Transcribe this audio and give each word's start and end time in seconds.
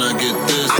I 0.00 0.12
get 0.12 0.48
this? 0.48 0.77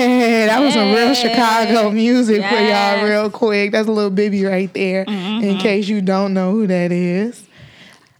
Hey, 0.00 0.46
that 0.46 0.60
was 0.60 0.72
some 0.72 0.94
real 0.94 1.12
Chicago 1.12 1.90
music 1.90 2.36
for 2.36 2.54
y'all, 2.54 2.96
Mm-hmm, 3.00 3.04
real 3.04 3.30
quick. 3.30 3.72
That's 3.72 3.86
a 3.86 3.92
Lil 3.92 4.08
Bibby 4.08 4.46
right 4.46 4.72
there, 4.72 5.02
in 5.02 5.58
case 5.58 5.88
you 5.88 6.00
don't 6.00 6.32
know 6.32 6.52
who 6.52 6.66
that 6.68 6.90
is. 6.90 7.46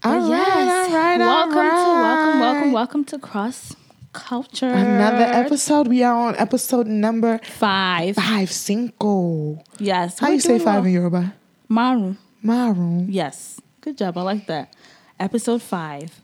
All 0.05 0.13
right, 0.19 0.29
yes. 0.29 0.91
all 0.91 0.95
right, 0.95 1.21
all 1.23 1.49
welcome 1.49 1.55
to 1.55 1.63
welcome, 1.63 2.41
welcome, 2.41 2.73
welcome 2.73 3.05
to 3.07 3.19
Cross 3.19 3.77
Culture. 4.13 4.69
Another 4.69 5.25
episode. 5.25 5.89
We 5.89 6.03
are 6.03 6.15
on 6.15 6.37
episode 6.37 6.87
number 6.87 7.39
five. 7.45 8.15
five, 8.17 8.51
cinco. 8.53 9.65
Yes. 9.79 10.19
How 10.19 10.29
you 10.29 10.41
say 10.41 10.59
five 10.59 10.83
well. 10.83 10.85
in 10.85 10.93
Yoruba? 10.93 11.35
Maru. 11.67 12.15
Maru. 12.43 13.07
Yes. 13.09 13.59
Good 13.81 13.97
job. 13.97 14.19
I 14.19 14.23
like 14.23 14.47
that. 14.49 14.75
Episode 15.19 15.63
five. 15.63 16.21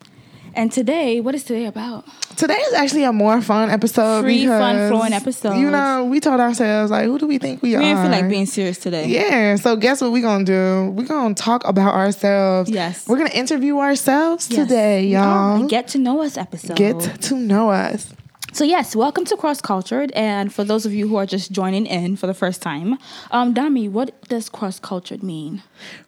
And 0.56 0.72
today, 0.72 1.20
what 1.20 1.34
is 1.34 1.44
today 1.44 1.66
about? 1.66 2.06
Today 2.36 2.54
is 2.54 2.72
actually 2.72 3.04
a 3.04 3.12
more 3.12 3.42
fun 3.42 3.68
episode. 3.68 4.22
Free, 4.22 4.40
because, 4.40 4.58
fun, 4.58 4.88
flowing 4.88 5.12
episode. 5.12 5.56
You 5.58 5.70
know, 5.70 6.06
we 6.06 6.18
told 6.18 6.40
ourselves 6.40 6.90
like, 6.90 7.04
who 7.04 7.18
do 7.18 7.26
we 7.26 7.36
think 7.36 7.62
we, 7.62 7.70
We 7.70 7.74
are? 7.76 7.78
We 7.80 7.84
didn't 7.84 8.02
feel 8.02 8.10
like 8.10 8.28
being 8.30 8.46
serious 8.46 8.78
today. 8.78 9.06
Yeah, 9.06 9.56
so 9.56 9.76
guess 9.76 10.00
what 10.00 10.12
we're 10.12 10.22
gonna 10.22 10.44
do? 10.44 10.94
We're 10.96 11.06
gonna 11.06 11.34
talk 11.34 11.66
about 11.68 11.94
ourselves. 11.94 12.70
Yes. 12.70 13.06
We're 13.06 13.18
gonna 13.18 13.30
interview 13.34 13.78
ourselves 13.78 14.48
Yes. 14.50 14.66
today, 14.66 15.06
y'all. 15.06 15.64
a 15.64 15.68
Get 15.68 15.88
to 15.88 15.98
know 15.98 16.22
us 16.22 16.38
episode. 16.38 16.74
Get 16.76 17.00
to 17.24 17.34
know 17.36 17.68
us. 17.70 18.14
So 18.56 18.64
yes, 18.64 18.96
welcome 18.96 19.26
to 19.26 19.36
Cross 19.36 19.60
Cultured, 19.60 20.10
and 20.12 20.50
for 20.50 20.64
those 20.64 20.86
of 20.86 20.94
you 20.94 21.06
who 21.08 21.16
are 21.16 21.26
just 21.26 21.52
joining 21.52 21.84
in 21.84 22.16
for 22.16 22.26
the 22.26 22.32
first 22.32 22.62
time, 22.62 22.96
um, 23.30 23.52
Dami, 23.52 23.90
what 23.90 24.18
does 24.30 24.48
cross 24.48 24.80
cultured 24.80 25.22
mean? 25.22 25.62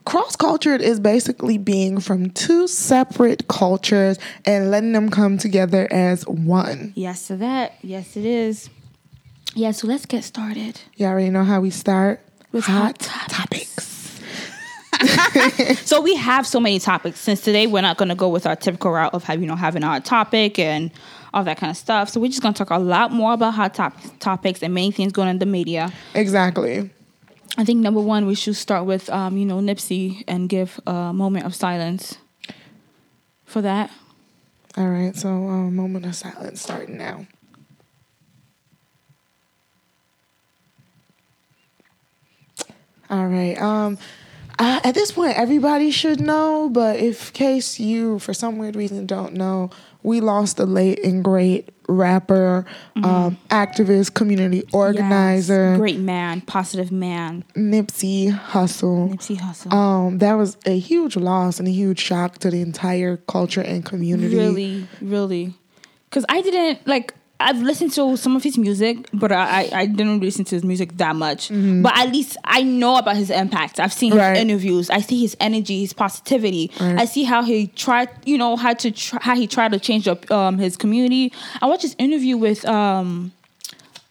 Cross 0.07 0.37
cultured 0.37 0.81
is 0.81 0.99
basically 0.99 1.59
being 1.59 2.01
from 2.01 2.31
two 2.31 2.67
separate 2.67 3.49
cultures 3.49 4.19
and 4.47 4.71
letting 4.71 4.93
them 4.93 5.11
come 5.11 5.37
together 5.37 5.89
as 5.91 6.27
one. 6.27 6.95
Yes 6.97 7.27
to 7.27 7.37
that. 7.37 7.75
Yes, 7.83 8.17
it 8.17 8.25
is. 8.25 8.71
Yeah, 9.55 9.73
so 9.73 9.87
let's 9.87 10.07
get 10.07 10.25
started. 10.25 10.81
You 10.97 11.05
already 11.05 11.29
know 11.29 11.45
how 11.45 11.61
we 11.61 11.69
start 11.69 12.23
With 12.51 12.65
hot, 12.65 13.05
hot 13.05 13.29
topics. 13.29 13.87
So 15.85 16.01
we 16.01 16.17
have 16.17 16.47
so 16.47 16.61
many 16.61 16.79
topics. 16.79 17.21
Since 17.21 17.43
today 17.43 17.67
we're 17.67 17.83
not 17.83 17.99
going 17.99 18.09
to 18.09 18.15
go 18.15 18.29
with 18.29 18.47
our 18.47 18.57
typical 18.57 18.91
route 18.91 19.13
of 19.13 19.25
have 19.25 19.41
you 19.41 19.47
know 19.47 19.55
having 19.55 19.85
our 19.85 20.01
topic 20.01 20.59
and 20.59 20.91
all 21.39 21.45
that 21.45 21.57
kind 21.57 21.71
of 21.71 21.77
stuff. 21.77 22.11
So 22.11 22.21
we're 22.21 22.29
just 22.29 22.43
going 22.43 22.53
to 22.53 22.59
talk 22.59 22.71
a 22.71 22.79
lot 22.79 23.13
more 23.13 23.33
about 23.33 23.55
hot 23.55 23.75
top- 23.75 23.97
topics 24.19 24.63
and 24.63 24.75
many 24.75 24.91
things 24.91 25.13
going 25.13 25.29
on 25.29 25.37
in 25.37 25.39
the 25.39 25.47
media. 25.47 25.93
Exactly. 26.15 26.91
I 27.57 27.65
think 27.65 27.81
number 27.81 28.01
one 28.01 28.27
we 28.27 28.35
should 28.35 28.57
start 28.57 28.85
with 28.85 29.09
um, 29.11 29.37
you 29.37 29.45
know 29.45 29.59
Nipsey 29.59 30.23
and 30.29 30.49
give 30.49 30.81
a 30.87 31.13
moment 31.13 31.47
of 31.47 31.55
silence 31.55 32.19
for 33.45 33.63
that. 33.63 33.91
All 34.77 34.89
right, 34.89 35.17
so 35.17 35.29
um, 35.29 35.75
moment 35.75 36.05
of 36.07 36.15
silence 36.15 36.61
starting 36.61 36.99
now. 36.99 37.27
All 43.11 43.27
right. 43.27 43.61
Um, 43.61 43.99
I, 44.59 44.81
at 44.85 44.95
this 44.95 45.13
point, 45.13 45.39
everybody 45.39 45.91
should 45.91 46.21
know, 46.21 46.69
but 46.69 46.97
if 46.97 47.33
case 47.33 47.81
you, 47.81 48.19
for 48.19 48.35
some 48.35 48.59
weird 48.59 48.77
reason, 48.77 49.07
don't 49.07 49.35
know, 49.35 49.71
we 50.09 50.21
lost 50.21 50.59
a 50.59 50.65
late 50.65 51.05
and 51.05 51.23
great 51.23 51.69
rapper, 51.89 52.65
um, 52.97 53.37
activist, 53.51 54.15
community 54.15 54.63
organizer, 54.73 55.71
Yes. 55.71 55.79
great 55.79 55.99
man, 56.01 56.41
positive 56.41 56.91
man, 56.91 57.45
Nipsey 57.55 58.31
Hussle. 58.33 59.11
Nipsey 59.15 59.37
Hussle. 59.39 59.73
Um, 59.73 60.19
that 60.19 60.35
was 60.35 60.57
a 60.67 60.79
huge 60.79 61.17
loss 61.17 61.59
and 61.59 61.69
a 61.69 61.71
huge 61.71 62.01
shock 62.01 62.39
to 62.39 62.51
the 62.51 62.61
entire 62.61 63.17
culture 63.17 63.61
and 63.61 63.85
community. 63.85 64.37
Really, 64.37 64.89
really. 65.01 65.55
Because 66.09 66.25
I 66.29 66.41
didn't 66.41 66.87
like. 66.87 67.15
I've 67.41 67.63
listened 67.63 67.93
to 67.93 68.17
some 68.17 68.35
of 68.35 68.43
his 68.43 68.59
music, 68.59 69.09
but 69.13 69.31
I 69.31 69.69
I, 69.73 69.87
didn't 69.87 70.21
listen 70.21 70.45
to 70.47 70.57
his 70.57 70.65
music 70.65 70.97
that 70.97 71.15
much. 71.15 71.51
But 71.51 71.97
at 71.97 72.11
least 72.13 72.37
I 72.43 72.63
know 72.65 72.97
about 72.97 73.17
his 73.17 73.31
impact. 73.31 73.79
I've 73.79 73.93
seen 73.93 74.11
his 74.13 74.21
Mm-hmm. 74.21 74.37
Interviews. 74.37 74.91
I 74.91 75.01
see 75.01 75.21
his 75.21 75.37
energy, 75.39 75.81
his 75.81 75.93
positivity. 75.93 76.73
Right. 76.81 76.99
I 76.99 77.05
see 77.05 77.23
how 77.23 77.43
he 77.45 77.69
tried. 77.69 78.09
You 78.25 78.39
know 78.39 78.57
how 78.57 78.75
to 78.75 78.91
try, 78.91 79.21
how 79.23 79.37
he 79.37 79.47
tried 79.47 79.71
to 79.73 79.79
change 79.79 80.09
up 80.09 80.29
um, 80.33 80.59
his 80.59 80.77
community. 80.77 81.33
I 81.63 81.67
watched 81.67 81.83
his 81.83 81.95
interview 81.99 82.37
with. 82.37 82.65
Um, 82.67 83.33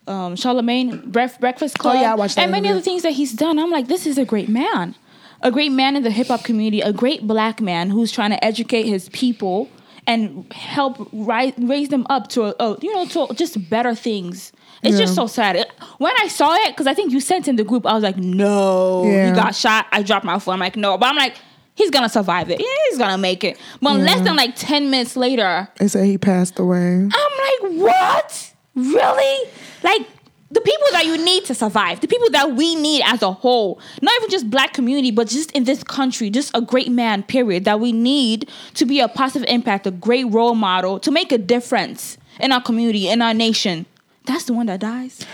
um, 0.08 0.38
Charlemagne, 0.38 1.02
Bref- 1.12 1.38
Breakfast 1.38 1.80
Club, 1.80 1.98
Oh, 1.98 2.02
yeah, 2.02 2.14
I 2.14 2.16
watched 2.16 2.38
that 2.38 2.44
and 2.44 2.52
many 2.54 2.70
other 2.70 2.80
things 2.80 3.02
that 3.04 3.12
he's 3.12 3.34
done. 3.34 3.60
I'm 3.60 3.70
like, 3.72 3.90
this 3.90 4.08
is 4.08 4.18
a 4.18 4.24
great 4.24 4.48
man, 4.48 4.96
a 5.42 5.52
great 5.52 5.74
man 5.74 5.98
in 5.98 6.04
the 6.04 6.12
hip 6.12 6.28
hop 6.28 6.46
community, 6.46 6.80
a 6.80 6.94
great 6.94 7.28
black 7.28 7.60
man 7.60 7.90
who's 7.90 8.10
trying 8.10 8.30
to 8.30 8.42
educate 8.42 8.84
his 8.84 9.10
people 9.10 9.70
and 10.08 10.52
help 10.54 10.98
ri- 11.12 11.54
raise 11.58 11.90
them 11.90 12.08
up 12.10 12.30
to, 12.30 12.46
a, 12.46 12.56
a, 12.60 12.78
you 12.82 12.94
know, 12.96 13.06
to 13.06 13.34
just 13.36 13.70
better 13.70 13.94
things. 13.94 14.52
It's 14.84 14.98
just 14.98 15.16
so 15.16 15.28
sad. 15.28 15.56
It- 15.58 15.72
when 15.98 16.14
I 16.22 16.28
saw 16.28 16.54
it, 16.56 16.70
because 16.70 16.88
I 16.88 16.94
think 16.94 17.12
you 17.12 17.20
sent 17.20 17.48
in 17.48 17.56
the 17.58 17.64
group, 17.64 17.86
I 17.86 17.94
was 17.94 18.04
like, 18.04 18.18
no, 18.18 19.04
Yeah. 19.06 19.28
he 19.30 19.36
got 19.36 19.54
shot. 19.56 19.86
I 19.92 20.02
dropped 20.04 20.26
my 20.26 20.40
phone. 20.40 20.54
I'm 20.54 20.60
like, 20.60 20.76
no, 20.78 20.98
but 20.98 21.08
I'm 21.08 21.16
like, 21.16 21.36
he's 21.76 21.90
gonna 21.92 22.10
survive 22.10 22.50
it. 22.50 22.60
Yeah, 22.60 22.66
he's 22.90 22.98
gonna 22.98 23.18
make 23.18 23.44
it. 23.44 23.60
But 23.82 23.98
less 23.98 24.22
than 24.22 24.36
like 24.36 24.56
ten 24.56 24.90
minutes 24.90 25.16
later, 25.18 25.68
They 25.78 25.88
said 25.88 26.06
he 26.06 26.18
passed 26.18 26.58
away. 26.60 26.78
I'm 26.80 27.10
like, 27.12 27.82
what? 27.82 28.54
Really? 28.76 29.50
Like 29.84 30.08
the 30.50 30.62
people 30.62 30.88
that 30.94 31.06
you 31.06 31.18
need 31.18 31.44
to 31.46 31.54
survive, 31.54 32.00
the 32.00 32.08
people 32.08 32.30
that 32.32 32.54
we 32.56 32.76
need 32.76 33.02
as 33.06 33.22
a 33.22 33.32
whole, 33.32 33.80
not 34.02 34.16
even 34.18 34.30
just 34.30 34.50
black 34.50 34.74
community, 34.74 35.12
but 35.12 35.28
just 35.28 35.52
in 35.52 35.66
this 35.66 35.84
country, 35.84 36.30
just 36.30 36.52
a 36.56 36.62
great 36.62 36.90
man, 36.92 37.24
period, 37.24 37.66
that 37.66 37.80
we 37.80 37.92
need 37.92 38.50
to 38.76 38.86
be 38.86 39.00
a 39.02 39.08
positive 39.10 39.48
impact, 39.50 39.86
a 39.86 39.92
great 39.92 40.26
role 40.32 40.56
model, 40.56 41.00
to 41.00 41.12
make 41.12 41.32
a 41.32 41.38
difference 41.38 42.18
in 42.40 42.52
our 42.52 42.62
community, 42.62 43.10
in 43.10 43.22
our 43.22 43.34
nation. 43.34 43.86
That's 44.26 44.46
the 44.46 44.54
one 44.54 44.68
that 44.68 44.80
dies. 44.80 45.26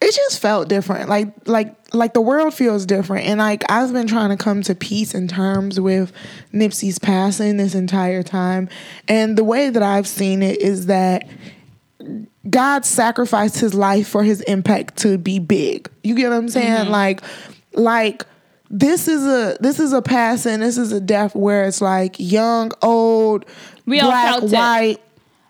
it 0.00 0.14
just 0.14 0.40
felt 0.40 0.68
different 0.68 1.08
like 1.08 1.28
like 1.46 1.74
like 1.92 2.14
the 2.14 2.20
world 2.20 2.54
feels 2.54 2.86
different 2.86 3.26
and 3.26 3.38
like 3.38 3.64
i've 3.70 3.92
been 3.92 4.06
trying 4.06 4.30
to 4.30 4.36
come 4.36 4.62
to 4.62 4.74
peace 4.74 5.12
in 5.14 5.26
terms 5.26 5.80
with 5.80 6.12
nipsey's 6.52 6.98
passing 7.00 7.56
this 7.56 7.74
entire 7.74 8.22
time 8.22 8.68
and 9.08 9.36
the 9.36 9.42
way 9.42 9.70
that 9.70 9.82
i've 9.82 10.06
seen 10.06 10.40
it 10.42 10.60
is 10.60 10.86
that 10.86 11.26
god 12.50 12.84
sacrificed 12.84 13.58
his 13.60 13.74
life 13.74 14.08
for 14.08 14.22
his 14.22 14.40
impact 14.42 14.96
to 14.96 15.18
be 15.18 15.38
big 15.38 15.88
you 16.02 16.14
get 16.14 16.28
what 16.30 16.36
i'm 16.36 16.48
saying 16.48 16.66
mm-hmm. 16.84 16.90
like 16.90 17.20
like 17.74 18.24
this 18.70 19.08
is 19.08 19.24
a 19.24 19.56
this 19.60 19.80
is 19.80 19.92
a 19.92 20.02
passing 20.02 20.60
this 20.60 20.76
is 20.78 20.92
a 20.92 21.00
death 21.00 21.34
where 21.34 21.64
it's 21.64 21.80
like 21.80 22.16
young 22.18 22.70
old 22.82 23.44
We 23.86 24.00
all 24.00 24.10
black 24.10 24.28
felt 24.40 24.44
it. 24.44 24.56
white 24.56 24.96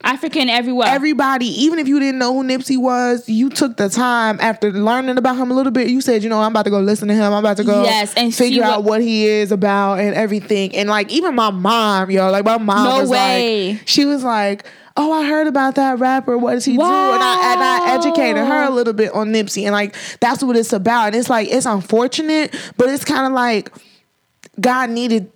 African 0.04 0.48
everywhere. 0.48 0.86
everybody, 0.86 1.46
even 1.64 1.80
if 1.80 1.88
you 1.88 1.98
didn't 1.98 2.20
know 2.20 2.32
who 2.32 2.44
Nipsey 2.44 2.78
was, 2.80 3.28
you 3.28 3.50
took 3.50 3.76
the 3.76 3.88
time 3.88 4.38
after 4.40 4.70
learning 4.70 5.18
about 5.18 5.36
him 5.36 5.50
a 5.50 5.54
little 5.54 5.72
bit. 5.72 5.88
You 5.88 6.00
said, 6.00 6.22
you 6.22 6.28
know, 6.28 6.38
I'm 6.40 6.52
about 6.52 6.66
to 6.66 6.70
go 6.70 6.78
listen 6.78 7.08
to 7.08 7.14
him. 7.14 7.24
I'm 7.32 7.40
about 7.40 7.56
to 7.56 7.64
go 7.64 7.82
Yes, 7.82 8.14
and 8.14 8.32
figure 8.32 8.62
out 8.62 8.84
what- 8.84 8.90
what 8.90 9.00
he 9.02 9.26
is 9.26 9.50
about 9.50 9.98
and 9.98 10.14
everything. 10.14 10.76
And 10.76 10.88
like 10.88 11.10
even 11.10 11.34
my 11.34 11.50
mom, 11.50 12.12
yo, 12.12 12.30
like 12.30 12.44
my 12.44 12.58
mom 12.58 12.84
No 12.84 13.00
was 13.00 13.10
way. 13.10 13.72
like, 13.72 13.88
she 13.88 14.04
was 14.04 14.22
like, 14.22 14.64
oh, 14.98 15.12
I 15.12 15.26
heard 15.26 15.46
about 15.46 15.76
that 15.76 15.98
rapper. 15.98 16.36
What 16.36 16.54
does 16.54 16.64
he 16.64 16.76
do? 16.76 16.82
And 16.82 17.22
I 17.22 17.52
and 17.52 17.62
I 17.62 17.94
educated 17.94 18.44
her 18.44 18.64
a 18.64 18.70
little 18.70 18.92
bit 18.92 19.12
on 19.12 19.28
Nipsey, 19.28 19.62
and 19.62 19.72
like 19.72 19.94
that's 20.20 20.42
what 20.42 20.56
it's 20.56 20.72
about. 20.72 21.08
And 21.08 21.16
it's 21.16 21.30
like 21.30 21.48
it's 21.48 21.66
unfortunate, 21.66 22.54
but 22.76 22.88
it's 22.88 23.04
kind 23.04 23.26
of 23.26 23.32
like 23.32 23.72
God 24.60 24.90
needed 24.90 25.30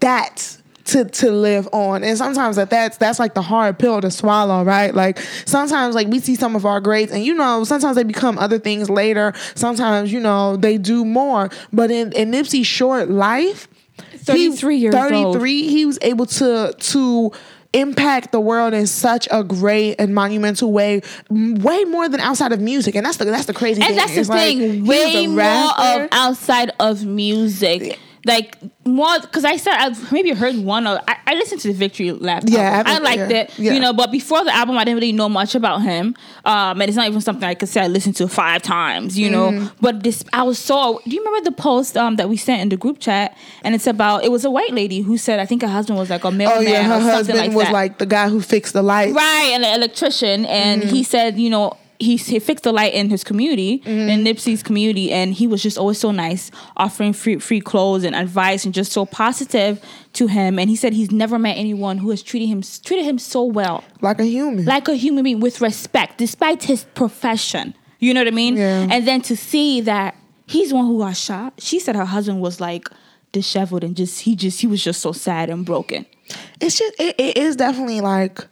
that 0.00 0.58
to 0.86 1.06
to 1.06 1.30
live 1.32 1.66
on. 1.72 2.04
And 2.04 2.18
sometimes 2.18 2.56
that 2.56 2.68
that's 2.68 2.98
that's 2.98 3.18
like 3.18 3.32
the 3.32 3.42
hard 3.42 3.78
pill 3.78 4.02
to 4.02 4.10
swallow, 4.10 4.64
right? 4.64 4.94
Like 4.94 5.18
sometimes 5.46 5.94
like 5.94 6.08
we 6.08 6.20
see 6.20 6.34
some 6.34 6.54
of 6.54 6.66
our 6.66 6.80
greats 6.80 7.10
and 7.10 7.24
you 7.24 7.34
know, 7.34 7.64
sometimes 7.64 7.96
they 7.96 8.04
become 8.04 8.38
other 8.38 8.58
things 8.58 8.90
later. 8.90 9.32
Sometimes, 9.54 10.12
you 10.12 10.20
know, 10.20 10.56
they 10.56 10.76
do 10.76 11.06
more. 11.06 11.48
But 11.72 11.90
in, 11.90 12.12
in 12.12 12.30
Nipsey's 12.30 12.66
short 12.66 13.08
life, 13.08 13.66
33 13.98 14.76
years 14.76 14.94
old. 14.94 15.34
33, 15.34 15.68
he 15.68 15.86
was 15.86 15.98
able 16.02 16.26
to 16.26 16.74
to 16.78 17.32
impact 17.72 18.32
the 18.32 18.40
world 18.40 18.74
in 18.74 18.86
such 18.86 19.28
a 19.30 19.44
great 19.44 19.94
and 19.98 20.14
monumental 20.14 20.72
way, 20.72 21.02
way 21.30 21.84
more 21.84 22.08
than 22.08 22.20
outside 22.20 22.52
of 22.52 22.60
music. 22.60 22.94
And 22.94 23.06
that's 23.06 23.18
the 23.18 23.24
that's 23.26 23.46
the 23.46 23.54
crazy 23.54 23.80
and 23.80 23.88
thing. 23.88 23.96
that's 23.96 24.14
the 24.14 24.20
It's 24.20 24.28
like, 24.28 24.56
thing. 24.58 24.80
was 24.80 24.88
Way 24.88 25.26
more 25.26 25.42
of 25.78 26.08
outside 26.12 26.72
of 26.80 27.04
music. 27.04 27.98
Like 28.26 28.56
more 28.84 29.18
because 29.20 29.44
I 29.44 29.56
said 29.56 29.74
I've 29.74 30.12
maybe 30.12 30.30
heard 30.32 30.56
one 30.56 30.86
or 30.86 31.00
I, 31.08 31.16
I 31.26 31.34
listened 31.34 31.60
to 31.62 31.68
the 31.68 31.74
Victory 31.74 32.10
Lap. 32.12 32.42
Yeah. 32.46 32.82
I 32.84 32.96
I, 32.96 32.98
liked 32.98 33.30
yeah, 33.30 33.38
it. 33.38 33.58
yeah. 33.58 33.72
You 33.72 33.80
know, 33.80 33.92
but 33.92 34.10
before 34.12 34.44
the 34.44 34.54
album, 34.54 34.76
I 34.76 34.84
didn't 34.84 34.96
really 35.00 35.12
know 35.12 35.28
much 35.28 35.54
about 35.54 35.82
him. 35.82 36.14
Um, 36.44 36.80
and 36.80 36.88
it's 36.88 36.96
not 36.96 37.06
even 37.08 37.20
something 37.20 37.44
I 37.48 37.54
could 37.54 37.68
say 37.68 37.80
I 37.80 37.86
listened 37.86 38.16
to 38.16 38.28
five 38.28 38.62
times. 38.62 39.18
You 39.18 39.30
know, 39.30 39.50
Mm-hmm. 39.50 39.74
but 39.80 40.02
this 40.02 40.22
I 40.32 40.42
was 40.42 40.58
so. 40.58 41.00
Do 41.06 41.14
you 41.14 41.24
remember 41.24 41.44
the 41.50 41.56
post 41.56 41.96
um 41.96 42.16
that 42.16 42.28
we 42.28 42.36
sent 42.36 42.60
in 42.62 42.68
the 42.68 42.76
group 42.76 42.98
chat? 42.98 43.36
And 43.62 43.74
it's 43.74 43.86
about 43.86 44.24
it 44.24 44.30
was 44.30 44.44
a 44.44 44.50
white 44.50 44.72
lady 44.74 45.00
who 45.00 45.16
said 45.16 45.40
I 45.40 45.46
think 45.46 45.62
her 45.62 45.68
husband 45.68 45.98
was 45.98 46.10
like 46.10 46.24
a 46.24 46.30
mailman 46.30 46.58
Oh 46.58 46.60
yeah, 46.60 46.82
her 46.82 47.00
husband 47.00 47.38
like 47.38 47.52
was 47.52 47.64
that. 47.66 47.72
like 47.72 47.98
the 47.98 48.06
guy 48.06 48.28
who 48.28 48.40
fixed 48.42 48.74
the 48.74 48.82
lights. 48.82 49.14
Right, 49.14 49.52
and 49.54 49.64
an 49.64 49.74
electrician, 49.74 50.44
and 50.46 50.82
Mm-hmm. 50.82 50.94
he 50.94 51.02
said, 51.02 51.38
you 51.38 51.48
know, 51.50 51.76
he, 52.00 52.16
he 52.16 52.38
fixed 52.40 52.64
the 52.64 52.72
light 52.72 52.94
in 52.94 53.10
his 53.10 53.22
community, 53.22 53.78
Mm-hmm. 53.80 54.08
in 54.08 54.24
Nipsey's 54.24 54.62
community, 54.62 55.12
and 55.12 55.34
he 55.34 55.46
was 55.46 55.62
just 55.62 55.78
always 55.78 55.98
so 56.00 56.10
nice, 56.10 56.50
offering 56.76 57.12
free 57.12 57.38
free 57.38 57.60
clothes 57.60 58.02
and 58.04 58.16
advice, 58.16 58.64
and 58.64 58.74
just 58.74 58.90
so 58.92 59.04
positive 59.06 59.80
to 60.14 60.26
him. 60.26 60.58
And 60.58 60.68
he 60.70 60.76
said 60.76 60.92
he's 60.94 61.10
never 61.12 61.38
met 61.38 61.56
anyone 61.56 61.98
who 61.98 62.10
has 62.10 62.22
treated 62.22 62.46
him 62.48 62.62
treated 62.84 63.04
him 63.04 63.18
so 63.18 63.44
well, 63.44 63.84
Like 64.00 64.18
a 64.18 64.24
human. 64.24 64.64
like 64.64 64.88
a 64.88 64.94
human 64.94 65.22
being 65.24 65.40
with 65.40 65.60
respect, 65.60 66.18
despite 66.18 66.64
his 66.64 66.84
profession. 66.94 67.74
You 67.98 68.14
know 68.14 68.20
what 68.20 68.28
I 68.28 68.30
mean? 68.32 68.56
Yeah. 68.56 68.88
And 68.90 69.06
then 69.06 69.20
to 69.22 69.36
see 69.36 69.82
that 69.82 70.16
he's 70.46 70.70
the 70.70 70.76
one 70.76 70.86
who 70.86 70.98
got 70.98 71.16
shot. 71.16 71.52
She 71.58 71.78
said 71.78 71.94
her 71.96 72.06
husband 72.06 72.40
was 72.40 72.60
like 72.60 72.88
disheveled 73.32 73.84
and 73.84 73.94
just 73.94 74.22
he 74.22 74.34
just 74.34 74.60
he 74.60 74.66
was 74.66 74.82
just 74.82 75.00
so 75.00 75.12
sad 75.12 75.50
and 75.50 75.64
broken. 75.66 76.06
it's 76.60 76.78
just 76.78 76.94
it, 76.98 77.14
it 77.18 77.36
is 77.36 77.56
definitely 77.56 78.00
like 78.00 78.46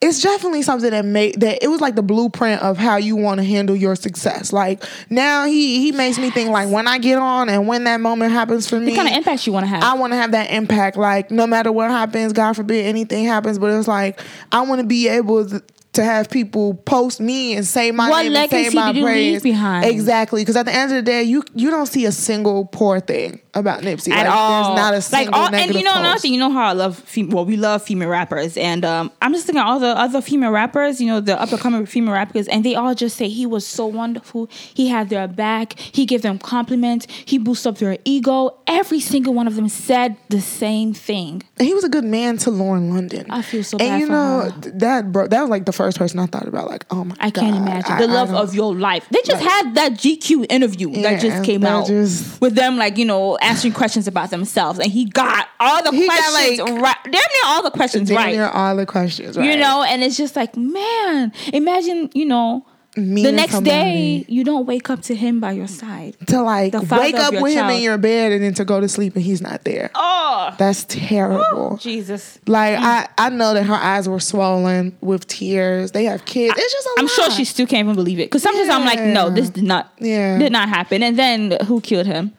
it's 0.00 0.22
definitely 0.22 0.62
something 0.62 0.90
that 0.90 1.04
made 1.04 1.40
that 1.40 1.62
it 1.62 1.68
was 1.68 1.82
like 1.82 1.94
the 1.94 2.02
blueprint 2.02 2.62
of 2.62 2.78
how 2.78 2.96
you 2.96 3.16
want 3.16 3.38
to 3.38 3.44
handle 3.44 3.76
your 3.76 3.94
success. 3.94 4.50
Like 4.50 4.82
now 5.10 5.44
he 5.44 5.80
he 5.82 5.92
makes 5.92 6.18
me 6.18 6.30
think 6.30 6.50
like 6.50 6.70
when 6.70 6.88
I 6.88 6.98
get 6.98 7.18
on 7.18 7.50
and 7.50 7.68
when 7.68 7.84
that 7.84 8.00
moment 8.00 8.32
happens 8.32 8.66
for 8.66 8.80
me, 8.80 8.92
What 8.92 8.96
kind 8.96 9.08
of 9.08 9.14
impact 9.14 9.46
you 9.46 9.52
want 9.52 9.64
to 9.64 9.68
have? 9.68 9.82
I 9.82 9.94
want 9.94 10.14
to 10.14 10.16
have 10.16 10.32
that 10.32 10.50
impact. 10.50 10.96
Like 10.96 11.30
no 11.30 11.46
matter 11.46 11.70
what 11.70 11.90
happens, 11.90 12.32
God 12.32 12.54
forbid 12.54 12.86
anything 12.86 13.26
happens, 13.26 13.58
but 13.58 13.66
it's 13.72 13.88
like 13.88 14.20
I 14.52 14.62
want 14.62 14.80
to 14.80 14.86
be 14.86 15.06
able 15.08 15.46
to, 15.46 15.62
to 15.92 16.04
have 16.04 16.30
people 16.30 16.74
post 16.74 17.20
me 17.20 17.54
and 17.56 17.66
say 17.66 17.90
my 17.90 18.08
What 18.08 18.22
name 18.22 18.36
and 18.36 18.50
say 18.50 18.70
my 18.70 18.92
praise? 18.92 19.44
Exactly, 19.44 20.42
because 20.42 20.56
at 20.56 20.66
the 20.66 20.72
end 20.72 20.92
of 20.92 20.96
the 20.96 21.02
day, 21.02 21.22
you 21.22 21.42
you 21.54 21.70
don't 21.70 21.86
see 21.86 22.06
a 22.06 22.12
single 22.12 22.66
poor 22.66 23.00
thing 23.00 23.40
about 23.54 23.82
Nipsey 23.82 24.12
at 24.12 24.26
like, 24.26 24.34
all. 24.34 24.64
There's 24.64 24.76
not 24.76 24.94
a 24.94 25.02
single 25.02 25.32
like 25.40 25.52
all, 25.52 25.54
and 25.54 25.74
you 25.74 25.82
know 25.82 25.96
another 25.96 26.20
thing, 26.20 26.32
you 26.32 26.38
know 26.38 26.52
how 26.52 26.66
I 26.68 26.72
love 26.72 26.96
fem- 26.98 27.30
well, 27.30 27.44
we 27.44 27.56
love 27.56 27.82
female 27.82 28.08
rappers, 28.08 28.56
and 28.56 28.84
um, 28.84 29.10
I'm 29.20 29.32
just 29.32 29.46
thinking 29.46 29.62
all 29.62 29.80
the 29.80 29.88
other 29.98 30.20
female 30.20 30.52
rappers, 30.52 31.00
you 31.00 31.08
know, 31.08 31.20
the 31.20 31.40
up 31.40 31.50
and 31.50 31.60
coming 31.60 31.84
female 31.86 32.14
rappers, 32.14 32.46
and 32.46 32.64
they 32.64 32.76
all 32.76 32.94
just 32.94 33.16
say 33.16 33.28
he 33.28 33.46
was 33.46 33.66
so 33.66 33.86
wonderful. 33.86 34.48
He 34.52 34.88
had 34.88 35.08
their 35.08 35.26
back. 35.26 35.78
He 35.78 36.06
gave 36.06 36.22
them 36.22 36.38
compliments. 36.38 37.06
He 37.24 37.38
boosted 37.38 37.72
up 37.74 37.78
their 37.78 37.98
ego. 38.04 38.56
Every 38.68 39.00
single 39.00 39.34
one 39.34 39.48
of 39.48 39.56
them 39.56 39.68
said 39.68 40.16
the 40.28 40.40
same 40.40 40.94
thing. 40.94 41.42
And 41.58 41.66
he 41.66 41.74
was 41.74 41.82
a 41.82 41.88
good 41.88 42.04
man 42.04 42.36
to 42.38 42.50
Lauren 42.50 42.94
London. 42.94 43.26
I 43.30 43.42
feel 43.42 43.64
so 43.64 43.78
And 43.78 43.88
bad 43.88 44.00
you 44.00 44.08
know 44.08 44.40
her. 44.42 44.60
th- 44.60 44.74
that 44.76 45.10
bro, 45.12 45.26
that 45.26 45.40
was 45.40 45.50
like 45.50 45.66
the 45.66 45.72
first 45.80 45.98
person 45.98 46.18
I 46.18 46.26
thought 46.26 46.46
about. 46.46 46.68
Like, 46.68 46.84
oh 46.90 47.04
my, 47.04 47.14
god. 47.14 47.18
I 47.26 47.30
can't 47.30 47.56
imagine 47.56 47.92
I- 47.92 48.00
the 48.00 48.06
love 48.08 48.32
of 48.34 48.54
your 48.54 48.74
life. 48.74 49.06
They 49.10 49.20
just 49.24 49.42
Like- 49.42 49.50
had 49.50 49.74
that 49.76 49.92
GQ 49.94 50.44
interview 50.50 50.90
Yeah, 50.90 51.02
that 51.12 51.20
just 51.22 51.42
came 51.44 51.64
out 51.64 51.86
just- 51.86 52.40
with 52.40 52.54
them, 52.54 52.76
like 52.76 52.98
you 52.98 53.04
know, 53.06 53.38
asking 53.40 53.72
questions 53.72 54.06
about 54.06 54.28
themselves, 54.30 54.78
and 54.78 54.90
he 54.92 55.06
got 55.06 55.48
all 55.58 55.82
the 55.82 55.90
He 55.92 56.06
got, 56.06 56.18
questions 56.18 56.58
like, 56.60 56.82
right. 56.82 56.96
Damn 57.04 57.12
near 57.12 57.22
all 57.46 57.62
the 57.62 57.70
questions 57.70 58.08
Damn 58.08 58.16
right. 58.18 58.32
near 58.34 58.48
all 58.48 58.76
the 58.76 58.84
questions, 58.86 59.36
right? 59.38 59.48
You 59.50 59.56
know, 59.56 59.82
and 59.82 60.02
it's 60.02 60.16
just 60.16 60.36
like, 60.36 60.56
man, 60.56 61.32
imagine, 61.52 62.10
you 62.14 62.26
know, 62.26 62.66
the 62.94 63.30
next 63.32 63.52
somebody. 63.52 63.70
day 63.70 64.24
you 64.28 64.42
don't 64.42 64.66
wake 64.66 64.90
up 64.90 65.02
to 65.02 65.14
him 65.14 65.38
by 65.38 65.52
your 65.52 65.68
side. 65.68 66.16
to 66.26 66.42
like 66.42 66.72
wake 66.72 67.14
up 67.14 67.32
with 67.34 67.54
him 67.54 67.70
in 67.70 67.82
your 67.82 67.98
bed 67.98 68.32
and 68.32 68.42
then 68.42 68.54
to 68.54 68.64
go 68.64 68.80
to 68.80 68.88
sleep 68.88 69.14
and 69.14 69.24
he's 69.24 69.40
not 69.40 69.62
there. 69.64 69.90
Oh, 69.94 70.54
That's 70.58 70.84
terrible. 70.84 71.76
Jesus. 71.76 72.38
Like 72.46 72.76
I, 72.78 73.08
I 73.16 73.28
know 73.30 73.54
that 73.54 73.64
her 73.64 73.74
eyes 73.74 74.08
were 74.08 74.18
swollen 74.20 74.96
with 75.00 75.26
tears. 75.28 75.92
They 75.92 76.04
have 76.04 76.24
kids. 76.24 76.54
It's 76.58 76.72
just 76.72 76.86
a 76.86 76.90
I'm 76.98 77.08
sure 77.08 77.30
she 77.30 77.44
still 77.44 77.66
can't 77.66 77.84
even 77.86 77.94
believe 77.94 78.18
it. 78.18 78.24
Because 78.26 78.42
sometimes 78.42 78.68
I'm 78.68 78.84
like, 78.84 79.00
no, 79.00 79.30
this 79.30 79.50
did 79.50 79.64
not, 79.64 79.92
Yeah. 80.00 80.38
did 80.38 80.50
not 80.52 80.68
happen. 80.68 81.02
And 81.02 81.18
then 81.18 81.56
who 81.66 81.80
killed 81.80 82.06
him? 82.06 82.32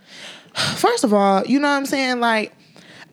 First 0.75 1.03
of 1.05 1.13
all, 1.13 1.45
you 1.45 1.59
know 1.59 1.69
what 1.69 1.77
I'm 1.77 1.85
saying? 1.85 2.19
Like, 2.19 2.53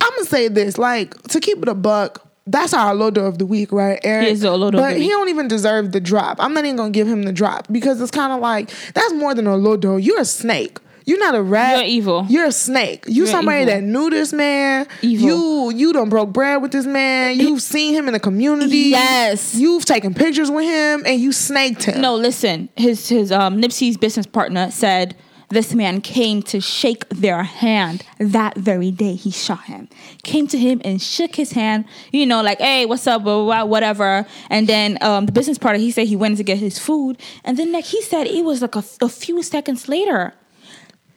I'm 0.01 0.11
gonna 0.11 0.25
say 0.27 0.49
this, 0.49 0.77
like, 0.79 1.21
to 1.29 1.41
keep 1.41 1.59
it 1.63 1.69
a 1.69 1.75
buck, 1.75 2.28
that's 2.51 2.75
our 2.75 2.95
Lodo 2.95 3.27
of 3.27 3.39
the 3.39 3.47
week, 3.47 3.73
right, 3.73 3.99
Eric? 4.03 4.27
He 4.27 4.33
is 4.33 4.41
the 4.41 4.53
of 4.53 4.73
but 4.73 4.97
he 4.97 5.09
don't 5.09 5.29
even 5.29 5.49
deserve 5.49 5.93
the 5.93 6.01
drop. 6.01 6.39
I'm 6.41 6.55
not 6.55 6.65
even 6.65 6.77
gonna 6.77 6.91
give 6.91 7.07
him 7.07 7.23
the 7.23 7.33
drop 7.33 7.67
because 7.71 8.01
it's 8.01 8.11
kind 8.11 8.33
of 8.33 8.41
like 8.41 8.71
that's 8.95 9.13
more 9.15 9.35
than 9.35 9.47
a 9.47 9.57
Lodo. 9.57 10.03
You're 10.03 10.21
a 10.21 10.25
snake. 10.25 10.79
You're 11.09 11.19
not 11.19 11.35
a 11.35 11.43
rat. 11.43 11.79
You're 11.79 11.87
evil. 11.87 12.27
You're 12.29 12.45
a 12.45 12.53
snake. 12.53 13.05
You 13.07 13.15
You're 13.15 13.27
somebody 13.29 13.63
evil. 13.63 13.75
that 13.75 13.83
knew 13.83 14.11
this 14.11 14.31
man. 14.35 14.87
Evil. 15.01 15.27
You 15.73 15.79
you 15.79 15.93
done 15.95 16.11
broke 16.11 16.35
bread 16.35 16.61
with 16.61 16.73
this 16.73 16.85
man. 16.85 17.41
You've 17.41 17.63
seen 17.63 17.95
him 17.95 18.09
in 18.09 18.13
the 18.13 18.21
community. 18.21 18.77
Yes. 18.91 19.55
You've 19.55 19.87
taken 19.87 20.13
pictures 20.13 20.51
with 20.51 20.67
him 20.67 21.05
and 21.07 21.19
you 21.19 21.33
snaked 21.33 21.85
him. 21.85 22.03
No, 22.03 22.15
listen. 22.15 22.69
His 22.77 23.09
his 23.09 23.33
um 23.33 23.57
Nipsey's 23.59 23.97
business 23.97 24.27
partner 24.27 24.71
said 24.71 25.17
this 25.51 25.75
man 25.75 26.01
came 26.01 26.43
to 26.43 26.61
shake 26.61 27.09
their 27.09 27.43
hand 27.43 28.05
that 28.19 28.57
very 28.57 28.91
day 28.91 29.15
he 29.15 29.31
shot 29.31 29.65
him. 29.65 29.89
Came 30.23 30.47
to 30.49 30.59
him 30.59 30.81
and 30.85 31.01
shook 31.01 31.37
his 31.37 31.53
hand, 31.53 31.87
you 32.13 32.27
know, 32.27 32.43
like, 32.43 32.59
hey, 32.59 32.87
what's 32.87 33.07
up, 33.07 33.23
blah, 33.23 33.37
blah, 33.37 33.45
blah, 33.45 33.65
whatever. 33.65 34.27
And 34.51 34.67
then 34.67 34.99
um, 35.01 35.27
the 35.27 35.33
business 35.33 35.59
partner, 35.59 35.79
he 35.79 35.91
said 35.91 36.07
he 36.07 36.17
went 36.17 36.37
to 36.37 36.45
get 36.45 36.59
his 36.59 36.79
food. 36.79 37.19
And 37.45 37.57
then 37.57 37.73
like 37.73 37.87
he 37.87 38.03
said 38.03 38.27
it 38.27 38.45
was 38.45 38.63
like 38.63 38.77
a, 38.77 38.85
a 39.01 39.09
few 39.09 39.43
seconds 39.43 39.89
later. 39.89 40.35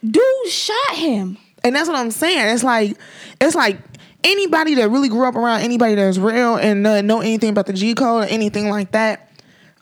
Dude 0.04 0.48
shot 0.48 0.96
him. 0.96 1.38
And 1.64 1.76
that's 1.76 1.88
what 1.88 1.98
I'm 1.98 2.12
saying. 2.12 2.54
It's 2.54 2.64
like 2.64 2.98
it's 3.40 3.56
like 3.56 3.78
anybody 4.24 4.76
that 4.76 4.90
really 4.90 5.10
grew 5.10 5.28
up 5.28 5.36
around 5.36 5.62
anybody 5.62 5.96
that's 5.96 6.18
real 6.18 6.56
and 6.56 6.86
uh, 6.86 7.02
know 7.02 7.22
anything 7.22 7.50
about 7.50 7.66
the 7.66 7.74
G 7.74 7.94
code 7.94 8.24
or 8.24 8.28
anything 8.28 8.70
like 8.70 8.92
that. 8.92 9.31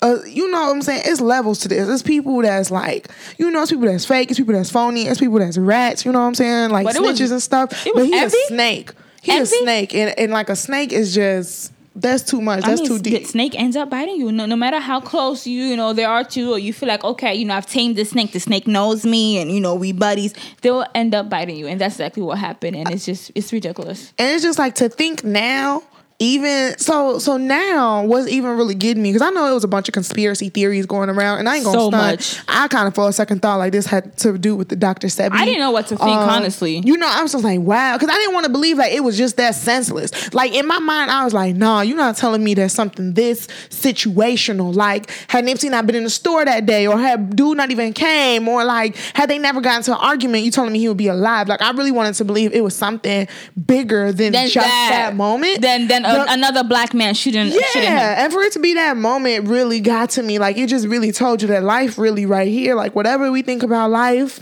Uh, 0.02 0.18
you 0.26 0.50
know 0.50 0.62
what 0.68 0.72
I'm 0.76 0.82
saying? 0.82 1.04
It's 1.06 1.20
levels 1.22 1.60
to 1.60 1.68
this. 1.68 1.88
It's 1.90 2.02
people 2.04 2.42
that's 2.42 2.72
like, 2.72 3.10
you 3.38 3.52
know, 3.52 3.62
it's 3.64 3.72
people 3.72 3.88
that's 3.88 4.06
fake. 4.06 4.30
It's 4.32 4.40
people 4.40 4.54
that's 4.54 4.70
phony. 4.72 5.04
It's 5.08 5.20
people 5.20 5.40
that's 5.40 5.58
rats. 5.58 6.06
You 6.06 6.12
know 6.12 6.20
what 6.20 6.26
I'm 6.28 6.36
saying? 6.36 6.70
Like 6.72 6.88
it 6.96 7.02
was- 7.02 7.20
snitches 7.20 7.32
and 7.32 7.42
stuff. 7.42 7.70
But 7.94 8.06
he's 8.06 8.34
a 8.34 8.48
snake. 8.48 8.92
He's 9.22 9.42
a 9.42 9.46
snake, 9.46 9.94
and 9.94 10.18
and 10.18 10.32
like 10.32 10.50
a 10.50 10.56
snake 10.56 10.94
is 10.94 11.14
just 11.14 11.74
that's 11.96 12.24
too 12.24 12.42
much. 12.42 12.64
I 12.64 12.70
That's 12.70 12.82
mean, 12.82 12.90
too 12.90 12.98
the 13.00 13.10
deep. 13.18 13.28
snake 13.28 13.60
ends 13.60 13.76
up 13.76 13.90
biting 13.90 14.16
you. 14.16 14.32
No, 14.32 14.46
no 14.46 14.56
matter 14.56 14.80
how 14.80 15.02
close 15.02 15.46
you, 15.46 15.64
you 15.64 15.76
know, 15.76 15.92
there 15.92 16.08
are 16.10 16.24
two, 16.24 16.54
or 16.54 16.60
you 16.60 16.72
feel 16.72 16.88
like, 16.88 17.04
okay, 17.04 17.36
you 17.36 17.44
know, 17.44 17.56
I've 17.56 17.66
tamed 17.66 17.98
the 17.98 18.06
snake. 18.06 18.32
The 18.32 18.40
snake 18.40 18.68
knows 18.68 19.06
me, 19.06 19.38
and 19.40 19.52
you 19.52 19.60
know, 19.60 19.76
we 19.76 19.92
buddies. 19.92 20.34
They'll 20.62 20.86
end 20.96 21.14
up 21.14 21.30
biting 21.30 21.58
you, 21.58 21.68
and 21.68 21.82
that's 21.82 21.96
exactly 21.96 22.24
what 22.24 22.38
happened. 22.38 22.78
And 22.78 22.90
it's 22.92 23.06
just, 23.06 23.32
it's 23.36 23.52
ridiculous. 23.52 24.14
And 24.18 24.30
it's 24.34 24.44
just 24.44 24.58
like 24.58 24.76
to 24.76 24.88
think 24.88 25.24
now, 25.26 25.84
even 26.20 26.78
so. 26.78 27.18
So 27.20 27.38
now, 27.38 28.04
what's 28.04 28.28
even 28.28 28.52
really 28.58 28.76
getting 28.76 29.02
me? 29.02 29.10
Because 29.12 29.22
I 29.26 29.30
know 29.32 29.50
it 29.50 29.54
was 29.54 29.64
a 29.64 29.68
bunch 29.70 29.88
of 29.88 29.94
conspiracy 29.94 30.50
theories 30.50 30.86
going 30.86 31.10
around, 31.10 31.40
and 31.40 31.48
I 31.48 31.56
ain't 31.56 31.66
gonna 31.66 31.80
So 31.80 31.90
stunt. 31.90 32.20
much. 32.20 32.40
I 32.48 32.68
kind 32.68 32.88
of 32.88 32.96
for 32.96 33.08
a 33.08 33.14
second 33.14 33.42
thought 33.42 33.56
like 33.58 33.72
this 33.72 33.86
had 33.86 34.18
to 34.20 34.38
do 34.38 34.56
with 34.56 34.68
the 34.70 34.76
Dr. 34.76 35.08
Sebi. 35.08 35.32
I 35.32 35.46
didn't 35.46 35.62
know 35.62 35.72
what 35.72 35.88
to 35.88 35.96
think, 35.98 36.10
um, 36.10 36.30
honestly. 36.30 36.82
You 36.84 36.98
know, 36.98 37.08
I 37.10 37.22
was 37.24 37.32
just 37.32 37.44
like, 37.44 37.62
wow, 37.62 37.96
because 37.98 38.10
I 38.14 38.18
didn't 38.18 38.34
want 38.34 38.46
to 38.46 38.52
believe 38.52 38.78
like 38.78 38.92
it 38.92 39.00
was 39.02 39.18
just 39.18 39.38
that 39.38 39.56
senseless. 39.56 40.34
Like 40.34 40.54
in 40.54 40.68
my 40.68 40.80
mind, 40.80 41.10
I 41.10 41.24
was 41.24 41.34
like, 41.34 41.56
nah, 41.56 41.82
you're 41.82 41.96
not 41.98 42.18
telling 42.18 42.44
me 42.44 42.54
there's 42.54 42.74
something 42.74 43.14
this 43.14 43.48
situational. 43.70 44.76
Like 44.76 45.10
had 45.30 45.46
Nipsey 45.46 45.70
not 45.72 45.86
been 45.86 45.96
in 45.96 46.04
the 46.04 46.10
store 46.10 46.44
that 46.46 46.66
day, 46.66 46.86
or 46.88 46.98
had 47.00 47.36
dude 47.36 47.56
not 47.58 47.72
even 47.72 47.94
came, 47.94 48.48
or 48.48 48.64
like 48.66 48.96
had 49.14 49.30
they 49.30 49.38
never 49.38 49.62
gotten 49.62 49.84
to 49.84 49.94
an 49.94 50.00
argument, 50.02 50.44
you 50.44 50.52
telling 50.52 50.74
me 50.74 50.80
he 50.80 50.88
would 50.90 50.98
be 50.98 51.08
alive. 51.08 51.48
Like 51.48 51.62
I 51.62 51.72
really 51.72 51.92
wanted 51.92 52.16
to 52.16 52.26
believe 52.26 52.54
it 52.54 52.62
was 52.62 52.76
something 52.76 53.28
bigger 53.66 54.12
than 54.12 54.34
just 54.34 54.54
that, 54.56 55.16
moment. 55.16 55.62
Then, 55.62 55.88
then 55.88 56.06
a, 56.10 56.26
The- 56.26 56.34
another 56.34 56.64
black 56.64 56.94
man 56.94 57.14
shooting, 57.14 57.50
shooting 57.52 57.82
him. 57.84 57.84
yeah, 57.84 58.24
and 58.24 58.34
for 58.34 58.42
it 58.42 58.54
to 58.54 58.60
be 58.60 58.74
that 58.76 58.98
moment 58.98 59.48
really 59.48 59.80
got 59.80 60.12
to 60.12 60.24
me. 60.24 60.40
Like 60.40 60.58
it 60.58 60.68
just 60.68 60.88
really 60.88 61.12
told 61.12 61.42
you 61.42 61.48
that 61.50 61.64
life 61.64 61.98
really 61.98 62.26
right 62.26 62.48
here. 62.48 62.76
Like 62.76 62.96
whatever 62.96 63.32
we 63.32 63.42
think 63.42 63.64
about 63.64 63.92
life, 63.92 64.42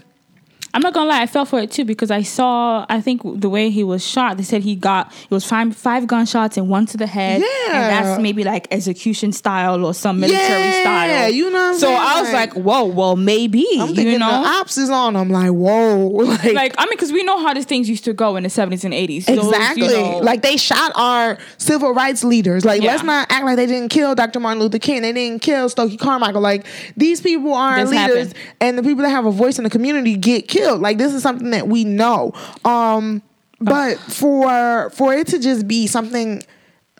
I'm 0.77 0.83
not 0.83 0.93
gonna 0.93 1.09
lie, 1.09 1.23
I 1.23 1.25
fell 1.25 1.43
for 1.45 1.59
it 1.59 1.71
too 1.71 1.85
because 1.85 2.11
I 2.11 2.21
saw. 2.21 2.85
I 2.87 3.01
think 3.01 3.23
the 3.41 3.49
way 3.49 3.71
he 3.71 3.83
was 3.83 4.05
shot, 4.05 4.37
they 4.37 4.43
said 4.43 4.61
he 4.61 4.75
got 4.75 5.11
it 5.23 5.31
was 5.31 5.43
five 5.43 5.75
five 5.75 6.05
gunshots 6.05 6.55
and 6.55 6.69
one 6.69 6.85
to 6.85 6.97
the 6.97 7.07
head. 7.07 7.41
Yeah. 7.41 7.73
and 7.73 8.05
that's 8.05 8.21
maybe 8.21 8.43
like 8.43 8.67
execution 8.69 9.31
style 9.31 9.83
or 9.83 9.95
some 9.95 10.19
military 10.19 10.65
Yeah, 10.65 10.81
style. 10.81 11.07
Yeah, 11.09 11.27
you 11.29 11.49
know 11.49 11.73
so 11.73 11.87
saying? 11.87 11.97
I 11.99 12.21
was 12.21 12.31
like, 12.31 12.53
whoa, 12.53 12.85
well 12.85 13.15
maybe 13.15 13.65
I'm 13.79 13.87
thinking 13.87 14.09
you 14.09 14.19
know. 14.19 14.29
the 14.43 14.47
ops 14.49 14.77
is 14.77 14.91
on. 14.91 15.15
I'm 15.15 15.31
like, 15.31 15.49
whoa, 15.49 15.97
like, 16.09 16.53
like 16.53 16.75
I 16.77 16.83
mean, 16.85 16.91
because 16.91 17.11
we 17.11 17.23
know 17.23 17.39
how 17.39 17.55
these 17.55 17.65
things 17.65 17.89
used 17.89 18.03
to 18.05 18.13
go 18.13 18.35
in 18.35 18.43
the 18.43 18.49
seventies 18.51 18.85
and 18.85 18.93
eighties. 18.93 19.27
exactly. 19.27 19.87
like 20.21 20.43
they 20.43 20.57
shot 20.57 20.91
our 20.93 21.39
civil 21.57 21.91
rights 21.95 22.23
leaders. 22.23 22.65
Like 22.65 22.83
Yeah. 22.83 22.91
let's 22.91 23.03
not 23.03 23.31
act 23.31 23.45
like 23.45 23.55
they 23.55 23.65
didn't 23.65 23.89
kill 23.89 24.13
Dr. 24.13 24.39
Martin 24.39 24.61
Luther 24.61 24.77
King. 24.77 25.01
They 25.01 25.11
didn't 25.11 25.41
kill 25.41 25.69
Stokely 25.69 25.97
Carmichael. 25.97 26.41
Like 26.41 26.67
these 26.95 27.19
people 27.19 27.55
are 27.55 27.83
leaders, 27.83 27.97
happened. 27.97 28.33
and 28.61 28.77
the 28.77 28.83
people 28.83 29.01
that 29.01 29.09
have 29.09 29.25
a 29.25 29.31
voice 29.31 29.57
in 29.57 29.63
the 29.63 29.71
community 29.71 30.15
get 30.15 30.47
killed. 30.47 30.66
Like 30.75 30.97
this 30.97 31.13
is 31.13 31.23
something 31.23 31.51
that 31.51 31.67
we 31.67 31.83
know. 31.83 32.33
Um, 32.65 33.21
but 33.59 33.97
for 33.97 34.89
for 34.91 35.13
it 35.13 35.27
to 35.27 35.39
just 35.39 35.67
be 35.67 35.87
something 35.87 36.43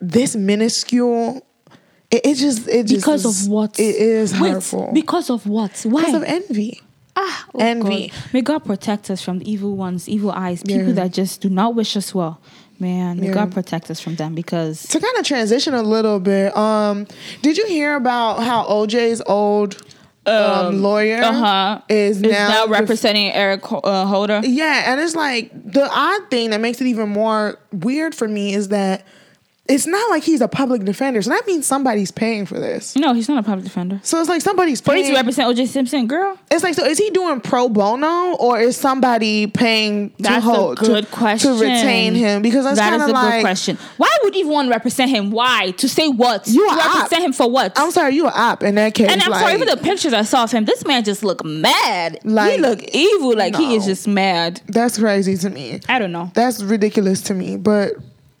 this 0.00 0.34
minuscule. 0.36 1.44
It, 2.10 2.24
it 2.24 2.34
just 2.36 2.66
it 2.68 2.86
just 2.86 3.02
because 3.04 3.24
is- 3.26 3.46
of 3.46 3.52
what? 3.52 3.78
it 3.78 3.94
is 3.96 4.38
Wait, 4.40 4.52
hurtful 4.52 4.90
because 4.94 5.28
of 5.28 5.46
what? 5.46 5.78
Why? 5.84 6.00
because 6.00 6.14
of 6.14 6.22
envy. 6.24 6.80
Ah, 7.20 7.46
oh 7.54 7.58
Envy. 7.58 8.08
God. 8.08 8.18
May 8.32 8.40
God 8.42 8.64
protect 8.64 9.10
us 9.10 9.20
from 9.20 9.40
the 9.40 9.50
evil 9.50 9.74
ones, 9.76 10.08
evil 10.08 10.30
eyes, 10.30 10.62
people 10.62 10.86
Yeah. 10.88 10.92
that 10.94 11.12
just 11.12 11.40
do 11.40 11.48
not 11.50 11.74
wish 11.74 11.96
us 11.96 12.14
well. 12.14 12.40
Man, 12.78 13.18
may 13.18 13.26
Yeah. 13.26 13.32
God 13.34 13.52
protect 13.52 13.90
us 13.90 13.98
from 14.00 14.14
them 14.14 14.36
because 14.36 14.84
to 14.84 15.00
kind 15.00 15.16
of 15.18 15.24
transition 15.24 15.74
a 15.74 15.82
little 15.82 16.20
bit, 16.20 16.56
um, 16.56 17.08
did 17.42 17.58
you 17.58 17.66
hear 17.66 17.96
about 17.96 18.44
how 18.44 18.64
OJ's 18.68 19.20
old 19.26 19.82
um, 20.28 20.82
lawyer 20.82 21.22
uh-huh 21.22 21.80
is, 21.88 22.20
now, 22.20 22.48
now, 22.48 22.66
representing 22.66 23.32
Eric 23.32 23.62
uh, 23.72 24.06
Holder. 24.06 24.40
Yeah, 24.44 24.92
and 24.92 25.00
it's 25.00 25.14
like 25.14 25.50
the 25.52 25.88
odd 25.90 26.30
thing 26.30 26.50
that 26.50 26.60
makes 26.60 26.80
it 26.80 26.86
even 26.86 27.08
more 27.08 27.58
weird 27.72 28.14
for 28.14 28.28
me 28.28 28.54
is 28.54 28.68
that 28.68 29.04
it's 29.68 29.86
not 29.86 30.10
like 30.10 30.22
he's 30.22 30.40
a 30.40 30.48
public 30.48 30.84
defender, 30.84 31.20
so 31.20 31.30
that 31.30 31.46
means 31.46 31.66
somebody's 31.66 32.10
paying 32.10 32.46
for 32.46 32.58
this. 32.58 32.96
No, 32.96 33.12
he's 33.12 33.28
not 33.28 33.38
a 33.38 33.42
public 33.42 33.64
defender. 33.64 34.00
So 34.02 34.18
it's 34.18 34.28
like 34.28 34.40
somebody's 34.40 34.80
paying. 34.80 35.04
he's 35.04 35.14
represent 35.14 35.54
OJ 35.54 35.66
Simpson, 35.68 36.06
girl. 36.06 36.38
It's 36.50 36.62
like, 36.62 36.74
so 36.74 36.84
is 36.84 36.96
he 36.96 37.10
doing 37.10 37.40
pro 37.42 37.68
bono 37.68 38.34
or 38.36 38.58
is 38.58 38.76
somebody 38.76 39.46
paying 39.46 40.10
to 40.10 40.22
That's 40.22 40.36
a 40.38 40.40
hold 40.40 40.78
good 40.78 41.04
to, 41.04 41.10
question. 41.10 41.54
to 41.56 41.62
retain 41.62 42.14
him? 42.14 42.40
Because 42.40 42.64
that's 42.64 42.78
That 42.78 42.90
kind 42.90 43.02
is 43.02 43.08
of 43.08 43.10
a 43.10 43.12
like 43.12 43.32
good 43.34 43.40
question. 43.42 43.78
Why 43.98 44.16
would 44.22 44.34
you 44.34 44.40
even 44.40 44.52
want 44.52 44.66
to 44.68 44.70
represent 44.70 45.10
him? 45.10 45.30
Why? 45.30 45.72
To 45.72 45.88
say 45.88 46.08
what? 46.08 46.46
You 46.48 46.66
to 46.66 46.74
a 46.74 46.78
op. 46.78 46.94
represent 46.94 47.24
him 47.24 47.32
for 47.34 47.50
what? 47.50 47.78
I'm 47.78 47.90
sorry, 47.90 48.14
you 48.14 48.26
an 48.26 48.32
op 48.34 48.62
in 48.62 48.76
that 48.76 48.94
case. 48.94 49.10
and 49.10 49.22
I'm 49.22 49.30
like, 49.30 49.40
sorry 49.40 49.58
for 49.58 49.66
the 49.66 49.76
pictures 49.76 50.12
I 50.14 50.22
saw 50.22 50.44
of 50.44 50.50
him. 50.50 50.64
This 50.64 50.86
man 50.86 51.04
just 51.04 51.22
looked 51.22 51.44
mad. 51.44 52.20
Like, 52.24 52.52
he 52.54 52.58
looked 52.58 52.84
evil. 52.94 53.36
Like 53.36 53.54
he 53.54 53.74
is 53.74 53.84
just 53.84 54.08
mad. 54.08 54.62
That's 54.66 54.98
crazy 54.98 55.36
to 55.36 55.50
me. 55.50 55.80
I 55.88 55.98
don't 55.98 56.12
know. 56.12 56.30
That's 56.34 56.62
ridiculous 56.62 57.20
to 57.22 57.34
me. 57.34 57.56
But 57.58 57.94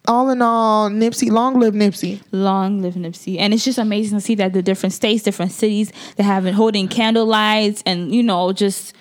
all 0.08 0.30
in 0.30 0.42
all, 0.42 0.90
Nipsey, 0.90 1.30
long 1.30 1.60
live 1.60 1.74
Nipsey. 1.74 2.20
Long 2.32 2.82
live 2.82 2.94
Nipsey. 2.94 3.38
And 3.38 3.54
it's 3.54 3.64
just 3.64 3.78
amazing 3.78 4.18
to 4.18 4.24
see 4.24 4.34
that 4.36 4.52
the 4.54 4.62
different 4.62 4.94
states, 4.94 5.22
different 5.22 5.52
cities, 5.52 5.92
they 6.16 6.24
have 6.24 6.42
been 6.44 6.54
holding 6.54 6.88
candle 6.88 7.26
lights 7.26 7.82
and, 7.86 8.12
you 8.12 8.22
know, 8.22 8.52
just 8.52 8.94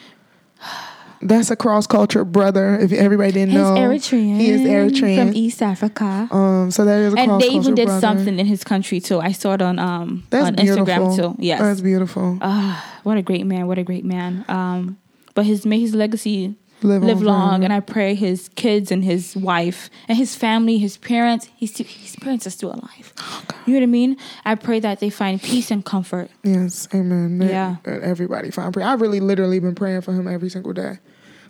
That's 1.20 1.50
a 1.50 1.56
cross 1.56 1.88
culture 1.88 2.24
brother. 2.24 2.78
If 2.78 2.92
everybody 2.92 3.32
didn't 3.32 3.50
he's 3.50 3.60
know, 3.60 3.74
Eritrean. 3.74 4.38
He 4.38 4.52
is 4.52 4.62
Eritrean 4.62 5.18
From 5.18 5.36
East 5.36 5.64
Africa. 5.64 6.28
Um, 6.30 6.70
so 6.70 6.86
that 6.86 7.00
is 7.00 7.14
a 7.16 7.18
and 7.18 7.42
they 7.42 7.48
even 7.48 7.74
did 7.74 7.88
brother. 7.88 8.02
something 8.02 8.38
in 8.38 8.46
his 8.46 8.64
country 8.64 9.00
too. 9.00 9.20
I 9.20 9.32
saw 9.32 9.54
it 9.54 9.62
on 9.64 9.80
um 9.80 10.28
That's 10.30 10.46
on 10.46 10.56
beautiful. 10.56 10.86
Instagram 10.86 11.16
too. 11.16 11.36
Yes. 11.40 11.60
that's 11.60 11.82
beautiful. 11.82 12.38
Ah, 12.42 13.00
what 13.02 13.18
a 13.18 13.24
great 13.24 13.48
man! 13.48 13.66
What 13.66 13.80
a 13.80 13.84
great 13.84 14.06
man! 14.06 14.46
Um, 14.48 15.00
but 15.34 15.48
his 15.48 15.66
may 15.66 15.80
his 15.80 15.96
legacy 15.96 16.56
Live 16.84 17.04
live, 17.04 17.22
long, 17.24 17.64
and 17.64 17.74
I 17.74 17.80
pray 17.80 18.14
his 18.14 18.50
kids 18.56 18.92
and 18.92 19.04
his 19.04 19.36
wife 19.36 19.90
and 20.08 20.16
his 20.18 20.36
family, 20.36 20.78
his 20.78 20.98
parents, 20.98 21.50
his 21.58 21.76
his 21.78 22.16
parents 22.18 22.46
are 22.46 22.52
still 22.52 22.70
alive. 22.70 23.14
Oh, 23.18 23.44
you 23.66 23.74
know 23.74 23.80
what 23.80 23.84
I 23.84 23.88
mean? 23.88 24.18
I 24.46 24.54
pray 24.56 24.80
that 24.82 25.00
they 25.00 25.10
find 25.10 25.42
peace 25.42 25.72
and 25.72 25.84
comfort. 25.84 26.30
yes, 26.44 26.88
amen. 26.94 27.42
Yeah. 27.42 27.78
that 27.84 28.04
everybody 28.04 28.52
find 28.52 28.72
prayer. 28.74 28.86
I 28.88 28.94
really, 28.94 29.20
literally 29.20 29.60
been 29.60 29.74
praying 29.76 30.02
for 30.02 30.14
him 30.14 30.28
every 30.28 30.50
single 30.50 30.74
day. 30.74 31.00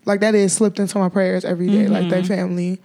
Like 0.05 0.21
that 0.21 0.33
is 0.33 0.53
slipped 0.53 0.79
into 0.79 0.97
my 0.97 1.09
prayers 1.09 1.43
every 1.43 1.67
day. 1.67 1.87
Like 1.87 2.03
Mm-hmm. 2.03 2.09
that 2.11 2.25
family 2.27 2.81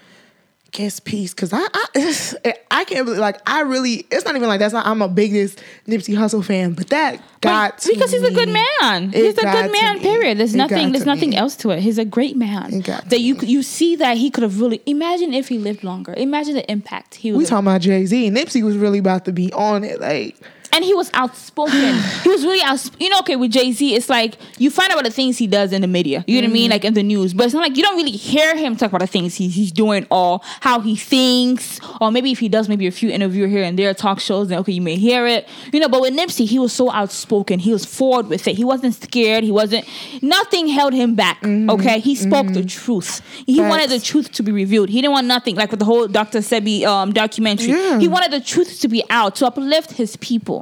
gets 0.73 0.99
peace 1.00 1.33
because 1.35 1.52
I, 1.52 1.67
I, 1.75 2.55
I 2.71 2.85
can't 2.85 3.05
believe. 3.05 3.21
Like 3.21 3.38
I 3.49 3.61
really, 3.61 4.07
it's 4.11 4.25
not 4.25 4.35
even 4.37 4.49
like 4.49 4.59
that's 4.59 4.73
not. 4.73 4.87
I'm 4.87 5.00
a 5.02 5.09
biggest 5.09 5.62
Nipsey 5.87 6.17
Hussle 6.17 6.45
fan, 6.45 6.73
but 6.73 6.88
that 6.88 7.21
got 7.41 7.76
But- 7.76 7.87
because 7.93 8.11
he's 8.11 8.23
a 8.23 8.31
good 8.33 8.49
man. 8.49 9.11
It 9.14 9.25
he's 9.25 9.38
a 9.38 9.43
good 9.43 9.71
man. 9.71 9.99
me. 9.99 10.00
Period. 10.02 10.38
There's 10.38 10.55
It 10.55 10.59
nothing. 10.59 10.93
There's 10.93 11.07
nothing 11.07 11.31
me. 11.31 11.37
else 11.37 11.55
to 11.57 11.71
it. 11.71 11.81
He's 11.81 11.99
a 11.99 12.05
great 12.05 12.37
man. 12.37 12.81
That 12.81 13.21
you 13.21 13.37
you 13.43 13.62
see 13.62 13.97
that 13.97 14.17
he 14.17 14.31
could 14.31 14.43
have 14.43 14.61
really 14.61 14.83
imagine 14.87 15.33
if 15.35 15.49
he 15.49 15.59
lived 15.59 15.85
longer. 15.85 16.14
Imagine 16.17 16.55
the 16.55 16.71
impact 16.71 17.14
he 17.17 17.31
was 17.31 17.38
We 17.38 17.45
talking 17.47 17.67
about 17.69 17.81
Jay 17.83 18.05
Z. 18.07 18.31
Nipsey 18.31 18.62
was 18.62 18.76
really 18.76 18.99
about 18.99 19.25
to 19.26 19.33
be 19.33 19.52
on 19.52 19.85
it. 19.85 20.00
Like 20.00 20.37
and 20.73 20.85
he 20.85 20.95
was 20.95 21.11
outspoken. 21.14 21.95
he 22.23 22.29
was 22.29 22.45
really 22.45 22.62
out. 22.62 22.81
You 23.00 23.09
know, 23.11 23.19
okay, 23.21 23.37
with 23.37 23.52
Jay 23.52 23.73
Z, 23.73 23.95
it's 23.95 24.09
like 24.09 24.37
you 24.59 24.71
find 24.71 24.91
out 24.91 24.99
about 24.99 25.05
the 25.05 25.11
things 25.14 25.38
he 25.38 25.47
does 25.47 25.73
in 25.73 25.83
the 25.83 25.87
media. 25.88 26.25
You 26.26 26.41
know 26.41 26.47
what 26.47 26.50
I 26.50 26.52
mean, 26.52 26.62
Mm-hmm. 26.64 26.73
like 26.73 26.85
in 26.85 26.95
the 26.95 27.02
news. 27.02 27.35
But 27.35 27.45
it's 27.47 27.55
not 27.55 27.61
like 27.62 27.76
you 27.76 27.83
don't 27.83 27.97
really 27.97 28.11
hear 28.12 28.57
him 28.57 28.76
talk 28.76 28.91
about 28.91 29.00
the 29.00 29.07
things 29.07 29.35
he, 29.35 29.49
he's 29.49 29.73
doing 29.73 30.07
or 30.11 30.41
how 30.61 30.81
he 30.81 30.97
thinks, 30.97 31.81
or 32.00 32.11
maybe 32.11 32.31
if 32.33 32.38
he 32.38 32.49
does 32.49 32.69
maybe 32.69 32.87
a 32.87 32.91
few 32.91 33.11
interview 33.11 33.47
here 33.47 33.62
and 33.62 33.79
there, 33.79 33.93
talk 33.95 34.21
shows, 34.21 34.49
then 34.49 34.59
okay, 34.61 34.73
you 34.73 34.83
may 34.83 34.97
hear 34.97 35.26
it. 35.26 35.49
You 35.73 35.81
know, 35.81 35.88
but 35.88 36.00
with 36.00 36.14
Nipsey, 36.14 36.47
he 36.47 36.59
was 36.59 36.73
so 36.73 36.91
outspoken. 36.91 37.59
He 37.59 37.73
was 37.73 37.85
forward 37.85 38.29
with 38.29 38.47
it. 38.49 38.57
He 38.57 38.64
wasn't 38.64 38.95
scared. 38.95 39.45
He 39.45 39.50
wasn't. 39.50 39.87
Nothing 40.23 40.69
held 40.69 40.93
him 40.95 41.14
back. 41.14 41.45
Okay, 41.45 42.00
he 42.00 42.14
spoke 42.14 42.47
the 42.52 42.64
truth. 42.64 43.21
He 43.47 43.59
Mm-hmm. 43.62 43.69
Wanted 43.69 43.91
the 43.91 44.00
truth 44.00 44.33
to 44.33 44.43
be 44.43 44.50
revealed. 44.52 44.88
He 44.88 45.00
didn't 45.00 45.12
want 45.12 45.26
nothing 45.26 45.55
like 45.57 45.71
with 45.71 45.79
the 45.79 45.85
whole 45.87 46.09
Dr. 46.09 46.38
Sebi 46.41 46.85
um, 46.85 47.12
documentary. 47.12 47.69
Yeah. 47.69 47.99
He 48.00 48.09
wanted 48.09 48.31
the 48.33 48.41
truth 48.41 48.81
to 48.81 48.88
be 48.88 49.05
out 49.09 49.37
to 49.37 49.47
uplift 49.47 49.93
his 49.93 50.17
people. 50.17 50.62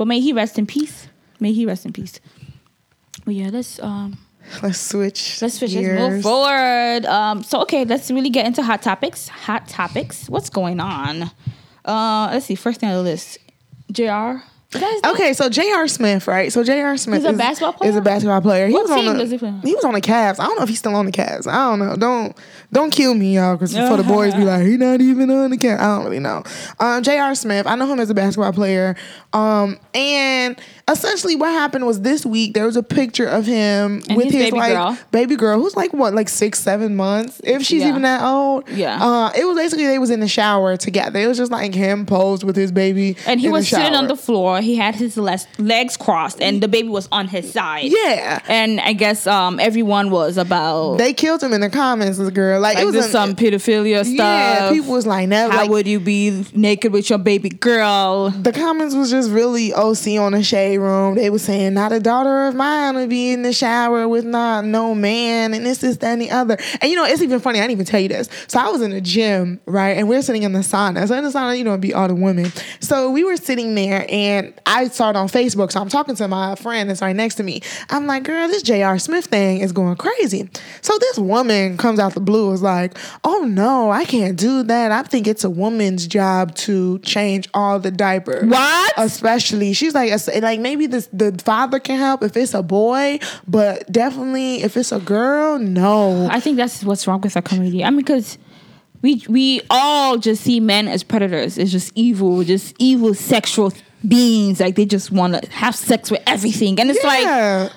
But 0.00 0.06
may 0.06 0.20
he 0.20 0.32
rest 0.32 0.58
in 0.58 0.66
peace. 0.66 1.08
May 1.40 1.52
he 1.52 1.66
rest 1.66 1.84
in 1.84 1.92
peace. 1.92 2.20
Well, 3.26 3.36
yeah, 3.36 3.50
let's 3.52 3.78
um 3.80 4.16
let's 4.62 4.80
switch. 4.80 5.42
let's 5.42 5.58
switch. 5.58 5.74
Let's 5.74 6.14
move 6.14 6.22
forward. 6.22 7.04
Um, 7.04 7.42
so 7.42 7.60
okay, 7.60 7.84
let's 7.84 8.10
really 8.10 8.30
get 8.30 8.46
into 8.46 8.62
hot 8.62 8.80
topics. 8.80 9.28
Hot 9.28 9.68
topics. 9.68 10.26
What's 10.30 10.48
going 10.48 10.80
on? 10.80 11.24
Uh, 11.84 12.30
let's 12.32 12.46
see. 12.46 12.54
First 12.54 12.80
thing 12.80 12.88
on 12.88 12.94
the 12.94 13.02
list, 13.02 13.40
Jr. 13.92 14.40
Is 14.72 14.80
that 14.80 14.92
his 14.92 15.02
name? 15.02 15.14
Okay, 15.14 15.32
so 15.32 15.48
J.R. 15.48 15.88
Smith, 15.88 16.28
right? 16.28 16.52
So 16.52 16.62
J.R. 16.62 16.96
Smith 16.96 17.22
He's 17.22 17.26
a 17.26 17.32
is, 17.32 17.38
basketball 17.38 17.72
player? 17.72 17.90
Is 17.90 17.96
a 17.96 18.00
basketball 18.00 18.40
player. 18.40 18.68
He 18.68 18.72
What 18.72 18.82
was 18.88 18.92
on 18.92 19.04
the 19.04 19.14
does 19.14 19.30
he 19.32 19.38
play 19.38 19.52
he 19.64 19.74
was 19.74 19.84
on 19.84 19.94
the 19.94 20.00
Cavs. 20.00 20.38
I 20.38 20.46
don't 20.46 20.56
know 20.56 20.62
if 20.62 20.68
he's 20.68 20.78
still 20.78 20.94
on 20.94 21.06
the 21.06 21.12
Cavs. 21.12 21.48
I 21.48 21.70
don't 21.70 21.80
know. 21.80 21.96
Don't 21.96 22.36
don't 22.72 22.90
kill 22.90 23.14
me, 23.14 23.34
y'all, 23.34 23.56
because 23.56 23.72
for 23.72 23.96
the 23.96 24.04
boys 24.04 24.32
be 24.34 24.44
like, 24.44 24.64
he 24.64 24.76
not 24.76 25.00
even 25.00 25.28
on 25.30 25.50
the 25.50 25.56
Cavs. 25.56 25.80
I 25.80 25.96
don't 25.96 26.04
really 26.04 26.20
know. 26.20 26.44
Um, 26.78 27.02
J.R. 27.02 27.34
Smith, 27.34 27.66
I 27.66 27.74
know 27.74 27.92
him 27.92 27.98
as 27.98 28.10
a 28.10 28.14
basketball 28.14 28.52
player. 28.52 28.94
Um, 29.32 29.78
and 29.92 30.60
essentially 30.92 31.36
what 31.36 31.50
happened 31.50 31.86
was 31.86 32.00
this 32.02 32.24
week 32.26 32.54
there 32.54 32.66
was 32.66 32.76
a 32.76 32.82
picture 32.82 33.26
of 33.26 33.46
him 33.46 34.02
And 34.08 34.16
with 34.16 34.26
his 34.26 34.34
baby 34.44 34.56
like 34.58 34.72
girl. 34.72 34.98
baby 35.10 35.36
girl 35.36 35.58
who's 35.60 35.76
like 35.76 35.92
what, 35.92 36.14
like 36.14 36.28
six, 36.28 36.58
seven 36.60 36.96
months, 36.96 37.40
if 37.44 37.62
she's 37.62 37.82
Yeah. 37.82 37.88
even 37.88 38.02
that 38.02 38.22
old. 38.22 38.68
Yeah. 38.68 38.98
Uh, 39.02 39.30
it 39.36 39.44
was 39.44 39.56
basically 39.56 39.86
they 39.86 39.98
was 39.98 40.10
in 40.10 40.20
the 40.20 40.28
shower 40.28 40.76
together. 40.76 41.18
It 41.20 41.26
was 41.26 41.38
just 41.38 41.52
like 41.52 41.74
him 41.74 42.06
posed 42.06 42.42
with 42.44 42.56
his 42.56 42.72
baby. 42.72 43.16
And 43.26 43.40
he 43.40 43.48
was 43.48 43.68
sitting 43.68 43.94
on 43.94 44.06
the 44.08 44.16
floor. 44.16 44.60
He 44.60 44.76
had 44.76 44.94
his 44.94 45.16
les- 45.16 45.46
legs 45.58 45.96
crossed, 45.96 46.40
and 46.40 46.62
the 46.62 46.68
baby 46.68 46.88
was 46.88 47.08
on 47.12 47.28
his 47.28 47.52
side. 47.52 47.84
Yeah. 47.84 48.40
And 48.48 48.80
I 48.80 48.92
guess 48.92 49.26
um 49.26 49.58
everyone 49.60 50.10
was 50.10 50.36
about 50.36 50.96
They 50.98 51.12
killed 51.12 51.42
him 51.42 51.52
in 51.52 51.60
the 51.60 51.70
comments, 51.70 52.18
this 52.18 52.30
girl. 52.30 52.60
Like, 52.60 52.74
like 52.76 52.82
it 52.82 52.86
was 52.86 52.94
this 52.94 53.06
a- 53.06 53.10
some 53.10 53.34
pedophilia 53.34 54.04
stuff. 54.04 54.16
Yeah, 54.16 54.70
people 54.72 54.92
was 54.92 55.06
like, 55.06 55.28
never. 55.28 55.52
How 55.52 55.60
like, 55.62 55.70
would 55.70 55.86
you 55.86 56.00
be 56.00 56.44
naked 56.54 56.92
with 56.92 57.08
your 57.10 57.18
baby 57.18 57.48
girl? 57.48 58.30
the 58.30 58.52
comments 58.52 58.94
was 58.94 59.10
just 59.10 59.30
really 59.30 59.72
OC 59.72 60.18
on 60.18 60.32
the 60.32 60.42
shade 60.42 60.78
room. 60.80 61.14
They 61.14 61.30
was 61.30 61.42
saying, 61.42 61.74
not 61.74 61.92
a 61.92 62.00
daughter 62.00 62.46
of 62.46 62.54
mine 62.54 62.94
would 62.96 63.08
be 63.10 63.30
in 63.30 63.42
the 63.42 63.52
shower 63.52 64.08
with 64.08 64.24
not 64.24 64.64
no 64.64 64.94
man, 64.94 65.54
and 65.54 65.64
this, 65.64 65.78
this, 65.78 65.98
that, 65.98 66.12
and 66.12 66.22
the 66.22 66.30
other. 66.30 66.56
And 66.80 66.90
you 66.90 66.96
know, 66.96 67.04
it's 67.04 67.22
even 67.22 67.40
funny. 67.40 67.58
I 67.58 67.62
didn't 67.62 67.72
even 67.72 67.86
tell 67.86 68.00
you 68.00 68.08
this. 68.08 68.28
So 68.48 68.58
I 68.58 68.68
was 68.70 68.82
in 68.82 68.90
the 68.90 69.00
gym, 69.00 69.60
right, 69.66 69.96
and 69.96 70.08
we're 70.08 70.22
sitting 70.22 70.42
in 70.42 70.52
the 70.52 70.60
sauna. 70.60 71.06
So 71.08 71.14
in 71.16 71.24
the 71.24 71.30
sauna, 71.30 71.56
you 71.56 71.64
know, 71.64 71.70
it'd 71.70 71.80
be 71.80 71.94
all 71.94 72.08
the 72.08 72.14
women. 72.14 72.52
So 72.80 73.10
we 73.10 73.24
were 73.24 73.36
sitting 73.36 73.74
there, 73.74 74.06
and 74.08 74.52
I 74.66 74.88
saw 74.88 75.10
it 75.10 75.16
on 75.16 75.28
Facebook. 75.28 75.72
So 75.72 75.80
I'm 75.80 75.88
talking 75.88 76.14
to 76.16 76.28
my 76.28 76.54
friend 76.56 76.88
that's 76.88 77.02
right 77.02 77.14
next 77.16 77.36
to 77.36 77.42
me. 77.42 77.62
I'm 77.90 78.06
like, 78.06 78.24
girl, 78.24 78.48
this 78.48 78.62
J.R. 78.62 78.98
Smith 78.98 79.26
thing 79.26 79.60
is 79.60 79.72
going 79.72 79.96
crazy. 79.96 80.48
So 80.82 80.96
this 80.98 81.18
woman 81.18 81.76
comes 81.76 81.98
out 81.98 82.14
the 82.14 82.20
blue, 82.20 82.52
is 82.52 82.62
like, 82.62 82.96
oh 83.24 83.44
no, 83.44 83.90
I 83.90 84.04
can't 84.04 84.36
do 84.36 84.62
that. 84.64 84.92
I 84.92 85.02
think 85.02 85.26
it's 85.26 85.44
a 85.44 85.50
woman's 85.50 86.06
job 86.06 86.54
to 86.56 86.98
change 87.00 87.48
all 87.54 87.78
the 87.78 87.90
diapers 87.90 88.48
What? 88.48 88.92
especially 88.96 89.72
she's 89.72 89.94
like 89.94 90.10
like 90.42 90.59
maybe 90.62 90.86
this 90.86 91.08
the 91.12 91.32
father 91.44 91.78
can 91.78 91.98
help 91.98 92.22
if 92.22 92.36
it's 92.36 92.54
a 92.54 92.62
boy 92.62 93.18
but 93.46 93.90
definitely 93.90 94.62
if 94.62 94.76
it's 94.76 94.92
a 94.92 95.00
girl 95.00 95.58
no 95.58 96.28
I 96.30 96.40
think 96.40 96.56
that's 96.56 96.84
what's 96.84 97.06
wrong 97.06 97.20
with 97.20 97.36
our 97.36 97.42
community. 97.42 97.84
I 97.84 97.90
mean, 97.90 97.98
because 97.98 98.38
we 99.02 99.22
we 99.28 99.62
all 99.70 100.18
just 100.18 100.42
see 100.42 100.60
men 100.60 100.88
as 100.88 101.02
predators. 101.02 101.58
It's 101.58 101.70
just 101.70 101.92
evil, 101.94 102.44
just 102.44 102.74
evil 102.78 103.14
sexual 103.14 103.72
beings. 104.06 104.60
Like 104.60 104.76
they 104.76 104.86
just 104.86 105.10
want 105.10 105.42
to 105.42 105.50
have 105.50 105.74
sex 105.74 106.10
with 106.10 106.22
everything, 106.26 106.78
and 106.78 106.90
it's 106.90 107.02
like 107.04 107.24
yeah 107.24 107.70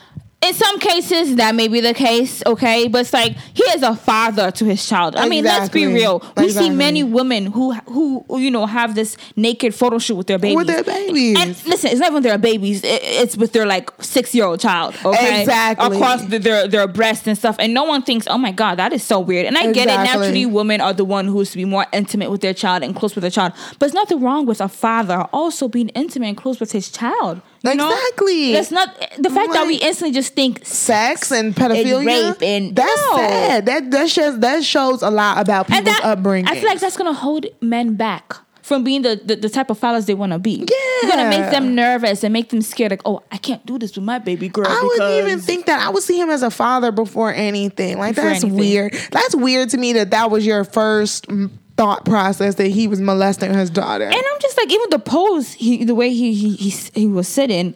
in 0.44 0.54
some 0.54 0.78
cases 0.80 1.38
that 1.38 1.56
may 1.56 1.68
be 1.68 1.80
the 1.80 1.94
case, 1.94 2.44
okay, 2.46 2.88
but 2.88 3.02
it's 3.02 3.14
like 3.14 3.36
he 3.54 3.64
is 3.64 3.82
a 3.82 3.96
father 3.96 4.52
to 4.52 4.66
his 4.66 4.86
child. 4.86 5.16
I 5.16 5.28
mean, 5.30 5.44
let's 5.46 5.70
be 5.70 5.84
Exactly. 5.84 6.02
real. 6.02 6.24
We 6.38 6.50
see 6.50 6.70
many 6.70 7.04
women 7.04 7.48
who 7.48 7.74
who 7.74 8.26
you 8.38 8.52
know 8.52 8.66
have 8.66 8.94
this 8.96 9.16
naked 9.36 9.74
photo 9.74 9.98
shoot 10.00 10.16
with 10.16 10.28
their 10.28 10.38
babies. 10.40 10.58
With 10.58 10.68
their 10.68 10.84
babies. 10.84 11.38
And 11.40 11.50
listen, 11.66 11.92
it's 11.92 12.00
not 12.00 12.12
when 12.14 12.24
they're 12.24 12.38
babies. 12.38 12.82
It's 12.84 13.38
with 13.38 13.54
their 13.54 13.66
like 13.66 13.90
six 14.02 14.36
year 14.36 14.46
old 14.46 14.60
child. 14.60 14.96
Okay, 15.06 15.42
Exactly. 15.42 15.96
across 15.98 16.24
the, 16.26 16.40
their 16.40 16.68
their 16.68 16.88
breasts 16.88 17.26
and 17.28 17.38
stuff, 17.38 17.56
and 17.60 17.74
no 17.74 17.84
one 17.86 18.02
thinks, 18.02 18.28
oh 18.28 18.38
my 18.38 18.52
god, 18.52 18.76
that 18.80 18.92
is 18.92 19.04
so 19.04 19.20
weird. 19.20 19.46
And 19.46 19.58
I 19.58 19.72
get 19.72 19.88
it. 19.88 19.96
Naturally, 20.04 20.46
women 20.46 20.82
are 20.82 20.94
the 20.94 21.06
one 21.06 21.28
who's 21.28 21.52
to 21.52 21.58
be 21.58 21.66
more 21.66 21.86
intimate 21.94 22.30
with 22.30 22.42
their 22.42 22.54
child 22.54 22.84
and 22.84 22.96
close 22.96 23.16
with 23.16 23.22
their 23.22 23.32
child. 23.32 23.54
But 23.80 23.86
it's 23.88 23.96
nothing 23.96 24.22
wrong 24.22 24.46
with 24.46 24.60
a 24.60 24.68
father 24.68 25.28
also 25.32 25.68
being 25.70 25.90
intimate 25.90 26.28
and 26.28 26.38
close 26.38 26.60
with 26.60 26.72
his 26.74 26.90
child. 26.92 27.42
You 27.66 27.76
know? 27.76 27.90
Exactly. 27.92 28.52
That's 28.54 28.72
not 28.72 28.90
the 29.20 29.30
fact 29.30 29.54
that 29.54 29.66
we 29.66 29.76
instantly 29.78 30.14
just 30.14 30.34
think 30.36 30.66
sex 30.66 31.32
and 31.32 31.56
pedophilia 31.56 31.98
And 32.00 32.06
rape 32.06 32.42
and- 32.42 32.76
that's 32.76 33.02
No. 33.12 33.18
sad 33.18 33.66
that 33.68 33.92
that 33.92 34.10
shows 34.10 34.40
that 34.40 34.64
shows 34.66 35.02
a 35.02 35.10
lot 35.10 35.40
about 35.40 35.68
people's 35.68 35.86
that 35.86 36.04
upbringing 36.04 36.50
I 36.50 36.56
feel 36.60 36.68
like 36.70 36.80
that's 36.82 36.98
gonna 36.98 37.14
hold 37.14 37.46
men 37.62 37.96
back. 37.96 38.36
from 38.64 38.82
being 38.86 39.02
the, 39.02 39.20
the, 39.24 39.36
the 39.36 39.50
type 39.50 39.70
of 39.70 39.78
fathers 39.78 40.06
they 40.06 40.14
want 40.14 40.32
to 40.32 40.40
be. 40.40 40.66
You're 41.02 41.12
gonna 41.12 41.30
make 41.30 41.52
them 41.52 41.76
nervous 41.76 42.24
and 42.24 42.32
make 42.32 42.48
them 42.50 42.62
scared. 42.62 42.92
Like, 42.92 43.02
oh, 43.06 43.22
I 43.30 43.36
can't 43.38 43.66
do 43.66 43.78
this 43.78 43.94
with 43.96 44.06
my 44.06 44.20
baby 44.20 44.48
girl. 44.48 44.66
I 44.68 44.82
wouldn't 44.82 45.26
even 45.26 45.40
think 45.42 45.66
that. 45.66 45.86
I 45.86 45.90
would 45.90 46.02
see 46.02 46.18
him 46.18 46.30
as 46.30 46.44
a 46.44 46.50
father 46.50 46.92
before 46.94 47.34
anything. 47.34 47.98
Like 47.98 48.16
Before 48.16 48.30
that's 48.30 48.44
anything. 48.46 48.60
weird. 48.60 48.94
That's 49.12 49.36
weird 49.36 49.70
to 49.72 49.78
me 49.78 49.92
that 49.94 50.12
that 50.12 50.32
was 50.32 50.46
your 50.46 50.64
first 50.64 51.28
thought 51.78 52.06
process 52.06 52.56
that 52.56 52.68
he 52.68 52.88
was 52.88 53.02
molesting 53.02 53.54
his 53.54 53.70
daughter. 53.70 54.06
And 54.06 54.14
I'm 54.16 54.42
just 54.42 54.58
like, 54.58 54.72
even 54.72 54.90
the 54.92 55.00
pose, 55.00 55.54
he, 55.54 55.84
the 55.84 55.96
way 55.96 56.10
he 56.14 56.34
he 56.34 56.56
he, 56.56 56.70
he 56.94 57.08
was 57.08 57.28
sitting. 57.28 57.76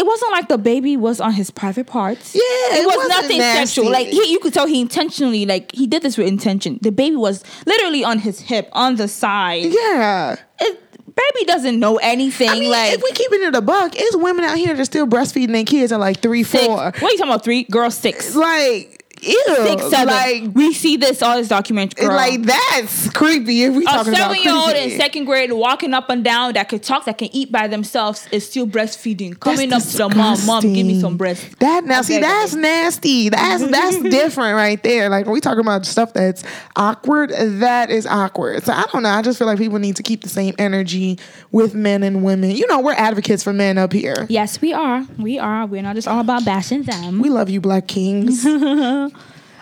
It 0.00 0.06
wasn't 0.06 0.30
like 0.30 0.46
the 0.48 0.58
baby 0.58 0.96
was 0.96 1.20
on 1.20 1.32
his 1.32 1.50
private 1.50 1.88
parts. 1.88 2.32
Yeah, 2.34 2.40
it, 2.42 2.82
it 2.82 2.86
was 2.86 3.08
nothing 3.08 3.38
nasty. 3.38 3.66
sexual. 3.66 3.90
Like 3.92 4.06
he, 4.06 4.30
you 4.30 4.38
could 4.38 4.54
tell 4.54 4.66
he 4.66 4.80
intentionally, 4.80 5.44
like 5.44 5.72
he 5.72 5.88
did 5.88 6.02
this 6.02 6.16
with 6.16 6.28
intention. 6.28 6.78
The 6.82 6.92
baby 6.92 7.16
was 7.16 7.42
literally 7.66 8.04
on 8.04 8.20
his 8.20 8.38
hip, 8.40 8.68
on 8.72 8.94
the 8.96 9.08
side. 9.08 9.64
yeah. 9.64 10.36
It, 10.60 10.80
baby 11.06 11.44
doesn't 11.46 11.80
know 11.80 11.96
anything. 11.96 12.48
I 12.48 12.60
mean, 12.60 12.70
like 12.70 12.92
if 12.94 13.02
we 13.02 13.10
keeping 13.12 13.42
it 13.42 13.54
a 13.56 13.60
buck, 13.60 13.92
it's 13.96 14.16
women 14.16 14.44
out 14.44 14.56
here 14.56 14.68
that 14.68 14.80
are 14.80 14.84
still 14.84 15.06
breastfeeding 15.06 15.52
their 15.52 15.64
kids 15.64 15.90
at 15.90 15.98
like 15.98 16.20
three, 16.20 16.44
six. 16.44 16.64
four. 16.64 16.76
What 16.76 17.02
are 17.02 17.10
you 17.10 17.18
talking 17.18 17.32
about? 17.32 17.42
Three 17.44 17.64
girl 17.64 17.90
six, 17.90 18.36
Like, 18.36 18.97
ew. 19.22 19.44
six, 19.46 19.90
seven. 19.90 20.06
Like, 20.14 20.54
we 20.54 20.72
see 20.72 20.96
this 20.96 21.22
all 21.22 21.36
this 21.36 21.48
document. 21.48 21.94
Girl. 21.96 22.14
like 22.14 22.42
that's 22.42 23.10
creepy. 23.10 23.64
If 23.64 23.74
we 23.74 23.84
a 23.84 23.86
talking 23.86 24.12
about 24.12 24.32
seven 24.32 24.42
year 24.42 24.54
old 24.54 24.70
in 24.70 24.98
second 24.98 25.24
grade 25.24 25.52
walking 25.52 25.94
up 25.94 26.10
and 26.10 26.24
down 26.24 26.52
that 26.54 26.68
could 26.68 26.82
talk, 26.82 27.04
that 27.06 27.18
can 27.18 27.28
eat 27.32 27.50
by 27.52 27.68
themselves 27.68 28.26
is 28.32 28.48
still 28.48 28.66
breastfeeding. 28.66 29.38
Coming 29.38 29.72
up 29.72 29.82
to 29.82 29.96
the 29.96 30.08
mom, 30.08 30.44
mom, 30.46 30.62
give 30.62 30.86
me 30.86 31.00
some 31.00 31.16
breast. 31.16 31.58
That 31.60 31.84
now, 31.84 31.98
I 31.98 32.02
see, 32.02 32.14
beg 32.14 32.22
that's 32.22 32.54
you. 32.54 32.60
nasty. 32.60 33.28
That's 33.28 33.66
that's 33.70 34.02
different 34.02 34.56
right 34.56 34.82
there. 34.82 35.08
Like 35.08 35.26
when 35.26 35.34
we 35.34 35.40
talking 35.40 35.60
about 35.60 35.86
stuff 35.86 36.12
that's 36.12 36.44
awkward, 36.76 37.30
that 37.30 37.90
is 37.90 38.06
awkward. 38.06 38.64
So 38.64 38.72
I 38.72 38.84
don't 38.92 39.02
know. 39.02 39.10
I 39.10 39.22
just 39.22 39.38
feel 39.38 39.46
like 39.46 39.58
people 39.58 39.78
need 39.78 39.96
to 39.96 40.02
keep 40.02 40.22
the 40.22 40.28
same 40.28 40.54
energy 40.58 41.18
with 41.50 41.74
men 41.74 42.02
and 42.02 42.22
women. 42.22 42.50
You 42.50 42.66
know, 42.66 42.80
we're 42.80 42.94
advocates 42.94 43.42
for 43.42 43.52
men 43.52 43.78
up 43.78 43.92
here. 43.92 44.26
Yes, 44.28 44.60
we 44.60 44.72
are. 44.72 45.04
We 45.18 45.38
are. 45.38 45.66
We're 45.66 45.82
not 45.82 45.94
just 45.94 46.08
all 46.08 46.20
about 46.20 46.44
bashing 46.44 46.82
them. 46.82 47.20
We 47.20 47.28
love 47.28 47.50
you, 47.50 47.60
Black 47.60 47.88
Kings. 47.88 48.44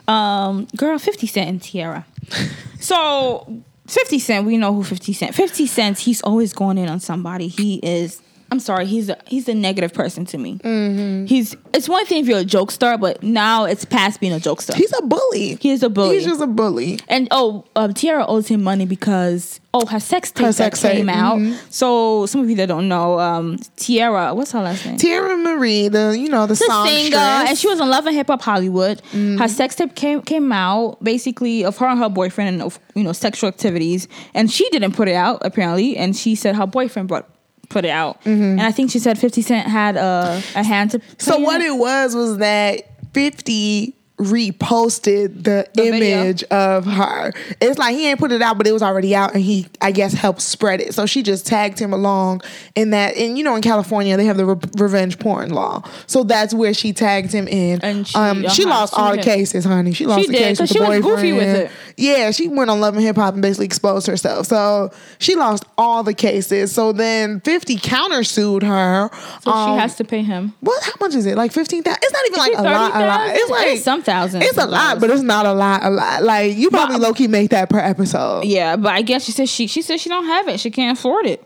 Um, 0.09 0.67
girl, 0.77 0.99
Fifty 0.99 1.27
Cent 1.27 1.49
and 1.49 1.61
Teairra. 1.61 2.05
so, 2.81 3.63
Fifty 3.87 4.19
Cent, 4.19 4.47
we 4.47 4.57
know 4.57 4.75
who 4.75 4.83
Fifty 4.85 5.13
Cent. 5.13 5.35
Fifty 5.35 5.67
Cent, 5.67 5.99
he's 5.99 6.23
always 6.23 6.53
going 6.53 6.79
in 6.79 6.89
on 6.89 7.01
somebody. 7.01 7.49
He 7.49 7.77
is. 7.77 8.21
I'm 8.51 8.61
sorry, 8.61 8.87
he's 8.87 9.09
a 9.09 9.19
he's 9.27 9.49
a 9.49 9.55
negative 9.55 9.93
person 9.93 10.25
to 10.27 10.39
me. 10.39 10.59
He's. 11.27 11.57
It's 11.75 11.89
one 11.89 12.07
thing 12.07 12.23
if 12.23 12.29
you're 12.29 12.39
a 12.39 12.45
jokester, 12.45 12.99
but 12.99 13.23
now 13.23 13.65
it's 13.65 13.85
past 13.85 14.21
being 14.21 14.33
a 14.33 14.39
jokester. 14.39 14.73
He's 14.75 14.93
a 14.97 15.03
bully. 15.03 15.57
He 15.57 15.71
is 15.71 15.83
a 15.83 15.91
bully. 15.91 16.15
He's 16.17 16.25
just 16.25 16.41
a 16.41 16.47
bully. 16.47 17.01
And 17.09 17.29
oh, 17.33 17.65
um, 17.75 17.93
Teairra 17.93 18.25
owes 18.29 18.49
him 18.49 18.63
money 18.63 18.87
because 18.87 19.61
oh, 19.75 19.85
her 19.87 20.01
sex 20.01 20.31
tape 20.31 20.47
Her 20.47 20.53
sex 20.53 20.81
tape, 20.81 20.93
came 20.93 21.09
out. 21.09 21.39
mhm. 21.39 21.57
So 21.71 22.25
some 22.27 22.41
of 22.41 22.49
you 22.49 22.57
that 22.57 22.67
don't 22.67 22.89
know, 22.89 23.19
um, 23.19 23.59
Teairra, 23.77 24.35
what's 24.35 24.53
her 24.53 24.63
last 24.63 24.87
name? 24.87 24.97
Teairra 24.97 25.43
Mari, 25.43 25.89
the 25.89 26.17
you 26.19 26.29
know 26.29 26.47
the, 26.47 26.55
the 26.55 26.85
singer, 26.87 27.17
and 27.17 27.59
she 27.59 27.69
was 27.69 27.81
on 27.81 27.91
Love 27.91 28.07
and 28.07 28.15
Hip 28.17 28.29
Hop 28.29 28.43
Hollywood. 28.43 29.01
Her 29.13 29.49
sex 29.49 29.75
tape 29.75 29.95
came 29.95 30.23
came 30.23 30.51
out 30.53 31.03
basically 31.05 31.65
of 31.65 31.77
her 31.79 31.87
and 31.87 31.99
her 31.99 32.09
boyfriend 32.09 32.49
and 32.55 32.63
of 32.63 32.79
you 32.95 33.03
know 33.03 33.13
sexual 33.13 33.49
activities, 33.49 34.09
and 34.35 34.51
she 34.51 34.69
didn't 34.71 34.93
put 34.93 35.09
it 35.09 35.15
out 35.15 35.41
apparently, 35.45 35.97
and 35.97 36.17
she 36.17 36.35
said 36.37 36.55
her 36.57 36.67
boyfriend 36.67 37.09
brought 37.09 37.29
put 37.69 37.85
it 37.85 37.91
out, 37.91 38.21
mm-hmm. 38.25 38.43
and 38.43 38.63
I 38.63 38.73
think 38.73 38.91
she 38.91 38.99
said 38.99 39.19
Fifty 39.19 39.43
Cent 39.43 39.69
had 39.69 39.97
a 39.97 40.43
a 40.55 40.63
hand 40.63 40.93
to. 40.93 41.01
So 41.19 41.39
what 41.39 41.61
it 41.61 41.77
was 41.77 42.15
was 42.15 42.39
that 42.39 42.85
50 43.13 43.95
reposted 44.19 45.43
the, 45.45 45.67
The 45.75 45.91
video. 45.91 46.23
image 46.23 46.43
of 46.45 46.85
her. 46.87 47.33
It's 47.61 47.79
like 47.79 47.95
he 47.95 48.09
ain't 48.09 48.19
put 48.19 48.33
it 48.33 48.43
out, 48.43 48.57
but 48.59 48.67
it 48.67 48.73
was 48.73 48.83
already 48.83 49.15
out, 49.15 49.35
and 49.35 49.43
he, 49.43 49.67
I 49.81 49.93
guess, 49.93 50.13
helped 50.13 50.41
spread 50.41 50.81
it. 50.81 50.95
So 50.95 51.07
she 51.07 51.23
just 51.23 51.47
tagged 51.47 51.79
him 51.79 51.93
along 51.93 52.43
in 52.75 52.91
that. 52.91 53.17
And 53.17 53.37
you 53.37 53.45
know, 53.45 53.57
in 53.57 53.63
California, 53.63 54.17
they 54.17 54.25
have 54.27 54.37
the 54.37 54.47
re- 54.47 54.61
revenge 54.79 55.19
porn 55.19 55.51
law, 55.51 55.83
so 56.07 56.25
that's 56.25 56.55
where 56.55 56.75
she 56.75 56.93
tagged 56.93 57.33
him 57.33 57.47
in. 57.49 57.81
And 57.83 58.07
she- 58.07 58.15
um, 58.17 58.49
she 58.49 58.65
uh-huh, 58.65 58.71
lost 58.71 58.95
she 58.95 59.01
all 59.01 59.17
the 59.17 59.23
cases, 59.23 59.65
honey. 59.65 59.93
She 59.93 60.07
lost 60.07 60.23
She 60.23 60.27
the 60.29 60.33
did, 60.33 60.39
case 60.43 60.61
with 60.61 60.69
the 60.71 60.75
she 60.75 60.81
was 60.81 61.01
goofy 61.05 61.33
with 61.33 61.49
it. 61.57 61.71
Yeah, 61.99 62.31
she 62.31 62.49
went 62.49 62.71
on 62.71 62.81
Love 62.81 62.95
and 62.95 63.03
Hip 63.05 63.17
Hop 63.17 63.35
and 63.35 63.43
basically 63.43 63.67
exposed 63.67 64.07
herself. 64.07 64.47
So 64.47 64.91
she 65.19 65.35
lost 65.35 65.65
all 65.79 66.03
the 66.03 66.13
cases. 66.13 66.71
So 66.73 66.93
then 66.93 67.41
50 67.41 67.77
countersued 67.79 68.63
her. 68.63 69.09
So 69.43 69.51
um, 69.51 69.77
she 69.77 69.81
has 69.81 69.97
to 69.97 70.05
pay 70.05 70.23
him. 70.23 70.53
what? 70.61 70.83
How 70.83 70.93
much 71.01 71.15
is 71.15 71.25
it? 71.27 71.37
Like 71.37 71.53
fifteen 71.53 71.83
thousand? 71.83 72.01
It's 72.03 72.13
not 72.13 72.27
even 72.27 72.39
like 72.39 72.53
it 72.53 72.59
a 72.59 72.63
lot. 72.63 72.95
A 72.95 73.07
lot. 73.07 73.21
30,000? 73.29 73.37
It's 73.37 73.51
like 73.51 73.67
It's 73.69 73.85
some 73.85 74.03
thousands 74.07 74.45
It's 74.47 74.57
a 74.57 74.67
lot, 74.67 75.01
but 75.01 75.11
it's 75.11 75.23
not 75.23 75.45
a 75.45 75.53
lot. 75.53 75.85
A 75.85 75.91
lot. 75.91 76.23
Like 76.23 76.57
you 76.57 76.71
probably 76.71 76.97
low 76.97 77.13
key 77.13 77.27
make 77.27 77.51
that 77.51 77.69
per 77.69 77.79
episode. 77.79 78.45
Yeah, 78.45 78.77
but 78.77 78.95
I 78.95 79.03
guess 79.03 79.25
she 79.25 79.33
said 79.33 79.49
she 79.49 79.67
she 79.67 79.83
said 79.83 80.01
she 80.01 80.09
don't 80.09 80.25
have 80.25 80.49
it. 80.49 80.61
She 80.61 80.71
can't 80.71 80.97
afford 80.99 81.27
it. 81.27 81.45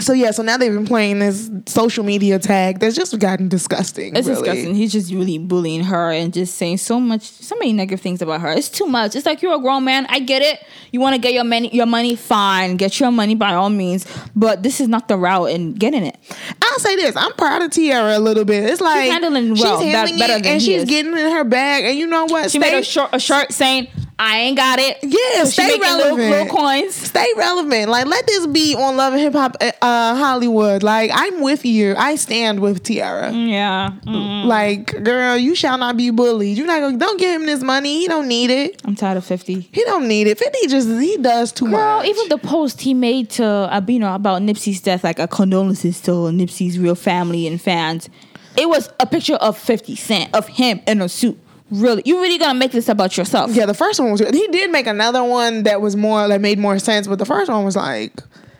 So 0.00 0.12
yeah. 0.12 0.30
So 0.30 0.42
now 0.42 0.56
they've 0.56 0.72
been 0.72 0.86
playing 0.86 1.18
this 1.18 1.50
social 1.66 2.04
media 2.04 2.38
tag 2.38 2.78
that's 2.78 2.94
just 2.94 3.18
gotten 3.18 3.48
disgusting. 3.48 4.14
It's 4.14 4.28
really. 4.28 4.42
disgusting. 4.42 4.74
He's 4.74 4.92
just 4.92 5.12
really 5.12 5.38
bullying 5.38 5.82
her 5.84 6.12
and 6.12 6.32
just 6.32 6.54
saying 6.56 6.78
so 6.78 7.00
much, 7.00 7.22
so 7.22 7.56
many 7.56 7.72
negative 7.72 8.00
things 8.00 8.22
about 8.22 8.40
her. 8.42 8.52
It's 8.52 8.68
too 8.68 8.86
much. 8.86 9.16
It's 9.16 9.26
like 9.26 9.42
you're 9.42 9.54
a 9.54 9.60
grown 9.60 9.84
man. 9.84 10.06
I 10.08 10.20
get 10.20 10.42
it. 10.42 10.64
You 10.92 11.00
want 11.00 11.14
to 11.16 11.20
get 11.20 11.32
your 11.32 11.44
money, 11.44 11.74
your 11.74 11.86
money, 11.86 12.16
fine. 12.16 12.76
Get 12.76 13.00
your 13.00 13.10
money 13.10 13.34
by 13.34 13.54
all 13.54 13.70
means. 13.70 14.06
But 14.36 14.62
this 14.62 14.80
is 14.80 14.88
not 14.88 15.08
the 15.08 15.16
route 15.16 15.50
in 15.50 15.74
getting 15.74 16.04
it. 16.04 16.16
I'll 16.62 16.78
say 16.78 16.96
this: 16.96 17.16
I'm 17.16 17.32
proud 17.32 17.62
of 17.62 17.70
Teairra 17.70 18.16
a 18.16 18.20
little 18.20 18.44
bit. 18.44 18.64
It's 18.64 18.80
like 18.80 19.04
she's 19.04 19.12
handling 19.12 19.54
well, 19.54 19.80
she's 19.80 19.92
handling 19.92 20.18
better 20.18 20.34
it, 20.34 20.42
than 20.42 20.52
and 20.52 20.62
he 20.62 20.66
she's 20.66 20.82
is. 20.82 20.88
getting 20.88 21.12
in 21.12 21.30
her 21.32 21.44
bag. 21.44 21.84
And 21.84 21.98
you 21.98 22.06
know 22.06 22.26
what? 22.26 22.50
She 22.50 22.58
made 22.58 22.78
a 22.78 22.82
short 22.82 23.10
a 23.12 23.18
shirt 23.18 23.52
saying, 23.52 23.88
"I 24.18 24.38
ain't 24.38 24.56
got 24.56 24.78
it." 24.78 24.98
Yeah, 25.02 25.44
So 25.44 25.50
stay 25.50 25.66
making 25.66 25.80
little, 25.80 26.16
relevant. 26.16 26.30
little 26.30 26.56
coins. 26.56 26.94
Stay 26.94 27.26
relevant. 27.36 27.88
Like 27.90 28.06
let 28.06 28.26
this 28.26 28.46
be 28.46 28.74
on 28.74 28.96
Love 28.96 29.12
and 29.14 29.22
Hip 29.22 29.32
Hop 29.34 29.56
uh, 29.60 29.70
Hollywood. 30.16 30.82
Like 30.82 31.10
I'm 31.14 31.40
with 31.40 31.64
you. 31.64 31.94
I 31.96 32.16
stand 32.16 32.60
with 32.60 32.82
Teairra. 32.82 33.32
Yeah, 33.48 33.90
mm. 34.06 34.44
Like, 34.44 35.02
girl, 35.04 35.36
you 35.36 35.54
shall 35.54 35.78
not 35.78 35.96
be 35.96 36.10
bullied. 36.10 36.56
You're 36.58 36.66
not 36.66 36.80
gonna 36.80 36.98
don't 36.98 37.18
give 37.18 37.40
him 37.40 37.46
this 37.46 37.62
money. 37.62 38.00
He 38.00 38.08
don't 38.08 38.28
need 38.28 38.50
it. 38.50 38.80
I'm 38.84 38.94
tired 38.96 39.16
of 39.18 39.24
fifty. 39.24 39.68
He 39.72 39.84
don't 39.84 40.08
need 40.08 40.26
it. 40.26 40.38
50 40.38 40.66
just 40.68 40.88
he 40.88 41.16
does 41.18 41.52
too 41.52 41.66
Girl, 41.70 41.98
much. 41.98 42.06
even 42.06 42.28
the 42.28 42.38
post 42.38 42.80
he 42.80 42.94
made 42.94 43.30
to 43.30 43.44
uh, 43.44 43.80
you 43.86 43.98
know 43.98 44.14
about 44.14 44.42
Nipsey's 44.42 44.80
death, 44.80 45.04
like 45.04 45.18
a 45.18 45.28
condolences 45.28 46.00
to 46.02 46.10
Nipsey's 46.10 46.78
real 46.78 46.94
family 46.94 47.46
and 47.46 47.60
fans. 47.60 48.08
It 48.56 48.68
was 48.68 48.90
a 48.98 49.06
picture 49.06 49.34
of 49.36 49.56
Fifty 49.56 49.94
Cent 49.96 50.34
of 50.34 50.48
him 50.48 50.80
in 50.86 51.00
a 51.02 51.08
suit. 51.08 51.38
Really, 51.70 52.02
you 52.06 52.20
really 52.20 52.38
gonna 52.38 52.58
make 52.58 52.72
this 52.72 52.88
about 52.88 53.16
yourself? 53.16 53.50
yeah, 53.52 53.66
the 53.66 53.74
first 53.74 54.00
one 54.00 54.10
was. 54.10 54.20
He 54.20 54.48
did 54.48 54.70
make 54.70 54.86
another 54.86 55.22
one 55.22 55.64
that 55.64 55.80
was 55.80 55.96
more 55.96 56.26
that 56.28 56.40
made 56.40 56.58
more 56.58 56.78
sense, 56.78 57.06
but 57.06 57.18
the 57.18 57.26
first 57.26 57.50
one 57.50 57.64
was 57.64 57.76
like, 57.76 58.12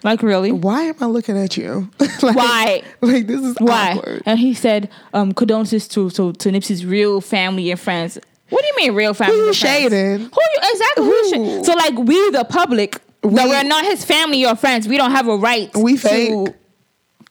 Like 0.05 0.23
really? 0.23 0.53
why 0.53 0.83
am 0.85 0.97
I 1.01 1.07
looking 1.07 1.39
at 1.39 1.57
you? 1.57 1.91
like, 2.23 2.37
Why? 2.37 2.83
Like 3.01 3.27
this 3.27 3.41
is 3.41 3.57
Why? 3.59 3.93
awkward. 3.97 4.23
And 4.27 4.39
he 4.39 4.53
said, 4.55 4.91
um, 5.15 5.33
condolences 5.33 5.89
to, 5.89 6.11
to 6.11 6.33
to 6.35 6.51
Nipsey's 6.51 6.85
real 6.85 7.21
family 7.21 7.71
and 7.71 7.81
friends. 7.81 8.19
What 8.51 8.63
do 8.63 8.67
you 8.67 8.77
mean 8.89 8.95
real 8.97 9.15
family? 9.15 9.37
Who 9.37 9.43
you 9.43 9.49
and 9.49 9.57
friends? 9.57 9.83
shading? 9.83 10.19
Who 10.19 10.41
you 10.41 10.59
exactly? 10.73 11.05
Who? 11.05 11.29
shade- 11.31 11.65
So 11.67 11.75
like 11.75 11.95
we 11.99 12.31
the 12.31 12.45
public, 12.45 12.99
We- 13.23 13.35
that 13.35 13.49
we're 13.49 13.63
not 13.69 13.85
his 13.85 14.05
family 14.05 14.45
or 14.47 14.55
friends. 14.55 14.87
We 14.87 14.97
don't 14.99 15.13
have 15.13 15.29
a 15.29 15.37
right. 15.37 15.75
We 15.77 15.93
to- 15.95 15.99
fake. 15.99 16.55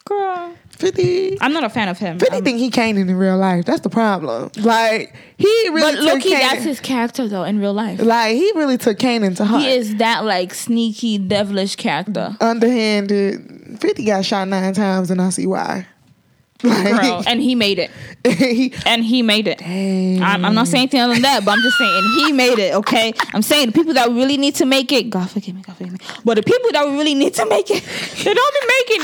Girl, 0.06 0.54
50 0.78 1.38
I'm 1.42 1.54
not 1.54 1.64
a 1.64 1.70
fan 1.70 1.90
of 1.90 1.98
him. 1.98 2.20
50 2.20 2.36
Um, 2.36 2.44
think 2.44 2.60
he 2.60 2.70
can't 2.70 2.98
in 2.98 3.14
real 3.16 3.38
life. 3.38 3.66
That's 3.66 3.82
the 3.82 3.90
problem. 3.90 4.52
Like 4.58 5.16
he 5.38 5.48
really 5.70 6.06
but 6.06 6.22
he 6.22 6.34
that's 6.34 6.64
his 6.64 6.80
character 6.80 7.28
though 7.28 7.44
in 7.44 7.60
real 7.60 7.74
life. 7.74 8.00
like 8.02 8.36
he 8.36 8.52
really 8.56 8.78
took 8.78 8.98
Kanan 8.98 9.36
to 9.38 9.46
heart. 9.46 9.64
He 9.64 9.70
is 9.72 9.96
that 9.98 10.24
like 10.26 10.54
sneaky, 10.54 11.18
devilish 11.18 11.76
character, 11.76 12.36
underhanded. 12.40 13.80
50 13.80 14.06
got 14.06 14.26
shot 14.26 14.48
nine 14.48 14.74
times 14.74 15.12
and 15.12 15.22
I 15.22 15.30
see 15.30 15.48
why. 15.48 15.88
Like, 16.64 17.00
girl, 17.02 17.24
and 17.28 17.40
he 17.40 17.54
made 17.54 17.78
it. 17.78 17.92
he, 18.26 18.74
And 18.88 19.06
he 19.06 19.22
made 19.22 19.48
it. 19.48 19.62
I'm, 19.62 20.44
I'm 20.44 20.56
not 20.56 20.68
saying 20.68 20.84
anything 20.84 21.02
other 21.02 21.14
than 21.14 21.22
that, 21.22 21.46
but 21.46 21.52
I'm 21.52 21.62
just 21.62 21.78
saying 21.78 22.04
he 22.18 22.32
made 22.32 22.58
it. 22.58 22.74
Okay, 22.74 23.14
I'm 23.32 23.44
saying 23.44 23.68
the 23.68 23.72
people 23.74 23.94
that 23.94 24.10
really 24.10 24.38
need 24.38 24.56
to 24.56 24.66
make 24.66 24.92
it, 24.92 25.12
God 25.12 25.30
forgive 25.30 25.54
me, 25.54 25.62
God 25.62 25.78
forgive 25.78 25.94
me. 25.94 26.00
But 26.26 26.38
the 26.38 26.42
people 26.42 26.72
that 26.72 26.84
really 26.86 27.14
need 27.14 27.36
to 27.36 27.46
make 27.48 27.70
it, 27.70 27.84
they 28.24 28.34
don't 28.34 28.54
be 28.56 28.68
making 28.80 29.02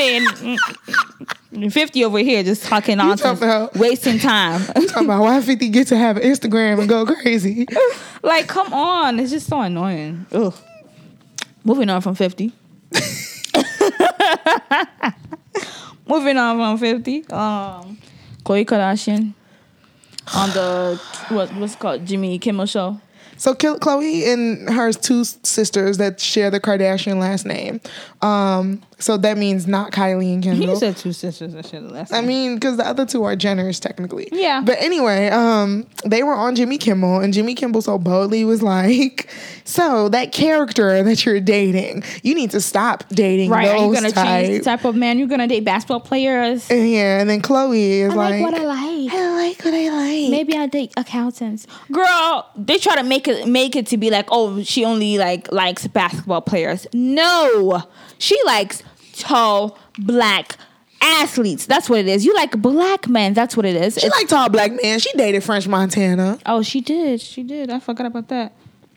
it. 0.47 0.59
50 1.69 2.05
over 2.05 2.19
here 2.19 2.43
just 2.43 2.63
talking 2.63 2.97
nonsense, 2.97 3.39
about- 3.39 3.75
wasting 3.75 4.19
time. 4.19 4.61
talking 4.87 5.05
about 5.05 5.21
why 5.21 5.41
50 5.41 5.69
get 5.69 5.87
to 5.87 5.97
have 5.97 6.17
an 6.17 6.23
Instagram 6.23 6.79
and 6.79 6.89
go 6.89 7.05
crazy. 7.05 7.67
like, 8.23 8.47
come 8.47 8.73
on, 8.73 9.19
it's 9.19 9.31
just 9.31 9.47
so 9.47 9.61
annoying. 9.61 10.25
Ugh. 10.31 10.53
Moving 11.63 11.89
on 11.89 12.01
from 12.01 12.15
50. 12.15 12.51
Moving 16.07 16.37
on 16.37 16.57
from 16.57 16.77
50. 16.77 17.29
Um, 17.29 17.97
Khloe 18.43 18.65
Kardashian 18.65 19.33
on 20.35 20.49
the 20.51 21.01
what 21.29 21.53
what's 21.55 21.73
it 21.73 21.79
called 21.79 22.05
Jimmy 22.05 22.37
Kimmel 22.39 22.65
show. 22.65 22.99
So 23.37 23.53
Khloe 23.53 24.27
and 24.33 24.69
her 24.69 24.91
two 24.91 25.23
sisters 25.23 25.97
that 25.97 26.19
share 26.19 26.51
the 26.51 26.59
Kardashian 26.59 27.19
last 27.19 27.45
name. 27.45 27.79
Um, 28.21 28.81
so 29.03 29.17
that 29.17 29.37
means 29.37 29.67
not 29.67 29.91
Kylie 29.91 30.33
and 30.33 30.41
Kendall. 30.41 30.69
You 30.69 30.75
said 30.77 30.95
two 30.95 31.11
sisters. 31.11 31.53
I 31.55 31.61
should 31.61 31.83
have 31.83 31.91
left. 31.91 32.13
I 32.13 32.21
mean, 32.21 32.55
because 32.55 32.77
the 32.77 32.87
other 32.87 33.05
two 33.05 33.25
are 33.25 33.35
Jenners 33.35 33.81
technically. 33.81 34.29
Yeah. 34.31 34.61
But 34.61 34.77
anyway, 34.79 35.27
um, 35.27 35.85
they 36.05 36.23
were 36.23 36.33
on 36.33 36.55
Jimmy 36.55 36.77
Kimmel, 36.77 37.19
and 37.19 37.33
Jimmy 37.33 37.53
Kimmel 37.53 37.81
so 37.81 37.99
boldly 37.99 38.45
was 38.45 38.63
like, 38.63 39.29
"So 39.65 40.07
that 40.09 40.31
character 40.31 41.03
that 41.03 41.25
you're 41.25 41.41
dating, 41.41 42.05
you 42.23 42.33
need 42.33 42.51
to 42.51 42.61
stop 42.61 43.03
dating 43.09 43.49
right? 43.49 43.67
Are 43.67 43.85
you 43.85 43.93
gonna 43.93 44.09
type." 44.09 44.45
change 44.45 44.59
the 44.59 44.63
type 44.63 44.85
of 44.85 44.95
man 44.95 45.19
you're 45.19 45.27
gonna 45.27 45.47
date? 45.47 45.65
Basketball 45.65 45.99
players. 45.99 46.71
And 46.71 46.89
yeah, 46.89 47.19
and 47.19 47.29
then 47.29 47.41
Khloe 47.41 47.75
is 47.75 48.13
I 48.13 48.15
like, 48.15 48.31
like 48.31 48.41
what 48.41 48.53
I 48.53 48.65
like. 48.65 49.13
I 49.13 49.35
like 49.35 49.65
what 49.65 49.73
I 49.73 49.89
like. 49.89 50.31
Maybe 50.31 50.55
I 50.55 50.67
date 50.67 50.93
accountants. 50.95 51.67
Girl, 51.91 52.49
they 52.55 52.77
try 52.77 52.95
to 52.95 53.03
make 53.03 53.27
it 53.27 53.49
make 53.49 53.75
it 53.75 53.87
to 53.87 53.97
be 53.97 54.09
like, 54.09 54.27
oh, 54.31 54.63
she 54.63 54.85
only 54.85 55.17
like 55.17 55.51
likes 55.51 55.87
basketball 55.87 56.41
players. 56.41 56.87
No, 56.93 57.83
she 58.17 58.39
likes 58.45 58.81
tall 59.13 59.77
black 59.97 60.57
athletes. 61.01 61.65
That's 61.65 61.89
what 61.89 61.99
it 61.99 62.07
is. 62.07 62.25
You 62.25 62.33
like 62.35 62.59
black 62.61 63.07
men. 63.07 63.33
That's 63.33 63.55
what 63.57 63.65
it 63.65 63.75
is. 63.75 63.95
She 63.95 64.05
It's- 64.07 64.19
like 64.19 64.27
tall 64.27 64.49
black 64.49 64.71
men. 64.81 64.99
She 64.99 65.11
dated 65.17 65.43
French 65.43 65.67
Montana. 65.67 66.39
oh, 66.45 66.61
she 66.61 66.81
did. 66.81 67.21
She 67.21 67.43
did. 67.43 67.69
I 67.69 67.79
forgot 67.79 68.05
about 68.07 68.27
that. 68.29 68.53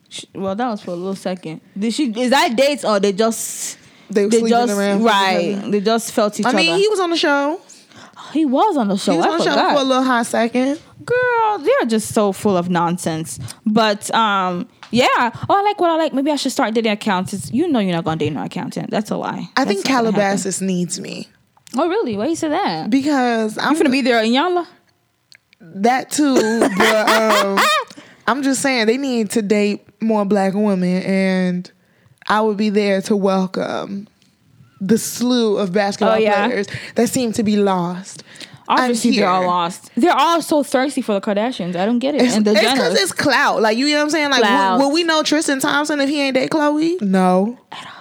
She, 0.08 0.28
well, 0.34 0.54
that 0.54 0.68
was 0.68 0.82
for 0.82 0.92
a 0.92 0.94
little 0.94 1.16
second. 1.16 1.60
Did 1.76 1.92
she? 1.92 2.12
Is 2.12 2.30
that 2.30 2.54
dates 2.56 2.84
or 2.84 3.00
they 3.00 3.12
just? 3.12 3.76
They 4.08 4.24
were 4.24 4.30
They 4.30 4.42
just 4.48 4.72
around. 4.72 5.02
right. 5.02 5.60
They 5.68 5.80
just 5.80 6.12
felt 6.12 6.38
each 6.38 6.46
other. 6.46 6.56
I 6.56 6.60
mean, 6.60 6.70
other. 6.70 6.78
he 6.78 6.88
was 6.88 7.00
on 7.00 7.10
the 7.10 7.16
show. 7.16 7.60
He 8.32 8.44
was 8.44 8.76
on 8.76 8.86
the 8.88 8.96
show. 8.96 9.12
He 9.12 9.18
was 9.18 9.26
I 9.26 9.30
on 9.30 9.38
the 9.38 9.44
show 9.44 9.50
forgot. 9.50 9.74
for 9.74 9.80
a 9.80 9.84
little 9.84 10.02
hot 10.04 10.26
second. 10.26 10.80
girl 11.04 11.58
they're 11.58 11.86
just 11.88 12.12
so 12.14 12.32
full 12.32 12.56
of 12.56 12.68
nonsense 12.70 13.38
but 13.64 14.12
um 14.14 14.66
yeah 14.90 15.30
oh 15.48 15.54
i 15.58 15.62
like 15.62 15.80
what 15.80 15.90
i 15.90 15.96
like 15.96 16.12
maybe 16.12 16.30
i 16.30 16.36
should 16.36 16.52
start 16.52 16.74
dating 16.74 16.92
accountants 16.92 17.50
you 17.52 17.66
know 17.68 17.78
you're 17.78 17.92
not 17.94 18.04
gonna 18.04 18.16
date 18.16 18.32
no 18.32 18.42
accountant 18.44 18.90
that's 18.90 19.10
a 19.10 19.16
lie 19.16 19.48
I 19.56 19.64
That's 19.64 19.68
think 19.82 19.84
not 19.88 20.04
gonna 20.04 20.10
happen. 20.12 20.12
Calabasas 20.14 20.60
needs 20.60 21.00
me 21.00 21.28
oh 21.76 21.88
really 21.88 22.16
why 22.16 22.26
you 22.26 22.36
say 22.36 22.48
that 22.48 22.90
because 22.90 23.58
I'm 23.58 23.68
i'm 23.68 23.74
gonna 23.76 23.90
be 23.90 24.02
there 24.02 24.22
in 24.22 24.32
Yala. 24.32 24.66
that 25.60 26.10
too. 26.10 26.34
but 26.60 27.10
um, 27.44 27.58
I'm 28.26 28.42
just 28.42 28.60
saying 28.62 28.86
they 28.86 28.96
need 28.98 29.30
to 29.30 29.42
date 29.42 29.82
more 30.02 30.24
black 30.24 30.52
women, 30.54 31.02
and 31.02 31.70
I 32.28 32.40
would 32.40 32.56
be 32.56 32.70
there 32.70 33.00
to 33.02 33.16
welcome 33.16 34.08
the 34.80 34.98
slew 34.98 35.56
of 35.58 35.72
basketball 35.72 36.16
Oh, 36.16 36.18
yeah? 36.18 36.46
players 36.48 36.66
that 36.96 37.08
seem 37.08 37.32
to 37.34 37.42
be 37.42 37.56
lost. 37.56 38.24
I'm 38.68 38.80
obviously 38.80 39.16
they're 39.16 39.28
all 39.28 39.46
lost 39.46 39.90
they're 39.96 40.12
all 40.16 40.42
so 40.42 40.62
thirsty 40.62 41.00
for 41.02 41.12
the 41.14 41.20
kardashians 41.20 41.76
i 41.76 41.86
don't 41.86 41.98
get 42.00 42.14
it 42.14 42.22
It's 42.22 42.34
and 42.34 42.44
the 42.44 42.52
because 42.54 42.94
it's 43.00 43.12
clout. 43.12 43.62
Like 43.62 43.78
you 43.78 43.86
know 43.88 43.96
what 43.98 44.02
I'm 44.02 44.10
saying? 44.10 44.30
Like 44.30 44.42
will, 44.42 44.78
will 44.88 44.92
we 44.92 45.02
know 45.04 45.22
Tristan 45.22 45.60
Thompson 45.60 46.00
if 46.00 46.08
he 46.08 46.20
ain't 46.20 46.34
date 46.34 46.50
Khloe? 46.50 47.00
No. 47.00 47.58
At 47.72 47.86
all. 47.86 47.92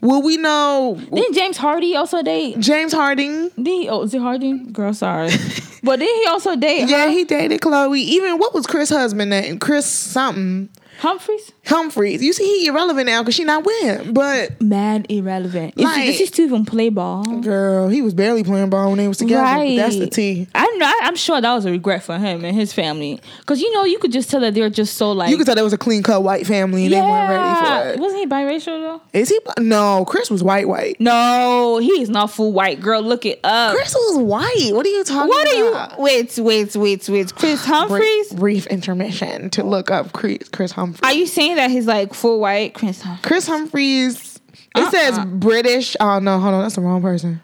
Will 0.00 0.20
we 0.22 0.36
know 0.36 1.00
didn't 1.12 1.34
james 1.34 1.56
hardy 1.56 1.96
also 1.96 2.22
date 2.22 2.58
James 2.60 2.92
Harding? 2.92 3.48
did 3.56 3.66
he, 3.66 3.88
oh 3.88 4.02
is 4.02 4.12
it 4.12 4.20
harding 4.20 4.70
girl 4.72 4.92
sorry 4.92 5.30
but 5.82 5.98
did 5.98 6.14
he 6.14 6.26
also 6.28 6.56
date 6.56 6.88
Yeah, 6.90 7.06
her? 7.06 7.10
he 7.10 7.24
dated 7.24 7.60
Khloe. 7.62 7.96
Even 7.98 8.36
what 8.38 8.52
was 8.54 8.66
Chris' 8.66 8.90
husband 8.90 9.30
name? 9.30 9.58
Chris 9.58 9.86
something. 9.86 10.68
humphries 10.98 11.52
Humphries. 11.66 12.22
You 12.22 12.32
see, 12.32 12.44
he 12.44 12.66
irrelevant 12.66 13.06
now 13.06 13.22
because 13.22 13.34
she 13.34 13.44
not 13.44 13.64
with 13.64 13.82
him. 13.82 14.12
But 14.12 14.60
mad 14.60 15.06
irrelevant 15.08 15.76
Like- 15.76 16.06
does 16.06 16.18
he 16.18 16.26
still 16.26 16.46
even 16.46 16.64
play 16.64 16.88
ball 16.88 17.24
girl, 17.40 17.88
he 17.88 18.02
was 18.02 18.14
barely 18.14 18.44
playing 18.44 18.70
ball 18.70 18.88
when 18.88 18.98
they 18.98 19.08
was 19.08 19.18
together. 19.18 19.42
But 19.42 19.76
that's 19.76 19.98
the 19.98 20.06
tea. 20.06 20.46
I'm 20.54 20.82
I'm 20.82 21.16
sure 21.16 21.40
that 21.40 21.54
was 21.54 21.64
a 21.64 21.70
regret 21.70 22.02
for 22.02 22.18
him 22.18 22.44
and 22.44 22.56
his 22.56 22.72
family, 22.72 23.20
because 23.40 23.60
you 23.60 23.72
know 23.72 23.84
you 23.84 23.98
could 23.98 24.12
just 24.12 24.30
tell 24.30 24.40
that 24.40 24.54
they're 24.54 24.70
just 24.70 24.96
so 24.96 25.12
like. 25.12 25.30
You 25.30 25.36
could 25.36 25.46
tell 25.46 25.54
there 25.54 25.64
was 25.64 25.72
a 25.72 25.78
clean 25.78 26.02
cut 26.02 26.22
white 26.22 26.46
family 26.46 26.84
and 26.84 26.92
they 26.94 27.00
weren't 27.00 27.30
ready 27.30 27.66
for 27.66 27.88
it. 27.90 28.00
Wasn't 28.00 28.20
he 28.20 28.26
biracial 28.26 28.80
though? 28.80 29.00
Is 29.12 29.28
he? 29.28 29.38
No, 29.58 30.04
Chris 30.06 30.30
was 30.30 30.42
white 30.42 30.68
white. 30.68 30.96
No, 31.00 31.78
he 31.80 32.02
is 32.02 32.08
not 32.10 32.30
full 32.30 32.52
white. 32.52 32.80
Girl, 32.80 33.02
look 33.02 33.24
it 33.26 33.40
up. 33.44 33.74
Chris 33.74 33.94
was 33.94 34.18
white. 34.18 34.70
What 34.72 34.86
are 34.86 34.90
you 34.90 35.04
talking 35.04 35.28
what 35.28 35.48
are 35.48 35.54
you? 35.54 36.02
Wait, 36.02 36.38
wait, 36.38 36.76
wait, 36.76 37.08
wait. 37.08 37.34
Chris 37.34 37.64
Humphries. 37.64 38.32
brief 38.32 38.66
intermission 38.66 39.50
to 39.50 39.62
look 39.64 39.90
up 39.90 40.12
Chris, 40.12 40.48
Chris 40.52 40.72
Humphries. 40.72 41.00
Are 41.02 41.14
you 41.14 41.26
saying 41.26 41.53
that 41.56 41.70
he's 41.70 41.86
like 41.86 42.14
full 42.14 42.40
white? 42.40 42.74
Chris 42.74 43.00
Humphries. 43.02 43.26
Chris 43.26 43.46
Humphries. 43.46 44.40
It 44.76 44.80
Uh-uh. 44.82 44.90
says 44.90 45.18
British. 45.26 45.96
Oh 46.00 46.18
no, 46.18 46.38
hold 46.38 46.54
on, 46.54 46.62
that's 46.62 46.74
the 46.76 46.80
wrong 46.80 47.00
person. 47.02 47.40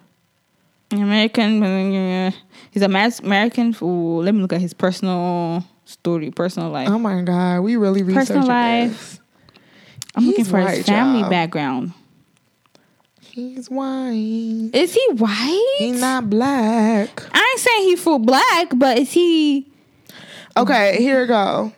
American. 0.93 1.63
Uh, 1.63 2.31
he's 2.73 2.83
a 2.83 2.89
mass 2.89 3.21
American. 3.21 3.75
Ooh, 3.83 4.21
let 4.23 4.35
me 4.35 4.41
look 4.43 4.53
at 4.53 4.61
his 4.61 4.75
personal 4.75 5.65
story, 5.85 6.31
personal 6.33 6.71
life. 6.71 6.89
Oh 6.89 6.99
my 6.99 7.23
god, 7.23 7.61
we 7.61 7.77
really 7.77 8.03
researching 8.03 8.37
Personal 8.43 8.49
life. 8.49 8.91
this. 8.91 9.21
I'm 10.17 10.25
looking 10.27 10.45
he's 10.45 10.51
for 10.51 10.59
his 10.61 10.85
family 10.87 11.29
background. 11.29 11.93
He's 13.21 13.71
white. 13.71 14.71
Is 14.73 14.93
he 14.93 15.07
white? 15.13 15.75
He's 15.79 16.01
not 16.01 16.29
black. 16.29 17.23
I 17.33 17.39
ain't 17.53 17.61
saying 17.61 17.83
he 17.89 17.95
full 17.97 18.19
black, 18.19 18.73
but 18.75 18.99
is 18.99 19.13
he? 19.13 19.71
Okay, 20.57 20.97
here 20.99 21.21
we 21.21 21.27
go. 21.29 21.73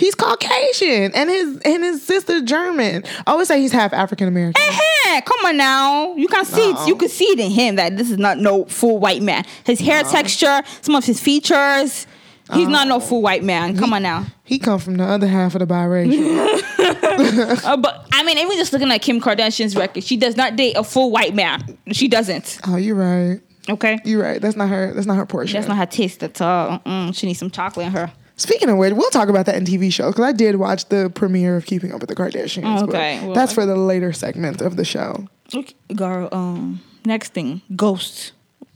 He's 0.00 0.14
Caucasian, 0.14 1.12
and 1.14 1.28
his 1.28 1.58
and 1.58 1.84
his 1.84 2.02
sister 2.02 2.40
German. 2.40 3.04
I 3.26 3.32
always 3.32 3.48
say 3.48 3.60
he's 3.60 3.70
half 3.70 3.92
African 3.92 4.28
American. 4.28 4.62
Eh, 4.62 5.20
come 5.20 5.44
on 5.44 5.58
now. 5.58 6.14
You 6.14 6.26
can 6.26 6.46
see 6.46 6.70
it. 6.70 6.88
You 6.88 6.96
can 6.96 7.10
see 7.10 7.26
it 7.26 7.38
in 7.38 7.50
him 7.50 7.76
that 7.76 7.98
this 7.98 8.10
is 8.10 8.16
not 8.16 8.38
no 8.38 8.64
full 8.64 8.98
white 8.98 9.20
man. 9.20 9.44
His 9.64 9.78
hair 9.78 10.02
texture, 10.02 10.62
some 10.80 10.94
of 10.94 11.04
his 11.04 11.20
features. 11.20 12.06
He's 12.50 12.66
not 12.66 12.88
no 12.88 12.98
full 12.98 13.20
white 13.20 13.44
man. 13.44 13.76
Come 13.76 13.92
on 13.92 14.02
now. 14.02 14.24
He 14.42 14.58
come 14.58 14.78
from 14.80 14.96
the 14.96 15.04
other 15.04 15.28
half 15.28 15.54
of 15.54 15.60
the 15.60 15.66
biracial. 15.66 16.62
Uh, 16.80 17.76
but 17.76 18.06
I 18.12 18.22
mean, 18.24 18.38
even 18.38 18.56
just 18.56 18.72
looking 18.72 18.90
at 18.90 19.02
Kim 19.02 19.20
Kardashian's 19.20 19.76
record, 19.76 20.02
she 20.02 20.16
does 20.16 20.36
not 20.36 20.56
date 20.56 20.76
a 20.76 20.82
full 20.82 21.10
white 21.10 21.34
man. 21.34 21.78
She 21.92 22.08
doesn't. 22.08 22.58
oh, 22.66 22.76
you're 22.76 22.96
right. 22.96 23.40
Okay. 23.68 23.98
You're 24.04 24.22
right. 24.22 24.40
That's 24.40 24.56
not 24.56 24.68
her. 24.70 24.92
That's 24.94 25.06
not 25.06 25.16
her 25.16 25.26
portion. 25.26 25.54
That's 25.54 25.68
not 25.68 25.76
her 25.76 25.86
taste 25.86 26.22
at 26.22 26.40
all. 26.40 26.78
Mm-mm. 26.78 27.14
She 27.14 27.26
needs 27.26 27.38
some 27.38 27.50
chocolate 27.50 27.86
in 27.86 27.92
her. 27.92 28.10
Speaking 28.40 28.70
of 28.70 28.78
which, 28.78 28.94
we'll 28.94 29.10
talk 29.10 29.28
about 29.28 29.44
that 29.46 29.56
in 29.56 29.64
TV 29.66 29.92
shows 29.92 30.14
because 30.14 30.24
I 30.24 30.32
did 30.32 30.56
watch 30.56 30.86
the 30.88 31.10
premiere 31.14 31.56
of 31.58 31.66
Keeping 31.66 31.92
Up 31.92 32.00
with 32.00 32.08
the 32.08 32.16
Kardashians. 32.16 32.82
Okay, 32.88 33.20
well- 33.22 33.34
that's 33.34 33.52
for 33.52 33.66
the 33.66 33.76
later 33.76 34.14
segment 34.14 34.62
of 34.62 34.76
the 34.76 34.84
show. 34.84 35.26
Okay. 35.54 35.74
Girl, 35.94 36.28
um, 36.32 36.80
next 37.04 37.34
thing, 37.34 37.60
Ghost. 37.76 38.32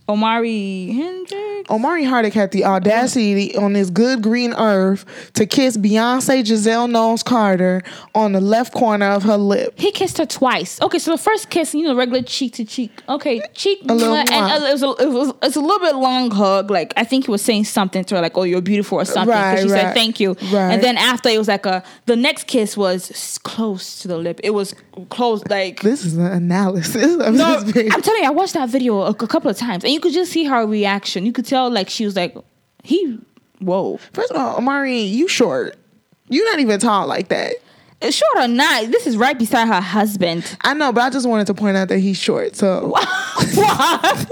Omari 0.09 0.89
Hendrix. 0.93 1.71
Omari 1.71 2.05
Hardwick 2.05 2.35
had 2.35 2.53
the 2.53 2.63
audacity 2.67 3.57
on 3.57 3.73
this 3.73 3.89
good 3.89 4.23
green 4.23 4.53
earth 4.53 5.31
to 5.33 5.47
kiss 5.47 5.79
Beyonce 5.79 6.45
Giselle 6.45 6.89
Knowles 6.89 7.23
Carter 7.23 7.83
on 8.15 8.33
the 8.33 8.41
left 8.41 8.75
corner 8.75 9.07
of 9.07 9.23
her 9.23 9.39
lip. 9.39 9.73
He 9.79 9.91
kissed 9.91 10.19
her 10.19 10.27
twice. 10.27 10.79
Okay, 10.83 10.99
so 10.99 11.13
the 11.13 11.17
first 11.19 11.49
kiss, 11.49 11.75
you 11.75 11.85
know, 11.85 11.97
regular 11.97 12.21
cheek 12.21 12.53
to 12.55 12.67
cheek. 12.67 12.91
Okay, 13.09 13.41
cheek, 13.55 13.79
A 13.89 13.95
little 13.95 14.15
and 14.15 14.29
mwah. 14.29 14.69
it 14.69 14.73
was 14.73 14.83
a, 14.83 14.89
it 15.03 15.11
was 15.11 15.33
it's 15.43 15.57
a 15.57 15.61
little 15.61 15.79
bit 15.79 15.95
long 15.97 16.31
hug. 16.31 16.71
Like 16.71 16.93
I 16.99 17.05
think 17.05 17.25
he 17.25 17.31
was 17.31 17.41
saying 17.41 17.65
something 17.65 18.05
to 18.05 18.17
her, 18.17 18.21
like 18.21 18.37
"Oh, 18.37 18.43
you're 18.43 18.61
beautiful" 18.61 18.99
or 19.01 19.07
something. 19.07 19.33
'cause 19.33 19.43
Right, 19.55 19.63
she 19.63 19.73
right. 19.73 19.81
said 19.81 19.95
thank 19.95 20.21
you. 20.21 20.35
Right. 20.53 20.73
And 20.75 20.83
then 20.83 20.99
after 20.99 21.31
it 21.31 21.39
was 21.39 21.49
like 21.49 21.65
a 21.65 21.83
the 22.05 22.17
next 22.17 22.47
kiss 22.47 22.77
was 22.77 23.39
close 23.43 24.01
to 24.03 24.09
the 24.09 24.19
lip. 24.19 24.39
It 24.45 24.51
was 24.51 24.75
close, 25.09 25.43
like 25.49 25.81
This 25.81 26.05
is 26.05 26.19
an 26.19 26.27
analysis 26.27 27.15
of 27.23 27.35
no. 27.35 27.55
this 27.61 27.73
video. 27.73 27.93
I'm 27.95 28.03
telling 28.03 28.23
you, 28.23 28.29
I 28.29 28.33
watched 28.33 28.53
that 28.53 28.69
video 28.69 29.01
a, 29.01 29.11
a 29.11 29.15
couple 29.15 29.51
of 29.51 29.57
times, 29.57 29.83
and 29.85 29.94
you 29.95 30.01
could 30.01 30.13
just 30.13 30.33
see 30.33 30.45
her 30.45 30.67
reaction. 30.67 31.25
You 31.25 31.33
could 31.33 31.47
tell 31.47 31.71
like 31.71 31.89
she 31.89 32.05
was 32.05 32.17
like, 32.17 32.37
he, 32.83 33.19
whoa. 33.61 33.99
First 34.13 34.33
of 34.33 34.37
all, 34.37 34.59
Omari, 34.59 35.01
you 35.01 35.29
short. 35.29 35.77
You're 36.29 36.51
not 36.51 36.59
even 36.59 36.81
tall 36.81 37.07
like 37.07 37.29
that. 37.29 37.55
Uh, 38.03 38.11
short 38.11 38.37
or 38.37 38.49
not, 38.49 38.91
this 38.91 39.07
is 39.07 39.17
right 39.17 39.39
beside 39.39 39.67
her 39.67 39.81
husband. 39.81 40.57
I 40.63 40.75
know, 40.75 40.93
but 40.93 41.03
I 41.03 41.11
just 41.11 41.29
wanted 41.29 41.47
to 41.47 41.55
point 41.55 41.77
out 41.77 41.89
that 41.89 41.99
he's 41.99 42.19
short. 42.19 42.57
So, 42.57 42.89
Why? 43.55 44.27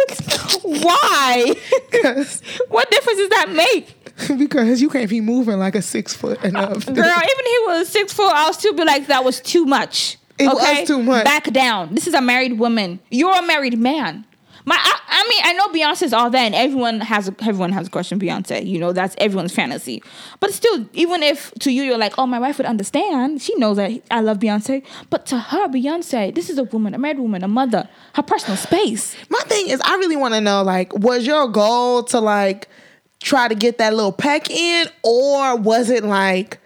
Why? 0.63 1.55
what 2.69 2.91
difference 2.91 3.19
does 3.19 3.29
that 3.31 3.53
make? 3.53 3.99
because 4.39 4.81
you 4.81 4.91
can't 4.91 5.09
be 5.09 5.21
moving 5.21 5.59
like 5.59 5.75
a 5.75 5.83
six 5.83 6.15
foot 6.15 6.45
uh, 6.45 6.49
enough. 6.49 6.87
Girl, 6.87 6.97
even 6.97 6.99
if 6.99 7.47
he 7.47 7.79
was 7.79 7.89
six 7.89 8.13
foot, 8.13 8.33
I'll 8.33 8.53
still 8.53 8.75
be 8.75 8.85
like, 8.85 9.07
that 9.07 9.25
was 9.25 9.41
too 9.41 9.65
much. 9.65 10.19
It 10.39 10.47
was 10.47 10.89
too 10.89 11.03
much. 11.03 11.25
Back 11.25 11.53
down. 11.53 11.95
This 11.95 12.07
is 12.07 12.15
a 12.15 12.21
married 12.21 12.59
woman. 12.59 12.99
You're 13.11 13.37
a 13.39 13.47
married 13.47 13.79
man. 13.79 14.25
My, 14.65 14.77
I, 14.79 14.99
I 15.09 15.29
mean, 15.29 15.41
I 15.45 15.53
know 15.55 15.69
Beyonce's 15.69 16.13
all 16.13 16.31
that, 16.31 16.39
and 16.39 16.55
everyone 16.55 17.01
has 17.01 17.29
a, 17.29 17.35
everyone 17.41 17.73
has 17.73 17.89
a 17.89 17.91
crush 17.91 18.13
on 18.13 18.21
Beyonce. 18.21 18.65
You 18.67 18.79
know, 18.79 18.93
that's 18.93 19.15
everyone's 19.19 19.53
fantasy. 19.53 20.03
But 20.41 20.53
still, 20.53 20.87
even 20.93 21.23
if 21.23 21.53
to 21.61 21.73
you 21.73 21.83
you're 21.83 21.99
like, 21.99 22.19
oh, 22.19 22.27
my 22.27 22.39
wife 22.39 22.59
would 22.59 22.67
understand. 22.67 23.43
She 23.43 23.55
knows 23.57 23.77
that 23.77 23.91
I 24.11 24.21
love 24.21 24.39
Beyonce. 24.39 24.85
But 25.11 25.27
to 25.27 25.39
her, 25.39 25.69
Beyonce, 25.69 26.35
this 26.35 26.49
is 26.49 26.59
a 26.59 26.65
woman, 26.65 26.95
a 26.95 26.99
married 26.99 27.19
woman, 27.19 27.43
a 27.43 27.49
mother, 27.49 27.89
her 28.15 28.23
personal 28.23 28.57
space. 28.57 29.17
My 29.29 29.41
thing 29.41 29.69
is, 29.69 29.81
I 29.85 29.97
really 29.97 30.17
want 30.17 30.35
to 30.35 30.41
know, 30.41 30.63
like, 30.63 30.97
was 30.97 31.27
your 31.27 31.49
goal 31.49 32.05
to 32.05 32.21
like 32.21 32.69
try 33.21 33.49
to 33.49 33.55
get 33.55 33.79
that 33.79 33.95
little 33.95 34.13
peck 34.13 34.51
in, 34.51 34.87
or 35.03 35.57
was 35.57 35.91
it 35.91 36.05
like 36.05 36.59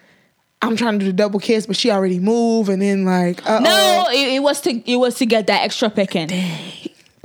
I'm 0.63 0.77
trying 0.77 0.95
to 0.95 1.05
do 1.05 1.07
the 1.07 1.13
double 1.13 1.39
kiss, 1.39 1.67
but 1.67 1.77
she 1.77 1.91
already 1.91 2.19
moved, 2.19 2.71
and 2.71 2.81
then 2.81 3.05
like, 3.05 3.47
uh 3.49 3.61
No, 3.61 4.07
it, 4.11 4.35
it 4.35 4.43
was 4.43 4.61
to 4.63 4.91
it 4.91 4.97
was 4.97 5.17
to 5.17 5.27
get 5.27 5.47
that 5.47 5.63
extra 5.63 5.91
peck 5.91 6.17
in. 6.17 6.31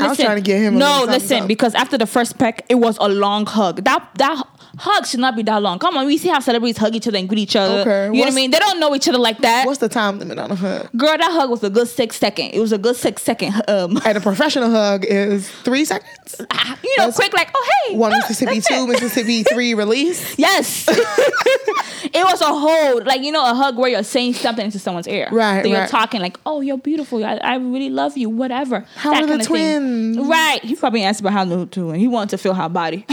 I 0.01 0.09
was 0.09 0.17
trying 0.17 0.35
to 0.37 0.41
get 0.41 0.61
him 0.61 0.77
no, 0.77 1.05
listen, 1.07 1.47
because 1.47 1.75
after 1.75 1.97
the 1.97 2.07
first 2.07 2.37
peck, 2.37 2.65
it 2.69 2.75
was 2.75 2.97
a 2.99 3.07
long 3.09 3.45
hug. 3.45 3.83
That 3.83 4.07
that 4.15 4.43
hugs 4.81 5.11
should 5.11 5.19
not 5.19 5.35
be 5.35 5.43
that 5.43 5.61
long. 5.61 5.77
Come 5.79 5.95
on, 5.97 6.05
we 6.05 6.17
see 6.17 6.29
how 6.29 6.39
celebrities 6.39 6.77
hug 6.77 6.95
each 6.95 7.07
other 7.07 7.17
and 7.17 7.29
greet 7.29 7.39
each 7.39 7.55
other. 7.55 7.81
Okay, 7.81 8.05
You 8.07 8.11
know 8.13 8.19
what 8.25 8.31
I 8.31 8.35
mean? 8.35 8.51
They 8.51 8.59
don't 8.59 8.79
know 8.79 8.93
each 8.95 9.07
other 9.07 9.17
like 9.19 9.37
that. 9.39 9.65
What's 9.65 9.79
the 9.79 9.89
time 9.89 10.19
limit 10.19 10.39
on 10.39 10.51
a 10.51 10.55
hug? 10.55 10.89
Girl, 10.97 11.17
that 11.17 11.31
hug 11.31 11.49
was 11.49 11.63
a 11.63 11.69
good 11.69 11.87
six 11.87 12.17
second. 12.17 12.47
It 12.53 12.59
was 12.59 12.71
a 12.71 12.77
good 12.77 12.95
six 12.95 13.21
second. 13.21 13.53
Um, 13.67 14.01
And 14.05 14.17
a 14.17 14.21
professional 14.29 14.69
hug 14.71 15.05
is 15.05 15.49
three 15.63 15.85
seconds. 15.85 16.35
you 16.39 16.45
know, 16.45 17.05
That's- 17.05 17.15
quick 17.15 17.33
like, 17.33 17.49
oh 17.55 17.69
hey, 17.87 17.95
One 17.97 18.11
ah, 18.13 18.17
Mississippi, 18.17 18.59
two. 18.61 18.87
Mississippi, 18.87 19.43
three 19.53 19.73
release. 19.73 20.37
Yes. 20.39 20.87
it 20.89 22.23
was 22.25 22.41
a 22.41 22.45
hold, 22.45 23.05
like 23.05 23.21
you 23.21 23.31
know, 23.31 23.49
a 23.49 23.53
hug 23.53 23.77
where 23.77 23.89
you're 23.89 24.03
saying 24.03 24.33
something 24.33 24.65
into 24.65 24.79
someone's 24.79 25.07
ear. 25.07 25.27
Right, 25.31 25.61
That 25.63 25.69
you're 25.69 25.79
right. 25.79 25.89
talking 25.89 26.21
like, 26.21 26.37
"Oh, 26.45 26.61
you're 26.61 26.77
beautiful. 26.77 27.23
I, 27.23 27.35
I 27.37 27.55
really 27.55 27.89
love 27.89 28.17
you. 28.17 28.29
Whatever." 28.29 28.85
How 28.95 29.11
That 29.11 29.23
are 29.23 29.27
the 29.27 29.31
kinda 29.33 29.45
thing. 29.45 30.13
twins? 30.15 30.27
Right. 30.27 30.63
He 30.63 30.75
probably 30.75 31.03
asked 31.03 31.19
about 31.21 31.33
how 31.33 31.43
new 31.43 31.65
too, 31.67 31.89
and 31.91 31.99
he 31.99 32.07
wanted 32.07 32.31
to 32.31 32.37
feel 32.37 32.53
her 32.53 32.69
body. 32.69 33.05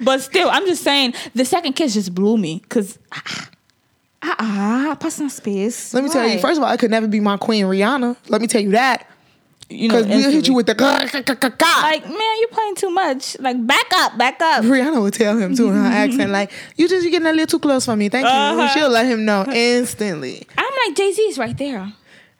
But 0.00 0.20
still, 0.20 0.48
I'm 0.50 0.66
just 0.66 0.82
saying 0.82 1.14
the 1.34 1.44
second 1.44 1.74
kiss 1.74 1.94
just 1.94 2.14
blew 2.14 2.36
me 2.36 2.60
because 2.62 2.98
ah 3.12 3.48
ah, 4.22 4.96
personal 5.00 5.30
space. 5.30 5.94
Let 5.94 6.04
me 6.04 6.10
tell 6.10 6.26
you, 6.26 6.38
first 6.40 6.58
of 6.58 6.64
all, 6.64 6.70
I 6.70 6.76
could 6.76 6.90
never 6.90 7.06
be 7.08 7.20
my 7.20 7.36
queen 7.36 7.64
Rihanna. 7.64 8.16
Let 8.28 8.40
me 8.40 8.46
tell 8.46 8.60
you 8.60 8.72
that. 8.72 9.06
you 9.70 9.88
know, 9.88 10.02
Because 10.02 10.06
we'll 10.16 10.30
hit 10.30 10.48
you 10.48 10.54
with 10.54 10.66
the 10.66 10.74
like, 11.82 12.04
man, 12.04 12.40
you're 12.40 12.48
playing 12.48 12.74
too 12.76 12.90
much. 12.90 13.38
Like, 13.38 13.66
back 13.66 13.86
up, 13.94 14.16
back 14.16 14.40
up. 14.40 14.64
Rihanna 14.64 15.00
would 15.02 15.14
tell 15.14 15.36
him 15.36 15.54
too 15.54 15.68
in 15.68 15.74
her 15.74 15.86
accent, 15.86 16.30
like, 16.30 16.50
you 16.76 16.88
just 16.88 17.04
you 17.04 17.10
getting 17.10 17.26
a 17.28 17.32
little 17.32 17.46
too 17.46 17.58
close 17.58 17.84
for 17.84 17.94
me. 17.94 18.08
Thank 18.08 18.24
you. 18.24 18.30
Uh-huh. 18.30 18.68
She'll 18.68 18.88
let 18.90 19.06
him 19.06 19.24
know 19.24 19.44
instantly. 19.52 20.46
I'm 20.56 20.72
like, 20.86 20.96
Jay 20.96 21.12
Z's 21.12 21.38
right 21.38 21.56
there. 21.56 21.92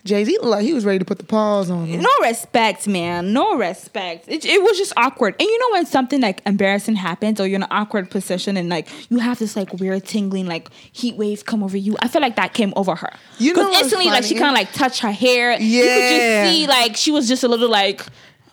Jay 0.05 0.25
Z 0.25 0.33
looked 0.39 0.47
like 0.47 0.65
he 0.65 0.73
was 0.73 0.85
ready 0.85 0.99
to 0.99 1.05
put 1.05 1.19
the 1.19 1.25
paws 1.25 1.71
on 1.71 1.85
him. 1.87 2.01
No 2.01 2.09
respect, 2.23 2.87
man. 2.89 3.33
No 3.33 3.57
respect. 3.57 4.27
It, 4.29 4.45
it 4.45 4.63
was 4.63 4.79
just 4.79 4.93
awkward. 4.97 5.35
And 5.39 5.47
you 5.47 5.59
know 5.59 5.73
when 5.73 5.87
something 5.87 6.21
like 6.21 6.41
embarrassing 6.47 6.97
happens 6.97 7.41
or 7.41 7.47
you're 7.47 7.57
in 7.57 7.63
an 7.65 7.69
awkward 7.71 8.11
position 8.11 8.57
and 8.57 8.69
like 8.69 8.89
you 9.11 9.19
have 9.19 9.39
this 9.39 9.55
like 9.57 9.73
weird 9.75 10.05
tingling 10.07 10.47
like 10.47 10.71
heat 10.93 11.17
wave 11.17 11.45
come 11.45 11.63
over 11.63 11.77
you. 11.77 11.97
I 12.01 12.09
feel 12.09 12.23
like 12.23 12.37
that 12.37 12.55
came 12.55 12.73
over 12.77 12.95
her. 12.95 13.13
You 13.39 13.53
know, 13.53 13.71
instantly 13.73 14.07
like 14.07 14.25
she 14.25 14.35
kind 14.35 14.49
of 14.51 14.55
like 14.55 14.73
touched 14.73 15.01
her 15.01 15.13
hair. 15.13 15.53
Yeah, 15.53 15.59
You 15.59 15.83
could 15.83 16.17
just 16.17 16.55
see 16.55 16.67
like 16.67 16.97
she 16.97 17.11
was 17.11 17.29
just 17.29 17.43
a 17.45 17.49
little 17.49 17.69
like, 17.69 18.03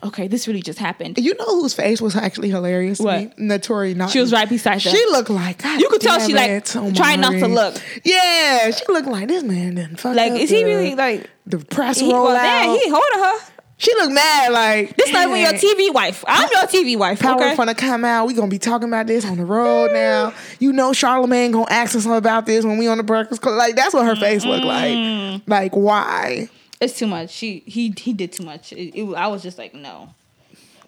okay, 0.04 0.28
this 0.28 0.46
really 0.48 0.62
just 0.62 0.78
happened. 0.78 1.18
You 1.18 1.34
know 1.34 1.60
whose 1.60 1.74
face 1.74 2.00
was 2.00 2.16
actually 2.16 2.50
hilarious 2.50 2.98
What? 3.00 3.36
Naturi 3.36 3.94
Naughton. 3.94 4.12
She 4.12 4.20
was 4.20 4.32
right 4.32 4.48
beside 4.48 4.82
her. 4.82 4.90
She 4.90 5.04
looked 5.06 5.30
like 5.30 5.62
God 5.62 5.80
You 5.80 5.88
could 5.88 6.00
tell 6.00 6.18
she, 6.20 6.34
like, 6.34 6.74
Omari. 6.76 6.92
trying 6.94 7.20
not 7.20 7.32
to 7.32 7.46
look. 7.48 7.74
Yeah, 8.04 8.70
she 8.70 8.84
looked 8.88 9.08
like 9.08 9.28
this 9.28 9.42
man 9.42 9.74
didn't 9.76 9.96
fuck 10.00 10.16
Like, 10.16 10.32
is 10.32 10.50
he 10.50 10.62
the- 10.62 10.70
really 10.70 10.94
like 10.94 11.28
the 11.46 11.58
press 11.58 11.98
he, 12.00 12.12
roll 12.12 12.24
well, 12.24 12.36
out? 12.36 12.78
he 12.78 12.88
holding 12.90 13.24
her. 13.24 13.52
she 13.78 13.92
looked 13.94 14.12
mad 14.12 14.52
like 14.52 14.96
This 14.96 15.12
not 15.12 15.28
even 15.28 15.40
your 15.40 15.52
TV 15.52 15.92
wife. 15.92 16.24
I'm 16.26 16.48
your 16.50 16.62
TV 16.62 16.96
wife. 16.98 17.20
Power 17.20 17.36
Okay. 17.42 17.54
finna 17.56 17.76
come 17.76 18.04
out. 18.04 18.26
We 18.26 18.34
gonna 18.34 18.48
be 18.48 18.58
talking 18.58 18.88
about 18.88 19.06
this 19.06 19.24
on 19.24 19.36
the 19.36 19.44
road 19.44 19.92
now. 19.92 20.32
You 20.58 20.72
know, 20.72 20.92
Charlemagne 20.92 21.52
gonna 21.52 21.66
ask 21.70 21.94
us 21.94 22.06
about 22.06 22.46
this 22.46 22.64
when 22.64 22.78
we 22.78 22.88
on 22.88 22.96
the 22.98 23.04
Breakfast 23.04 23.42
Club. 23.42 23.56
Like 23.56 23.76
that's 23.76 23.92
what 23.94 24.06
her 24.06 24.16
face 24.16 24.44
looked 24.44 24.64
like. 24.64 25.42
Like 25.46 25.76
why? 25.76 26.48
It's 26.80 26.98
too 26.98 27.06
much. 27.06 27.30
She 27.30 27.62
he 27.66 27.92
he 27.98 28.12
did 28.12 28.32
too 28.32 28.44
much. 28.44 28.72
It, 28.72 28.94
it- 28.98 29.14
I 29.14 29.26
was 29.28 29.42
just 29.42 29.58
like 29.58 29.74
no. 29.74 30.14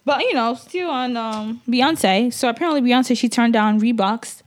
But 0.05 0.21
you 0.23 0.33
know, 0.35 0.55
still 0.55 0.91
on 0.91 1.17
um, 1.17 1.61
Beyonce. 1.69 2.33
So 2.33 2.49
apparently 2.49 2.81
Beyonce 2.81 3.17
she 3.17 3.29
turned 3.29 3.53
down 3.53 3.81
Reeboks 3.81 4.43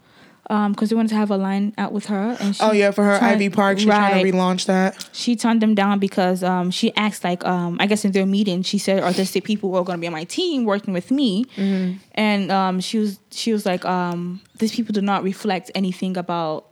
because 0.69 0.89
they 0.89 0.95
wanted 0.97 1.09
to 1.09 1.15
have 1.15 1.31
a 1.31 1.37
line 1.37 1.73
out 1.77 1.93
with 1.93 2.07
her. 2.07 2.35
And 2.39 2.55
she 2.55 2.61
Oh 2.63 2.71
yeah, 2.73 2.91
for 2.91 3.03
her 3.05 3.19
turned- 3.19 3.33
Ivy 3.35 3.49
Park, 3.49 3.77
she's 3.77 3.85
trying 3.85 4.25
to 4.25 4.31
relaunch 4.31 4.65
that. 4.65 5.07
She 5.13 5.35
turned 5.35 5.61
them 5.61 5.75
down 5.75 5.99
because 5.99 6.43
um, 6.43 6.71
she 6.71 6.93
asked 6.95 7.23
like 7.23 7.45
um, 7.45 7.77
I 7.79 7.85
guess 7.85 8.03
in 8.03 8.11
their 8.11 8.25
meeting 8.25 8.63
she 8.63 8.77
said 8.79 9.01
there 9.13 9.41
people 9.41 9.69
who 9.69 9.77
are 9.77 9.83
going 9.83 9.97
to 9.97 10.01
be 10.01 10.07
on 10.07 10.13
my 10.13 10.23
team 10.25 10.65
working 10.65 10.93
with 10.93 11.09
me, 11.11 11.45
Mm-hmm. 11.55 11.97
and 12.15 12.51
um, 12.51 12.79
she 12.81 12.97
was 12.97 13.19
she 13.31 13.53
was 13.53 13.65
like 13.65 13.85
um, 13.85 14.41
these 14.57 14.73
people 14.75 14.93
do 14.93 15.01
not 15.01 15.23
reflect 15.23 15.69
anything 15.75 16.17
about 16.17 16.65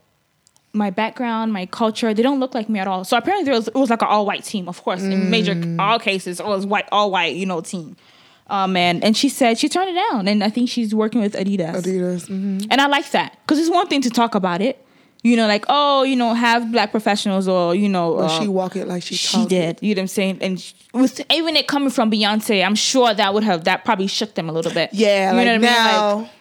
my 0.73 0.89
background, 0.91 1.51
my 1.51 1.65
culture. 1.65 2.13
They 2.13 2.21
don't 2.23 2.39
look 2.39 2.53
like 2.53 2.69
me 2.69 2.79
at 2.79 2.88
all. 2.88 3.03
So 3.03 3.17
apparently 3.17 3.45
there 3.45 3.53
was 3.55 3.67
it 3.67 3.75
was 3.75 3.89
like 3.89 4.01
an 4.01 4.08
all 4.08 4.25
white 4.25 4.43
team, 4.43 4.67
of 4.69 4.82
course, 4.84 5.01
in 5.01 5.29
major 5.29 5.55
Mm. 5.55 5.79
all 5.79 5.99
cases 5.99 6.39
it 6.39 6.45
was 6.45 6.65
white 6.65 6.88
all 6.91 7.10
white 7.12 7.36
you 7.36 7.45
know 7.45 7.62
team. 7.62 7.95
Um, 8.47 8.75
and 8.75 9.03
and 9.03 9.15
she 9.15 9.29
said 9.29 9.58
she 9.60 9.69
turned 9.69 9.89
it 9.89 9.99
down, 10.10 10.27
and 10.27 10.43
I 10.43 10.49
think 10.49 10.69
she's 10.69 10.93
working 10.95 11.21
with 11.21 11.34
Adidas. 11.36 11.75
Adidas. 11.84 12.27
mhm. 12.27 12.65
And 12.71 12.82
I 12.82 12.88
like 12.88 13.12
that 13.12 13.38
because 13.45 13.60
it's 13.60 13.69
one 13.69 13.88
thing 13.88 14.01
to 14.01 14.10
talk 14.10 14.34
about 14.34 14.60
it, 14.62 14.84
you 15.21 15.36
know, 15.38 15.45
like 15.47 15.65
oh, 15.69 16.01
you 16.03 16.15
know, 16.15 16.34
have 16.34 16.71
black 16.71 16.89
professionals 16.91 17.47
or 17.47 17.75
you 17.75 17.88
know, 17.89 18.17
uh, 18.17 18.27
she 18.39 18.47
walk 18.47 18.75
it 18.75 18.88
like 18.88 19.03
she. 19.03 19.13
she 19.15 19.38
talk 19.38 19.45
it. 19.45 19.49
did. 19.49 19.79
You 19.82 19.93
know 19.93 19.99
what 19.99 20.03
I'm 20.03 20.08
saying? 20.08 20.38
And 20.41 20.60
sh- 20.60 20.73
with 20.95 21.21
even 21.32 21.55
it 21.55 21.67
coming 21.67 21.91
from 21.91 22.10
Beyonce, 22.10 22.65
I'm 22.65 22.73
sure 22.73 23.13
that 23.13 23.34
would 23.36 23.43
have 23.43 23.65
that 23.65 23.86
probably 23.86 24.08
shook 24.08 24.34
them 24.34 24.49
a 24.49 24.51
little 24.51 24.71
bit. 24.73 24.89
Yeah, 24.93 25.29
you 25.32 25.38
like 25.38 25.45
know 25.45 25.51
what 25.53 25.62
now. 25.62 26.10
I 26.10 26.13
mean? 26.15 26.21
Like, 26.23 26.32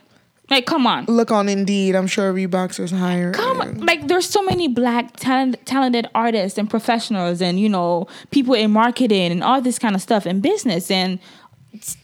like 0.50 0.66
come 0.66 0.86
on. 0.86 1.04
look 1.06 1.30
on 1.30 1.48
Indeed. 1.48 1.94
I'm 1.94 2.06
sure 2.06 2.32
Reeboks 2.32 2.80
is 2.80 2.90
higher. 2.90 3.32
Come 3.32 3.60
on. 3.60 3.78
Like 3.78 4.06
there's 4.08 4.26
so 4.28 4.42
many 4.42 4.68
black 4.68 5.16
talent, 5.16 5.56
talented 5.66 6.08
artists 6.14 6.58
and 6.58 6.68
professionals 6.70 7.40
and 7.42 7.60
you 7.60 7.68
know 7.68 8.06
people 8.30 8.54
in 8.54 8.70
marketing 8.70 9.30
and 9.32 9.42
all 9.44 9.60
this 9.60 9.78
kind 9.78 9.94
of 9.94 10.02
stuff 10.02 10.26
in 10.26 10.40
business 10.40 10.90
and 10.90 11.18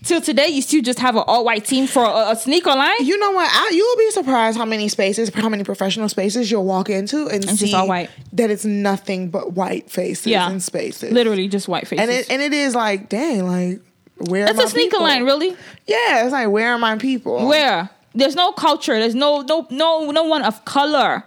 till 0.04 0.20
today 0.20 0.46
you 0.46 0.60
still 0.60 0.82
just 0.82 0.98
have 0.98 1.16
an 1.16 1.24
all 1.26 1.42
white 1.44 1.64
team 1.64 1.86
for 1.86 2.04
a, 2.04 2.30
a 2.32 2.36
sneaker 2.36 2.70
line. 2.70 2.94
You 3.00 3.18
know 3.18 3.30
what? 3.32 3.48
I, 3.50 3.70
you'll 3.74 3.96
be 3.96 4.10
surprised 4.10 4.58
how 4.58 4.66
many 4.66 4.88
spaces, 4.88 5.30
how 5.34 5.48
many 5.48 5.64
professional 5.64 6.08
spaces 6.10 6.50
you'll 6.50 6.64
walk 6.66 6.90
into 6.90 7.28
and 7.28 7.42
It's 7.42 7.58
see 7.58 7.72
all 7.74 7.88
white. 7.88 8.10
that 8.34 8.50
it's 8.50 8.64
nothing 8.66 9.30
but 9.30 9.52
white 9.54 9.90
faces 9.90 10.26
Yeah. 10.26 10.50
and 10.50 10.62
spaces. 10.62 11.12
Literally 11.12 11.48
just 11.48 11.66
white 11.66 11.88
faces. 11.88 12.02
and 12.02 12.10
it 12.10 12.30
and 12.30 12.42
it 12.42 12.52
is 12.52 12.74
like, 12.74 13.08
dang, 13.08 13.46
like 13.46 13.80
where? 14.28 14.44
That's 14.46 14.58
a 14.62 14.68
sneaker 14.68 14.90
people? 14.90 15.02
line, 15.02 15.24
really. 15.24 15.56
Yeah, 15.86 16.24
it's 16.24 16.32
like 16.32 16.48
where 16.50 16.72
are 16.74 16.78
my 16.78 16.96
people? 16.98 17.46
Where 17.48 17.88
there's 18.14 18.34
no 18.36 18.52
culture, 18.52 18.98
there's 18.98 19.14
no 19.14 19.40
no 19.42 19.66
no 19.70 20.10
no 20.10 20.24
one 20.24 20.42
of 20.42 20.64
color. 20.64 21.24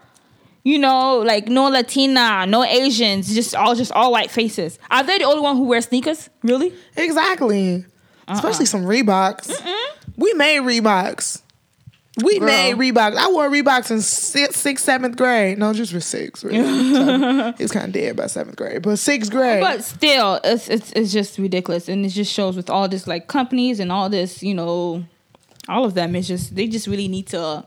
You 0.64 0.80
know, 0.80 1.20
like 1.20 1.48
no 1.48 1.70
Latina, 1.70 2.46
no 2.46 2.64
Asians, 2.64 3.34
just 3.34 3.56
all 3.56 3.74
just 3.74 3.92
all 3.94 4.12
white 4.12 4.30
faces. 4.30 4.78
Are 4.92 5.02
they 5.04 5.18
the 5.18 5.24
only 5.24 5.42
one 5.42 5.56
who 5.56 5.64
wear 5.64 5.82
sneakers? 5.82 6.30
Really? 6.44 6.74
Exactly. 6.98 7.86
Uh-uh. 8.28 8.36
Especially 8.36 8.66
some 8.66 8.84
Reeboks. 8.84 9.50
We 10.18 10.34
made 10.34 10.60
Reeboks. 10.62 11.42
We 12.24 12.40
Girl. 12.40 12.48
made 12.48 12.76
Reeboks. 12.76 13.16
I 13.16 13.30
wore 13.30 13.48
Reeboks 13.50 13.92
in 13.92 14.02
sixth, 14.02 14.58
sixth, 14.60 14.84
seventh 14.84 15.16
grade. 15.16 15.58
No, 15.60 15.72
just 15.72 15.94
for 15.94 16.00
six. 16.02 16.44
Really. 16.44 16.58
It's 17.60 17.72
kind 17.72 17.86
of 17.86 17.94
dead 17.94 18.16
by 18.18 18.28
seventh 18.28 18.58
grade, 18.58 18.82
but 18.82 18.98
sixth 18.98 19.32
grade. 19.32 19.62
But 19.62 19.84
still, 19.84 20.40
it's, 20.44 20.68
it's 20.68 20.92
it's 20.94 21.14
just 21.14 21.38
ridiculous, 21.38 21.88
and 21.88 22.06
it 22.06 22.10
just 22.10 22.34
shows 22.34 22.56
with 22.58 22.70
all 22.70 22.90
this 22.90 23.08
like 23.08 23.28
companies 23.28 23.80
and 23.80 23.92
all 23.92 24.10
this, 24.10 24.42
you 24.44 24.54
know, 24.54 25.06
all 25.68 25.86
of 25.86 25.94
them. 25.94 26.16
It's 26.16 26.28
just 26.28 26.56
they 26.56 26.68
just 26.68 26.88
really 26.88 27.08
need 27.08 27.28
to 27.28 27.66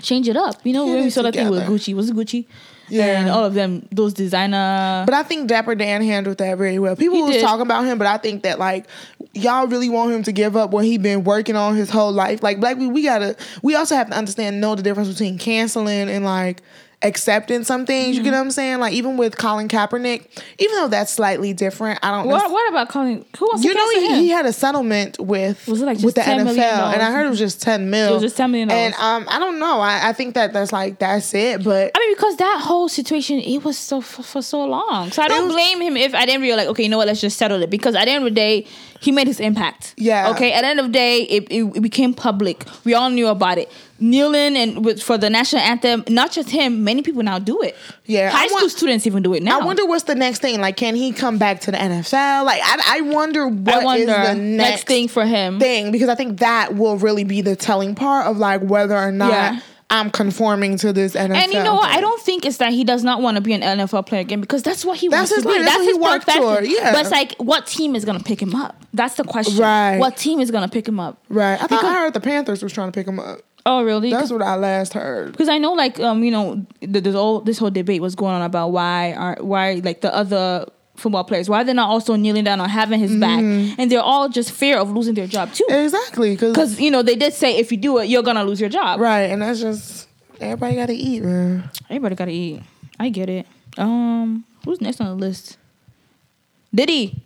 change 0.00 0.28
it 0.28 0.36
up. 0.36 0.64
You 0.64 0.72
know, 0.72 0.86
Get 0.86 0.94
when 0.94 1.04
we 1.04 1.10
saw 1.10 1.22
that 1.22 1.34
thing 1.34 1.50
with. 1.50 1.64
Gucci, 1.66 1.94
was 1.94 2.10
it 2.10 2.16
Gucci? 2.16 2.46
Yeah. 2.88 3.20
and 3.20 3.30
all 3.30 3.44
of 3.44 3.54
them, 3.54 3.86
those 3.92 4.12
designer. 4.12 5.04
But 5.06 5.14
I 5.14 5.22
think 5.22 5.46
Dapper 5.48 5.76
Dan 5.76 6.02
handled 6.02 6.38
that 6.38 6.58
very 6.58 6.78
well. 6.80 6.96
People 6.96 7.16
He 7.18 7.22
was 7.22 7.36
did. 7.36 7.42
talking 7.42 7.62
about 7.62 7.84
him, 7.84 7.98
but 7.98 8.08
I 8.08 8.16
think 8.16 8.42
that 8.42 8.58
like 8.58 8.86
y'all 9.32 9.68
really 9.68 9.88
want 9.88 10.12
him 10.12 10.24
to 10.24 10.32
give 10.32 10.56
up 10.56 10.70
what 10.72 10.84
he 10.84 10.98
been 10.98 11.22
working 11.22 11.54
on 11.54 11.76
his 11.76 11.88
whole 11.88 12.10
life. 12.12 12.42
Like 12.42 12.58
Black, 12.58 12.78
we, 12.78 12.88
we 12.88 13.04
gotta. 13.04 13.36
We 13.62 13.76
also 13.76 13.94
have 13.94 14.08
to 14.10 14.16
understand 14.16 14.60
know 14.60 14.74
the 14.74 14.82
difference 14.82 15.08
between 15.08 15.38
canceling 15.38 16.10
and 16.10 16.24
like 16.24 16.62
accepting 17.02 17.64
some 17.64 17.86
things. 17.86 18.16
You 18.16 18.22
get 18.22 18.30
Mm-hmm. 18.30 18.38
what 18.38 18.44
I'm 18.44 18.50
saying? 18.50 18.78
Like 18.80 18.92
even 18.92 19.16
with 19.16 19.36
Colin 19.38 19.68
Kaepernick, 19.68 20.26
even 20.58 20.76
though 20.76 20.88
that's 20.88 21.12
slightly 21.12 21.52
different, 21.52 21.98
I 22.02 22.10
don't. 22.10 22.26
what 22.28 22.50
what 22.50 22.68
about 22.70 22.88
Colin? 22.90 23.24
Who 23.38 23.46
wants 23.46 23.64
You 23.64 23.72
to 23.72 23.76
know 23.78 23.90
he, 23.90 24.14
he 24.24 24.28
had 24.28 24.46
a 24.46 24.52
settlement 24.52 25.18
with 25.18 25.66
Was 25.66 25.80
it 25.82 25.86
like 25.86 25.98
with 26.00 26.14
the 26.14 26.20
$10 26.20 26.40
NFL, 26.46 26.92
and 26.92 27.02
I 27.02 27.10
heard 27.10 27.26
it 27.26 27.30
was 27.30 27.38
just 27.38 27.62
ten 27.62 27.90
mil. 27.90 28.10
It 28.10 28.12
was 28.14 28.22
just 28.22 28.36
$10 28.36 28.50
million. 28.50 28.70
And 28.70 28.94
um, 28.94 29.26
I 29.30 29.38
don't 29.38 29.58
know. 29.58 29.80
I, 29.80 30.10
I 30.10 30.12
think 30.12 30.34
that 30.34 30.52
that's 30.52 30.72
like 30.72 30.98
that's 30.98 31.32
it. 31.34 31.64
But 31.64 31.90
I 31.94 31.98
mean, 31.98 32.14
because 32.14 32.36
that 32.36 32.60
whole 32.62 32.88
situation, 32.88 33.38
it 33.40 33.64
was 33.64 33.78
so 33.78 34.00
for, 34.00 34.22
for 34.22 34.42
so 34.42 34.64
long. 34.64 35.10
So 35.10 35.22
I 35.22 35.28
don't 35.28 35.46
was- 35.46 35.54
blame 35.54 35.80
him 35.80 35.96
if 35.96 36.14
I 36.14 36.26
didn't 36.26 36.42
realize, 36.42 36.68
okay, 36.68 36.82
you 36.82 36.88
know 36.88 36.98
what, 36.98 37.06
let's 37.06 37.20
just 37.20 37.38
settle 37.38 37.62
it. 37.62 37.70
Because 37.70 37.94
at 37.94 38.04
the 38.04 38.10
end 38.10 38.24
of 38.26 38.30
the 38.30 38.34
day, 38.34 38.66
he 39.00 39.10
made 39.12 39.26
his 39.26 39.40
impact. 39.40 39.94
Yeah. 39.96 40.30
Okay. 40.32 40.52
At 40.52 40.60
the 40.62 40.66
end 40.68 40.78
of 40.80 40.86
the 40.86 40.92
day, 40.92 41.22
it, 41.22 41.44
it, 41.50 41.62
it 41.76 41.80
became 41.80 42.12
public. 42.12 42.66
We 42.84 42.92
all 42.94 43.08
knew 43.10 43.28
about 43.28 43.56
it. 43.58 43.72
Kneeling 44.00 44.56
and 44.56 44.84
with, 44.84 45.02
for 45.02 45.18
the 45.18 45.28
national 45.30 45.62
anthem, 45.62 46.04
not 46.08 46.32
just 46.32 46.50
him, 46.50 46.84
many 46.84 47.02
people 47.02 47.22
now 47.22 47.38
do 47.38 47.60
it. 47.62 47.76
Yeah, 48.06 48.30
High 48.30 48.44
I 48.44 48.46
school 48.48 48.60
want- 48.60 48.70
students 48.72 49.06
even 49.06 49.22
do 49.22 49.34
it 49.34 49.42
now. 49.42 49.60
I 49.60 49.64
wonder 49.64 49.84
what's 49.84 50.04
the 50.04 50.14
next 50.14 50.40
thing. 50.40 50.60
Like, 50.60 50.76
can 50.76 50.94
he 50.96 51.12
come 51.12 51.38
back 51.38 51.60
to 51.62 51.70
the 51.70 51.76
NFL? 51.76 52.44
Like, 52.44 52.60
I, 52.64 52.96
I 52.98 53.00
wonder 53.02 53.46
what 53.48 53.86
I 53.86 53.96
is 53.98 54.06
the 54.06 54.34
next, 54.34 54.38
next, 54.38 54.86
thing 54.86 55.08
for 55.08 55.24
him. 55.26 55.58
thing 55.60 55.92
because 55.92 56.08
I 56.08 56.14
think 56.14 56.40
that 56.40 56.74
will 56.74 56.96
really 56.96 57.24
be 57.24 57.40
the 57.42 57.56
telling 57.56 57.94
part 57.94 58.26
of 58.26 58.38
like 58.38 58.62
whether 58.62 58.96
or 58.96 59.12
not 59.12 59.30
Yeah. 59.30 59.60
I'm 59.92 60.08
conforming 60.10 60.76
to 60.78 60.92
this 60.92 61.14
NFL. 61.16 61.34
And 61.34 61.52
you 61.52 61.62
know 61.64 61.74
what? 61.74 61.88
thing. 61.90 61.98
I 61.98 62.00
don't 62.00 62.22
think 62.22 62.46
it's 62.46 62.58
that 62.58 62.72
he 62.72 62.84
does 62.84 63.02
not 63.02 63.20
want 63.22 63.34
to 63.36 63.40
be 63.40 63.52
an 63.54 63.60
NFL 63.62 64.06
player 64.06 64.20
again 64.20 64.40
because 64.40 64.62
that's 64.62 64.84
what 64.84 64.96
he 64.98 65.08
That's 65.08 65.32
wants 65.32 65.34
his 65.34 65.42
to 65.42 65.48
be. 65.58 65.64
That's 65.64 65.76
what 65.78 65.84
he 65.84 65.94
worked 65.94 66.28
toward. 66.28 66.66
Yeah. 66.68 66.92
But 66.92 67.00
it's 67.00 67.10
like, 67.10 67.34
what 67.38 67.66
team 67.66 67.96
is 67.96 68.04
gonna 68.04 68.20
pick 68.20 68.40
him 68.40 68.54
up? 68.54 68.76
That's 68.94 69.14
the 69.16 69.24
question. 69.24 69.58
Right. 69.58 69.98
What 69.98 70.16
team 70.16 70.38
is 70.38 70.52
gonna 70.52 70.68
pick 70.68 70.86
him 70.86 71.00
up? 71.00 71.18
Right. 71.28 71.54
I 71.54 71.56
think 71.66 71.70
Because- 71.70 71.84
I 71.86 71.92
heard 71.94 72.14
the 72.14 72.20
Panthers 72.20 72.62
was 72.62 72.72
trying 72.72 72.86
to 72.86 72.92
pick 72.92 73.06
him 73.08 73.18
up. 73.18 73.40
Oh, 73.66 73.82
really? 73.82 74.10
That's 74.10 74.30
what 74.32 74.42
I 74.42 74.56
last 74.56 74.94
heard. 74.94 75.32
because 75.32 75.48
I 75.48 75.58
know, 75.58 75.72
like, 75.74 76.00
um, 76.00 76.24
you 76.24 76.30
know, 76.30 76.64
th- 76.80 77.04
this 77.04 77.14
whole 77.14 77.40
this 77.40 77.58
whole 77.58 77.70
debate 77.70 78.00
was 78.00 78.14
going 78.14 78.34
on 78.34 78.42
about 78.42 78.68
why 78.68 79.12
are 79.12 79.36
why 79.40 79.74
like 79.84 80.00
the 80.00 80.14
other 80.14 80.66
football 80.96 81.24
players? 81.24 81.48
Why 81.48 81.62
they're 81.62 81.74
not 81.74 81.88
also 81.90 82.16
kneeling 82.16 82.44
down 82.44 82.60
or 82.60 82.68
having 82.68 82.98
his 83.00 83.14
back? 83.16 83.40
And 83.40 83.90
they're 83.90 84.00
all 84.02 84.28
just 84.28 84.50
fear 84.52 84.78
of 84.78 84.90
losing 84.90 85.14
their 85.14 85.26
job 85.26 85.52
too. 85.52 85.66
Exactly, 85.68 86.36
because 86.36 86.80
you 86.80 86.90
know 86.90 87.02
they 87.02 87.16
did 87.16 87.34
say 87.34 87.56
if 87.58 87.70
you 87.70 87.76
do 87.78 87.98
it, 87.98 88.06
you're 88.06 88.22
gonna 88.22 88.44
lose 88.44 88.60
your 88.60 88.70
job. 88.70 88.98
right, 89.00 89.24
and 89.30 89.42
that's 89.42 89.60
just 89.60 90.08
everybody 90.40 90.76
got 90.76 90.86
to 90.86 90.94
eat, 90.94 91.22
man. 91.22 91.68
Everybody 91.90 92.14
gotta 92.14 92.30
eat. 92.32 92.62
I 92.98 93.08
get 93.10 93.28
it. 93.28 93.46
Um, 93.78 94.44
who's 94.64 94.80
next 94.80 95.00
on 95.00 95.06
the 95.08 95.14
list? 95.14 95.58
Diddy. 96.74 97.22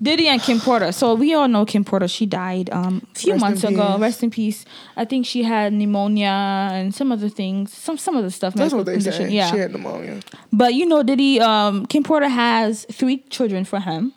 Diddy 0.00 0.28
and 0.28 0.40
Kim 0.40 0.60
Porter. 0.60 0.92
So 0.92 1.14
we 1.14 1.34
all 1.34 1.48
know 1.48 1.64
Kim 1.64 1.84
Porter. 1.84 2.06
She 2.08 2.24
died 2.26 2.70
um 2.70 3.02
a 3.14 3.18
few 3.18 3.32
Rest 3.32 3.40
months 3.40 3.64
ago. 3.64 3.92
peace. 3.94 4.00
Rest 4.00 4.22
in 4.22 4.30
peace. 4.30 4.64
I 4.96 5.04
think 5.04 5.26
she 5.26 5.42
had 5.42 5.72
pneumonia 5.72 6.28
and 6.72 6.94
some 6.94 7.10
other 7.10 7.28
things. 7.28 7.72
Some 7.72 7.98
some 7.98 8.16
of 8.16 8.22
the 8.22 8.30
stuff. 8.30 8.54
That's 8.54 8.72
what 8.72 8.86
they 8.86 8.94
condition. 8.94 9.28
say. 9.28 9.34
Yeah. 9.34 9.50
She 9.50 9.58
had 9.58 9.72
pneumonia. 9.72 10.20
But 10.52 10.74
you 10.74 10.86
know, 10.86 11.02
Diddy, 11.02 11.40
um, 11.40 11.84
Kim 11.86 12.02
Porter 12.04 12.28
has 12.28 12.86
three 12.92 13.18
children 13.30 13.64
for 13.64 13.80
him. 13.80 14.12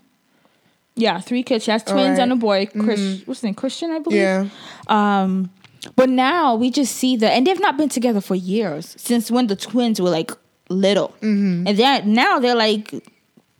Yeah, 0.95 1.19
three 1.19 1.41
kids. 1.41 1.63
She 1.63 1.71
has 1.71 1.83
twins 1.83 1.99
Alright. 2.01 2.19
and 2.19 2.31
a 2.33 2.35
boy. 2.35 2.65
Chris, 2.67 3.21
what's 3.25 3.39
his 3.39 3.43
name? 3.43 3.53
Christian, 3.55 3.91
I 3.91 3.99
believe. 3.99 4.19
Yeah. 4.19 4.47
Um, 4.87 5.49
but 5.95 6.09
now 6.09 6.53
we 6.55 6.69
just 6.69 6.95
see 6.95 7.15
that, 7.15 7.31
and 7.31 7.47
they've 7.47 7.59
not 7.59 7.75
been 7.77 7.89
together 7.89 8.21
for 8.21 8.35
years 8.35 8.93
since 8.99 9.31
when 9.31 9.47
the 9.47 9.55
twins 9.55 9.99
were 10.01 10.09
like 10.11 10.31
little, 10.69 11.09
Mm-hmm. 11.21 11.65
and 11.67 11.77
they're 11.77 12.03
now 12.03 12.39
they're 12.39 12.55
like 12.55 12.93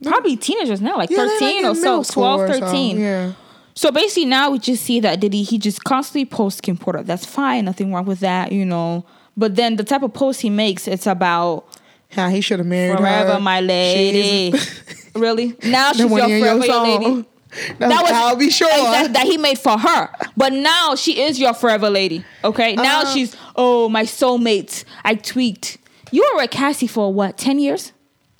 probably 0.04 0.36
teenagers 0.38 0.82
now, 0.82 0.98
like 0.98 1.10
Yeah, 1.10 1.18
they're, 1.18 1.28
like, 1.28 1.40
thirteen 1.40 1.66
or 1.66 1.76
so, 1.76 1.82
middle 2.00 2.04
12, 2.04 2.50
13. 2.60 2.96
so, 2.98 3.02
Yeah. 3.02 3.32
So 3.74 3.92
basically, 3.92 4.26
now 4.26 4.50
we 4.52 4.60
just 4.60 4.84
see 4.84 5.00
that 5.00 5.20
Diddy 5.22 5.44
he 5.44 5.58
just 5.58 5.84
constantly 5.84 6.26
posts 6.26 6.60
Kim 6.62 6.76
Porter. 6.78 7.04
That's 7.04 7.26
fine, 7.26 7.66
nothing 7.66 7.94
wrong 7.94 8.06
with 8.06 8.20
that, 8.20 8.52
you 8.52 8.66
know. 8.66 9.06
But 9.38 9.56
then 9.56 9.78
the 9.78 9.84
type 9.86 10.04
of 10.04 10.14
post 10.14 10.42
he 10.42 10.50
makes, 10.50 10.88
it's 10.88 11.08
about 11.08 11.66
How 12.12 12.28
he 12.30 12.42
should 12.42 12.60
have 12.60 12.68
married 12.68 12.98
forever, 12.98 13.36
her. 13.36 13.40
my 13.40 13.62
lady. 13.62 14.58
really? 15.16 15.56
Now 15.64 15.94
she's 15.94 16.02
your 16.12 16.20
in 16.26 16.30
your 16.30 16.62
forever 16.62 16.66
your 16.66 17.00
lady. 17.00 17.26
That 17.80 18.02
was, 18.02 18.12
I'll 18.14 18.38
be 18.38 18.50
sure. 18.50 18.70
that, 18.70 19.12
that 19.12 19.26
he 19.26 19.36
made 19.38 19.60
for 19.60 19.78
her. 19.78 20.10
But 20.38 20.54
now 20.54 20.96
she 20.96 21.22
is 21.22 21.38
your 21.38 21.54
forever 21.54 21.90
lady. 21.90 22.24
Okay. 22.46 22.76
Now 22.76 23.02
Uh-huh. 23.02 23.14
she's 23.14 23.36
oh 23.58 23.90
my 23.90 24.04
soulmate. 24.04 24.86
I 25.04 25.16
tweaked. 25.16 25.78
You 26.12 26.26
were 26.34 26.42
with 26.44 26.52
Cassie 26.52 26.88
for 26.88 27.14
what? 27.14 27.38
Ten 27.38 27.60
years? 27.60 27.92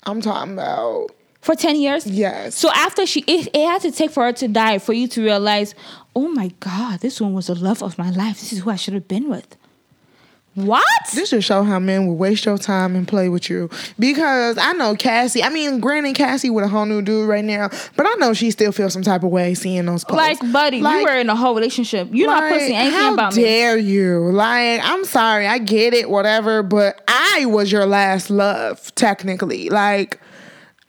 I'm 0.04 0.22
talking 0.22 0.54
about. 0.54 1.08
For 1.42 1.54
ten 1.54 1.76
years? 1.76 2.06
Yes. 2.06 2.54
So 2.54 2.70
after 2.72 3.04
she, 3.04 3.20
it, 3.26 3.48
it 3.52 3.66
had 3.66 3.82
to 3.82 3.90
take 3.92 4.10
for 4.12 4.24
her 4.24 4.32
to 4.32 4.48
die 4.48 4.78
for 4.78 4.92
you 4.94 5.06
to 5.08 5.22
realize, 5.22 5.74
oh 6.16 6.28
my 6.28 6.48
god, 6.60 7.00
this 7.00 7.20
one 7.20 7.34
was 7.34 7.48
the 7.48 7.54
love 7.54 7.82
of 7.82 7.98
my 7.98 8.10
life. 8.10 8.40
This 8.40 8.52
is 8.52 8.60
who 8.60 8.70
I 8.70 8.76
should 8.76 8.94
have 8.94 9.08
been 9.08 9.28
with. 9.28 9.56
What? 10.54 10.84
This 11.14 11.30
just 11.30 11.48
show 11.48 11.62
how 11.62 11.78
men 11.78 12.06
will 12.06 12.16
waste 12.16 12.44
your 12.44 12.58
time 12.58 12.94
and 12.94 13.08
play 13.08 13.30
with 13.30 13.48
you. 13.48 13.70
Because 13.98 14.58
I 14.58 14.72
know 14.74 14.94
Cassie. 14.94 15.42
I 15.42 15.48
mean, 15.48 15.80
granted, 15.80 16.14
Cassie 16.14 16.50
with 16.50 16.64
a 16.66 16.68
whole 16.68 16.84
new 16.84 17.00
dude 17.00 17.26
right 17.26 17.42
now, 17.44 17.70
but 17.96 18.04
I 18.06 18.14
know 18.18 18.34
she 18.34 18.50
still 18.50 18.70
feels 18.70 18.92
some 18.92 19.00
type 19.02 19.22
of 19.22 19.30
way 19.30 19.54
seeing 19.54 19.86
those 19.86 20.04
posts. 20.04 20.42
like, 20.42 20.52
buddy, 20.52 20.82
Like- 20.82 20.98
we 20.98 21.04
were 21.10 21.18
in 21.18 21.30
a 21.30 21.34
whole 21.34 21.54
relationship. 21.54 22.08
You're 22.12 22.28
not 22.28 22.42
Like, 22.42 22.52
posting 22.52 22.76
anything 22.76 22.98
how 23.00 23.14
about 23.14 23.34
me. 23.34 23.42
dare 23.44 23.78
you? 23.78 24.30
Like, 24.30 24.82
I'm 24.84 25.06
sorry, 25.06 25.46
I 25.46 25.56
get 25.58 25.94
it, 25.94 26.10
whatever, 26.10 26.62
but 26.62 27.02
I 27.08 27.46
was 27.46 27.72
your 27.72 27.86
last 27.86 28.28
love, 28.28 28.94
technically. 28.94 29.70
Like, 29.70 30.20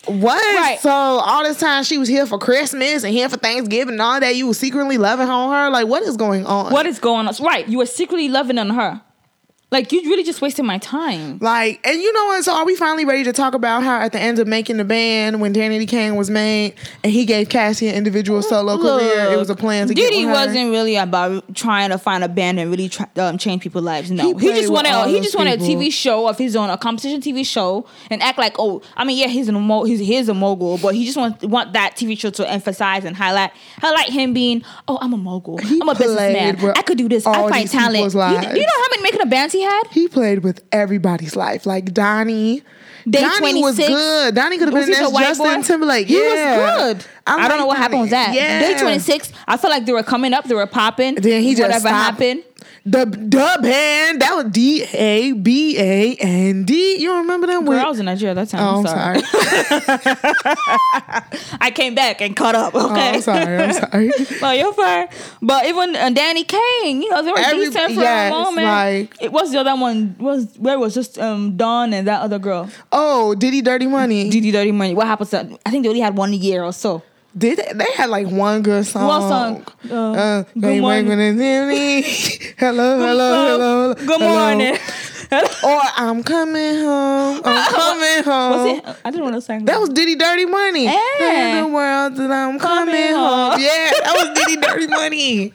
what? 0.06 0.56
Right. 0.56 0.80
So 0.80 0.90
all 0.90 1.44
this 1.44 1.60
time 1.60 1.84
she 1.84 1.98
was 1.98 2.08
here 2.10 2.26
for 2.26 2.38
Christmas 2.38 3.04
and 3.04 3.14
here 3.14 3.30
for 3.30 3.38
Thanksgiving 3.38 3.94
and 3.94 4.02
all 4.02 4.20
that, 4.20 4.36
you 4.36 4.48
were 4.48 4.54
secretly 4.54 4.98
loving 4.98 5.30
on 5.30 5.52
her. 5.52 5.70
Like, 5.70 5.88
what 5.88 6.04
is 6.04 6.18
going 6.18 6.46
on? 6.46 6.72
What 6.72 6.86
is 6.86 7.00
going 7.00 7.28
on? 7.28 7.34
Right, 7.42 7.68
you 7.68 7.78
were 7.78 7.86
secretly 7.86 8.30
loving 8.30 8.58
on 8.58 8.72
her. 8.72 9.02
Like 9.74 9.92
you 9.92 10.02
really 10.04 10.24
just 10.24 10.40
wasted 10.40 10.66
my 10.66 10.78
time. 10.78 11.40
Like, 11.42 11.80
and 11.84 12.00
you 12.00 12.14
know 12.14 12.26
what? 12.28 12.44
So 12.44 12.54
are 12.54 12.64
we 12.64 12.76
finally 12.76 13.06
ready 13.06 13.24
to 13.24 13.34
talk 13.34 13.56
about 13.56 13.82
how 13.82 14.00
at 14.02 14.12
the 14.12 14.20
end 14.20 14.38
of 14.38 14.48
making 14.48 14.78
the 14.78 14.84
band, 14.84 15.42
when 15.42 15.52
Danity 15.52 15.88
Kane 15.88 16.16
was 16.16 16.30
made, 16.30 16.76
and 17.04 17.12
he 17.12 17.26
gave 17.26 17.50
Cassie 17.50 17.88
an 17.88 17.96
individual 17.96 18.44
solo 18.44 18.78
career, 18.78 19.32
it 19.32 19.38
was 19.38 19.50
a 19.50 19.56
plan 19.56 19.88
to 19.88 19.96
get 19.96 20.12
Diddy 20.12 20.28
with 20.28 20.36
her? 20.36 20.46
wasn't 20.46 20.70
really 20.70 20.96
about 20.96 21.56
trying 21.56 21.90
to 21.90 21.98
find 21.98 22.24
a 22.24 22.30
band 22.30 22.60
and 22.60 22.70
really 22.70 22.88
try, 22.88 23.08
um, 23.18 23.40
change 23.40 23.64
people's 23.64 23.84
lives. 23.84 24.12
No, 24.12 24.38
He 24.38 24.48
he, 24.48 24.54
just 24.54 24.72
wanted 24.72 24.92
all 24.92 25.08
he 25.08 25.20
just 25.20 25.36
wanted 25.36 25.60
a. 25.60 25.64
TV 25.64 25.92
show 25.92 26.28
of 26.28 26.38
his 26.38 26.56
own, 26.56 26.70
a 26.70 26.78
competition 26.78 27.20
TV 27.20 27.44
show, 27.44 27.88
and 28.12 28.22
act 28.22 28.38
like 28.38 28.58
oh, 28.60 28.84
I 28.96 29.04
mean 29.04 29.18
yeah, 29.18 29.26
he's 29.26 29.48
an 29.48 29.56
mo- 29.60 29.86
he's 29.86 29.98
he's 29.98 30.30
a 30.30 30.36
mogul, 30.36 30.78
but 30.78 30.94
he 30.94 31.04
just 31.04 31.18
want 31.18 31.42
want 31.46 31.74
that 31.74 31.96
TV 31.96 32.16
show 32.16 32.30
to 32.30 32.48
emphasize 32.48 33.06
and 33.06 33.16
highlight 33.16 33.50
highlight 33.80 34.10
him 34.10 34.36
being 34.36 34.64
oh 34.88 35.00
I'm 35.02 35.14
a 35.14 35.18
mogul, 35.18 35.58
He 35.58 35.80
I'm 35.82 35.90
a 35.90 35.96
businessman, 35.96 36.64
I 36.78 36.84
could 36.84 37.00
do 37.00 37.10
this, 37.10 37.26
I 37.26 37.50
find 37.50 37.68
talent. 37.68 38.14
You, 38.14 38.20
you 38.20 38.66
know 38.68 38.82
how 38.84 38.88
many 38.92 39.02
making 39.02 39.22
a 39.22 39.26
band 39.26 39.52
he 39.52 39.63
had? 39.64 39.84
He 39.92 40.08
played 40.08 40.44
with 40.44 40.64
everybody's 40.72 41.36
life. 41.36 41.66
Like 41.66 41.94
Donnie. 41.94 42.64
Day 43.10 43.22
Donnie 43.22 43.62
was 43.62 43.78
good. 43.78 44.36
Donnie 44.36 44.58
could 44.58 44.70
have 44.70 44.74
been 44.74 44.90
next 44.90 45.12
Justin 45.12 45.62
boy? 45.62 45.62
Timberlake. 45.62 46.08
He 46.08 46.18
yeah. 46.18 46.58
was 46.58 46.94
good. 46.94 47.06
I, 47.28 47.48
don't 47.48 47.58
know 47.58 47.66
what 47.66 47.78
happened 47.78 48.02
with 48.02 48.12
that. 48.12 48.34
Yeah. 48.34 48.62
Day 48.62 48.80
26, 48.80 49.32
I 49.48 49.58
felt 49.58 49.72
like 49.72 49.86
they 49.86 49.92
were 49.92 50.04
coming 50.04 50.34
up, 50.34 50.46
they 50.46 50.56
were 50.56 50.68
popping. 50.68 51.16
Then 51.16 51.42
he 51.42 51.52
just 51.52 51.62
whatever 51.64 51.88
stopped. 51.90 52.20
happened. 52.20 52.44
The 52.86 53.06
the 53.06 53.60
band 53.62 54.22
that 54.22 54.34
was 54.36 54.52
D 54.52 54.84
A 54.84 55.32
B 55.32 55.78
A 55.80 56.16
N 56.20 56.66
D. 56.66 56.98
You 56.98 57.16
remember 57.16 57.48
them? 57.48 57.62
Girl, 57.64 57.70
With- 57.70 57.80
I 57.80 57.88
was 57.88 57.98
in 58.00 58.06
Nigeria 58.08 58.36
that 58.36 58.50
time. 58.50 58.62
Oh, 58.62 58.80
I'm 58.80 58.88
sorry. 58.88 59.22
sorry. 59.22 60.16
I 61.62 61.72
came 61.74 61.96
back 61.96 62.20
and 62.20 62.36
caught 62.36 62.56
up. 62.56 62.74
Oh, 62.76 62.92
Okay. 62.92 63.10
I'm 63.16 63.22
sorry. 63.22 63.58
I'm 63.58 63.74
sorry. 64.12 64.12
well, 64.42 64.54
you're 64.54 64.74
fine. 64.74 65.08
But 65.42 65.66
even 65.68 65.96
uh, 65.96 66.10
Danity 66.10 66.46
Kane, 66.46 67.02
you 67.02 67.10
know, 67.10 67.24
they 67.24 67.32
were 67.32 67.40
Every- 67.40 67.66
decent 67.68 67.94
for 67.94 68.02
yes, 68.02 68.34
a 68.34 68.36
moment. 68.36 68.68
like- 68.68 69.16
it 69.22 69.32
was 69.32 69.54
the 69.54 69.60
other 69.60 69.76
one 69.80 70.16
was 70.20 70.54
where 70.58 70.78
was 70.78 70.94
just 70.94 71.18
um 71.20 71.56
Dawn 71.56 71.94
and 71.94 72.06
that 72.08 72.22
other 72.22 72.38
girl. 72.40 72.70
Oh, 72.92 73.34
Diddy 73.36 73.62
Dirty 73.62 73.88
Money. 73.88 74.30
Diddy 74.30 74.52
Dirty 74.52 74.74
Money. 74.74 74.94
What 74.94 75.08
happened 75.08 75.30
to 75.30 75.58
I 75.66 75.70
think 75.72 75.84
they 75.84 75.90
only 75.90 76.02
had 76.02 76.18
one 76.18 76.34
year 76.34 76.64
or 76.66 76.74
so. 76.74 77.02
Did 77.36 77.58
they, 77.58 77.72
they 77.74 77.92
had 77.96 78.10
like 78.10 78.28
one 78.28 78.62
good 78.62 78.86
song? 78.86 79.08
What 79.08 79.22
song? 79.22 79.66
Uh, 79.90 80.12
Uh, 80.14 80.44
Good 80.60 80.82
Morning. 80.82 81.08
the- 81.10 82.02
hello, 82.58 83.00
hello, 83.00 83.48
hello. 83.48 83.94
Good 83.96 84.08
hello. 84.22 84.30
morning. 84.30 84.78
Or 85.64 85.82
I'm 85.96 86.22
coming 86.22 86.76
home. 86.76 87.42
I'm 87.44 87.74
coming 87.74 88.24
home. 88.24 88.52
was 88.52 88.78
it? 88.78 88.98
I 89.04 89.10
didn't 89.10 89.24
want 89.24 89.34
to 89.36 89.42
sing 89.42 89.66
That 89.66 89.80
was 89.80 89.90
Diddy 89.90 90.14
Dirty 90.16 90.46
Money. 90.46 90.86
Eh. 90.86 91.58
In 91.58 91.64
the 91.64 91.70
world 91.74 92.16
that 92.18 92.30
I'm 92.32 92.60
coming, 92.60 92.94
Coming 92.94 93.14
home. 93.16 93.52
home. 93.54 93.60
Yeah, 93.60 93.92
that 94.04 94.14
was 94.16 94.30
Diddy 94.46 94.62
Dirty 94.62 94.88
Money. 94.88 95.54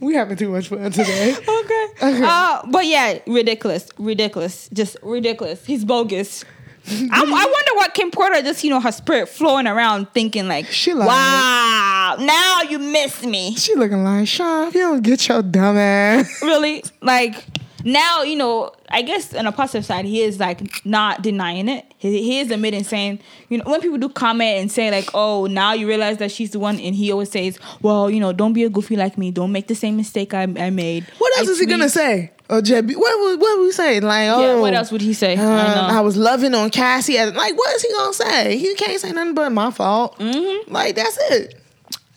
we 0.00 0.14
having 0.14 0.36
too 0.36 0.48
much 0.50 0.68
fun 0.68 0.90
today. 0.90 1.36
okay. 1.36 1.86
Uh, 2.24 2.62
but 2.68 2.84
yeah, 2.86 3.18
ridiculous, 3.28 3.88
ridiculous, 3.98 4.68
just 4.72 4.96
ridiculous. 5.02 5.64
He's 5.64 5.84
bogus. 5.84 6.44
I, 7.12 7.20
I 7.20 7.22
wonder 7.24 7.74
what 7.74 7.94
Kim 7.94 8.10
Porter 8.10 8.42
just 8.42 8.62
you 8.64 8.70
know 8.70 8.80
her 8.80 8.92
spirit 8.92 9.28
flowing 9.28 9.66
around 9.66 10.10
thinking 10.12 10.48
like, 10.48 10.66
She 10.66 10.92
like- 10.94 11.08
wow, 11.08 12.16
now 12.18 12.62
you 12.68 12.78
miss 12.78 13.24
me. 13.24 13.54
She 13.56 13.74
looking 13.74 14.02
like 14.04 14.26
Sean. 14.28 14.68
If 14.68 14.74
you 14.74 14.80
don't 14.80 15.02
get 15.02 15.28
your 15.28 15.42
dumb 15.42 15.76
ass. 15.76 16.42
Really, 16.42 16.82
like 17.00 17.44
now 17.84 18.22
you 18.22 18.36
know. 18.36 18.72
I 18.92 19.02
guess 19.02 19.32
on 19.34 19.46
a 19.46 19.52
positive 19.52 19.84
side, 19.84 20.04
he 20.04 20.20
is 20.20 20.40
like 20.40 20.84
not 20.84 21.22
denying 21.22 21.68
it. 21.68 21.84
He, 21.96 22.24
he 22.24 22.40
is 22.40 22.50
admitting, 22.50 22.82
saying, 22.82 23.20
you 23.48 23.58
know, 23.58 23.64
when 23.64 23.80
people 23.80 23.98
do 23.98 24.08
comment 24.08 24.58
and 24.58 24.72
say 24.72 24.90
like, 24.90 25.08
"Oh, 25.14 25.46
now 25.46 25.74
you 25.74 25.86
realize 25.86 26.16
that 26.18 26.32
she's 26.32 26.50
the 26.50 26.58
one," 26.58 26.80
and 26.80 26.94
he 26.94 27.12
always 27.12 27.30
says, 27.30 27.58
"Well, 27.82 28.10
you 28.10 28.18
know, 28.18 28.32
don't 28.32 28.52
be 28.52 28.64
a 28.64 28.68
goofy 28.68 28.96
like 28.96 29.16
me. 29.16 29.30
Don't 29.30 29.52
make 29.52 29.68
the 29.68 29.76
same 29.76 29.96
mistake 29.96 30.34
I, 30.34 30.42
I 30.42 30.70
made." 30.70 31.06
What 31.18 31.38
else 31.38 31.48
I 31.48 31.52
is 31.52 31.60
he 31.60 31.66
gonna 31.66 31.88
say? 31.88 32.32
Oh, 32.50 32.60
Jebby, 32.60 32.96
what 32.96 33.20
would 33.20 33.40
what 33.40 33.58
would 33.58 33.64
we 33.64 33.70
say? 33.70 34.00
Like, 34.00 34.28
oh, 34.28 34.40
Yeah, 34.40 34.60
what 34.60 34.74
else 34.74 34.90
would 34.90 35.02
he 35.02 35.14
say? 35.14 35.36
I 35.36 35.40
uh, 35.40 35.74
know. 35.74 35.98
I, 35.98 36.00
was 36.00 36.16
loving 36.16 36.52
on 36.52 36.70
Cassie. 36.70 37.16
Like, 37.16 37.56
what 37.56 37.76
is 37.76 37.82
he 37.82 37.92
gonna 37.92 38.12
say? 38.12 38.56
He 38.56 38.74
can't 38.74 39.00
say 39.00 39.12
nothing 39.12 39.34
but 39.34 39.50
my 39.50 39.70
fault. 39.70 40.18
Mm-hmm. 40.18 40.72
Like, 40.72 40.96
that's 40.96 41.16
it. 41.30 41.59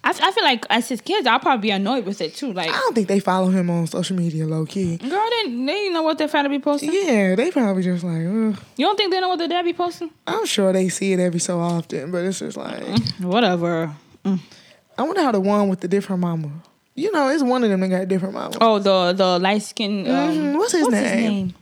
I, 0.06 0.10
I 0.10 0.32
feel 0.32 0.44
like 0.44 0.66
as 0.70 0.90
his 0.90 1.00
kids, 1.02 1.26
I'll 1.26 1.40
probably 1.40 1.62
be 1.62 1.72
annoyed 1.72 2.06
with 2.06 2.20
it 2.20 2.36
too. 2.36 2.52
Like, 2.52 2.70
I 2.70 2.74
don't 2.74 2.94
think 2.94 3.08
they 3.08 3.20
follow 3.22 3.50
him 3.50 3.70
on 3.70 3.88
social 3.88 4.18
media, 4.18 4.46
low 4.46 4.66
key. 4.66 4.98
girl, 4.98 5.30
they, 5.44 5.50
they 5.66 5.90
know 5.90 6.04
what 6.04 6.18
their 6.18 6.28
father 6.28 6.50
be 6.50 6.60
posting. 6.60 6.92
Yeah, 6.92 7.36
they 7.36 7.52
probably 7.52 7.84
just 7.84 8.04
like, 8.04 8.18
Ugh. 8.26 8.60
You 8.78 8.86
don't 8.86 8.98
think 8.98 9.12
they 9.12 9.22
know 9.22 9.30
what 9.30 9.40
their 9.40 9.48
dad 9.48 9.64
be 9.64 9.72
posting? 9.74 10.10
I'm 10.28 10.46
sure 10.46 10.74
they 10.74 10.90
see 10.90 11.14
it 11.14 11.20
every 11.20 11.40
so 11.40 11.60
often, 11.60 12.12
but 12.12 12.26
it's 12.26 12.40
just 12.40 12.58
like, 12.58 12.84
Whatever. 13.20 13.94
I 14.26 15.02
wonder 15.02 15.22
how 15.22 15.32
the 15.32 15.40
one 15.40 15.70
with 15.70 15.80
the 15.80 15.88
different 15.88 16.22
mama. 16.22 16.52
You 16.96 17.12
know, 17.12 17.30
it's 17.30 17.42
one 17.42 17.64
of 17.64 17.70
them 17.70 17.80
that 17.80 17.88
got 17.90 18.08
different 18.08 18.34
mama. 18.36 18.56
Oh, 18.62 18.78
the 18.80 19.14
the 19.14 19.40
light 19.40 19.64
skin. 19.64 20.06
Um, 20.08 20.14
Mhm. 20.36 20.58
What's 20.58 20.74
his 20.74 20.88
name? 20.90 21.56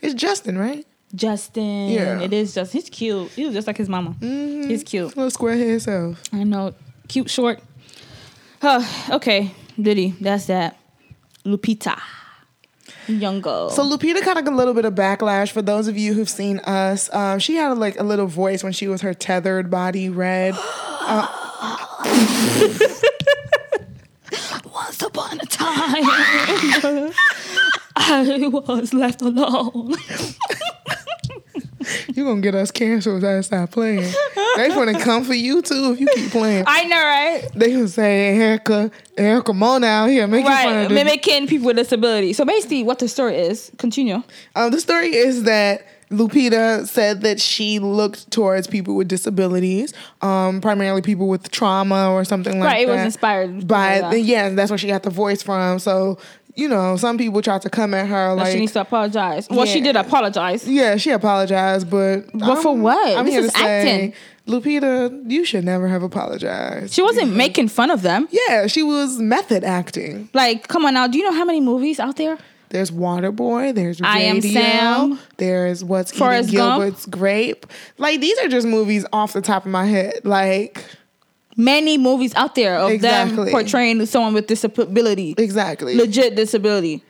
It's 0.00 0.14
Justin, 0.14 0.56
right? 0.56 0.86
Justin. 1.14 1.88
Yeah. 1.88 2.20
It 2.20 2.32
is 2.32 2.54
just. 2.54 2.72
He's 2.72 2.88
cute. 2.88 3.30
He's 3.32 3.52
just 3.52 3.66
like 3.66 3.76
his 3.76 3.88
mama. 3.88 4.14
He's 4.20 4.84
cute. 4.84 5.08
Little 5.16 5.30
square 5.30 5.56
head 5.56 5.82
self. 5.82 6.22
I 6.32 6.44
know. 6.44 6.72
Cute, 7.08 7.28
short. 7.28 7.58
Huh, 8.60 8.82
okay, 9.16 9.52
Diddy. 9.80 10.14
That's 10.20 10.46
that. 10.46 10.78
Lupita. 11.44 11.98
Young 13.06 13.40
girl. 13.40 13.70
So 13.70 13.82
Lupita 13.82 14.24
got 14.24 14.36
like 14.36 14.46
a 14.46 14.50
little 14.50 14.74
bit 14.74 14.84
of 14.84 14.94
backlash 14.94 15.50
for 15.50 15.62
those 15.62 15.88
of 15.88 15.96
you 15.96 16.12
who've 16.14 16.28
seen 16.28 16.58
us. 16.60 17.12
Um, 17.14 17.38
she 17.38 17.56
had 17.56 17.76
like 17.78 17.98
a 17.98 18.02
little 18.02 18.26
voice 18.26 18.62
when 18.62 18.72
she 18.72 18.86
was 18.86 19.00
her 19.00 19.14
tethered 19.14 19.70
body 19.70 20.10
red. 20.10 20.54
Once 24.72 25.02
upon 25.02 25.40
a 25.40 25.46
time, 25.46 26.04
I 27.96 28.48
was 28.68 28.94
left 28.94 29.22
alone. 29.22 29.94
You 32.14 32.24
gonna 32.24 32.40
get 32.40 32.54
us 32.54 32.70
canceled 32.70 33.22
if 33.22 33.28
I 33.28 33.40
stop 33.42 33.70
playing. 33.70 34.10
they 34.56 34.68
gonna 34.68 34.98
come 35.00 35.24
for 35.24 35.34
you 35.34 35.62
too 35.62 35.92
if 35.92 36.00
you 36.00 36.08
keep 36.14 36.30
playing. 36.30 36.64
I 36.66 36.84
know, 36.84 36.96
right? 36.96 37.48
They 37.54 37.72
gonna 37.72 37.88
say 37.88 38.36
Erica, 38.36 38.90
Erica 39.16 39.52
Mona 39.52 39.86
out 39.86 40.06
here 40.08 40.26
making 40.26 40.46
fun 40.46 40.54
Right, 40.76 40.82
of 40.86 40.92
mimicking 40.92 41.46
people 41.46 41.66
with 41.66 41.76
disabilities. 41.76 42.36
So 42.36 42.44
basically, 42.44 42.82
what 42.82 42.98
the 42.98 43.08
story 43.08 43.36
is, 43.36 43.70
continue. 43.78 44.22
Um, 44.56 44.70
the 44.70 44.80
story 44.80 45.14
is 45.14 45.44
that 45.44 45.86
Lupita 46.10 46.88
said 46.88 47.20
that 47.20 47.40
she 47.40 47.78
looked 47.78 48.32
towards 48.32 48.66
people 48.66 48.96
with 48.96 49.06
disabilities, 49.06 49.94
um, 50.22 50.60
primarily 50.60 51.02
people 51.02 51.28
with 51.28 51.50
trauma 51.52 52.10
or 52.10 52.24
something 52.24 52.58
like 52.58 52.62
that. 52.68 52.74
Right, 52.74 52.82
it 52.82 52.86
that. 52.88 52.94
was 52.96 53.04
inspired 53.04 53.68
by 53.68 54.00
by 54.00 54.10
that. 54.10 54.20
yeah, 54.22 54.48
that's 54.48 54.70
where 54.72 54.78
she 54.78 54.88
got 54.88 55.04
the 55.04 55.10
voice 55.10 55.40
from. 55.42 55.78
So 55.78 56.18
you 56.54 56.68
know, 56.68 56.96
some 56.96 57.16
people 57.18 57.40
tried 57.42 57.62
to 57.62 57.70
come 57.70 57.94
at 57.94 58.06
her 58.08 58.34
like, 58.34 58.52
she 58.52 58.58
needs 58.60 58.72
to 58.72 58.80
apologize. 58.82 59.48
Well, 59.50 59.66
she 59.66 59.80
did 59.80 59.96
apologize. 59.96 60.66
yeah, 60.68 60.96
she 60.96 61.10
apologized, 61.10 61.88
but 61.90 62.30
But 62.34 62.62
for 62.62 62.76
what? 62.76 63.16
I'm 63.16 63.24
This 63.26 63.34
here 63.34 63.42
to 63.42 63.50
say. 63.50 64.14
Lupita, 64.46 65.30
you 65.30 65.44
should 65.44 65.64
never 65.64 65.86
have 65.86 66.02
apologized. 66.02 66.92
She 66.94 67.02
wasn't 67.02 67.34
making 67.34 67.68
fun 67.68 67.90
of 67.90 68.02
them. 68.02 68.26
yeah, 68.30 68.66
she 68.66 68.82
was 68.82 69.18
method 69.18 69.62
acting. 69.64 70.28
Like, 70.34 70.66
come 70.66 70.84
on 70.84 70.94
now. 70.94 71.06
Do 71.06 71.18
you 71.18 71.24
know 71.24 71.32
how 71.32 71.44
many 71.44 71.60
movies 71.60 72.00
out 72.00 72.16
there? 72.16 72.36
There's 72.70 72.90
Waterboy. 72.90 73.74
There's 73.74 74.00
I 74.00 74.20
Am 74.20 74.40
Sam. 74.40 75.18
There's 75.38 75.84
What's 75.84 76.12
Forrest 76.12 76.48
Eating 76.50 76.58
Gump. 76.60 76.82
Gilbert's 76.82 77.06
Grape. 77.06 77.66
Like 77.98 78.20
these 78.20 78.38
are 78.38 78.48
just 78.48 78.66
movies 78.66 79.04
off 79.12 79.32
the 79.32 79.40
top 79.40 79.66
of 79.66 79.72
my 79.72 79.86
head. 79.86 80.20
Like 80.24 80.84
Many 81.60 81.98
movies 81.98 82.34
out 82.34 82.54
there 82.54 82.76
of 82.78 83.00
them 83.00 83.36
portraying 83.50 84.04
someone 84.06 84.34
with 84.34 84.46
disability, 84.46 85.34
exactly. 85.36 85.94
legit 85.96 86.34
disability. 86.34 87.04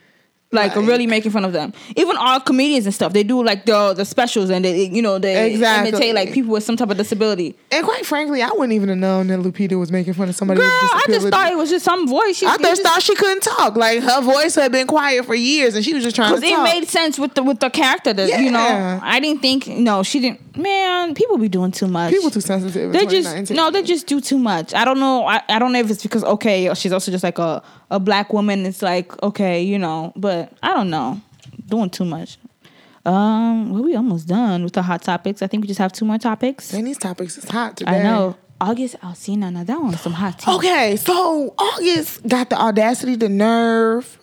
Like, 0.52 0.74
really 0.74 1.06
making 1.06 1.30
fun 1.30 1.44
of 1.44 1.52
them. 1.52 1.72
Even 1.94 2.16
all 2.16 2.40
comedians 2.40 2.84
and 2.84 2.92
stuff, 2.92 3.12
they 3.12 3.22
do 3.22 3.40
like 3.44 3.66
the 3.66 3.94
the 3.94 4.04
specials 4.04 4.50
and 4.50 4.64
they 4.64 4.86
you 4.88 5.00
know 5.00 5.16
they 5.18 5.52
Exactly. 5.52 5.90
imitate 5.90 6.12
like 6.14 6.32
people 6.32 6.50
with 6.52 6.64
some 6.64 6.76
type 6.76 6.90
of 6.90 6.96
disability. 6.96 7.56
and 7.70 7.84
quite 7.84 8.04
frankly, 8.04 8.42
I 8.42 8.48
wouldn't 8.50 8.72
even 8.72 8.88
have 8.88 8.98
known 8.98 9.28
that 9.28 9.38
Lupita 9.38 9.78
was 9.78 9.92
making 9.92 10.14
fun 10.14 10.28
of 10.28 10.34
somebody 10.34 10.58
Girl. 10.58 10.68
I 10.68 11.04
just 11.08 11.28
thought 11.28 11.52
it 11.52 11.56
was 11.56 11.70
just 11.70 11.84
some 11.84 12.08
voice. 12.08 12.36
She, 12.38 12.46
I 12.46 12.56
just 12.56 12.82
thought 12.82 13.00
she 13.00 13.14
couldn't 13.14 13.42
talk. 13.44 13.76
Like 13.76 14.02
her 14.02 14.20
voice 14.22 14.56
had 14.56 14.72
been 14.72 14.88
quiet 14.88 15.24
for 15.24 15.36
years, 15.36 15.76
and 15.76 15.84
she 15.84 15.94
was 15.94 16.02
just 16.02 16.16
trying 16.16 16.34
to 16.34 16.40
Because 16.40 16.50
it 16.50 16.56
talk. 16.56 16.64
made 16.64 16.88
sense 16.88 17.16
with 17.16 17.34
the 17.34 17.44
with 17.44 17.60
the 17.60 17.70
character 17.70 18.12
that 18.12 18.40
you 18.42 18.50
know. 18.50 18.98
I 19.02 19.20
didn't 19.20 19.42
think 19.42 19.68
no, 19.68 20.02
she 20.02 20.18
didn't. 20.18 20.40
Man, 20.56 21.14
people 21.14 21.38
be 21.38 21.48
doing 21.48 21.70
too 21.70 21.86
much. 21.86 22.12
People 22.12 22.28
too 22.30 22.40
sensitive. 22.40 22.92
they 22.92 23.06
just 23.06 23.52
no, 23.52 23.70
they 23.70 23.84
just 23.84 24.08
do 24.08 24.20
too 24.20 24.36
much. 24.38 24.74
I 24.74 24.84
don't 24.84 24.98
know. 24.98 25.26
I, 25.26 25.40
I 25.48 25.60
don't 25.60 25.72
know 25.72 25.78
if 25.78 25.88
it's 25.90 26.02
because 26.02 26.24
okay, 26.24 26.74
she's 26.74 26.92
also 26.92 27.12
just 27.12 27.22
like 27.22 27.38
a 27.38 27.62
a 27.88 28.00
black 28.00 28.32
woman. 28.32 28.66
It's 28.66 28.82
like 28.82 29.20
okay, 29.22 29.62
you 29.62 29.78
know, 29.78 30.12
but 30.16 30.39
I 30.62 30.74
don't 30.74 30.90
know, 30.90 31.20
doing 31.66 31.90
too 31.90 32.04
much. 32.04 32.38
Um, 33.04 33.70
well, 33.70 33.82
we 33.82 33.96
almost 33.96 34.28
done 34.28 34.62
with 34.62 34.74
the 34.74 34.82
hot 34.82 35.02
topics. 35.02 35.40
I 35.42 35.46
think 35.46 35.62
we 35.62 35.68
just 35.68 35.78
have 35.78 35.92
two 35.92 36.04
more 36.04 36.18
topics. 36.18 36.72
And 36.74 36.86
these 36.86 36.98
topics 36.98 37.38
is 37.38 37.48
hot 37.48 37.78
today. 37.78 38.00
I 38.00 38.02
know 38.02 38.36
August 38.60 39.00
Alsina. 39.00 39.50
Now 39.52 39.64
that 39.64 39.80
one's 39.80 40.00
some 40.00 40.12
hot 40.12 40.38
tea. 40.38 40.50
Okay, 40.52 40.96
so 40.96 41.54
August 41.56 42.26
got 42.28 42.50
the 42.50 42.60
audacity, 42.60 43.16
the 43.16 43.28
nerve, 43.30 44.18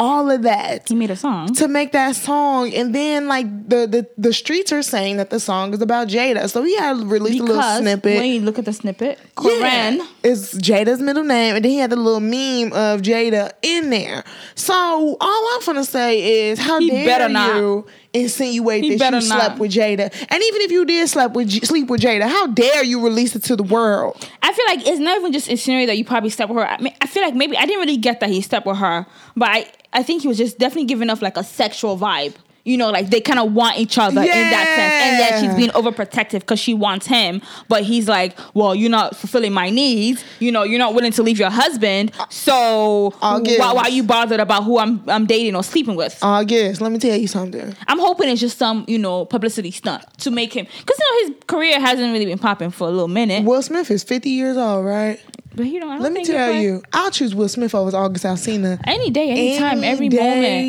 all 0.00 0.30
of 0.30 0.42
that. 0.42 0.88
he 0.88 0.94
made 0.94 1.10
a 1.10 1.16
song. 1.16 1.54
to 1.54 1.68
make 1.68 1.92
that 1.92 2.16
song, 2.16 2.72
and 2.74 2.94
then 2.94 3.28
like 3.28 3.46
the 3.68 3.86
the, 3.86 4.08
the 4.16 4.32
streets 4.32 4.72
are 4.72 4.82
saying 4.82 5.18
that 5.18 5.28
the 5.30 5.38
song 5.38 5.74
is 5.74 5.82
about 5.82 6.08
Jada, 6.08 6.48
so 6.48 6.62
he 6.62 6.74
had 6.76 6.96
released 7.16 7.40
a 7.40 7.44
little 7.44 7.62
snippet. 7.80 8.16
when 8.16 8.30
you 8.30 8.40
look 8.40 8.58
at 8.58 8.64
the 8.64 8.72
snippet, 8.72 9.18
Yeah. 9.42 9.98
Is 10.22 10.52
Jada's 10.54 11.00
middle 11.00 11.24
name, 11.24 11.56
and 11.56 11.64
then 11.64 11.70
he 11.72 11.78
had 11.78 11.90
the 11.90 11.96
little 11.96 12.20
meme 12.20 12.72
of 12.72 13.02
Jada 13.02 13.52
in 13.62 13.90
there. 13.90 14.24
So 14.54 14.74
all 15.20 15.42
I'm 15.54 15.60
gonna 15.66 15.84
say 15.84 16.48
is, 16.50 16.58
how 16.58 16.78
He 16.80 16.90
dare 16.90 17.06
better 17.06 17.28
not. 17.28 17.84
Insinuate 18.12 18.84
He 18.84 18.96
that 18.96 19.12
you 19.14 19.20
slept 19.20 19.50
not. 19.52 19.58
with 19.58 19.72
Jada? 19.72 20.12
And 20.28 20.42
even 20.42 20.60
if 20.62 20.70
you 20.70 20.84
did 20.84 21.08
sleep 21.08 21.32
with 21.32 21.48
J- 21.48 21.60
sleep 21.60 21.88
with 21.88 22.00
Jada, 22.00 22.22
how 22.28 22.46
dare 22.48 22.82
you 22.84 23.02
release 23.02 23.34
it 23.36 23.42
to 23.44 23.56
the 23.56 23.62
world? 23.62 24.28
I 24.42 24.52
feel 24.52 24.64
like 24.68 24.86
it's 24.86 24.98
not 25.00 25.18
even 25.18 25.32
just 25.32 25.48
insinuating 25.48 25.86
that 25.88 25.96
you 25.98 26.04
probably 26.04 26.30
slept 26.30 26.50
with 26.52 26.58
her. 26.62 26.68
I 26.68 26.80
mean, 26.80 26.94
I 27.00 27.06
feel 27.06 27.22
like 27.22 27.34
maybe 27.34 27.56
I 27.56 27.66
didn't 27.66 27.80
really 27.80 27.96
get 27.96 28.20
that 28.20 28.28
he 28.30 28.42
slept 28.42 28.66
with 28.66 28.78
her, 28.78 29.06
but 29.36 29.48
I, 29.48 29.70
I 29.92 30.02
think 30.02 30.22
he 30.22 30.28
was 30.28 30.38
just 30.38 30.58
definitely 30.58 30.86
giving 30.86 31.08
off 31.10 31.22
like 31.22 31.36
a 31.36 31.44
sexual 31.44 31.96
vibe. 31.98 32.34
You 32.64 32.76
know, 32.76 32.90
like 32.90 33.08
they 33.10 33.20
kind 33.20 33.38
of 33.38 33.52
want 33.54 33.78
each 33.78 33.96
other 33.98 34.20
in 34.20 34.26
that 34.26 34.66
sense, 34.76 34.94
and 35.04 35.20
that 35.20 35.40
she's 35.40 35.50
Yeah. 35.50 35.56
being 35.56 35.70
overprotective 35.70 36.40
because 36.40 36.58
she 36.60 36.74
wants 36.74 37.06
him, 37.06 37.40
but 37.68 37.84
he's 37.84 38.06
like, 38.08 38.36
"Well, 38.54 38.74
you're 38.74 38.90
not 38.90 39.16
fulfilling 39.16 39.52
my 39.52 39.70
needs. 39.70 40.22
You 40.40 40.52
know, 40.52 40.62
you're 40.64 40.78
not 40.78 40.94
willing 40.94 41.12
to 41.12 41.22
leave 41.22 41.38
your 41.38 41.50
husband. 41.50 42.12
Uh, 42.18 42.26
so 42.28 43.14
why, 43.20 43.72
why 43.72 43.82
are 43.82 43.88
you 43.90 44.02
bothered 44.02 44.40
about 44.40 44.64
who 44.64 44.78
I'm 44.78 45.02
I'm 45.08 45.26
dating 45.26 45.56
or 45.56 45.62
sleeping 45.64 45.96
with? 45.96 46.18
I 46.22 46.44
guess. 46.44 46.80
let 46.80 46.92
me 46.92 46.98
tell 46.98 47.16
you 47.16 47.28
something. 47.28 47.74
I'm 47.88 47.98
hoping 47.98 48.28
it's 48.28 48.40
just 48.40 48.58
some 48.58 48.84
you 48.88 48.98
know 48.98 49.24
publicity 49.24 49.70
stunt 49.70 50.02
to 50.18 50.30
make 50.30 50.52
him 50.52 50.66
because 50.80 50.98
you 50.98 51.28
know 51.28 51.28
his 51.34 51.44
career 51.46 51.80
hasn't 51.80 52.12
really 52.12 52.26
been 52.26 52.38
popping 52.38 52.70
for 52.70 52.86
a 52.88 52.90
little 52.90 53.08
minute. 53.08 53.44
Will 53.44 53.62
Smith 53.62 53.90
is 53.90 54.02
50 54.04 54.30
years 54.30 54.56
old, 54.56 54.84
right? 54.84 55.18
But 55.52 55.66
you 55.66 55.80
know, 55.80 55.88
I 55.88 55.94
don't 55.94 56.02
Let 56.02 56.12
me 56.12 56.24
tell 56.24 56.52
you, 56.52 56.80
I'll 56.92 57.10
choose 57.10 57.34
Will 57.34 57.48
Smith 57.48 57.74
over 57.74 57.96
August 57.96 58.24
Alsina. 58.24 58.80
Any 58.84 59.10
day, 59.10 59.30
anytime, 59.30 59.78
Any 59.78 59.86
every 59.88 60.08
day, 60.08 60.16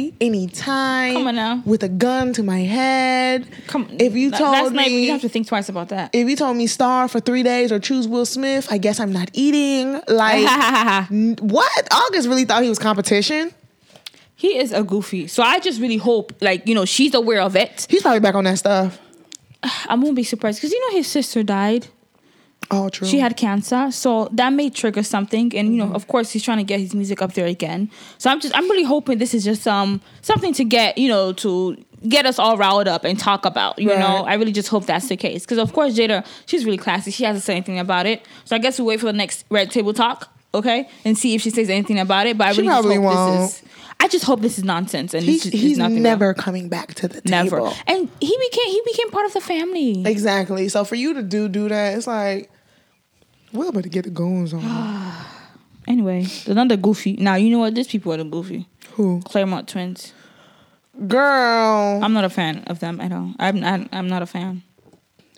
moment. 0.08 0.16
anytime. 0.20 1.14
Come 1.14 1.28
on 1.28 1.36
now. 1.36 1.62
With 1.66 1.84
a 1.84 1.88
gun 1.90 2.34
to 2.34 2.42
my 2.44 2.62
head. 2.62 3.48
Come, 3.68 3.84
on. 3.84 3.98
If 4.00 4.16
you 4.16 4.32
told 4.32 4.56
even, 4.58 4.76
me- 4.76 5.06
you 5.06 5.12
have 5.12 5.22
to 5.22 5.30
think 5.30 5.48
twice 5.48 5.70
about 5.70 5.90
that. 5.90 6.10
If 6.14 6.28
you 6.28 6.36
told 6.36 6.58
me 6.58 6.66
star 6.66 7.08
for 7.08 7.20
three 7.20 7.44
days 7.44 7.72
or 7.72 7.80
choose 7.80 8.08
Will 8.08 8.26
Smith, 8.26 8.68
I 8.72 8.80
guess 8.80 9.00
I'm 9.00 9.14
not 9.14 9.30
eating. 9.34 10.02
Like, 10.08 10.48
what? 11.42 11.88
August 11.94 12.28
really 12.28 12.46
thought 12.46 12.64
he 12.64 12.70
was 12.70 12.80
competition. 12.80 13.54
he 14.36 14.58
is 14.58 14.72
a 14.72 14.84
goofy, 14.84 15.28
so 15.28 15.44
I 15.44 15.60
just 15.60 15.80
really 15.80 15.98
hope, 15.98 16.34
like 16.42 16.68
you 16.68 16.74
know, 16.74 16.86
she's 16.86 17.14
aware 17.14 17.42
of 17.42 17.56
it. 17.56 17.86
He's 17.88 18.02
probably 18.02 18.20
back 18.20 18.34
on 18.34 18.46
that 18.46 18.58
stuff. 18.58 19.00
I 19.88 19.94
won't 19.94 20.16
be 20.16 20.24
surprised 20.24 20.58
because 20.58 20.72
you 20.72 20.90
know 20.90 20.98
his 20.98 21.06
sister 21.06 21.44
died. 21.44 21.88
Oh, 22.74 22.90
true. 22.90 23.06
She 23.08 23.20
had 23.20 23.36
cancer, 23.36 23.92
so 23.92 24.30
that 24.32 24.52
may 24.54 24.70
trigger 24.70 25.04
something. 25.04 25.56
And 25.56 25.76
you 25.76 25.82
Mm-hmm. 25.82 25.90
know, 25.92 25.96
of 25.96 26.08
course, 26.08 26.32
he's 26.32 26.42
trying 26.44 26.58
to 26.60 26.64
get 26.64 26.80
his 26.80 26.96
music 26.96 27.22
up 27.22 27.34
there 27.34 27.46
again. 27.46 27.90
So 28.18 28.30
I'm 28.32 28.40
just, 28.40 28.56
I'm 28.58 28.70
really 28.70 28.84
hoping 28.84 29.18
this 29.18 29.34
is 29.34 29.44
just 29.44 29.68
um 29.68 30.00
something 30.22 30.54
to 30.54 30.64
get 30.64 30.98
you 30.98 31.08
know 31.10 31.34
to 31.34 31.76
get 32.08 32.26
us 32.26 32.40
all 32.40 32.58
riled 32.58 32.88
up 32.88 33.04
and 33.04 33.20
talk 33.20 33.46
about. 33.46 33.78
You 33.78 33.88
know, 33.90 34.24
I 34.26 34.36
really 34.36 34.52
just 34.54 34.70
hope 34.70 34.86
that's 34.86 35.08
the 35.10 35.18
case 35.18 35.44
because 35.46 35.58
of 35.60 35.74
course 35.74 35.96
Jada, 35.98 36.26
she's 36.46 36.64
really 36.66 36.78
classy. 36.78 37.12
She 37.12 37.24
hasn't 37.26 37.44
said 37.44 37.54
anything 37.58 37.78
about 37.80 38.06
it. 38.06 38.26
So 38.46 38.56
I 38.56 38.60
guess 38.60 38.80
we 38.80 38.86
wait 38.86 39.00
for 39.02 39.06
the 39.08 39.14
next 39.14 39.46
red 39.50 39.70
table 39.70 39.94
talk, 39.94 40.30
okay, 40.54 40.88
and 41.06 41.18
see 41.18 41.36
if 41.36 41.42
she 41.42 41.50
says 41.50 41.70
anything 41.70 42.00
about 42.00 42.26
it. 42.26 42.38
But 42.38 42.48
I 42.48 42.52
She 42.54 42.62
really 42.62 42.70
just 42.70 42.82
probably 42.82 42.96
hope 42.96 43.04
won't. 43.06 43.42
this 43.42 43.62
is. 43.64 43.68
I 44.00 44.08
just 44.08 44.26
hope 44.26 44.42
this 44.42 44.58
is 44.58 44.64
nonsense 44.64 45.14
and 45.14 45.24
He's, 45.24 45.44
he's 45.44 45.74
is 45.74 45.78
nothing 45.78 45.96
real. 45.98 46.04
never 46.04 46.34
coming 46.34 46.70
back 46.70 46.96
to 46.96 47.08
the 47.08 47.22
never. 47.30 47.58
table. 47.58 47.74
And 47.86 48.10
he 48.20 48.36
became 48.50 48.66
he 48.70 48.82
became 48.84 49.12
part 49.12 49.28
of 49.28 49.34
the 49.34 49.42
family. 49.42 50.04
Exactly. 50.08 50.70
So 50.70 50.84
for 50.86 50.96
you 50.96 51.14
to 51.14 51.22
do 51.22 51.48
do 51.48 51.70
that, 51.70 51.96
it's 51.98 52.08
like, 52.08 52.50
Will 53.54 53.72
to 53.72 53.90
get 53.90 54.06
the 54.06 54.10
goons 54.12 54.54
on. 54.54 54.62
Anyway, 55.88 56.28
another 56.46 56.78
goofy. 56.78 57.14
Now 57.14 57.36
you 57.36 57.50
know 57.50 57.58
what? 57.58 57.74
These 57.74 57.88
people 57.88 58.14
are 58.14 58.18
the 58.18 58.24
goofy. 58.24 58.68
Who? 58.92 59.20
Clermont 59.26 59.68
twins. 59.68 60.14
Girl. 61.08 62.00
I'm 62.04 62.14
not 62.14 62.24
a 62.24 62.30
fan 62.30 62.64
of 62.68 62.80
them 62.80 63.02
at 63.02 63.12
all. 63.12 63.34
I'm 63.40 63.60
not. 63.60 63.90
I'm 63.92 64.08
not 64.08 64.22
a 64.22 64.28
fan. 64.28 64.62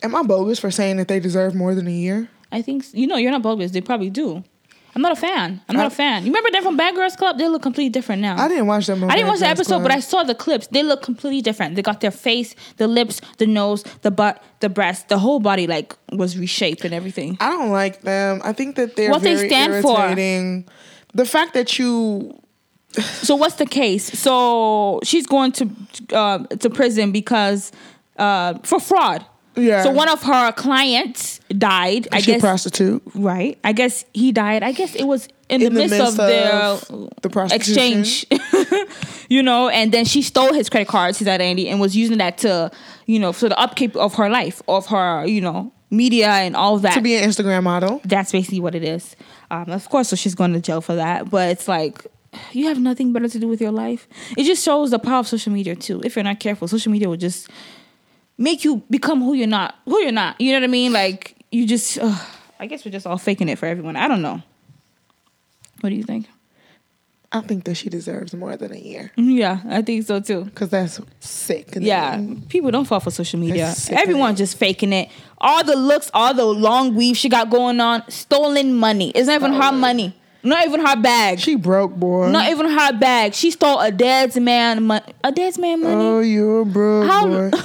Am 0.02 0.14
I 0.14 0.22
bogus 0.22 0.58
for 0.60 0.70
saying 0.70 0.98
that 0.98 1.08
they 1.08 1.18
deserve 1.18 1.54
more 1.54 1.74
than 1.74 1.86
a 1.86 1.90
year? 1.90 2.28
I 2.52 2.60
think 2.60 2.84
you 2.92 3.06
know 3.06 3.16
you're 3.16 3.30
not 3.30 3.42
bogus. 3.42 3.70
They 3.70 3.80
probably 3.80 4.10
do. 4.10 4.44
I'm 4.94 5.02
not 5.02 5.12
a 5.12 5.16
fan. 5.16 5.60
I'm 5.68 5.76
not 5.76 5.84
I- 5.84 5.88
a 5.88 5.90
fan. 5.90 6.22
You 6.24 6.30
remember 6.30 6.50
them 6.52 6.62
from 6.62 6.76
Bad 6.76 6.94
Girls 6.94 7.16
Club? 7.16 7.36
They 7.38 7.48
look 7.48 7.62
completely 7.62 7.90
different 7.90 8.22
now. 8.22 8.36
I 8.42 8.48
didn't 8.48 8.66
watch 8.66 8.86
that 8.86 8.96
movie. 8.96 9.12
I 9.12 9.16
didn't 9.16 9.28
watch 9.28 9.40
the 9.40 9.46
episode, 9.48 9.82
but 9.82 9.90
I 9.90 10.00
saw 10.00 10.22
the 10.22 10.34
clips. 10.34 10.68
They 10.68 10.82
look 10.82 11.02
completely 11.02 11.40
different. 11.40 11.74
They 11.74 11.82
got 11.82 12.00
their 12.00 12.10
face, 12.12 12.54
the 12.76 12.86
lips, 12.86 13.20
the 13.38 13.46
nose, 13.46 13.82
the 14.02 14.10
butt, 14.10 14.42
the 14.60 14.68
breast, 14.68 15.08
the 15.08 15.18
whole 15.18 15.40
body 15.40 15.66
like 15.66 15.96
was 16.12 16.38
reshaped 16.38 16.84
and 16.84 16.94
everything. 16.94 17.36
I 17.40 17.50
don't 17.50 17.70
like 17.70 18.02
them. 18.02 18.40
I 18.44 18.52
think 18.52 18.76
that 18.76 18.94
they're 18.96 19.10
What 19.10 19.22
they 19.22 19.34
very 19.34 19.48
stand 19.48 19.82
for. 19.82 19.98
irritating. 19.98 20.66
The 21.12 21.24
fact 21.26 21.54
that 21.54 21.78
you 21.78 22.38
So 23.00 23.34
what's 23.34 23.56
the 23.56 23.66
case? 23.66 24.04
So 24.18 25.00
she's 25.02 25.26
going 25.26 25.50
to 25.52 25.68
uh, 26.12 26.38
to 26.62 26.70
prison 26.70 27.10
because 27.10 27.72
uh, 28.16 28.54
for 28.62 28.78
fraud. 28.78 29.26
Yeah. 29.56 29.82
So 29.84 29.90
one 29.90 30.08
of 30.08 30.22
her 30.22 30.52
clients 30.52 31.38
died. 31.56 32.08
I 32.12 32.20
she 32.20 32.32
a 32.32 32.34
guess 32.34 32.40
prostitute. 32.40 33.02
right. 33.14 33.58
I 33.62 33.72
guess 33.72 34.04
he 34.12 34.32
died. 34.32 34.62
I 34.62 34.72
guess 34.72 34.94
it 34.94 35.04
was 35.04 35.28
in, 35.48 35.60
the, 35.60 35.66
In 35.66 35.74
the 35.74 35.80
midst, 35.80 35.98
midst 35.98 36.10
of, 36.10 36.16
their 36.16 37.10
the 37.22 37.30
prostitution. 37.30 38.00
exchange. 38.00 38.26
you 39.28 39.42
know, 39.42 39.68
and 39.68 39.92
then 39.92 40.04
she 40.04 40.22
stole 40.22 40.52
his 40.54 40.68
credit 40.68 40.88
cards, 40.88 41.18
his 41.18 41.28
identity, 41.28 41.68
and 41.68 41.80
was 41.80 41.96
using 41.96 42.18
that 42.18 42.38
to, 42.38 42.70
you 43.06 43.18
know, 43.18 43.32
for 43.32 43.48
the 43.48 43.58
upkeep 43.58 43.94
of 43.96 44.14
her 44.14 44.28
life, 44.28 44.62
of 44.68 44.86
her, 44.86 45.26
you 45.26 45.40
know, 45.40 45.72
media 45.90 46.28
and 46.28 46.56
all 46.56 46.78
that 46.78 46.94
To 46.94 47.00
be 47.00 47.14
an 47.14 47.28
Instagram 47.28 47.62
model. 47.62 48.00
that's 48.04 48.32
basically 48.32 48.60
what 48.60 48.74
it 48.74 48.82
is. 48.82 49.14
Um, 49.50 49.70
of 49.70 49.88
course, 49.88 50.08
so 50.08 50.16
she's 50.16 50.34
going 50.34 50.52
to 50.54 50.60
jail 50.60 50.80
for 50.80 50.96
that. 50.96 51.30
But 51.30 51.50
it's 51.50 51.68
like 51.68 52.06
you 52.52 52.66
have 52.66 52.80
nothing 52.80 53.12
better 53.12 53.28
to 53.28 53.38
do 53.38 53.46
with 53.46 53.60
your 53.60 53.70
life. 53.70 54.08
It 54.36 54.44
just 54.44 54.64
shows 54.64 54.90
the 54.90 54.98
power 54.98 55.18
of 55.20 55.28
social 55.28 55.52
media 55.52 55.76
too. 55.76 56.00
If 56.04 56.16
you're 56.16 56.24
not 56.24 56.40
careful, 56.40 56.66
social 56.66 56.90
media 56.90 57.08
will 57.08 57.16
just 57.18 57.48
make 58.38 58.64
you 58.64 58.82
become 58.90 59.20
who 59.20 59.34
you're 59.34 59.46
not. 59.46 59.76
Who 59.84 59.98
you're 59.98 60.12
not. 60.12 60.40
You 60.40 60.52
know 60.52 60.58
what 60.60 60.64
I 60.64 60.68
mean? 60.68 60.92
Like 60.92 61.36
you 61.50 61.66
just. 61.66 61.98
I 62.60 62.66
guess 62.66 62.84
we're 62.84 62.92
just 62.92 63.06
all 63.06 63.18
faking 63.18 63.48
it 63.48 63.58
for 63.58 63.66
everyone. 63.66 63.96
I 63.96 64.08
don't 64.08 64.22
know. 64.22 64.40
What 65.80 65.90
do 65.90 65.96
you 65.96 66.04
think? 66.04 66.26
I 67.34 67.40
think 67.40 67.64
that 67.64 67.74
she 67.74 67.90
deserves 67.90 68.32
more 68.32 68.56
than 68.56 68.72
a 68.72 68.78
year 68.78 69.10
mm-hmm, 69.18 69.30
Yeah, 69.30 69.60
I 69.68 69.82
think 69.82 70.06
so 70.06 70.20
too. 70.20 70.44
because 70.44 70.68
that's 70.70 71.00
sick. 71.18 71.68
Yeah, 71.74 72.24
people 72.48 72.70
don't 72.70 72.84
fall 72.84 73.00
for 73.00 73.10
social 73.10 73.40
media. 73.40 73.74
Everyone 73.90 74.36
just 74.36 74.56
faking 74.56 74.92
it. 74.92 75.10
All 75.38 75.64
the 75.64 75.74
looks, 75.74 76.12
all 76.14 76.32
the 76.32 76.44
long 76.44 76.94
weave 76.94 77.16
she 77.16 77.28
got 77.28 77.50
going 77.50 77.80
on, 77.80 78.08
stolen 78.08 78.72
money. 78.74 79.10
It's 79.10 79.26
not 79.26 79.34
even 79.34 79.52
her 79.52 79.72
money. 79.72 80.16
Not 80.44 80.66
even 80.66 80.84
her 80.84 80.96
bag. 80.96 81.40
She 81.40 81.56
broke, 81.56 81.94
boy. 81.96 82.30
not 82.30 82.50
even 82.50 82.68
her 82.70 82.92
bag. 82.98 83.34
She 83.34 83.50
stole 83.50 83.80
a 83.80 83.90
dad's 83.90 84.38
man 84.38 84.82
money. 84.84 85.12
A 85.24 85.32
dad's 85.32 85.58
man 85.58 85.80
money. 85.82 85.94
oh, 86.04 86.20
you 86.20 86.58
a 86.58 86.64
broke 86.64 87.06
How- 87.08 87.26
boy. 87.26 87.50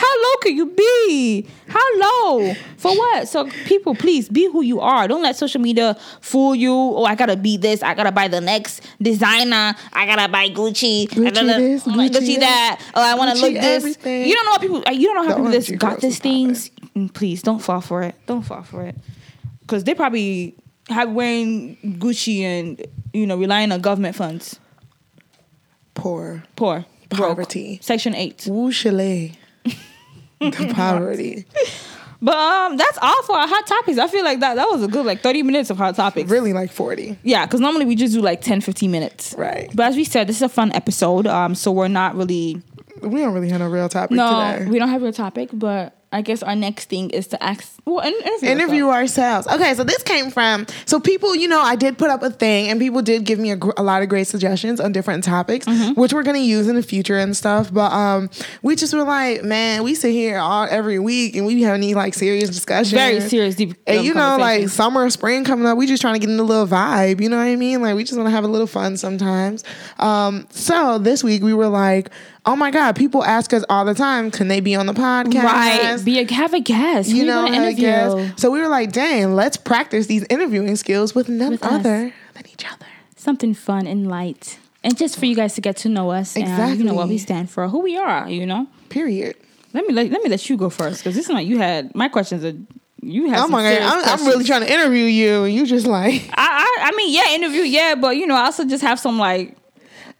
How 0.00 0.22
low 0.22 0.36
can 0.40 0.56
you 0.56 0.66
be? 0.66 1.46
How 1.68 1.98
low? 1.98 2.54
For 2.78 2.90
what? 2.96 3.28
So 3.28 3.44
people, 3.66 3.94
please 3.94 4.28
be 4.30 4.46
who 4.50 4.62
you 4.62 4.80
are. 4.80 5.06
Don't 5.06 5.22
let 5.22 5.36
social 5.36 5.60
media 5.60 5.94
fool 6.22 6.54
you. 6.54 6.72
Oh, 6.72 7.04
I 7.04 7.14
gotta 7.14 7.36
be 7.36 7.58
this. 7.58 7.82
I 7.82 7.94
gotta 7.94 8.10
buy 8.10 8.26
the 8.28 8.40
next 8.40 8.82
designer. 9.00 9.74
I 9.92 10.06
gotta 10.06 10.32
buy 10.32 10.48
Gucci. 10.48 11.02
I 11.02 11.14
Gucci 11.14 11.34
gotta, 11.34 11.46
this, 11.46 11.84
Gucci, 11.84 12.08
Gucci 12.08 12.40
that. 12.40 12.80
Oh, 12.94 13.02
I 13.02 13.14
want 13.14 13.36
to 13.36 13.42
look 13.42 13.52
this. 13.52 13.64
everything. 13.64 14.26
You 14.26 14.34
don't 14.34 14.44
know 14.46 14.50
what 14.52 14.60
people. 14.62 14.82
You 14.94 15.06
don't 15.12 15.16
know 15.16 15.34
how 15.34 15.50
The 15.50 15.58
people 15.60 15.76
OMG 15.76 15.78
got 15.78 16.00
these 16.00 16.18
things. 16.18 16.70
Mm, 16.96 17.12
Please 17.12 17.42
don't 17.42 17.60
fall 17.60 17.82
for 17.82 18.02
it. 18.02 18.14
Don't 18.26 18.42
fall 18.42 18.62
for 18.62 18.86
it. 18.86 18.96
Because 19.60 19.84
they 19.84 19.94
probably 19.94 20.56
have 20.90 21.12
wearing 21.12 21.76
Gucci 21.98 22.42
and 22.42 22.84
you 23.12 23.26
know 23.26 23.36
relying 23.36 23.72
on 23.72 23.80
government 23.80 24.16
funds. 24.16 24.58
Poor. 25.94 26.42
Poor. 26.56 26.86
Broke. 27.08 27.30
Poverty. 27.30 27.78
Section 27.82 28.14
eight. 28.14 28.46
Woo 28.48 28.70
chalet. 28.70 29.32
the 30.40 30.72
poverty. 30.74 31.46
But 32.22 32.36
um, 32.36 32.76
that's 32.76 32.98
all 33.00 33.22
for 33.22 33.34
our 33.36 33.48
hot 33.48 33.66
topics. 33.66 33.98
I 33.98 34.06
feel 34.06 34.24
like 34.24 34.40
that 34.40 34.54
that 34.54 34.68
was 34.68 34.82
a 34.82 34.88
good 34.88 35.06
like 35.06 35.22
30 35.22 35.42
minutes 35.42 35.70
of 35.70 35.78
hot 35.78 35.96
topics. 35.96 36.30
Really 36.30 36.52
like 36.52 36.70
40. 36.70 37.18
Yeah, 37.22 37.46
because 37.46 37.60
normally 37.60 37.86
we 37.86 37.96
just 37.96 38.12
do 38.12 38.20
like 38.20 38.42
10, 38.42 38.60
15 38.60 38.90
minutes. 38.90 39.34
Right. 39.38 39.70
But 39.74 39.86
as 39.86 39.96
we 39.96 40.04
said, 40.04 40.26
this 40.26 40.36
is 40.36 40.42
a 40.42 40.48
fun 40.48 40.70
episode. 40.72 41.26
Um, 41.26 41.54
so 41.54 41.72
we're 41.72 41.88
not 41.88 42.14
really 42.14 42.60
We 43.02 43.20
don't 43.20 43.32
really 43.32 43.48
have 43.48 43.60
no 43.60 43.68
real 43.68 43.88
topic 43.88 44.16
no, 44.16 44.52
today. 44.52 44.70
we 44.70 44.78
don't 44.78 44.90
have 44.90 45.02
a 45.02 45.12
topic, 45.12 45.48
but 45.52 45.96
I 46.12 46.22
guess 46.22 46.42
our 46.42 46.56
next 46.56 46.88
thing 46.88 47.10
is 47.10 47.28
to 47.28 47.40
ask 47.42 47.72
well 47.84 48.00
interview, 48.04 48.48
interview 48.48 48.88
ourselves. 48.88 49.46
Okay, 49.46 49.74
so 49.74 49.84
this 49.84 50.02
came 50.02 50.32
from 50.32 50.66
so 50.84 50.98
people, 50.98 51.36
you 51.36 51.46
know, 51.46 51.60
I 51.60 51.76
did 51.76 51.98
put 51.98 52.10
up 52.10 52.24
a 52.24 52.30
thing, 52.30 52.68
and 52.68 52.80
people 52.80 53.00
did 53.00 53.24
give 53.24 53.38
me 53.38 53.52
a, 53.52 53.56
gr- 53.56 53.70
a 53.76 53.82
lot 53.84 54.02
of 54.02 54.08
great 54.08 54.26
suggestions 54.26 54.80
on 54.80 54.90
different 54.90 55.22
topics, 55.22 55.66
Mm-hmm. 55.66 56.00
which 56.00 56.12
we're 56.12 56.24
gonna 56.24 56.38
use 56.38 56.66
in 56.66 56.74
the 56.74 56.82
future 56.82 57.16
and 57.16 57.36
stuff. 57.36 57.72
But 57.72 57.92
um, 57.92 58.28
we 58.62 58.74
just 58.74 58.92
were 58.92 59.04
like, 59.04 59.44
man, 59.44 59.84
we 59.84 59.94
sit 59.94 60.10
here 60.10 60.38
all 60.38 60.66
every 60.68 60.98
week, 60.98 61.36
and 61.36 61.46
we 61.46 61.62
have 61.62 61.74
any 61.74 61.94
like 61.94 62.14
serious 62.14 62.50
discussions, 62.50 62.90
Very 62.92 63.20
serious, 63.20 63.54
deep. 63.54 63.76
And 63.86 64.04
you 64.04 64.12
know, 64.12 64.36
like 64.36 64.68
summer, 64.68 65.08
spring 65.10 65.44
coming 65.44 65.66
up, 65.66 65.78
we 65.78 65.86
just 65.86 66.00
trying 66.02 66.14
to 66.14 66.20
get 66.20 66.28
in 66.28 66.40
a 66.40 66.42
little 66.42 66.66
vibe. 66.66 67.20
You 67.20 67.28
know 67.28 67.36
what 67.36 67.44
I 67.46 67.54
mean? 67.54 67.82
Like 67.82 67.94
we 67.94 68.02
just 68.02 68.16
want 68.18 68.26
to 68.26 68.32
have 68.32 68.42
a 68.42 68.48
little 68.48 68.66
fun 68.66 68.96
sometimes. 68.96 69.62
Um, 70.00 70.48
so 70.50 70.98
this 70.98 71.22
week 71.22 71.42
we 71.44 71.54
were 71.54 71.68
like, 71.68 72.10
oh 72.46 72.56
my 72.56 72.70
god, 72.70 72.96
people 72.96 73.24
ask 73.24 73.52
us 73.52 73.64
all 73.68 73.84
the 73.84 73.94
time, 73.94 74.30
can 74.30 74.48
they 74.48 74.60
be 74.60 74.74
on 74.74 74.86
the 74.86 74.92
podcast? 74.92 75.42
right, 75.42 76.04
be 76.04 76.18
a, 76.20 76.32
have 76.32 76.54
a 76.54 76.60
guest. 76.60 77.08
You 77.08 77.16
you 77.16 77.24
know, 77.24 77.46
I 77.46 77.54
interview? 77.54 78.32
So 78.36 78.50
we 78.50 78.60
were 78.60 78.68
like, 78.68 78.92
dang, 78.92 79.34
let's 79.34 79.56
practice 79.56 80.06
these 80.06 80.24
interviewing 80.30 80.76
skills 80.76 81.14
with 81.14 81.28
none 81.28 81.52
With 81.52 81.64
us. 81.64 81.72
other 81.72 82.12
than 82.34 82.46
each 82.52 82.64
other. 82.70 82.86
Something 83.16 83.52
fun 83.54 83.86
and 83.86 84.08
light, 84.08 84.58
and 84.82 84.96
just 84.96 85.18
for 85.18 85.26
you 85.26 85.36
guys 85.36 85.54
to 85.54 85.60
get 85.60 85.76
to 85.78 85.88
know 85.88 86.10
us 86.10 86.36
and 86.36 86.78
you 86.78 86.84
know 86.84 86.94
what 86.94 87.08
we 87.08 87.18
stand 87.18 87.50
for, 87.50 87.68
who 87.68 87.80
we 87.80 87.96
are. 87.96 88.28
You 88.28 88.46
know. 88.46 88.66
Period. 88.88 89.36
Let 89.72 89.86
me 89.86 89.94
let, 89.94 90.10
let 90.10 90.22
me 90.22 90.30
let 90.30 90.48
you 90.48 90.56
go 90.56 90.70
first 90.70 91.00
because 91.00 91.14
this 91.14 91.26
is 91.26 91.30
not 91.30 91.44
you 91.44 91.58
had 91.58 91.94
my 91.94 92.08
questions 92.08 92.44
are 92.44 92.54
you 93.02 93.30
have. 93.30 93.44
Oh 93.44 93.48
my 93.48 93.62
god, 93.62 93.82
I'm, 93.82 94.20
I'm 94.20 94.26
really 94.26 94.44
trying 94.44 94.62
to 94.62 94.72
interview 94.72 95.04
you, 95.04 95.44
and 95.44 95.54
you 95.54 95.64
just 95.66 95.86
like, 95.86 96.28
I, 96.32 96.66
I 96.80 96.88
I 96.88 96.96
mean 96.96 97.12
yeah 97.14 97.34
interview 97.34 97.62
yeah 97.62 97.94
but 97.94 98.16
you 98.16 98.26
know 98.26 98.34
I 98.34 98.46
also 98.46 98.64
just 98.64 98.82
have 98.82 98.98
some 98.98 99.18
like 99.18 99.56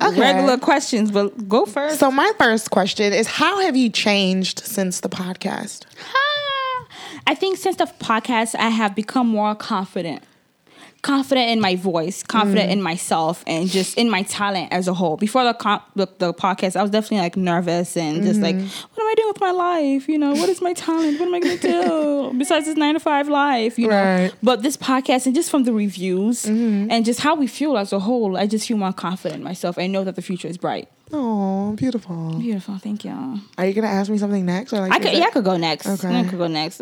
Okay. 0.03 0.20
regular 0.20 0.59
questions 0.59 1.11
but 1.11 1.48
go 1.48 1.66
first. 1.66 1.98
So 1.98 2.11
my 2.11 2.32
first 2.38 2.70
question 2.70 3.12
is, 3.12 3.26
how 3.26 3.61
have 3.61 3.76
you 3.76 3.90
changed 3.90 4.61
since 4.61 5.01
the 5.01 5.09
podcast? 5.09 5.84
I 7.26 7.34
think 7.34 7.59
since 7.59 7.76
the 7.76 7.84
podcast 7.84 8.55
I 8.57 8.68
have 8.70 8.94
become 8.94 9.28
more 9.28 9.55
confident. 9.55 10.22
Confident 11.03 11.48
in 11.51 11.61
my 11.62 11.76
voice, 11.76 12.22
confident 12.22 12.68
Mm. 12.68 12.72
in 12.74 12.82
myself, 12.82 13.42
and 13.46 13.66
just 13.70 13.96
in 13.96 14.11
my 14.11 14.22
talent 14.24 14.68
as 14.70 14.86
a 14.86 14.92
whole. 14.92 15.16
Before 15.16 15.44
the, 15.44 15.55
co- 15.55 15.80
the 15.96 16.07
the 16.18 16.34
podcast, 16.34 16.76
I 16.76 16.82
was 16.82 16.90
definitely 16.90 17.18
like 17.24 17.38
nervous 17.38 17.96
and 17.96 18.22
just 18.22 18.40
like, 18.40 18.55
Mm-hmm. 18.57 18.66
what 18.94 19.01
am 19.03 19.09
I 19.09 19.14
doing 19.16 19.28
with 19.28 19.40
my 19.40 19.51
life? 19.51 20.09
You 20.11 20.18
know, 20.18 20.32
what 20.32 20.51
is 20.51 20.61
my 20.61 20.74
talent? 20.74 21.18
What 21.18 21.26
am 21.28 21.34
I 21.34 21.40
going 21.40 21.59
to 21.59 21.68
do 21.72 22.34
besides 22.38 22.66
this 22.66 22.76
nine 22.76 22.94
to 22.94 23.01
five 23.01 23.28
life? 23.28 23.78
You 23.78 23.88
know, 23.88 23.94
Right. 23.96 24.30
Mm-hmm. 24.30 24.44
But 24.46 24.62
this 24.62 24.76
podcast 24.76 25.24
and 25.24 25.34
just 25.34 25.51
from 25.51 25.64
the 25.64 25.72
reviews 25.72 26.44
and 26.44 27.03
just 27.05 27.20
how 27.20 27.34
we 27.34 27.46
feel 27.46 27.78
as 27.78 27.92
a 27.94 27.98
whole, 28.01 28.36
I 28.36 28.46
just 28.46 28.68
feel 28.68 28.76
more 28.76 28.92
confident 28.92 29.38
in 29.40 29.44
myself 29.44 29.78
I 29.78 29.86
know 29.86 30.05
that 30.05 30.16
the 30.16 30.22
future 30.22 30.48
is 30.48 30.59
bright. 30.59 30.88
Oh, 31.12 31.72
beautiful. 31.72 32.34
Beautiful, 32.38 32.76
thank 32.78 33.05
you. 33.07 33.40
Are 33.59 33.66
you 33.66 33.72
gonna 33.72 33.88
ask 33.88 34.11
me 34.11 34.18
something 34.18 34.44
next? 34.44 34.72
Or 34.74 34.80
like, 34.80 34.92
I 34.92 34.98
could, 34.98 35.12
yeah, 35.14 35.24
I 35.24 35.30
could 35.30 35.44
go 35.44 35.57
next. 35.57 35.86
Okay. 35.88 36.14
I 36.14 36.24
could 36.24 36.38
go 36.38 36.46
next. 36.46 36.80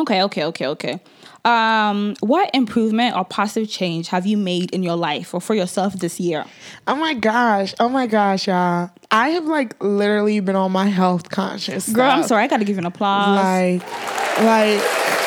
Okay, 0.00 0.22
okay, 0.22 0.44
okay, 0.44 0.66
okay. 0.66 1.00
Um, 1.44 2.14
what 2.20 2.50
improvement 2.54 3.16
or 3.16 3.24
positive 3.24 3.70
change 3.70 4.08
have 4.08 4.26
you 4.26 4.36
made 4.36 4.70
in 4.72 4.82
your 4.82 4.96
life 4.96 5.32
or 5.32 5.40
for 5.40 5.54
yourself 5.54 5.94
this 5.94 6.20
year? 6.20 6.44
Oh 6.86 6.96
my 6.96 7.14
gosh. 7.14 7.74
Oh 7.80 7.88
my 7.88 8.06
gosh, 8.06 8.48
y'all. 8.48 8.90
I 9.10 9.30
have 9.30 9.44
like 9.44 9.82
literally 9.82 10.40
been 10.40 10.56
on 10.56 10.72
my 10.72 10.86
health 10.86 11.30
conscious. 11.30 11.88
Girl, 11.88 12.10
I'm 12.10 12.24
sorry, 12.24 12.44
I 12.44 12.46
gotta 12.48 12.64
give 12.64 12.76
you 12.76 12.80
an 12.80 12.86
applause 12.86 13.80
Like, 13.80 14.42
like 14.44 15.17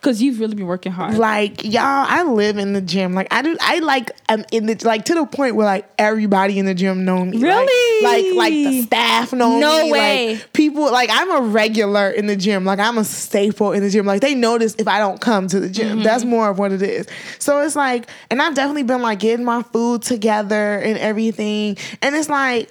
because 0.00 0.22
you've 0.22 0.40
really 0.40 0.54
been 0.54 0.66
working 0.66 0.92
hard. 0.92 1.16
like 1.18 1.62
y'all 1.62 1.82
i 2.08 2.22
live 2.22 2.56
in 2.56 2.72
the 2.72 2.80
gym 2.80 3.12
like 3.14 3.28
i 3.30 3.42
do 3.42 3.56
i 3.60 3.78
like 3.80 4.10
i'm 4.30 4.44
in 4.50 4.64
the 4.66 4.74
like 4.84 5.04
to 5.04 5.14
the 5.14 5.26
point 5.26 5.54
where 5.56 5.66
like 5.66 5.86
everybody 5.98 6.58
in 6.58 6.64
the 6.66 6.74
gym 6.74 7.04
know 7.04 7.24
me 7.24 7.38
Really? 7.38 8.04
like 8.04 8.24
like, 8.36 8.52
the 8.52 8.82
staff 8.82 9.32
know 9.32 9.58
No 9.58 9.84
me 9.84 9.92
way. 9.92 10.34
like 10.34 10.52
people 10.54 10.90
like 10.90 11.10
i'm 11.12 11.30
a 11.30 11.40
regular 11.48 12.08
in 12.10 12.26
the 12.26 12.36
gym 12.36 12.64
like 12.64 12.78
i'm 12.78 12.96
a 12.98 13.04
staple 13.04 13.72
in 13.72 13.82
the 13.82 13.90
gym 13.90 14.06
like 14.06 14.20
they 14.22 14.34
notice 14.34 14.74
if 14.78 14.88
i 14.88 14.98
don't 14.98 15.20
come 15.20 15.46
to 15.48 15.60
the 15.60 15.68
gym 15.68 15.80
Mm-hmm. 15.90 16.02
that's 16.02 16.24
more 16.24 16.48
of 16.50 16.58
what 16.58 16.72
it 16.72 16.82
is 16.82 17.06
so 17.38 17.60
it's 17.60 17.76
like 17.76 18.08
and 18.30 18.40
i've 18.40 18.54
definitely 18.54 18.84
been 18.84 19.02
like 19.02 19.18
getting 19.20 19.44
my 19.44 19.62
food 19.64 20.02
together 20.02 20.78
and 20.78 20.96
everything 20.98 21.76
and 22.00 22.14
it's 22.14 22.28
like 22.28 22.70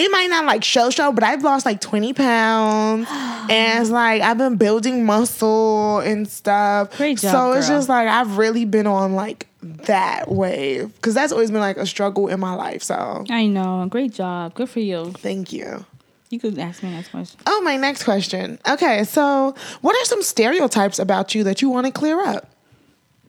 it 0.00 0.10
might 0.12 0.28
not 0.30 0.44
like 0.44 0.62
show 0.62 0.90
show, 0.90 1.10
but 1.12 1.24
I've 1.24 1.42
lost 1.42 1.66
like 1.66 1.80
20 1.80 2.12
pounds. 2.12 3.08
and 3.10 3.80
it's 3.82 3.90
like 3.90 4.22
I've 4.22 4.38
been 4.38 4.56
building 4.56 5.04
muscle 5.04 5.98
and 6.00 6.28
stuff. 6.28 6.96
Great 6.96 7.18
job, 7.18 7.32
So 7.32 7.52
it's 7.52 7.68
girl. 7.68 7.78
just 7.78 7.88
like 7.88 8.06
I've 8.08 8.38
really 8.38 8.64
been 8.64 8.86
on 8.86 9.14
like 9.14 9.46
that 9.62 10.30
wave. 10.30 10.92
Cause 11.02 11.14
that's 11.14 11.32
always 11.32 11.50
been 11.50 11.60
like 11.60 11.76
a 11.78 11.86
struggle 11.86 12.28
in 12.28 12.38
my 12.38 12.54
life. 12.54 12.82
So 12.82 13.24
I 13.28 13.46
know. 13.46 13.86
Great 13.90 14.12
job. 14.12 14.54
Good 14.54 14.68
for 14.70 14.80
you. 14.80 15.12
thank 15.18 15.52
you. 15.52 15.84
You 16.30 16.38
could 16.38 16.58
ask 16.58 16.82
me 16.82 16.90
next 16.90 17.08
question. 17.08 17.40
Oh, 17.46 17.62
my 17.62 17.76
next 17.78 18.04
question. 18.04 18.58
Okay, 18.68 19.02
so 19.04 19.54
what 19.80 19.96
are 19.96 20.04
some 20.04 20.22
stereotypes 20.22 20.98
about 20.98 21.34
you 21.34 21.42
that 21.44 21.62
you 21.62 21.70
want 21.70 21.86
to 21.86 21.92
clear 21.92 22.20
up? 22.20 22.50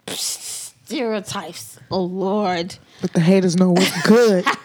Stereotypes. 0.07 1.79
Oh 1.91 2.01
Lord. 2.03 2.75
But 3.01 3.13
the 3.13 3.19
haters 3.21 3.55
know 3.57 3.71
what's 3.71 4.01
good. 4.07 4.43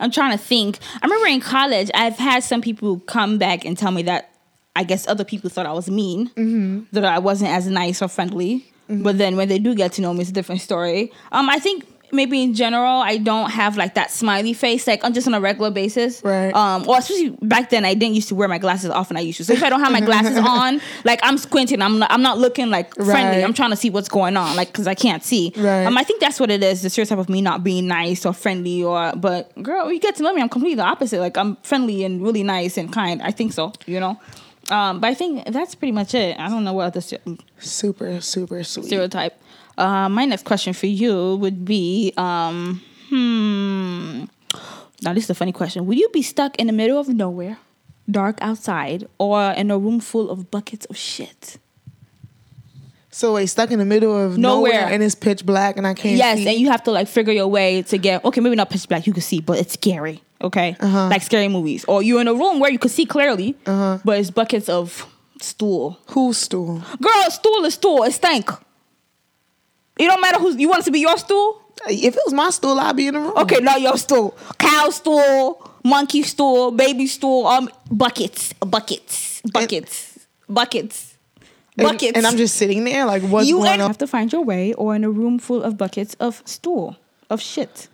I'm 0.00 0.10
trying 0.10 0.32
to 0.32 0.38
think. 0.38 0.78
I 1.02 1.06
remember 1.06 1.26
in 1.28 1.40
college, 1.40 1.90
I've 1.94 2.16
had 2.18 2.42
some 2.44 2.60
people 2.60 3.00
come 3.00 3.38
back 3.38 3.64
and 3.64 3.76
tell 3.78 3.90
me 3.90 4.02
that 4.02 4.30
I 4.74 4.84
guess 4.84 5.06
other 5.08 5.24
people 5.24 5.48
thought 5.50 5.66
I 5.66 5.72
was 5.72 5.88
mean, 5.90 6.28
Mm-hmm. 6.30 6.80
that 6.92 7.04
I 7.04 7.18
wasn't 7.18 7.50
as 7.50 7.66
nice 7.66 8.02
or 8.02 8.08
friendly. 8.08 8.64
But 8.88 9.18
then 9.18 9.36
when 9.36 9.48
they 9.48 9.58
do 9.58 9.74
get 9.74 9.92
to 9.94 10.00
know 10.02 10.14
me, 10.14 10.20
it's 10.20 10.30
a 10.30 10.32
different 10.32 10.60
story. 10.60 11.10
Um, 11.32 11.48
I 11.50 11.58
think 11.58 11.84
maybe 12.12 12.42
in 12.42 12.54
general, 12.54 13.00
I 13.00 13.18
don't 13.18 13.50
have 13.50 13.76
like 13.76 13.94
that 13.94 14.10
smiley 14.10 14.52
face, 14.52 14.86
like 14.86 15.04
on 15.04 15.14
just 15.14 15.26
on 15.26 15.34
a 15.34 15.40
regular 15.40 15.70
basis. 15.70 16.22
Right. 16.22 16.54
Um, 16.54 16.88
or 16.88 16.98
especially 16.98 17.30
back 17.42 17.70
then, 17.70 17.84
I 17.84 17.94
didn't 17.94 18.14
used 18.14 18.28
to 18.28 18.34
wear 18.34 18.48
my 18.48 18.58
glasses 18.58 18.90
often. 18.90 19.16
I 19.16 19.20
used 19.20 19.38
to. 19.38 19.44
So 19.44 19.52
if 19.52 19.62
I 19.62 19.70
don't 19.70 19.80
have 19.80 19.92
my 19.92 20.00
glasses 20.10 20.38
on, 20.38 20.80
like 21.04 21.20
I'm 21.22 21.38
squinting, 21.38 21.82
I'm 21.82 21.98
not, 21.98 22.10
I'm 22.10 22.22
not 22.22 22.38
looking 22.38 22.70
like 22.70 22.94
friendly. 22.94 23.12
Right. 23.38 23.44
I'm 23.44 23.54
trying 23.54 23.70
to 23.70 23.76
see 23.76 23.90
what's 23.90 24.08
going 24.08 24.36
on, 24.36 24.56
like 24.56 24.68
because 24.68 24.86
I 24.86 24.94
can't 24.94 25.22
see. 25.24 25.52
Right. 25.56 25.84
Um, 25.84 25.96
I 25.98 26.04
think 26.04 26.20
that's 26.20 26.40
what 26.40 26.50
it 26.50 26.62
is. 26.62 26.82
The 26.82 26.90
stereotype 26.90 27.18
of 27.18 27.28
me 27.28 27.40
not 27.42 27.64
being 27.64 27.86
nice 27.86 28.24
or 28.26 28.32
friendly, 28.32 28.82
or 28.82 29.12
but 29.16 29.50
girl, 29.62 29.92
you 29.92 30.00
get 30.00 30.16
to 30.16 30.22
know 30.22 30.32
me, 30.34 30.42
I'm 30.42 30.48
completely 30.48 30.76
the 30.76 30.84
opposite. 30.84 31.20
Like 31.20 31.36
I'm 31.36 31.56
friendly 31.56 32.04
and 32.04 32.22
really 32.22 32.42
nice 32.42 32.76
and 32.76 32.92
kind. 32.92 33.22
I 33.22 33.30
think 33.30 33.52
so. 33.52 33.72
You 33.86 34.00
know. 34.00 34.20
Um, 34.68 35.00
but 35.00 35.08
I 35.08 35.14
think 35.14 35.46
that's 35.46 35.74
pretty 35.74 35.92
much 35.92 36.14
it. 36.14 36.38
I 36.38 36.48
don't 36.48 36.64
know 36.64 36.72
what 36.72 36.86
other 36.86 37.00
ste- 37.00 37.20
super, 37.58 38.20
super 38.20 38.64
sweet. 38.64 38.86
stereotype. 38.86 39.38
Uh, 39.78 40.08
my 40.08 40.24
next 40.24 40.44
question 40.44 40.72
for 40.72 40.86
you 40.86 41.36
would 41.36 41.64
be, 41.64 42.12
um, 42.16 42.80
hmm. 43.10 44.24
Now 45.02 45.12
this 45.12 45.24
is 45.24 45.30
a 45.30 45.34
funny 45.34 45.52
question. 45.52 45.86
Would 45.86 45.98
you 45.98 46.08
be 46.08 46.22
stuck 46.22 46.56
in 46.56 46.66
the 46.66 46.72
middle 46.72 46.98
of 46.98 47.08
nowhere, 47.08 47.58
dark 48.10 48.38
outside, 48.40 49.06
or 49.18 49.50
in 49.52 49.70
a 49.70 49.78
room 49.78 50.00
full 50.00 50.30
of 50.30 50.50
buckets 50.50 50.86
of 50.86 50.96
shit? 50.96 51.58
So 53.10 53.34
wait, 53.34 53.46
stuck 53.46 53.70
in 53.70 53.78
the 53.78 53.84
middle 53.84 54.14
of 54.16 54.36
nowhere, 54.36 54.72
Nowhere. 54.72 54.92
and 54.92 55.02
it's 55.02 55.14
pitch 55.14 55.44
black 55.46 55.76
and 55.78 55.86
I 55.86 55.94
can't 55.94 56.16
yes, 56.16 56.38
see. 56.38 56.48
and 56.48 56.58
you 56.58 56.70
have 56.70 56.82
to 56.84 56.90
like 56.90 57.08
figure 57.08 57.32
your 57.32 57.46
way 57.48 57.82
to 57.82 57.96
get 57.98 58.24
okay, 58.24 58.40
maybe 58.40 58.56
not 58.56 58.68
pitch 58.70 58.88
black, 58.88 59.06
you 59.06 59.12
can 59.12 59.22
see, 59.22 59.40
but 59.40 59.58
it's 59.58 59.74
scary. 59.74 60.22
Okay, 60.42 60.76
Uh-huh. 60.80 61.08
like 61.08 61.22
scary 61.22 61.48
movies, 61.48 61.84
or 61.88 62.02
you're 62.02 62.20
in 62.20 62.28
a 62.28 62.34
room 62.34 62.60
where 62.60 62.70
you 62.70 62.78
can 62.78 62.90
see 62.90 63.06
clearly, 63.06 63.54
but 63.64 64.18
it's 64.18 64.30
buckets 64.30 64.68
of 64.68 65.06
stool. 65.40 65.98
Whose 66.08 66.36
stool? 66.38 66.82
Girl, 67.00 67.30
stool 67.30 67.64
is 67.64 67.74
stool. 67.74 68.02
It 68.04 68.12
stank. 68.12 68.50
It 69.98 70.06
don't 70.06 70.20
matter 70.20 70.38
who's. 70.38 70.56
You 70.56 70.68
want 70.68 70.82
it 70.82 70.84
to 70.86 70.90
be 70.90 71.00
your 71.00 71.16
stool? 71.18 71.62
If 71.88 72.16
it 72.16 72.22
was 72.24 72.34
my 72.34 72.50
stool, 72.50 72.78
I'd 72.80 72.96
be 72.96 73.06
in 73.08 73.14
the 73.14 73.20
room. 73.20 73.32
Okay, 73.36 73.60
not 73.60 73.80
your 73.80 73.96
stool. 73.96 74.36
Cow 74.58 74.90
stool, 74.90 75.70
monkey 75.84 76.22
stool, 76.22 76.70
baby 76.70 77.06
stool. 77.06 77.46
Um, 77.46 77.68
buckets, 77.90 78.52
buckets, 78.54 79.40
buckets, 79.52 80.26
buckets, 80.48 81.14
And- 81.76 81.86
buckets. 81.86 82.12
And, 82.16 82.26
I'm 82.26 82.36
just 82.36 82.56
sitting 82.56 82.84
there 82.84 83.04
like, 83.06 83.22
what's 83.22 83.48
you 83.48 83.56
going 83.58 83.80
on? 83.80 83.86
have 83.86 83.98
to 83.98 84.06
find 84.06 84.32
your 84.32 84.42
way, 84.42 84.72
or 84.74 84.94
in 84.96 85.04
a 85.04 85.10
room 85.10 85.38
full 85.38 85.62
of 85.62 85.76
buckets 85.76 86.14
of 86.20 86.42
stool 86.44 86.96
of 87.30 87.40
shit. 87.40 87.88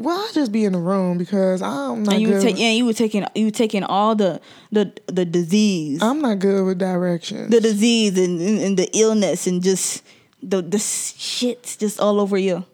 Well, 0.00 0.16
I'll 0.16 0.32
just 0.32 0.52
be 0.52 0.64
in 0.64 0.74
the 0.74 0.78
room 0.78 1.18
because 1.18 1.60
I'm 1.60 2.04
not 2.04 2.14
and 2.14 2.22
you 2.22 2.28
good. 2.28 2.34
were 2.34 2.40
taking, 2.40 2.62
yeah, 2.62 2.70
you 2.70 2.84
were 2.86 2.92
taking, 2.92 3.24
you 3.34 3.46
were 3.46 3.50
taking 3.50 3.82
all 3.82 4.14
the 4.14 4.40
the 4.70 4.92
the 5.06 5.24
disease, 5.24 6.00
I'm 6.02 6.20
not 6.20 6.38
good 6.38 6.64
with 6.64 6.78
directions. 6.78 7.50
the 7.50 7.60
disease 7.60 8.16
and, 8.16 8.40
and, 8.40 8.58
and 8.60 8.76
the 8.76 8.88
illness 8.96 9.48
and 9.48 9.60
just 9.60 10.04
the 10.42 10.62
the 10.62 10.78
shit 10.78 11.76
just 11.78 12.00
all 12.00 12.20
over 12.20 12.36
you. 12.38 12.64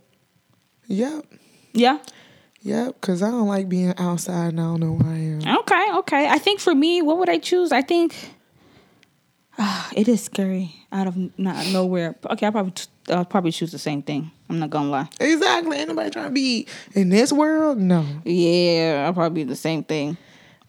yep. 0.87 1.25
Yeah. 1.73 1.99
Yep. 2.63 3.01
Because 3.01 3.23
I 3.23 3.31
don't 3.31 3.49
like 3.49 3.69
being 3.69 3.93
outside 3.99 4.49
and 4.49 4.61
I 4.61 4.65
don't 4.65 4.81
know 4.81 4.93
where 4.93 5.13
I 5.13 5.19
am. 5.19 5.59
Okay. 5.61 5.89
Okay. 5.99 6.29
I 6.29 6.39
think 6.39 6.61
for 6.61 6.75
me, 6.75 7.03
what 7.03 7.19
would 7.19 7.29
I 7.29 7.39
choose? 7.39 7.73
I 7.73 7.83
think 7.83 8.15
ah, 9.59 9.91
it 9.97 10.09
is 10.09 10.23
scary 10.23 10.75
out 10.93 11.07
of 11.07 11.17
not 11.39 11.67
nowhere. 11.73 12.15
Okay, 12.31 12.47
I 12.47 12.51
probably 12.51 12.73
I'll 13.11 13.25
probably 13.25 13.51
choose 13.53 13.73
the 13.73 13.79
same 13.79 14.03
thing. 14.03 14.31
I'm 14.49 14.59
not 14.59 14.71
gonna 14.71 14.89
lie. 14.91 15.09
Exactly. 15.21 15.79
Anybody 15.79 16.11
trying 16.11 16.27
to 16.27 16.31
be 16.31 16.67
in 16.95 17.09
this 17.11 17.33
world? 17.33 17.79
No. 17.79 18.07
Yeah, 18.25 19.05
I'll 19.07 19.15
probably 19.15 19.45
do 19.45 19.49
the 19.51 19.57
same 19.57 19.83
thing. 19.85 20.17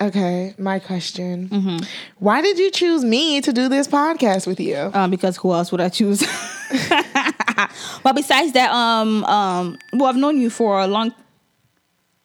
Okay. 0.01 0.53
My 0.57 0.79
question. 0.79 1.47
Mm-hmm. 1.49 1.77
Why 2.19 2.41
did 2.41 2.59
you 2.59 2.69
choose 2.69 3.05
me 3.05 3.39
to 3.41 3.53
do 3.53 3.69
this 3.69 3.87
podcast 3.87 4.45
with 4.45 4.59
you? 4.59 4.91
Um, 4.93 5.09
because 5.09 5.37
who 5.37 5.53
else 5.53 5.71
would 5.71 5.79
I 5.79 5.89
choose? 5.89 6.19
but 8.03 8.13
besides 8.13 8.51
that, 8.53 8.71
um, 8.71 9.23
um, 9.23 9.77
well, 9.93 10.07
I've 10.07 10.17
known 10.17 10.39
you 10.39 10.49
for 10.49 10.79
a 10.79 10.87
long. 10.87 11.13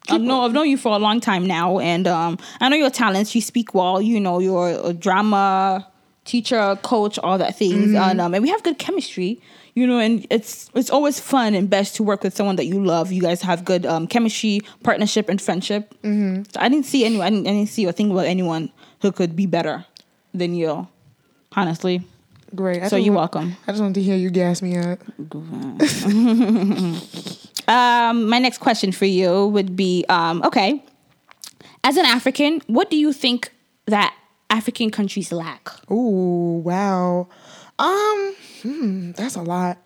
I've 0.09 0.21
known, 0.21 0.45
I've 0.45 0.53
known 0.53 0.68
you 0.68 0.77
for 0.77 0.93
a 0.93 0.99
long 0.99 1.21
time 1.21 1.47
now, 1.47 1.79
and 1.79 2.09
um, 2.09 2.39
I 2.61 2.68
know 2.68 2.77
your 2.77 2.91
talents. 2.91 3.35
You 3.37 3.41
speak 3.41 3.75
well. 3.75 4.03
You 4.03 4.18
know, 4.18 4.41
you're 4.41 4.81
a 4.83 4.93
drama 4.93 5.87
teacher, 6.25 6.77
coach, 6.83 7.18
all 7.21 7.39
that 7.39 7.57
things, 7.57 7.95
and 7.95 8.21
um, 8.21 8.35
and 8.35 8.43
we 8.43 8.49
have 8.51 8.64
good 8.64 8.79
chemistry. 8.79 9.41
You 9.75 9.87
know, 9.87 9.99
and 10.01 10.27
it's 10.31 10.68
it's 10.75 10.91
always 10.91 11.21
fun 11.21 11.55
and 11.55 11.71
best 11.71 11.97
to 11.97 12.03
work 12.03 12.23
with 12.25 12.35
someone 12.37 12.57
that 12.57 12.66
you 12.66 12.85
love. 12.85 13.12
You 13.12 13.23
guys 13.23 13.41
have 13.43 13.64
good 13.64 13.87
um, 13.87 14.07
chemistry, 14.07 14.61
partnership, 14.83 15.29
and 15.29 15.41
friendship. 15.41 15.95
Mm-hmm. 16.03 16.43
So 16.53 16.61
I 16.61 16.68
didn't 16.68 16.87
see 16.87 17.05
anyone. 17.05 17.27
I 17.27 17.31
didn't, 17.31 17.47
I 17.47 17.51
didn't 17.53 17.68
see 17.68 17.87
or 17.87 17.93
think 17.93 18.11
about 18.12 18.27
anyone 18.27 18.71
who 19.03 19.12
could 19.12 19.37
be 19.37 19.47
better 19.47 19.85
than 20.35 20.55
you. 20.55 20.89
Honestly. 21.57 22.03
Great. 22.55 22.83
I 22.83 22.89
So 22.89 22.97
you're 22.97 23.14
want- 23.14 23.35
welcome. 23.35 23.57
I 23.68 23.73
just 23.73 23.81
want 23.83 23.95
to 23.95 24.03
hear 24.03 24.16
you 24.16 24.31
gas 24.31 24.61
me 24.61 24.77
up. 24.77 24.99
Um, 27.68 28.29
my 28.29 28.41
next 28.41 28.59
question 28.59 28.91
for 28.91 29.05
you 29.05 29.47
would 29.47 29.77
be 29.77 30.05
um, 30.09 30.43
okay. 30.43 30.83
As 31.85 31.97
an 31.97 32.05
African, 32.05 32.61
what 32.66 32.91
do 32.91 32.97
you 32.97 33.12
think 33.12 33.53
that 33.87 34.12
African 34.51 34.91
countries 34.91 35.31
lack? 35.31 35.68
Oh, 35.89 36.62
wow. 36.64 37.29
Um, 37.81 38.35
hmm, 38.62 39.11
that's 39.12 39.37
a 39.37 39.43
lot. 39.43 39.78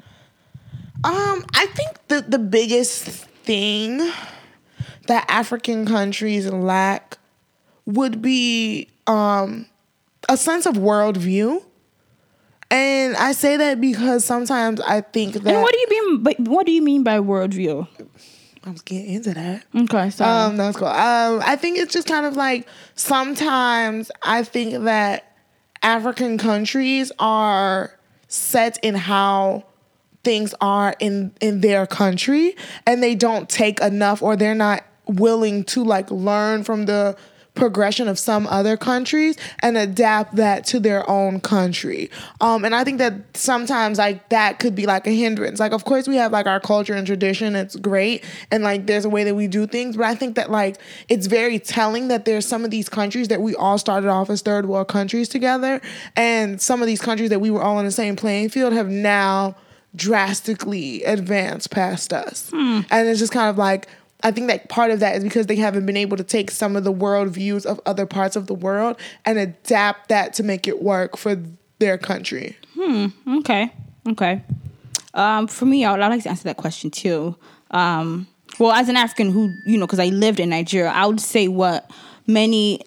Um, 1.05 1.45
I 1.55 1.67
think 1.75 1.91
the 2.09 2.25
the 2.27 2.39
biggest 2.39 3.05
thing 3.05 3.99
that 5.07 5.25
African 5.29 5.87
countries 5.87 6.51
lack 6.51 7.19
would 7.87 8.21
be 8.23 8.89
um 9.07 9.67
a 10.29 10.37
sense 10.37 10.67
of 10.67 10.75
worldview. 10.75 11.63
And 12.71 13.15
I 13.17 13.33
say 13.33 13.57
that 13.59 13.81
because 13.81 14.25
sometimes 14.25 14.81
I 14.81 15.03
think 15.03 15.35
that 15.35 15.47
And 15.47 15.63
what 15.63 15.73
do 15.73 15.79
you 15.79 15.89
mean? 15.91 16.23
By, 16.23 16.35
what 16.39 16.67
do 16.67 16.73
you 16.73 16.83
mean 16.83 17.05
by 17.05 17.19
worldview? 17.19 17.87
I 18.65 18.71
was 18.71 18.81
getting 18.81 19.13
into 19.15 19.35
that. 19.35 19.65
Okay, 19.77 20.09
so 20.11 20.25
Um, 20.25 20.57
that's 20.57 20.79
cool. 20.79 20.89
Um, 20.89 21.43
I 21.45 21.55
think 21.57 21.79
it's 21.79 21.93
just 21.93 22.09
kind 22.09 22.25
of 22.25 22.35
like 22.35 22.67
sometimes 22.95 24.11
I 24.23 24.43
think 24.43 24.85
that 24.85 25.34
African 25.85 26.39
countries 26.39 27.13
are 27.19 27.97
set 28.27 28.79
in 28.83 28.95
how 28.95 29.65
things 30.25 30.55
are 30.61 30.97
in 30.99 31.33
in 31.41 31.61
their 31.61 31.87
country, 31.87 32.57
and 32.87 33.03
they 33.03 33.15
don't 33.15 33.49
take 33.49 33.81
enough, 33.81 34.23
or 34.23 34.35
they're 34.35 34.55
not 34.55 34.83
willing 35.07 35.63
to 35.65 35.85
like 35.85 36.11
learn 36.11 36.65
from 36.65 36.87
the 36.87 37.17
progression 37.55 38.09
of 38.09 38.19
some 38.19 38.47
other 38.49 38.77
countries 38.77 39.37
and 39.61 39.77
adapt 39.77 40.35
that 40.37 40.65
to 40.67 40.81
their 40.81 41.09
own 41.09 41.41
country. 41.41 42.11
Um, 42.41 42.65
and 42.65 42.75
I 42.75 42.83
think 42.85 42.99
that 42.99 43.15
sometimes 43.35 43.99
like 43.99 44.29
that 44.31 44.59
could 44.59 44.75
be 44.75 44.87
like 44.87 45.07
a 45.07 45.11
hindrance. 45.11 45.61
Like 45.61 45.73
of 45.73 45.85
course 45.85 46.09
we 46.09 46.17
have 46.17 46.33
like 46.33 46.47
our 46.47 46.61
culture 46.61 46.95
and 46.95 47.07
tradition, 47.07 47.55
it's 47.55 47.77
great, 47.77 48.25
and 48.51 48.65
like 48.65 48.87
there's 48.87 49.05
a 49.05 49.09
way 49.09 49.25
that 49.25 49.35
we 49.35 49.47
do 49.47 49.67
things, 49.67 49.97
but 49.97 50.07
I 50.07 50.15
think 50.15 50.35
that 50.35 50.51
like 50.51 50.79
it's 51.09 51.27
very 51.27 51.59
telling 51.59 52.09
that 52.09 52.25
there's 52.25 52.47
some 52.47 52.65
of 52.65 52.71
these 52.71 52.89
countries 52.89 53.29
that 53.29 53.41
we 53.41 53.55
all 53.55 53.79
started 53.79 54.09
off 54.09 54.31
as 54.31 54.43
third 54.43 54.67
world 54.67 54.89
countries 54.89 55.29
together, 55.29 55.81
and 56.17 56.61
some 56.61 56.81
of 56.83 56.87
these 56.87 57.01
countries 57.01 57.31
that 57.31 57.41
we 57.41 57.51
were 57.51 57.63
all 57.63 57.77
on 57.77 57.85
the 57.85 57.93
same 57.93 58.17
playing 58.17 58.49
field 58.49 58.73
have 58.73 58.89
now 58.89 59.55
drastically 59.97 61.05
advanced 61.05 61.71
past 61.71 62.13
us. 62.13 62.51
And 62.91 63.09
it's 63.09 63.21
just 63.21 63.33
kind 63.33 63.49
of 63.49 63.57
like 63.57 63.87
I 64.25 64.31
think 64.31 64.49
that 64.49 64.71
part 64.71 64.91
of 64.91 65.01
that 65.01 65.17
is 65.17 65.23
because 65.23 65.47
they 65.47 65.57
haven't 65.57 65.85
been 65.85 65.99
able 65.99 66.17
to 66.17 66.25
take 66.25 66.51
some 66.51 66.77
of 66.77 66.83
the 66.83 66.91
world 66.91 67.29
views 67.29 67.67
of 67.67 67.79
other 67.85 68.07
parts 68.07 68.37
of 68.37 68.47
the 68.47 68.55
world 68.55 68.97
and 69.27 69.39
adapt 69.39 70.09
that 70.09 70.33
to 70.35 70.43
make 70.43 70.67
it 70.67 70.83
work 70.83 71.19
for 71.19 71.37
their 71.79 71.99
country. 71.99 72.57
Hmm. 72.75 73.09
okay, 73.39 73.71
okay. 74.09 74.43
Um, 75.13 75.47
for 75.47 75.67
me, 75.67 75.85
I 75.85 75.93
would 75.93 76.01
I'd 76.01 76.09
like 76.09 76.23
to 76.23 76.31
answer 76.31 76.45
that 76.45 76.57
question 76.57 76.91
too. 76.91 77.37
Um, 77.71 78.27
well, 78.59 78.73
as 78.73 78.89
an 78.89 78.97
African 78.97 79.31
who 79.31 79.53
you 79.67 79.77
know, 79.79 79.87
because 79.87 80.01
I 80.01 80.07
lived 80.07 80.41
in 80.41 80.49
Nigeria, 80.49 80.91
I 80.91 81.05
would 81.07 81.21
say 81.21 81.47
what 81.47 81.91
many 82.27 82.81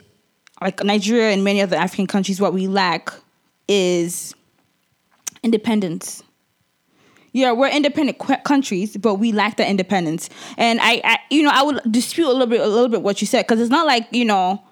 like 0.60 0.84
Nigeria 0.84 1.32
and 1.32 1.44
many 1.44 1.62
other 1.62 1.78
African 1.78 2.08
countries, 2.08 2.42
what 2.42 2.54
we 2.54 2.68
lack 2.68 3.14
is 3.68 4.34
independence. 5.44 6.24
Yeah, 7.38 7.52
we're 7.52 7.70
independent 7.70 8.18
qu- 8.18 8.38
countries, 8.38 8.98
but 8.98 9.16
we 9.16 9.32
lack 9.32 9.58
the 9.58 9.70
independence. 9.70 10.28
And 10.58 10.80
I, 10.82 11.02
I, 11.04 11.20
you 11.30 11.44
know, 11.44 11.52
I 11.54 11.62
would 11.62 11.80
dispute 11.92 12.26
a 12.26 12.32
little 12.32 12.48
bit, 12.48 12.62
a 12.62 12.66
little 12.68 12.88
bit 12.88 13.04
what 13.04 13.22
you 13.22 13.28
said 13.28 13.46
because 13.46 13.62
it's 13.62 13.70
not 13.70 13.86
like 13.86 14.08
you 14.12 14.26
know. 14.26 14.64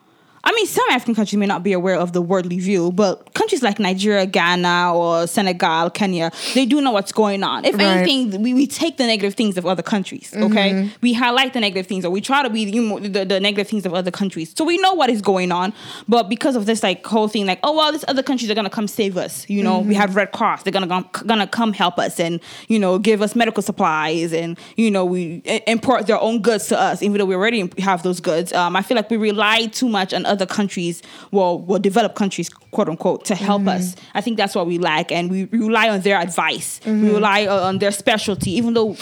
I 0.47 0.51
mean, 0.53 0.67
some 0.67 0.85
African 0.91 1.15
countries 1.15 1.37
may 1.39 1.47
not 1.47 1.63
be 1.63 1.73
aware 1.73 1.95
of 1.97 2.13
the 2.13 2.21
worldly 2.21 2.59
view, 2.59 2.91
but 2.91 3.33
countries 3.33 3.63
like 3.63 3.79
Nigeria, 3.79 4.25
Ghana, 4.27 4.93
or 4.95 5.25
Senegal, 5.25 5.89
Kenya, 5.89 6.31
they 6.53 6.65
do 6.67 6.81
know 6.81 6.91
what's 6.91 7.11
going 7.11 7.43
on. 7.43 7.65
If 7.65 7.75
Right. 7.75 7.83
anything, 8.07 8.41
we, 8.43 8.53
we 8.53 8.67
take 8.67 8.97
the 8.97 9.07
negative 9.07 9.33
things 9.33 9.57
of 9.57 9.65
other 9.65 9.81
countries, 9.81 10.31
okay? 10.35 10.89
We 11.01 11.13
highlight 11.13 11.53
the 11.53 11.59
negative 11.59 11.87
things, 11.87 12.05
or 12.05 12.11
we 12.11 12.21
try 12.21 12.43
to 12.43 12.49
be 12.51 12.61
you 12.61 12.81
know, 12.83 12.99
the, 12.99 13.25
the 13.25 13.39
negative 13.39 13.67
things 13.67 13.85
of 13.87 13.93
other 13.95 14.11
countries. 14.11 14.53
So 14.55 14.63
we 14.63 14.77
know 14.77 14.93
what 14.93 15.09
is 15.09 15.21
going 15.21 15.51
on, 15.51 15.73
but 16.07 16.29
because 16.29 16.55
of 16.55 16.67
this 16.67 16.83
like 16.83 17.03
whole 17.05 17.27
thing, 17.27 17.47
like, 17.47 17.59
oh, 17.63 17.75
well, 17.75 17.91
these 17.91 18.05
other 18.07 18.21
countries 18.23 18.51
are 18.51 18.55
gonna 18.55 18.69
come 18.69 18.87
save 18.87 19.17
us. 19.17 19.49
You 19.49 19.63
know, 19.63 19.79
we 19.79 19.95
have 19.95 20.15
Red 20.15 20.31
Cross, 20.31 20.61
they're 20.63 20.71
gonna, 20.71 20.85
gonna, 20.87 21.09
gonna 21.25 21.47
come 21.47 21.73
help 21.73 21.97
us 21.97 22.19
and, 22.19 22.39
you 22.67 22.77
know, 22.77 22.99
give 22.99 23.23
us 23.23 23.35
medical 23.35 23.63
supplies 23.63 24.31
and, 24.31 24.59
you 24.75 24.91
know, 24.91 25.05
we 25.05 25.41
import 25.65 26.05
their 26.05 26.19
own 26.21 26.41
goods 26.43 26.67
to 26.67 26.79
us, 26.79 27.01
even 27.01 27.17
though 27.17 27.25
we 27.25 27.33
already 27.33 27.67
have 27.79 28.03
those 28.03 28.19
goods. 28.19 28.53
Um, 28.53 28.75
I 28.75 28.83
feel 28.83 28.95
like 28.95 29.09
we 29.09 29.17
rely 29.17 29.65
too 29.65 29.89
much 29.89 30.13
on 30.13 30.25
other 30.25 30.34
countries, 30.43 31.01
well, 31.31 31.59
well, 31.59 31.79
developed 31.79 32.15
countries, 32.15 32.49
quote 32.49 32.89
unquote, 32.89 33.23
to 33.25 33.35
help 33.35 33.67
us. 33.67 33.95
I 34.13 34.21
think 34.21 34.37
that's 34.37 34.55
what 34.55 34.67
we 34.67 34.77
lack, 34.77 35.11
and 35.11 35.31
we 35.31 35.45
rely 35.45 35.89
on 35.89 36.01
their 36.01 36.19
advice. 36.19 36.79
We 36.85 37.09
rely 37.09 37.47
on 37.47 37.59
on 37.63 37.79
their 37.79 37.91
specialty, 37.91 38.51
even 38.51 38.73
though 38.73 38.95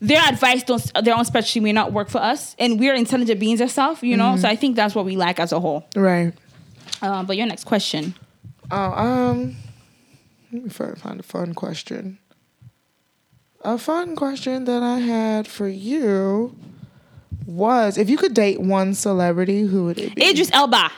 their 0.00 0.22
advice, 0.22 0.62
don't, 0.62 0.82
their 1.04 1.16
own 1.16 1.24
specialty 1.24 1.60
may 1.60 1.72
not 1.72 1.92
work 1.92 2.08
for 2.08 2.18
us, 2.18 2.56
and 2.58 2.80
we're 2.80 2.94
intelligent 2.94 3.38
beings 3.38 3.60
ourselves, 3.60 4.02
you 4.02 4.16
know. 4.16 4.36
So 4.36 4.48
I 4.48 4.56
think 4.56 4.76
that's 4.76 4.94
what 4.94 5.04
we 5.04 5.16
lack 5.16 5.38
as 5.38 5.52
a 5.52 5.60
whole. 5.60 5.86
Right. 5.94 6.32
Um, 7.02 7.26
but 7.26 7.36
your 7.36 7.46
next 7.46 7.64
question. 7.64 8.14
Oh, 8.70 8.76
um, 8.76 9.56
let 10.52 10.64
me 10.64 10.68
fi- 10.70 10.94
find 10.94 11.20
a 11.20 11.22
fun 11.22 11.54
question. 11.54 12.18
A 13.62 13.76
fun 13.76 14.16
question 14.16 14.64
that 14.64 14.82
I 14.82 14.98
had 15.00 15.46
for 15.46 15.68
you 15.68 16.56
was 17.50 17.98
if 17.98 18.08
you 18.08 18.16
could 18.16 18.34
date 18.34 18.60
one 18.60 18.94
celebrity, 18.94 19.62
who 19.62 19.86
would 19.86 19.98
it 19.98 20.14
be? 20.14 20.30
Idris 20.30 20.50
Elba. 20.52 20.90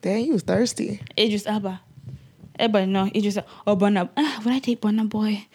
Damn, 0.00 0.20
you 0.20 0.32
was 0.32 0.42
thirsty. 0.42 1.00
Idris 1.18 1.46
Elba. 1.46 1.80
Everybody 2.58 2.86
know 2.86 3.10
Idris 3.14 3.38
or 3.66 3.76
Burna. 3.76 4.08
Ah, 4.16 4.40
would 4.44 4.54
I 4.54 4.58
date 4.58 4.80
Burna 4.80 5.08
Boy? 5.08 5.46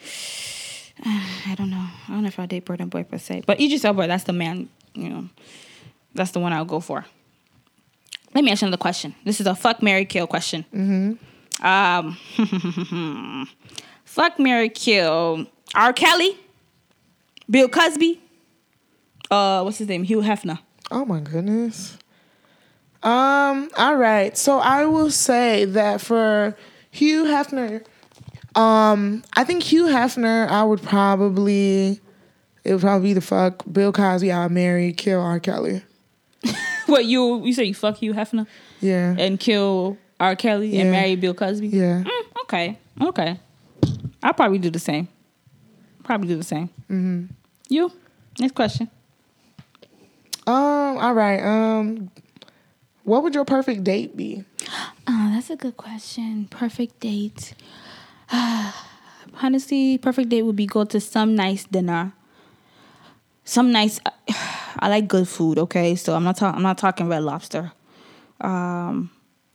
Ah, 1.04 1.50
I 1.50 1.54
don't 1.54 1.70
know. 1.70 1.86
I 2.08 2.12
don't 2.12 2.22
know 2.22 2.28
if 2.28 2.38
I 2.38 2.46
date 2.46 2.64
Burna 2.66 2.88
Boy 2.88 3.04
per 3.04 3.18
se, 3.18 3.44
but 3.46 3.60
Idris 3.60 3.84
Elba. 3.84 4.06
That's 4.06 4.24
the 4.24 4.32
man. 4.32 4.68
You 4.94 5.08
know, 5.08 5.28
that's 6.14 6.32
the 6.32 6.40
one 6.40 6.52
I'll 6.52 6.64
go 6.64 6.80
for. 6.80 7.04
Let 8.34 8.44
me 8.44 8.50
ask 8.50 8.62
you 8.62 8.68
another 8.68 8.80
question. 8.80 9.14
This 9.24 9.40
is 9.40 9.46
a 9.46 9.54
fuck 9.54 9.82
Mary 9.82 10.04
kill 10.04 10.26
question. 10.26 10.64
Mm-hmm. 10.74 11.66
Um, 11.66 13.48
fuck 14.04 14.38
Mary 14.38 14.68
kill. 14.68 15.46
R. 15.74 15.92
Kelly, 15.92 16.38
Bill 17.48 17.68
Cosby. 17.68 18.20
Uh, 19.30 19.62
what's 19.62 19.78
his 19.78 19.88
name? 19.88 20.02
Hugh 20.02 20.20
Hefner. 20.22 20.58
Oh 20.90 21.04
my 21.04 21.20
goodness. 21.20 21.96
Um, 23.02 23.70
all 23.78 23.96
right. 23.96 24.36
So 24.36 24.58
I 24.58 24.84
will 24.86 25.10
say 25.10 25.64
that 25.66 26.00
for 26.00 26.56
Hugh 26.90 27.24
Hefner, 27.24 27.84
Um, 28.56 29.22
I 29.34 29.44
think 29.44 29.62
Hugh 29.62 29.84
Hefner. 29.86 30.48
I 30.48 30.64
would 30.64 30.82
probably. 30.82 32.00
It 32.64 32.72
would 32.72 32.80
probably 32.82 33.10
be 33.10 33.14
the 33.14 33.20
fuck 33.20 33.62
Bill 33.72 33.92
Cosby. 33.92 34.30
I'll 34.32 34.48
marry, 34.50 34.92
kill 34.92 35.20
R. 35.20 35.40
Kelly. 35.40 35.82
What 36.86 37.04
you 37.04 37.44
you 37.44 37.52
say 37.54 37.64
you 37.64 37.74
fuck 37.74 37.98
Hugh 37.98 38.12
Hefner 38.14 38.46
Yeah. 38.80 39.14
and 39.16 39.38
kill 39.38 39.96
R. 40.18 40.34
Kelly 40.34 40.76
and 40.80 40.90
marry 40.90 41.14
Bill 41.14 41.34
Cosby? 41.34 41.68
yeah. 41.68 42.02
Mm, 42.02 42.22
okay, 42.42 42.78
okay. 43.00 43.38
I'll 44.24 44.32
probably 44.34 44.58
do 44.58 44.70
the 44.70 44.80
same. 44.80 45.06
Probably 46.02 46.26
do 46.26 46.36
the 46.36 46.42
same. 46.42 46.68
Mm-hmm. 46.90 47.26
You? 47.68 47.92
Next 48.40 48.56
question. 48.56 48.90
Um. 50.46 50.98
All 50.98 51.14
right. 51.14 51.40
Um. 51.42 52.10
What 53.04 53.22
would 53.22 53.34
your 53.34 53.44
perfect 53.44 53.82
date 53.84 54.16
be? 54.16 54.44
Oh, 55.08 55.30
that's 55.34 55.50
a 55.50 55.56
good 55.56 55.76
question. 55.76 56.46
Perfect 56.50 57.00
date. 57.00 57.54
Honestly, 59.42 59.98
perfect 59.98 60.28
date 60.28 60.42
would 60.42 60.56
be 60.56 60.66
go 60.66 60.84
to 60.84 61.00
some 61.00 61.34
nice 61.34 61.64
dinner. 61.64 62.12
Some 63.44 63.72
nice. 63.72 64.00
I 64.78 64.88
like 64.88 65.08
good 65.08 65.26
food. 65.26 65.58
Okay, 65.58 65.96
so 65.96 66.14
I'm 66.14 66.24
not 66.24 66.36
talking. 66.36 66.56
I'm 66.56 66.62
not 66.62 66.78
talking 66.78 67.08
Red 67.08 67.24
Lobster. 67.24 67.72
Um, 68.40 69.10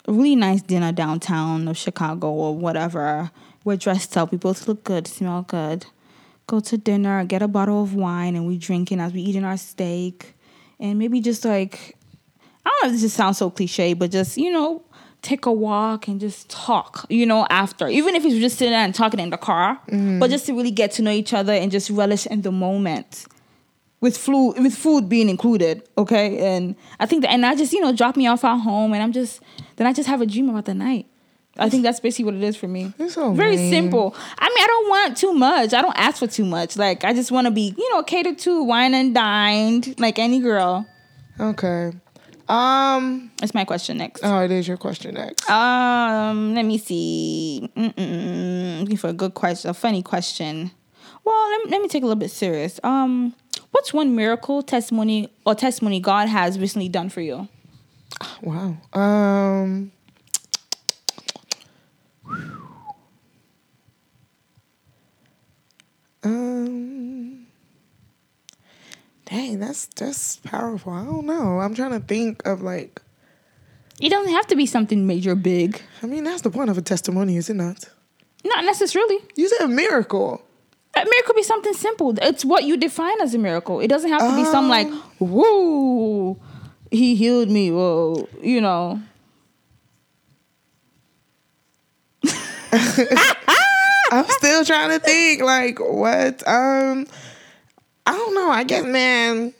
really 0.07 0.35
nice 0.35 0.61
dinner 0.61 0.91
downtown 0.91 1.67
of 1.67 1.77
Chicago 1.77 2.29
or 2.29 2.55
whatever. 2.55 3.31
We're 3.63 3.77
dressed 3.77 4.15
up. 4.17 4.31
We 4.31 4.37
both 4.37 4.67
look 4.67 4.83
good, 4.83 5.07
smell 5.07 5.41
good. 5.43 5.87
Go 6.47 6.59
to 6.59 6.77
dinner, 6.77 7.23
get 7.25 7.41
a 7.41 7.47
bottle 7.47 7.81
of 7.81 7.95
wine, 7.95 8.35
and 8.35 8.45
we 8.45 8.57
drinking 8.57 8.99
as 8.99 9.13
we 9.13 9.21
eating 9.21 9.43
our 9.43 9.57
steak, 9.57 10.34
and 10.79 10.99
maybe 10.99 11.21
just 11.21 11.45
like 11.45 11.95
I 12.65 12.69
don't 12.69 12.83
know 12.83 12.87
if 12.87 12.93
this 12.93 13.01
just 13.01 13.15
sounds 13.15 13.37
so 13.37 13.49
cliche, 13.51 13.93
but 13.93 14.09
just, 14.11 14.37
you 14.37 14.51
know, 14.51 14.83
take 15.21 15.45
a 15.45 15.51
walk 15.51 16.07
and 16.07 16.19
just 16.19 16.49
talk, 16.49 17.05
you 17.09 17.25
know, 17.25 17.45
after. 17.49 17.87
Even 17.87 18.15
if 18.15 18.25
it's 18.25 18.35
just 18.35 18.57
sitting 18.57 18.71
there 18.71 18.83
and 18.83 18.93
talking 18.93 19.19
in 19.19 19.29
the 19.29 19.37
car, 19.37 19.79
mm-hmm. 19.87 20.19
but 20.19 20.29
just 20.29 20.47
to 20.47 20.53
really 20.53 20.71
get 20.71 20.91
to 20.91 21.01
know 21.01 21.11
each 21.11 21.33
other 21.33 21.53
and 21.53 21.71
just 21.71 21.89
relish 21.89 22.25
in 22.25 22.41
the 22.41 22.51
moment. 22.51 23.25
With 24.01 24.17
food, 24.17 24.55
with 24.59 24.75
food 24.75 25.09
being 25.09 25.29
included, 25.29 25.87
okay, 25.97 26.37
and 26.37 26.75
I 26.99 27.07
think 27.07 27.23
that, 27.23 27.31
and 27.31 27.43
I 27.43 27.55
just 27.55 27.73
you 27.73 27.79
know 27.79 27.91
drop 27.91 28.17
me 28.17 28.27
off 28.27 28.43
at 28.43 28.57
home, 28.57 28.93
and 28.93 29.01
I'm 29.01 29.11
just 29.11 29.41
then 29.77 29.87
I 29.87 29.93
just 29.93 30.07
have 30.07 30.21
a 30.21 30.27
dream 30.27 30.49
about 30.49 30.65
the 30.65 30.75
night. 30.75 31.07
I 31.57 31.69
think 31.69 31.83
that's 31.83 31.99
basically 31.99 32.25
what 32.25 32.33
it 32.35 32.43
is 32.43 32.55
for 32.57 32.67
me. 32.67 32.93
So 33.09 33.33
Very 33.33 33.57
simple. 33.57 34.13
I 34.37 34.49
mean, 34.49 34.57
I 34.57 34.67
don't 34.67 34.89
want 34.89 35.17
too 35.17 35.33
much. 35.33 35.73
I 35.73 35.81
don't 35.81 35.97
ask 35.97 36.17
for 36.17 36.27
too 36.27 36.45
much. 36.45 36.75
Like 36.77 37.03
I 37.05 37.13
just 37.13 37.31
want 37.31 37.45
to 37.45 37.51
be, 37.51 37.73
you 37.77 37.93
know, 37.93 38.03
catered 38.03 38.37
to, 38.39 38.63
wine 38.63 38.93
and 38.93 39.13
dined, 39.15 39.97
like 39.99 40.19
any 40.19 40.39
girl. 40.39 40.85
Okay. 41.39 41.91
Um. 42.47 43.31
it's 43.41 43.55
my 43.55 43.65
question 43.65 43.97
next. 43.97 44.23
Oh, 44.23 44.39
it 44.41 44.51
is 44.51 44.67
your 44.67 44.77
question 44.77 45.15
next. 45.15 45.49
Um, 45.49 46.53
let 46.53 46.63
me 46.63 46.77
see. 46.77 47.71
Looking 47.75 48.97
for 48.97 49.07
a 49.07 49.13
good 49.13 49.33
question, 49.33 49.71
a 49.71 49.73
funny 49.73 50.03
question. 50.03 50.71
Well, 51.23 51.51
let 51.51 51.65
me, 51.65 51.71
let 51.71 51.81
me 51.81 51.87
take 51.87 52.03
a 52.03 52.05
little 52.05 52.19
bit 52.19 52.29
serious. 52.29 52.79
Um, 52.83 53.33
what's 53.71 53.93
one 53.93 54.15
miracle 54.15 54.61
testimony 54.61 55.33
or 55.43 55.55
testimony 55.55 55.99
God 55.99 56.27
has 56.29 56.59
recently 56.59 56.87
done 56.87 57.09
for 57.09 57.21
you? 57.21 57.47
Wow. 58.43 58.77
Um. 58.93 59.91
Um. 66.25 67.45
Dang, 69.25 69.59
that's 69.59 69.85
that's 69.87 70.37
powerful. 70.37 70.91
I 70.91 71.03
don't 71.05 71.25
know. 71.25 71.59
I'm 71.59 71.73
trying 71.75 71.91
to 71.91 71.99
think 71.99 72.45
of 72.45 72.61
like. 72.61 73.01
It 74.01 74.09
doesn't 74.09 74.33
have 74.33 74.47
to 74.47 74.55
be 74.55 74.65
something 74.65 75.07
major, 75.07 75.35
big. 75.35 75.81
I 76.03 76.07
mean, 76.07 76.25
that's 76.25 76.41
the 76.41 76.49
point 76.49 76.69
of 76.69 76.77
a 76.77 76.81
testimony, 76.81 77.37
is 77.37 77.49
it 77.49 77.53
not? 77.53 77.87
Not 78.43 78.65
necessarily. 78.65 79.19
You 79.35 79.47
said 79.47 79.63
a 79.63 79.67
miracle. 79.69 80.41
A 80.95 80.99
miracle 80.99 81.23
could 81.27 81.35
be 81.37 81.43
something 81.43 81.73
simple. 81.73 82.13
It's 82.21 82.43
what 82.43 82.65
you 82.65 82.75
define 82.75 83.21
as 83.21 83.33
a 83.33 83.37
miracle. 83.37 83.79
It 83.79 83.87
doesn't 83.87 84.09
have 84.09 84.21
to 84.21 84.35
be 84.35 84.43
some 84.45 84.67
like, 84.67 84.87
woo, 85.19 86.37
he 86.91 87.15
healed 87.15 87.49
me. 87.49 87.71
Whoa, 87.71 88.27
you 88.41 88.59
know. 88.61 89.01
I'm 94.11 94.25
still 94.29 94.63
trying 94.65 94.89
to 94.89 94.99
think 94.99 95.41
like 95.41 95.79
what 95.79 96.47
um 96.47 97.07
I 98.05 98.11
don't 98.11 98.35
know. 98.35 98.49
I 98.49 98.63
guess 98.63 98.85
man 98.85 99.53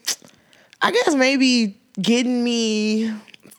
I 0.82 0.92
guess 0.92 1.16
maybe 1.16 1.78
getting 2.02 2.44
me 2.44 3.12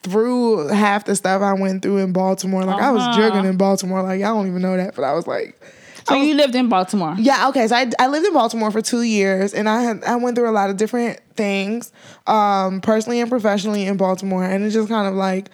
through 0.03 0.67
half 0.67 1.05
the 1.05 1.15
stuff 1.15 1.41
I 1.41 1.53
went 1.53 1.81
through 1.81 1.97
in 1.97 2.13
Baltimore. 2.13 2.63
Like 2.63 2.79
I 2.79 2.91
was 2.91 3.03
Uh-huh. 3.03 3.17
jugging 3.19 3.45
in 3.45 3.57
Baltimore. 3.57 4.01
Like 4.03 4.21
I 4.21 4.27
don't 4.27 4.47
even 4.47 4.61
know 4.61 4.77
that, 4.77 4.95
but 4.95 5.03
I 5.03 5.13
was 5.13 5.27
like 5.27 5.59
So 6.07 6.15
you 6.15 6.35
lived 6.35 6.55
in 6.55 6.69
Baltimore. 6.69 7.15
yeah, 7.17 7.49
okay. 7.49 7.67
So 7.67 7.75
I, 7.75 7.91
I 7.99 8.07
lived 8.07 8.25
in 8.25 8.31
Baltimore 8.33 8.71
for 8.71 8.81
two 8.81 9.01
years, 9.01 9.53
and 9.53 9.67
I 9.67 9.81
had 9.81 10.03
I 10.05 10.15
went 10.15 10.37
through 10.37 10.49
a 10.49 10.51
lot 10.55 10.69
of 10.69 10.77
different 10.77 11.19
things, 11.35 11.91
um, 12.27 12.79
personally 12.79 13.19
and 13.19 13.29
professionally 13.29 13.85
in 13.85 13.97
Baltimore, 13.97 14.45
and 14.45 14.63
it 14.63 14.69
just 14.69 14.87
kind 14.87 15.07
of 15.07 15.15
like 15.15 15.49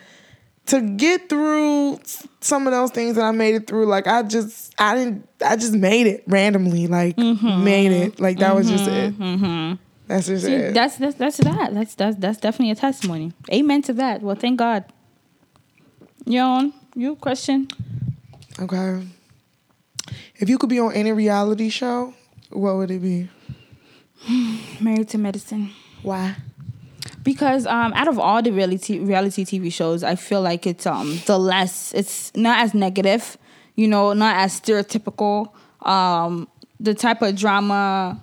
to 0.68 0.82
get 0.82 1.28
through 1.30 2.00
some 2.42 2.68
of 2.68 2.74
those 2.74 2.92
things 2.92 3.16
that 3.16 3.24
I 3.26 3.32
made 3.32 3.56
it 3.56 3.68
through. 3.68 3.86
Like 3.88 4.08
I 4.08 4.24
just 4.24 4.74
I 4.80 4.96
didn't 4.96 5.28
I 5.46 5.56
just 5.56 5.74
made 5.74 6.08
it 6.08 6.24
randomly, 6.28 6.88
like 6.88 7.16
Mm-hmm. 7.18 7.64
made 7.64 7.92
it. 7.92 8.20
Like 8.20 8.40
that 8.40 8.52
was 8.54 8.70
just 8.70 8.88
it. 8.88 9.78
That's 10.08 10.28
just 10.28 10.46
See, 10.46 10.54
it. 10.54 10.74
that's 10.74 10.98
that's 10.98 11.16
that's 11.16 11.38
that. 11.38 11.74
That's 11.74 11.96
that's 11.96 12.18
that's 12.18 12.38
definitely 12.38 12.72
a 12.72 12.76
testimony. 12.76 13.32
Amen 13.52 13.82
to 13.84 13.94
that. 13.94 14.22
Well, 14.22 14.36
thank 14.36 14.60
God. 14.60 14.84
Yon, 16.26 16.74
you 16.96 17.16
question? 17.16 17.68
okay. 18.60 19.06
If 20.38 20.50
you 20.50 20.58
could 20.58 20.70
be 20.70 20.80
on 20.80 20.94
any 20.94 21.12
reality 21.12 21.70
show, 21.70 22.14
what 22.50 22.76
would 22.76 22.92
it 22.92 23.02
be? 23.02 23.30
Married 24.82 25.10
to 25.10 25.18
medicine. 25.18 25.72
Why? 26.02 26.36
Because 27.24 27.66
um, 27.66 27.94
out 27.94 28.08
of 28.08 28.20
all 28.20 28.42
the 28.42 28.52
reality 28.52 29.00
reality 29.00 29.46
TV 29.46 29.72
shows, 29.72 30.04
I 30.04 30.16
feel 30.16 30.42
like 30.42 30.68
it's 30.68 30.86
um 30.86 31.20
the 31.26 31.40
less 31.40 31.94
it's 31.94 32.36
not 32.36 32.60
as 32.60 32.74
negative, 32.74 33.38
you 33.76 33.88
know, 33.88 34.14
not 34.14 34.36
as 34.38 34.60
stereotypical. 34.60 35.52
Um, 35.82 36.48
the 36.80 36.94
type 36.94 37.22
of 37.22 37.36
drama, 37.36 38.22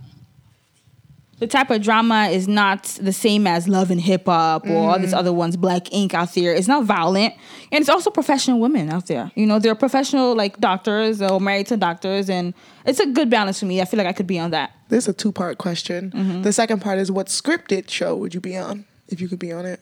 the 1.38 1.46
type 1.46 1.70
of 1.70 1.80
drama 1.80 2.28
is 2.28 2.46
not 2.46 2.84
the 3.00 3.12
same 3.12 3.46
as 3.46 3.66
Love 3.66 3.90
and 3.90 4.00
Hip 4.00 4.26
Hop 4.26 4.66
or 4.66 4.90
all 4.90 4.98
these 4.98 5.14
other 5.14 5.32
ones, 5.32 5.56
Black 5.56 5.90
Ink 5.92 6.12
out 6.12 6.34
there. 6.34 6.54
It's 6.54 6.68
not 6.68 6.84
violent, 6.84 7.32
and 7.72 7.80
it's 7.80 7.88
also 7.88 8.10
professional 8.10 8.60
women 8.60 8.90
out 8.90 9.06
there. 9.06 9.32
You 9.34 9.46
know, 9.46 9.58
they're 9.58 9.74
professional 9.74 10.36
like 10.36 10.58
doctors 10.60 11.22
or 11.22 11.40
married 11.40 11.68
to 11.68 11.78
doctors, 11.78 12.28
and 12.28 12.52
it's 12.84 13.00
a 13.00 13.06
good 13.06 13.30
balance 13.30 13.60
for 13.60 13.66
me. 13.66 13.80
I 13.80 13.86
feel 13.86 13.96
like 13.96 14.06
I 14.06 14.12
could 14.12 14.26
be 14.26 14.38
on 14.38 14.50
that. 14.50 14.72
This 14.90 15.04
is 15.04 15.08
a 15.08 15.12
two 15.14 15.32
part 15.32 15.56
question. 15.56 16.10
Mm-hmm. 16.10 16.42
The 16.42 16.52
second 16.52 16.82
part 16.82 16.98
is 16.98 17.10
what 17.10 17.28
scripted 17.28 17.88
show 17.88 18.14
would 18.14 18.34
you 18.34 18.40
be 18.40 18.58
on 18.58 18.84
if 19.10 19.20
you 19.20 19.28
could 19.28 19.38
be 19.38 19.52
on 19.52 19.66
it? 19.66 19.80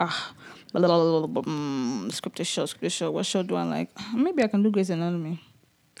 ah, 0.00 0.32
a 0.74 0.80
little, 0.80 0.98
little, 1.04 1.20
little 1.28 1.44
um, 1.50 2.08
scripted 2.12 2.46
show, 2.46 2.64
scripted 2.64 2.90
show. 2.92 3.10
What 3.10 3.26
show 3.26 3.42
do 3.42 3.54
I 3.56 3.62
like? 3.64 3.90
Maybe 4.14 4.42
I 4.42 4.48
can 4.48 4.62
do 4.62 4.70
Grey's 4.70 4.90
Anatomy. 4.90 5.40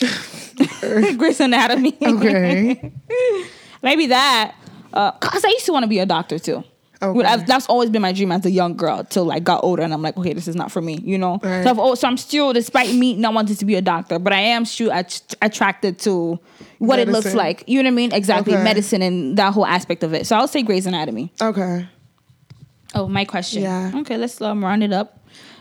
Grey's 1.16 1.40
Anatomy. 1.40 1.96
Okay. 2.02 2.92
Maybe 3.82 4.06
that. 4.06 4.54
Uh, 4.92 5.12
Cause 5.12 5.44
I 5.44 5.48
used 5.48 5.66
to 5.66 5.72
want 5.72 5.84
to 5.84 5.88
be 5.88 5.98
a 6.00 6.06
doctor 6.06 6.38
too. 6.38 6.64
Okay. 7.00 7.24
I've- 7.26 7.44
that's 7.46 7.66
always 7.66 7.90
been 7.90 8.02
my 8.02 8.12
dream 8.12 8.30
as 8.30 8.44
a 8.46 8.50
young 8.50 8.76
girl 8.76 9.02
till 9.04 9.24
like 9.24 9.42
got 9.42 9.64
older 9.64 9.82
and 9.82 9.92
I'm 9.92 10.02
like, 10.02 10.16
okay, 10.16 10.32
this 10.34 10.46
is 10.46 10.54
not 10.54 10.70
for 10.70 10.80
me, 10.80 10.98
you 11.02 11.18
know. 11.18 11.38
Right. 11.42 11.64
So, 11.64 11.70
I've, 11.70 11.78
al- 11.78 11.96
so 11.96 12.06
I'm 12.06 12.16
still, 12.16 12.52
despite 12.52 12.94
me 12.94 13.14
not 13.16 13.34
wanting 13.34 13.56
to 13.56 13.64
be 13.64 13.74
a 13.74 13.82
doctor, 13.82 14.18
but 14.20 14.32
I 14.32 14.38
am 14.40 14.64
still 14.64 14.92
att- 14.92 15.34
attracted 15.42 15.98
to 16.00 16.38
what 16.78 16.98
it 17.00 17.08
looks 17.08 17.34
like. 17.34 17.64
You 17.66 17.82
know 17.82 17.88
what 17.88 17.92
I 17.92 17.96
mean? 17.96 18.12
Exactly, 18.12 18.54
Okay. 18.54 18.62
medicine 18.62 19.02
and 19.02 19.36
that 19.36 19.52
whole 19.52 19.66
aspect 19.66 20.04
of 20.04 20.14
it. 20.14 20.26
So 20.28 20.36
I'll 20.36 20.46
say 20.48 20.62
Grey's 20.62 20.86
Anatomy. 20.86 21.32
Okay. 21.40 21.88
Oh, 22.94 23.08
my 23.08 23.24
question. 23.24 23.62
Yeah. 23.62 23.90
Okay, 23.96 24.16
let's 24.16 24.40
um, 24.40 24.64
round 24.64 24.82
it 24.84 24.92
up. 24.92 25.18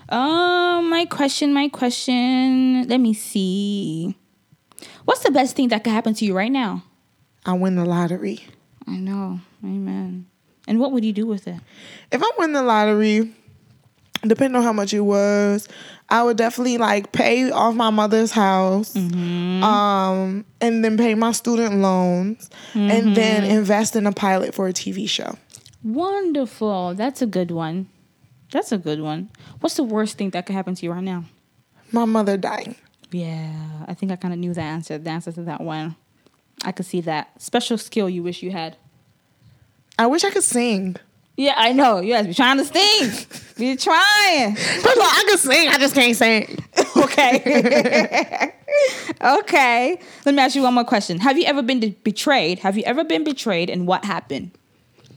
Um, 0.09 0.89
my 0.89 1.05
question, 1.05 1.53
my 1.53 1.69
question. 1.69 2.87
Let 2.87 2.99
me 2.99 3.13
see. 3.13 4.15
What's 5.05 5.21
the 5.23 5.31
best 5.31 5.55
thing 5.55 5.69
that 5.69 5.83
could 5.83 5.93
happen 5.93 6.13
to 6.15 6.25
you 6.25 6.35
right 6.35 6.51
now? 6.51 6.83
I 7.45 7.53
win 7.53 7.75
the 7.75 7.85
lottery. 7.85 8.45
I 8.87 8.97
know. 8.97 9.39
Amen. 9.63 10.25
And 10.67 10.79
what 10.79 10.91
would 10.91 11.05
you 11.05 11.13
do 11.13 11.25
with 11.25 11.47
it? 11.47 11.55
If 12.11 12.21
I 12.21 12.29
win 12.37 12.53
the 12.53 12.61
lottery, 12.61 13.33
depending 14.23 14.57
on 14.57 14.63
how 14.63 14.73
much 14.73 14.93
it 14.93 14.99
was, 15.01 15.67
I 16.09 16.23
would 16.23 16.37
definitely 16.37 16.77
like 16.77 17.11
pay 17.13 17.49
off 17.49 17.73
my 17.73 17.89
mother's 17.89 18.31
house, 18.31 18.93
Mm-hmm. 18.93 19.63
um, 19.63 20.45
and 20.59 20.83
then 20.83 20.97
pay 20.97 21.15
my 21.15 21.31
student 21.31 21.75
loans, 21.75 22.49
and 22.73 22.91
Mm-hmm. 22.91 23.13
then 23.13 23.43
invest 23.45 23.95
in 23.95 24.05
a 24.05 24.11
pilot 24.11 24.53
for 24.53 24.67
a 24.67 24.73
TV 24.73 25.07
show. 25.09 25.35
Wonderful. 25.83 26.93
That's 26.95 27.21
a 27.21 27.25
good 27.25 27.51
one. 27.51 27.87
That's 28.51 28.71
a 28.71 28.77
good 28.77 29.01
one. 29.01 29.29
What's 29.59 29.75
the 29.75 29.83
worst 29.83 30.17
thing 30.17 30.29
that 30.31 30.45
could 30.45 30.55
happen 30.55 30.75
to 30.75 30.85
you 30.85 30.91
right 30.91 31.03
now? 31.03 31.25
My 31.91 32.05
mother 32.05 32.37
dying. 32.37 32.75
Yeah, 33.11 33.83
I 33.87 33.93
think 33.93 34.11
I 34.11 34.15
kind 34.15 34.33
of 34.33 34.39
knew 34.39 34.53
the 34.53 34.61
answer. 34.61 34.97
The 34.97 35.09
answer 35.09 35.31
to 35.33 35.41
that 35.43 35.61
one. 35.61 35.95
I 36.63 36.71
could 36.71 36.85
see 36.85 37.01
that 37.01 37.41
special 37.41 37.77
skill 37.77 38.09
you 38.09 38.23
wish 38.23 38.43
you 38.43 38.51
had. 38.51 38.77
I 39.97 40.07
wish 40.07 40.23
I 40.23 40.29
could 40.29 40.43
sing. 40.43 40.95
Yeah, 41.37 41.53
I 41.57 41.73
know. 41.73 41.99
You 41.99 42.13
guys 42.13 42.27
be 42.27 42.33
trying 42.33 42.57
to 42.57 42.65
sing. 42.65 43.27
Be 43.57 43.75
trying. 43.75 44.55
First 44.55 44.97
of 44.97 45.03
all, 45.03 45.09
I 45.09 45.23
can 45.27 45.37
sing, 45.37 45.67
I 45.69 45.77
just 45.77 45.95
can't 45.95 46.15
sing. 46.15 46.63
Okay. 46.97 48.53
okay. 49.21 49.99
Let 50.25 50.35
me 50.35 50.41
ask 50.41 50.55
you 50.55 50.61
one 50.61 50.73
more 50.73 50.83
question. 50.83 51.19
Have 51.19 51.37
you 51.37 51.45
ever 51.45 51.61
been 51.61 51.79
de- 51.79 51.97
betrayed? 52.03 52.59
Have 52.59 52.77
you 52.77 52.83
ever 52.83 53.03
been 53.03 53.23
betrayed 53.23 53.69
and 53.69 53.87
what 53.87 54.03
happened? 54.05 54.51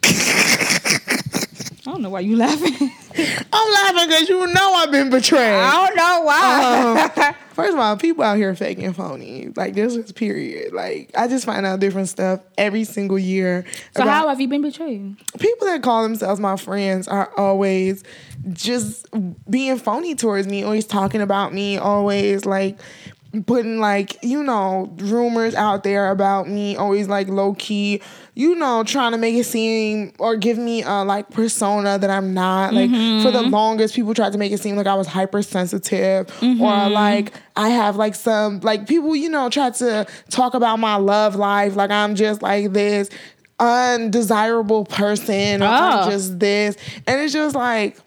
I 1.87 1.91
don't 1.91 2.01
know 2.01 2.09
why 2.09 2.20
you 2.20 2.37
laughing. 2.37 2.74
I'm 3.53 3.72
laughing 3.72 4.09
because 4.09 4.28
you 4.28 4.47
know 4.47 4.72
I've 4.74 4.91
been 4.91 5.11
betrayed. 5.11 5.55
I 5.55 5.87
don't 5.87 5.97
know 5.97 6.20
why. 6.24 7.20
Um, 7.20 7.35
first 7.53 7.74
of 7.74 7.78
all, 7.78 7.97
people 7.99 8.24
out 8.24 8.39
here 8.39 8.55
faking 8.55 8.95
phony. 8.95 9.53
Like 9.55 9.74
this 9.74 9.95
is 9.95 10.11
period. 10.11 10.72
Like 10.72 11.11
I 11.14 11.28
just 11.28 11.45
find 11.45 11.66
out 11.66 11.80
different 11.80 12.09
stuff 12.09 12.41
every 12.57 12.85
single 12.85 13.18
year. 13.18 13.66
so 13.95 14.05
how 14.05 14.28
have 14.28 14.41
you 14.41 14.49
been 14.49 14.62
betrayed? 14.62 15.16
people 15.39 15.66
that 15.66 15.82
call 15.82 16.03
themselves 16.03 16.41
my 16.41 16.57
friends 16.57 17.07
are 17.07 17.30
always 17.37 18.03
just 18.53 19.07
being 19.51 19.76
phony 19.76 20.14
towards 20.14 20.47
me, 20.47 20.62
always 20.62 20.87
talking 20.87 21.20
about 21.20 21.53
me, 21.53 21.76
always 21.76 22.47
like 22.47 22.78
putting 23.43 23.80
like, 23.80 24.22
you 24.22 24.43
know, 24.43 24.95
rumors 24.99 25.55
out 25.55 25.82
there 25.82 26.11
about 26.11 26.49
me, 26.49 26.76
always 26.76 27.09
like 27.09 27.28
low 27.28 27.55
key, 27.55 28.01
you 28.35 28.55
know, 28.55 28.85
trying 28.85 29.12
to 29.12 29.18
make 29.18 29.35
it 29.35 29.45
seem 29.45 30.12
or 30.18 30.37
give 30.37 30.59
me 30.59 30.82
a 30.82 31.05
like 31.05 31.30
persona 31.30 31.99
that 31.99 32.11
I'm 32.11 32.35
not. 32.35 32.74
Like 32.74 32.91
for 32.91 33.30
the 33.30 33.41
mm-hmm. 33.41 33.51
longest 33.51 33.95
people 33.95 34.14
tried 34.14 34.32
to 34.32 34.39
make 34.39 34.53
it 34.53 34.61
seem 34.61 34.76
like 34.76 34.87
I 34.87 34.95
was 34.95 35.07
hypersensitive 35.07 36.28
or 36.28 36.32
mm-hmm. 36.45 36.93
like 36.93 37.32
I 37.57 37.70
have 37.70 37.97
like 37.97 38.14
some 38.14 38.61
like 38.61 38.87
people, 38.87 39.16
you 39.16 39.28
know, 39.28 39.49
tried 39.51 39.74
to 39.74 40.07
talk 40.30 40.55
about 40.55 40.78
my 40.78 40.97
love 40.97 41.37
life 41.37 41.76
like 41.76 41.91
I'm 41.91 42.14
just 42.14 42.43
like 42.43 42.72
this 42.72 43.11
undesirable 43.59 44.85
person 44.85 45.62
or 45.62 45.68
Oh. 45.70 46.11
Just 46.11 46.39
this. 46.39 46.76
And 47.07 47.20
it's 47.20 47.32
just 47.32 47.55
like 47.55 47.99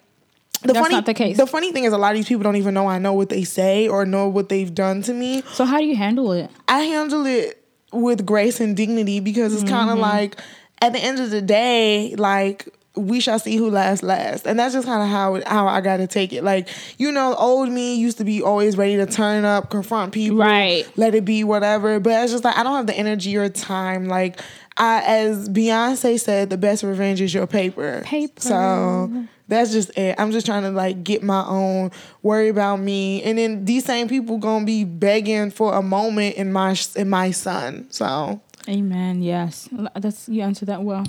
the 0.61 0.73
That's 0.73 0.79
funny 0.79 0.95
not 0.95 1.05
the 1.05 1.13
case. 1.13 1.37
The 1.37 1.47
funny 1.47 1.71
thing 1.71 1.83
is 1.83 1.93
a 1.93 1.97
lot 1.97 2.11
of 2.11 2.17
these 2.17 2.27
people 2.27 2.43
don't 2.43 2.55
even 2.55 2.73
know 2.73 2.87
I 2.87 2.99
know 2.99 3.13
what 3.13 3.29
they 3.29 3.43
say 3.43 3.87
or 3.87 4.05
know 4.05 4.27
what 4.27 4.49
they've 4.49 4.73
done 4.73 5.01
to 5.03 5.13
me. 5.13 5.41
So 5.53 5.65
how 5.65 5.79
do 5.79 5.85
you 5.85 5.95
handle 5.95 6.31
it? 6.31 6.49
I 6.67 6.79
handle 6.79 7.25
it 7.25 7.63
with 7.91 8.25
grace 8.25 8.59
and 8.59 8.75
dignity 8.75 9.19
because 9.19 9.53
it's 9.53 9.69
kind 9.69 9.89
of 9.89 9.95
mm-hmm. 9.95 10.01
like 10.01 10.41
at 10.81 10.93
the 10.93 10.99
end 10.99 11.19
of 11.19 11.31
the 11.31 11.41
day, 11.41 12.15
like 12.15 12.67
we 12.95 13.19
shall 13.19 13.39
see 13.39 13.57
who 13.57 13.69
lasts 13.69 14.03
last, 14.03 14.47
and 14.47 14.59
that's 14.59 14.73
just 14.73 14.87
kind 14.87 15.03
of 15.03 15.09
how 15.09 15.41
how 15.45 15.67
I 15.67 15.81
got 15.81 15.97
to 15.97 16.07
take 16.07 16.33
it. 16.33 16.43
Like 16.43 16.67
you 16.97 17.11
know, 17.11 17.35
old 17.35 17.69
me 17.69 17.95
used 17.95 18.17
to 18.17 18.23
be 18.23 18.41
always 18.41 18.77
ready 18.77 18.97
to 18.97 19.05
turn 19.05 19.45
up, 19.45 19.69
confront 19.69 20.13
people, 20.13 20.37
Right. 20.37 20.87
Let 20.97 21.15
it 21.15 21.25
be 21.25 21.43
whatever. 21.43 21.99
But 21.99 22.23
it's 22.23 22.31
just 22.31 22.43
like 22.43 22.57
I 22.57 22.63
don't 22.63 22.75
have 22.75 22.87
the 22.87 22.97
energy 22.97 23.37
or 23.37 23.49
time. 23.49 24.07
Like 24.07 24.41
I, 24.77 25.03
as 25.03 25.49
Beyonce 25.49 26.19
said, 26.19 26.49
the 26.49 26.57
best 26.57 26.83
revenge 26.83 27.21
is 27.21 27.33
your 27.33 27.47
paper. 27.47 28.01
Paper. 28.03 28.41
So 28.41 29.27
that's 29.47 29.71
just 29.71 29.97
it. 29.97 30.15
I'm 30.17 30.31
just 30.31 30.45
trying 30.45 30.63
to 30.63 30.69
like 30.71 31.03
get 31.03 31.23
my 31.23 31.45
own, 31.47 31.91
worry 32.21 32.49
about 32.49 32.77
me, 32.79 33.23
and 33.23 33.37
then 33.37 33.65
these 33.65 33.85
same 33.85 34.07
people 34.07 34.37
gonna 34.37 34.65
be 34.65 34.83
begging 34.83 35.51
for 35.51 35.73
a 35.75 35.81
moment 35.81 36.35
in 36.35 36.51
my 36.51 36.75
in 36.95 37.09
my 37.09 37.31
son. 37.31 37.87
So 37.89 38.41
Amen. 38.69 39.21
Yes. 39.21 39.69
That's 39.95 40.27
you 40.27 40.41
answered 40.41 40.67
that 40.67 40.83
well. 40.83 41.05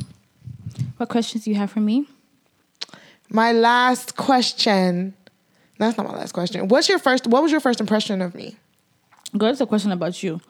What 0.99 1.09
questions 1.09 1.45
do 1.45 1.51
you 1.51 1.57
have 1.57 1.71
for 1.71 1.81
me? 1.81 2.07
my 3.31 3.53
last 3.53 4.17
question. 4.17 5.15
That's 5.79 5.97
not 5.99 6.07
my 6.09 6.15
last 6.17 6.33
question. 6.33 6.69
What's 6.69 6.89
your 6.89 6.99
first? 6.99 7.27
What 7.27 7.43
was 7.43 7.51
your 7.53 7.61
first 7.61 7.81
impression 7.81 8.23
of 8.23 8.35
me? 8.35 8.57
Girl, 9.37 9.51
it's 9.51 9.61
a 9.61 9.67
question 9.67 9.93
about 9.93 10.23
you. 10.23 10.41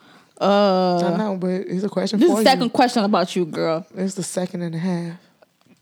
I 0.41 0.45
Uh, 0.45 1.15
know, 1.17 1.35
but 1.37 1.49
it's 1.49 1.83
a 1.83 1.89
question 1.89 2.17
this 2.19 2.29
is 2.31 2.37
the 2.37 2.43
second 2.43 2.63
you. 2.65 2.69
question 2.69 3.03
about 3.03 3.35
you, 3.35 3.45
girl. 3.45 3.85
It's 3.95 4.15
the 4.15 4.23
second 4.23 4.61
and 4.61 4.73
a 4.73 4.77
half. 4.77 5.17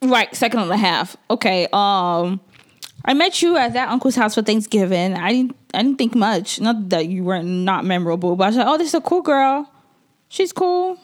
Right, 0.02 0.34
second 0.36 0.60
and 0.60 0.72
a 0.72 0.78
half. 0.78 1.18
Okay. 1.30 1.68
Um, 1.74 2.40
I 3.04 3.14
met 3.14 3.42
you 3.42 3.58
at 3.58 3.74
that 3.74 3.90
uncle's 3.90 4.16
house 4.16 4.36
for 4.36 4.42
Thanksgiving. 4.42 5.16
I 5.16 5.32
didn't. 5.32 5.56
I 5.74 5.82
didn't 5.82 5.98
think 5.98 6.16
much. 6.16 6.60
Not 6.60 6.90
that 6.90 7.08
you 7.08 7.24
were 7.24 7.42
not 7.42 7.86
memorable, 7.86 8.36
but 8.36 8.44
I 8.44 8.48
was 8.48 8.58
like, 8.58 8.68
"Oh, 8.68 8.78
this 8.78 8.88
is 8.90 8.94
a 8.94 9.02
cool 9.02 9.22
girl. 9.22 9.72
She's 10.30 10.52
cool. 10.52 10.98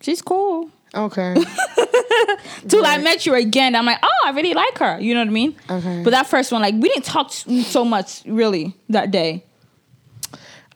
She's 0.00 0.22
cool." 0.22 0.70
Okay. 0.94 1.34
Till 2.68 2.84
I 2.84 2.98
met 2.98 3.26
you 3.26 3.34
again, 3.34 3.74
I'm 3.74 3.86
like, 3.86 3.98
"Oh, 4.02 4.22
I 4.26 4.30
really 4.30 4.54
like 4.54 4.78
her." 4.78 4.98
You 5.00 5.14
know 5.14 5.20
what 5.20 5.28
I 5.28 5.32
mean? 5.32 5.56
Okay. 5.70 6.02
But 6.02 6.10
that 6.10 6.26
first 6.26 6.50
one, 6.52 6.62
like, 6.62 6.74
we 6.74 6.88
didn't 6.88 7.04
talk 7.04 7.30
so 7.32 7.84
much 7.84 8.22
really 8.26 8.74
that 8.88 9.10
day. 9.10 9.44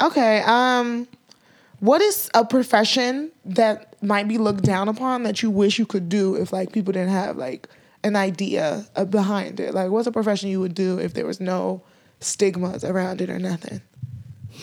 Okay. 0.02 0.42
Um, 0.46 1.08
what 1.80 2.00
is 2.00 2.30
a 2.34 2.44
profession 2.44 3.30
that 3.44 3.95
might 4.06 4.28
be 4.28 4.38
looked 4.38 4.62
down 4.62 4.88
upon 4.88 5.24
that 5.24 5.42
you 5.42 5.50
wish 5.50 5.78
you 5.78 5.86
could 5.86 6.08
do 6.08 6.34
if 6.36 6.52
like 6.52 6.72
people 6.72 6.92
didn't 6.92 7.10
have 7.10 7.36
like 7.36 7.68
an 8.04 8.16
idea 8.16 8.86
uh, 8.94 9.04
behind 9.04 9.60
it? 9.60 9.74
Like, 9.74 9.90
what's 9.90 10.06
a 10.06 10.12
profession 10.12 10.48
you 10.48 10.60
would 10.60 10.74
do 10.74 10.98
if 10.98 11.14
there 11.14 11.26
was 11.26 11.40
no 11.40 11.82
stigmas 12.20 12.84
around 12.84 13.20
it 13.20 13.28
or 13.28 13.38
nothing? 13.38 13.82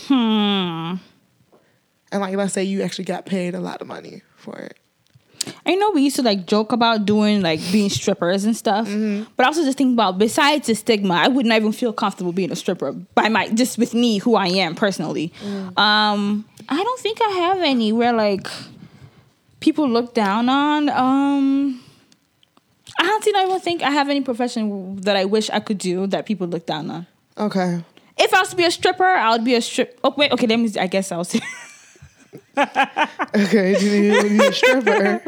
Hmm. 0.07 0.95
And 2.11 2.21
like, 2.21 2.35
let's 2.35 2.53
say 2.53 2.63
you 2.63 2.81
actually 2.81 3.05
got 3.05 3.25
paid 3.25 3.53
a 3.53 3.59
lot 3.59 3.81
of 3.81 3.87
money 3.87 4.21
for 4.37 4.57
it. 4.57 4.77
I 5.65 5.75
know 5.75 5.91
we 5.91 6.03
used 6.03 6.15
to 6.15 6.21
like 6.21 6.45
joke 6.45 6.71
about 6.71 7.05
doing 7.05 7.41
like 7.41 7.59
being 7.71 7.89
strippers 7.89 8.45
and 8.45 8.55
stuff, 8.55 8.87
but 9.35 9.43
I 9.43 9.47
also 9.47 9.65
just 9.65 9.77
think 9.77 9.93
about 9.93 10.17
besides 10.17 10.67
the 10.67 10.75
stigma, 10.75 11.15
I 11.15 11.27
would 11.27 11.45
not 11.45 11.57
even 11.57 11.73
feel 11.73 11.91
comfortable 11.91 12.31
being 12.31 12.51
a 12.51 12.55
stripper 12.55 12.93
by 12.93 13.27
my 13.27 13.49
just 13.49 13.77
with 13.77 13.93
me 13.93 14.19
who 14.19 14.35
I 14.35 14.47
am 14.47 14.73
personally. 14.73 15.33
Um, 15.75 16.45
I 16.69 16.81
don't 16.81 16.99
think 17.01 17.19
I 17.21 17.29
have 17.29 17.59
any 17.59 17.91
where 17.91 18.13
like 18.13 18.47
people 19.64 19.88
look 19.89 20.14
down 20.14 20.49
on. 20.49 20.89
Um, 20.89 21.82
I 22.99 23.09
honestly 23.09 23.32
don't 23.32 23.47
even 23.47 23.61
think 23.61 23.82
I 23.82 23.91
have 23.91 24.09
any 24.09 24.20
profession 24.20 24.97
that 24.97 25.16
I 25.16 25.24
wish 25.24 25.49
I 25.49 25.61
could 25.61 25.78
do 25.78 26.05
that 26.07 26.26
people 26.26 26.47
look 26.47 26.66
down 26.66 26.91
on. 26.91 27.07
Okay. 27.38 27.82
If 28.18 28.34
I 28.34 28.41
was 28.41 28.49
to 28.49 28.57
be 28.57 28.66
a 28.66 28.72
stripper, 28.72 29.05
I 29.05 29.32
would 29.32 29.45
be 29.45 29.55
a 29.55 29.61
strip. 29.61 29.97
Oh 30.03 30.14
wait, 30.18 30.34
okay, 30.34 30.47
let 30.47 30.59
me. 30.59 30.70
I 30.78 30.88
guess 30.88 31.11
I 31.11 31.18
was. 31.18 31.39
Okay. 33.36 33.80
You 33.80 33.89
need, 33.89 34.24
you 34.24 34.30
need 34.30 34.41
a 34.41 34.53
stripper. 34.53 35.24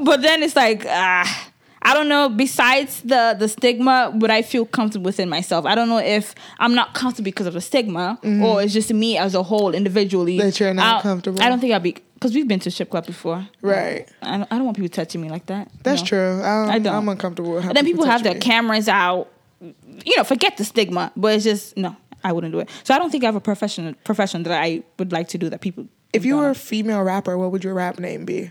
but 0.00 0.22
then 0.22 0.42
it's 0.42 0.56
like 0.56 0.86
ah, 0.86 1.47
I 1.82 1.94
don't 1.94 2.08
know. 2.08 2.28
Besides 2.28 3.00
the 3.02 3.36
the 3.38 3.48
stigma, 3.48 4.12
would 4.14 4.30
I 4.30 4.42
feel 4.42 4.66
comfortable 4.66 5.04
within 5.06 5.28
myself? 5.28 5.64
I 5.64 5.74
don't 5.74 5.88
know 5.88 5.98
if 5.98 6.34
I'm 6.58 6.74
not 6.74 6.94
comfortable 6.94 7.24
because 7.24 7.46
of 7.46 7.54
the 7.54 7.60
stigma, 7.60 8.18
mm-hmm. 8.22 8.42
or 8.42 8.62
it's 8.62 8.72
just 8.72 8.92
me 8.92 9.16
as 9.16 9.34
a 9.34 9.42
whole 9.42 9.74
individually 9.74 10.38
That 10.38 10.58
you're 10.60 10.74
not 10.74 10.98
I- 10.98 11.02
comfortable. 11.02 11.42
I 11.42 11.48
don't 11.48 11.60
think 11.60 11.72
I'd 11.72 11.82
be 11.82 11.96
because 12.14 12.34
we've 12.34 12.48
been 12.48 12.60
to 12.60 12.70
strip 12.70 12.90
club 12.90 13.06
before. 13.06 13.46
Right. 13.62 14.08
I 14.22 14.38
don't, 14.38 14.52
I 14.52 14.56
don't 14.56 14.64
want 14.64 14.76
people 14.76 14.88
touching 14.88 15.20
me 15.20 15.28
like 15.30 15.46
that. 15.46 15.70
That's 15.84 16.02
true. 16.02 16.42
I'm, 16.42 16.68
I 16.68 16.78
don't. 16.80 16.94
I'm 16.94 17.08
uncomfortable 17.08 17.52
with 17.52 17.64
And 17.64 17.76
then 17.76 17.84
people 17.84 18.04
have 18.06 18.24
their 18.24 18.34
me. 18.34 18.40
cameras 18.40 18.88
out. 18.88 19.28
You 19.60 20.16
know, 20.16 20.24
forget 20.24 20.56
the 20.56 20.64
stigma, 20.64 21.12
but 21.16 21.34
it's 21.34 21.44
just 21.44 21.76
no. 21.76 21.96
I 22.24 22.32
wouldn't 22.32 22.52
do 22.52 22.58
it. 22.58 22.68
So 22.82 22.94
I 22.94 22.98
don't 22.98 23.10
think 23.10 23.22
I 23.22 23.26
have 23.26 23.36
a 23.36 23.40
profession 23.40 23.94
profession 24.04 24.42
that 24.42 24.60
I 24.60 24.82
would 24.98 25.12
like 25.12 25.28
to 25.28 25.38
do 25.38 25.48
that 25.50 25.60
people. 25.60 25.86
If 26.12 26.24
you 26.24 26.36
were 26.36 26.50
a 26.50 26.54
female 26.54 27.02
rapper, 27.02 27.36
what 27.38 27.52
would 27.52 27.62
your 27.62 27.74
rap 27.74 27.98
name 27.98 28.24
be? 28.24 28.50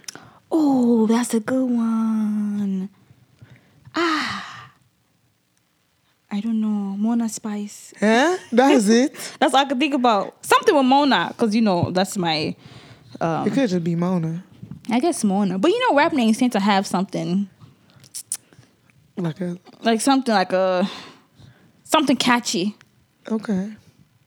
oh, 0.49 1.05
that's 1.07 1.33
a 1.33 1.41
good 1.41 1.65
one. 1.69 2.89
Ah, 3.99 4.69
I 6.31 6.39
don't 6.39 6.61
know. 6.61 6.67
Mona 6.97 7.27
Spice. 7.29 7.93
Huh? 7.99 8.37
That's 8.51 8.87
it. 9.01 9.15
That's 9.39 9.53
all 9.55 9.61
I 9.61 9.65
could 9.65 9.79
think 9.79 9.93
about. 9.95 10.45
Something 10.45 10.75
with 10.75 10.85
Mona, 10.85 11.29
because 11.29 11.55
you 11.55 11.61
know 11.61 11.89
that's 11.91 12.15
my. 12.17 12.55
it 13.19 13.53
could 13.53 13.69
just 13.69 13.83
be 13.83 13.95
Mona. 13.95 14.43
I 14.89 14.99
guess 14.99 15.23
Mona, 15.23 15.57
but 15.57 15.71
you 15.71 15.79
know, 15.89 15.97
rap 15.97 16.13
names 16.13 16.37
tend 16.37 16.51
to 16.53 16.59
have 16.59 16.85
something 16.87 17.49
Like 19.17 19.41
a 19.41 19.57
like 19.81 19.99
something 19.99 20.33
like 20.33 20.53
a 20.53 20.87
something 21.83 22.15
catchy. 22.17 22.75
okay. 23.29 23.73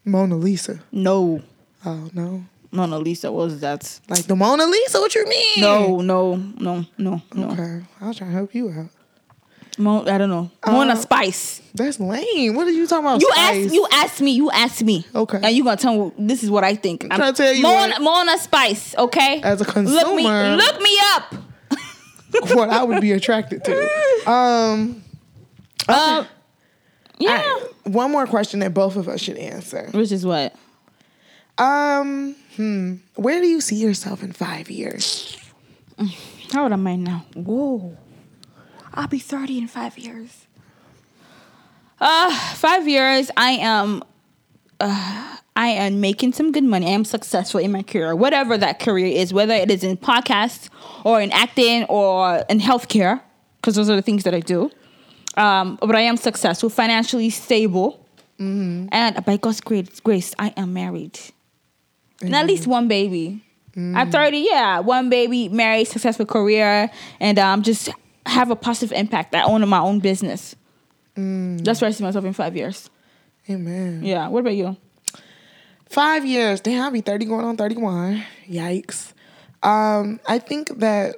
Mona 0.05 0.35
Lisa. 0.37 0.81
No, 0.91 1.43
Oh 1.87 2.11
no. 2.13 2.45
Mona 2.73 2.99
Lisa 2.99 3.31
what 3.33 3.47
was 3.47 3.61
that? 3.61 4.01
Like 4.09 4.25
the 4.27 4.35
Mona 4.37 4.67
Lisa? 4.67 4.99
What 5.01 5.15
you 5.15 5.27
mean? 5.29 5.61
No, 5.61 6.01
no, 6.01 6.35
no, 6.37 6.85
no, 6.99 7.23
no. 7.35 7.51
Okay. 7.53 7.83
I 8.01 8.09
was 8.09 8.17
trying 8.19 8.31
to 8.31 8.37
help 8.37 8.55
you 8.55 8.71
out. 8.71 8.91
Mo- 9.81 10.05
I 10.07 10.19
don't 10.19 10.29
know. 10.31 10.51
Mona 10.67 10.93
Uh, 10.93 10.97
Spice. 10.97 11.63
That's 11.75 11.99
lame. 11.99 12.55
What 12.55 12.67
are 12.67 12.71
you 12.71 12.87
talking 12.87 13.05
about? 13.07 13.21
You 13.21 13.31
Spice? 13.33 13.65
asked. 13.67 13.75
You 13.75 13.87
asked 13.93 14.21
me. 14.21 14.31
You 14.33 14.51
asked 14.51 14.83
me. 14.85 15.07
Okay. 15.15 15.41
And 15.43 15.57
you 15.57 15.65
gonna 15.65 15.77
tell 15.77 15.97
me 15.97 16.13
this 16.19 16.43
is 16.43 16.51
what 16.51 16.65
I 16.65 16.75
think. 16.75 17.05
I'm 17.11 17.19
trying 17.19 17.33
to 17.33 17.43
tell 17.43 17.53
you 17.53 17.63
Mona, 17.63 17.93
what- 17.95 18.03
Mona 18.03 18.39
Spice. 18.39 18.95
Okay. 18.97 19.41
As 19.43 19.61
a 19.61 19.65
Look 19.65 19.77
me. 20.15 20.25
consumer- 20.25 20.57
Look 20.57 20.81
me 20.83 20.99
up. 21.15 21.35
what 22.57 22.69
I 22.71 22.85
would 22.85 23.01
be 23.01 23.13
attracted 23.13 23.65
to. 23.65 24.31
Um 24.31 25.03
Um. 25.89 26.27
Yeah. 27.19 27.31
all 27.31 27.37
right, 27.61 27.63
one 27.85 28.11
more 28.13 28.27
question 28.27 28.61
that 28.61 28.73
both 28.73 28.97
of 28.97 29.09
us 29.09 29.21
should 29.21 29.37
answer. 29.37 29.89
Which 29.93 30.11
is 30.13 30.25
what? 30.25 30.55
Um, 31.59 32.35
hmm. 32.57 32.95
Where 33.17 33.41
do 33.41 33.47
you 33.47 33.61
see 33.61 33.77
yourself 33.77 34.23
in 34.23 34.33
five 34.33 34.71
years? 34.71 35.37
How 36.53 36.63
old 36.63 36.73
am 36.73 36.87
I 36.87 36.97
now? 36.97 37.27
Whoa. 37.35 37.95
I'll 39.01 39.09
be 39.09 39.19
30 39.19 39.59
in 39.59 39.67
five 39.67 39.97
years. 39.99 40.47
Uh, 42.01 42.31
five 42.55 42.87
years, 42.87 43.31
I 43.37 43.53
am 43.53 44.03
uh, 44.79 45.37
I 45.57 45.69
am 45.69 46.01
making 46.01 46.33
some 46.33 46.53
good 46.53 46.65
money. 46.65 46.87
I 46.87 46.91
am 46.91 47.05
successful 47.05 47.61
in 47.61 47.73
my 47.73 47.83
career, 47.83 48.15
whatever 48.15 48.57
that 48.59 48.79
career 48.79 49.07
is, 49.07 49.33
whether 49.33 49.53
it 49.55 49.71
is 49.71 49.85
in 49.85 49.97
podcasts 49.97 50.69
or 51.05 51.21
in 51.21 51.31
acting 51.33 51.85
or 51.85 52.45
in 52.49 52.61
healthcare. 52.61 53.21
because 53.57 53.75
those 53.75 53.91
are 53.91 53.97
the 53.97 54.03
things 54.03 54.25
that 54.25 54.35
I 54.35 54.41
do. 54.41 54.71
Um, 55.37 55.79
but 55.81 55.95
I 55.97 56.01
am 56.03 56.17
successful, 56.17 56.69
financially 56.71 57.31
stable, 57.31 57.97
Mm-hmm. 58.39 58.89
and 58.91 59.23
by 59.27 59.37
God's 59.37 59.61
grace, 59.61 60.01
grace, 60.01 60.35
I 60.39 60.49
am 60.57 60.73
married, 60.73 61.19
and 62.23 62.35
at 62.35 62.47
least 62.47 62.67
one 62.67 62.89
baby. 62.89 63.43
Mm. 63.77 63.95
At 63.95 64.11
thirty, 64.11 64.47
yeah, 64.51 64.81
one 64.81 65.11
baby, 65.11 65.51
married, 65.51 65.87
successful 65.89 66.25
career, 66.25 66.91
and 67.21 67.39
um, 67.39 67.63
just 67.63 67.91
have 68.27 68.51
a 68.51 68.57
positive 68.57 68.93
impact. 68.97 69.35
I 69.35 69.43
own 69.43 69.67
my 69.69 69.79
own 69.81 70.01
business. 70.01 70.55
Mm. 71.17 71.63
That's 71.65 71.81
where 71.81 71.89
I 71.89 71.93
see 71.93 72.05
myself 72.05 72.25
in 72.25 72.33
five 72.33 72.57
years. 72.57 72.91
Amen. 73.49 74.03
Yeah. 74.05 74.29
What 74.29 74.41
about 74.41 74.55
you? 74.55 74.77
Five 75.89 76.25
years. 76.25 76.61
Damn, 76.61 76.85
I'll 76.85 76.91
be 76.91 77.01
30 77.01 77.25
going 77.27 77.45
on 77.45 77.57
31. 77.57 78.23
Yikes. 78.49 79.13
Um, 79.63 80.21
I 80.27 80.39
think 80.39 80.79
that 80.79 81.17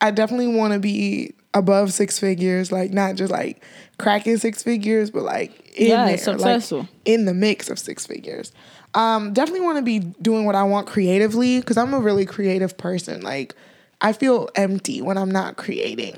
I 0.00 0.10
definitely 0.10 0.48
want 0.56 0.72
to 0.72 0.78
be 0.78 1.34
above 1.54 1.92
six 1.92 2.18
figures, 2.18 2.72
like 2.72 2.92
not 2.92 3.16
just 3.16 3.30
like 3.30 3.62
cracking 3.98 4.36
six 4.38 4.62
figures, 4.62 5.10
but 5.10 5.22
like 5.24 5.72
in 5.78 5.88
Yeah, 5.88 6.06
there, 6.06 6.18
successful. 6.18 6.80
like 6.80 6.88
in 7.04 7.24
the 7.26 7.34
mix 7.34 7.68
of 7.68 7.78
six 7.78 8.06
figures. 8.06 8.52
Um, 8.94 9.32
definitely 9.34 9.60
want 9.60 9.76
to 9.78 9.82
be 9.82 9.98
doing 9.98 10.46
what 10.46 10.54
I 10.54 10.62
want 10.62 10.86
creatively 10.86 11.60
because 11.60 11.76
I'm 11.76 11.92
a 11.92 12.00
really 12.00 12.24
creative 12.24 12.78
person. 12.78 13.20
Like 13.20 13.54
I 14.00 14.12
feel 14.12 14.48
empty 14.54 15.02
when 15.02 15.18
I'm 15.18 15.30
not 15.30 15.56
creating. 15.56 16.14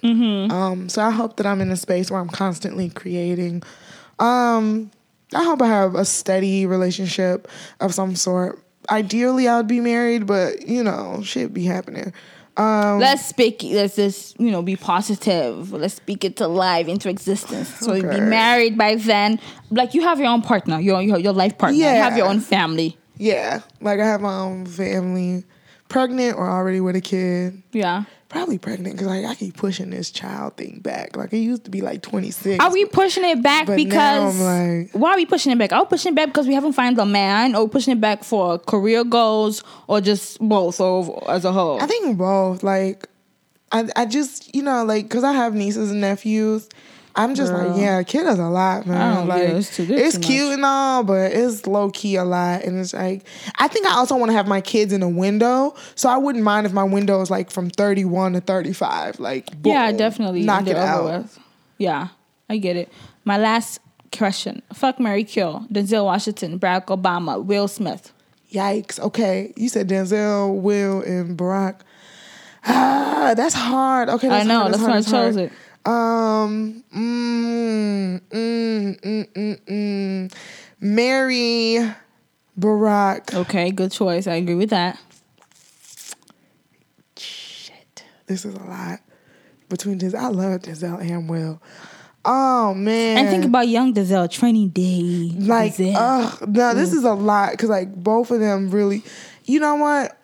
Um, 0.51 0.89
so 0.89 1.03
I 1.03 1.11
hope 1.11 1.37
that 1.37 1.47
I'm 1.47 1.61
in 1.61 1.71
a 1.71 1.77
space 1.77 2.11
where 2.11 2.21
I'm 2.21 2.29
constantly 2.29 2.91
creating. 2.91 3.63
Um, 4.19 4.91
I 5.35 5.45
hope 5.45 5.63
I 5.63 5.67
have 5.69 5.95
a 5.95 6.05
steady 6.05 6.67
relationship 6.67 7.49
of 7.81 7.95
some 7.95 8.17
sort. 8.17 8.59
Ideally, 8.91 9.47
I 9.49 9.57
would 9.59 9.67
be 9.69 9.81
married, 9.81 10.27
but 10.27 10.67
you 10.67 10.83
know, 10.83 11.21
shit 11.23 11.55
be 11.55 11.65
happening. 11.65 12.13
Um, 12.57 12.99
Let's 12.99 13.25
speak. 13.25 13.63
Let's 13.63 13.97
just 13.97 14.39
you 14.41 14.51
know 14.51 14.61
be 14.61 14.77
positive. 14.77 15.73
Let's 15.73 15.95
speak 15.95 16.25
it 16.25 16.37
to 16.39 16.49
life 16.49 16.89
into 16.89 17.09
existence. 17.09 17.69
So 17.69 17.95
you 17.95 18.03
be 18.03 18.21
married 18.21 18.77
by 18.77 18.97
then. 18.97 19.39
Like 19.71 19.95
you 19.95 20.03
have 20.03 20.19
your 20.19 20.29
own 20.29 20.43
partner, 20.43 20.81
your 20.81 21.01
your, 21.01 21.19
your 21.19 21.33
life 21.33 21.57
partner. 21.57 21.79
Yeah. 21.79 21.95
You 21.95 22.03
have 22.03 22.17
your 22.17 22.27
own 22.27 22.41
family. 22.41 22.99
yeah, 23.17 23.61
like 23.81 24.01
I 24.01 24.05
have 24.07 24.21
my 24.21 24.35
own 24.35 24.67
family, 24.67 25.45
pregnant 25.91 26.39
or 26.39 26.49
already 26.49 26.81
with 26.81 26.97
a 26.97 27.01
kid. 27.03 27.63
Yeah. 27.73 28.05
Probably 28.31 28.59
pregnant 28.59 28.95
because 28.95 29.09
like 29.09 29.27
I 29.27 29.35
keep 29.35 29.57
pushing 29.57 29.91
this 29.91 30.11
child 30.11 30.57
thing 30.57 30.79
back. 30.81 31.17
Like 31.17 31.33
it 31.33 31.39
used 31.39 31.65
to 31.65 31.71
be 31.71 31.81
like 31.81 32.01
26. 32.01 32.65
Are 32.65 32.73
we 32.73 32.85
pushing 32.87 33.25
it 33.25 33.43
back 33.43 33.67
because 33.67 34.41
like- 34.41 34.93
why 34.93 35.11
are 35.13 35.17
we 35.17 35.27
pushing 35.27 35.51
it 35.51 35.59
back? 35.59 35.73
Are 35.73 35.83
we 35.83 35.89
pushing 35.89 36.13
it 36.13 36.15
back 36.17 36.27
because 36.29 36.47
we 36.47 36.55
haven't 36.55 36.75
found 36.75 36.97
a 37.01 37.05
man, 37.05 37.57
or 37.57 37.69
pushing 37.69 37.93
it 37.93 38.01
back 38.01 38.23
for 38.23 38.59
career 38.61 39.03
goals, 39.03 39.65
or 39.89 40.01
just 40.01 40.39
both, 40.39 40.81
or 40.81 41.29
as 41.29 41.45
a 41.45 41.51
whole? 41.53 41.83
I 41.83 41.87
think 41.87 42.17
both. 42.17 42.63
Like, 42.63 43.09
I 43.73 43.89
I 43.97 44.07
just 44.07 44.55
you 44.55 44.63
know 44.63 44.85
like 44.85 45.07
because 45.09 45.25
I 45.25 45.33
have 45.33 45.53
nieces 45.55 45.91
and 45.91 46.01
nephews. 46.01 46.69
I'm 47.17 47.35
just 47.35 47.53
Girl. 47.53 47.71
like, 47.71 47.81
yeah, 47.81 47.99
a 47.99 48.05
kid 48.05 48.27
is 48.27 48.39
a 48.39 48.45
lot, 48.49 48.87
man. 48.87 49.17
don't- 49.17 49.29
like, 49.29 49.43
yeah, 49.43 49.57
it's 49.57 49.77
too- 49.77 49.83
it's 49.91 50.17
it's 50.17 50.27
cute 50.27 50.45
much. 50.49 50.55
and 50.55 50.65
all, 50.65 51.03
but 51.05 51.33
it's 51.33 51.67
low 51.67 51.91
key 51.91 52.15
a 52.17 52.25
lot. 52.25 52.63
And 52.63 52.79
it's 52.79 52.95
like, 52.95 53.25
I 53.59 53.67
think 53.69 53.87
I 53.87 53.95
also 53.95 54.17
want 54.17 54.31
to 54.31 54.37
have 54.37 54.47
my 54.47 54.61
kids 54.61 54.93
in 54.93 55.03
a 55.03 55.09
window, 55.09 55.75
so 55.97 56.09
I 56.09 56.17
wouldn't 56.19 56.45
mind 56.45 56.67
if 56.67 56.73
my 56.73 56.85
window 56.85 57.21
is 57.21 57.31
like 57.31 57.51
from 57.51 57.69
31 57.71 58.35
to 58.35 58.41
35. 58.41 59.19
Like, 59.19 59.49
yeah, 59.65 59.91
definitely. 59.93 60.43
knock 60.45 60.67
it 60.69 60.77
out. 60.77 61.05
with. 61.05 61.39
Yeah, 61.79 62.09
I 62.49 62.59
get 62.59 62.77
it. 62.77 62.93
My 63.25 63.37
last 63.39 63.81
question: 64.13 64.63
Fuck 64.73 65.01
Mary 65.01 65.25
Kill, 65.25 65.67
Denzel 65.73 66.05
Washington, 66.05 66.59
Barack 66.61 66.87
Obama, 66.87 67.45
Will 67.45 67.67
Smith. 67.69 68.13
Yikes. 68.53 68.99
Okay, 69.01 69.53
you 69.57 69.69
said 69.69 69.89
Denzel, 69.89 70.61
Will, 70.61 71.01
and 71.03 71.37
Barack. 71.39 71.81
Ah, 72.67 73.33
that's 73.37 73.55
hard. 73.55 74.09
Okay, 74.09 74.27
I 74.29 74.31
that's 74.31 74.47
know. 74.49 74.61
hard, 74.61 74.73
That's 74.73 74.81
hard, 74.83 74.91
why 74.91 74.97
I 74.97 75.01
that's 75.01 75.11
hard. 75.11 75.27
chose 75.29 75.37
it. 75.37 75.53
Um, 75.87 76.85
mm, 76.95 78.21
mm, 78.21 79.01
mm, 79.01 79.33
mm, 79.33 79.61
mm. 79.67 80.35
Mary 80.81 81.95
Barack. 82.59 83.35
Okay, 83.35 83.71
good 83.71 83.91
choice. 83.91 84.27
I 84.27 84.35
agree 84.35 84.57
with 84.57 84.71
that. 84.71 84.99
Shit, 87.17 88.05
this 88.27 88.45
is 88.45 88.55
a 88.55 88.59
lot 88.63 89.01
between 89.69 89.99
this. 89.99 90.15
I 90.15 90.29
love 90.29 90.63
Denzel 90.63 91.01
and 91.01 91.29
Will. 91.29 91.61
Oh 92.25 92.75
man, 92.75 93.19
And 93.19 93.31
think 93.31 93.45
about 93.47 93.69
young 93.69 93.95
Denzel, 93.95 94.31
Training 94.31 94.69
Day. 94.69 95.33
like, 95.39 95.75
ugh, 95.81 96.49
no, 96.49 96.75
this 96.75 96.93
is 96.93 97.05
a 97.05 97.15
lot 97.15 97.53
because 97.53 97.71
like 97.71 97.95
both 97.95 98.31
of 98.31 98.41
them 98.41 98.71
really. 98.71 99.03
You 99.45 99.61
know 99.61 99.77
what? 99.77 100.17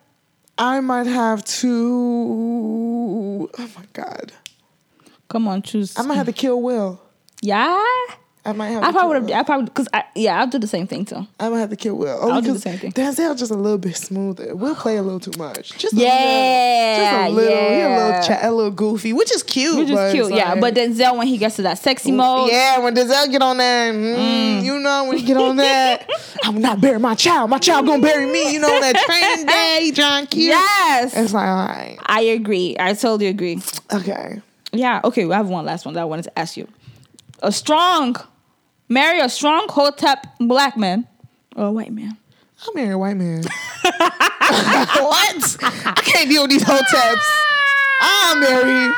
I 0.59 0.81
might 0.81 1.07
have 1.07 1.45
to. 1.45 3.49
Oh 3.59 3.71
my 3.77 3.85
god, 3.95 4.33
Come 5.29 5.49
on, 5.49 5.63
choose. 5.63 5.99
I 5.99 6.03
might 6.03 6.15
have 6.17 6.27
to 6.27 6.33
kill 6.33 6.61
Will. 6.63 7.01
yeah. 7.43 7.83
I 8.45 8.53
might 8.53 8.69
have. 8.69 8.85
I 8.85 8.93
probably 8.93 9.19
would 9.21 9.29
have. 9.31 9.41
I 9.41 9.43
probably 9.43 9.65
because 9.65 9.89
I 9.93 10.05
yeah 10.15 10.39
I'll 10.39 10.47
do 10.47 10.61
the 10.61 10.69
same 10.69 10.87
thing 10.87 11.05
too. 11.05 11.17
I'm 11.17 11.27
gonna 11.51 11.59
have 11.59 11.71
to 11.71 11.75
kill 11.75 11.97
Will. 11.97 12.17
Oh, 12.23 12.31
I'll 12.31 12.41
do 12.41 12.53
the 12.53 12.61
same 12.61 12.79
thing. 12.79 12.93
Denzel 12.93 13.37
just 13.37 13.51
a 13.51 13.57
little 13.57 13.77
bit 13.77 13.97
smoother. 13.97 14.55
Will 14.55 14.77
play 14.77 14.99
a 14.99 15.03
little 15.03 15.19
too 15.19 15.37
much. 15.37 15.77
Just 15.77 15.95
a 15.95 15.97
Yeah, 15.97 17.27
little, 17.29 17.43
just 17.43 17.51
a 17.51 17.59
little, 17.59 17.75
he 17.75 17.81
a 17.81 17.89
little, 17.89 18.23
chat, 18.23 18.45
a 18.45 18.51
little 18.53 18.71
goofy, 18.71 19.13
which 19.13 19.35
is 19.35 19.43
cute. 19.43 19.77
Which 19.79 19.91
is 19.91 20.13
cute, 20.13 20.33
yeah. 20.33 20.53
like- 20.53 20.61
But 20.61 20.75
Denzel 20.75 21.17
when 21.19 21.27
he 21.27 21.39
gets 21.39 21.57
to 21.57 21.63
that 21.63 21.79
sexy 21.79 22.13
mode, 22.13 22.49
yeah, 22.53 22.79
when 22.79 22.95
Denzel 22.95 23.29
get 23.33 23.43
on 23.43 23.57
that, 23.57 23.93
mm, 23.93 24.63
you 24.63 24.79
know, 24.79 25.07
when 25.09 25.19
he 25.19 25.25
get 25.25 25.39
on 25.39 25.57
that, 25.57 26.09
I 26.45 26.51
will 26.51 26.61
not 26.61 26.81
bury 26.81 27.01
my 27.01 27.17
child. 27.17 27.51
My 27.51 27.59
child 27.59 27.85
gonna 27.87 28.01
bury 28.01 28.27
me. 28.27 28.53
You 28.53 28.61
know 28.61 28.81
that 28.81 28.95
training 29.07 29.47
day, 29.47 29.91
John 29.93 30.25
Q. 30.29 30.45
yes, 30.45 31.17
It's 31.17 31.33
like, 31.35 31.49
all 31.49 31.67
right, 31.67 31.97
I 32.07 32.21
agree. 32.21 32.77
I 32.79 32.93
totally 32.95 33.27
agree. 33.27 33.61
okay. 33.93 34.41
Yeah. 34.77 35.01
Okay. 35.05 35.25
We 35.25 35.33
have 35.35 35.49
one 35.49 35.65
last 35.65 35.85
one 35.85 35.95
that 35.95 36.01
I 36.01 36.05
wanted 36.05 36.25
to 36.25 36.39
ask 36.39 36.57
you. 36.57 36.69
A 37.43 37.53
strong, 37.53 38.17
marry 38.89 39.21
a 39.21 39.29
strong 39.29 39.67
hotep 39.69 40.27
black 40.41 40.77
man 40.77 41.07
or 41.55 41.67
a 41.67 41.73
white 41.73 41.93
man. 41.93 42.17
I'll 42.67 42.75
marry 42.75 42.93
a 42.93 42.99
white 42.99 43.17
man. 43.17 43.43
what? 43.83 45.57
I 45.63 46.03
can't 46.05 46.29
deal 46.31 46.43
with 46.43 46.51
these 46.51 46.65
hoteps. 46.65 47.43
I'll 48.01 48.41
marry. 48.41 48.95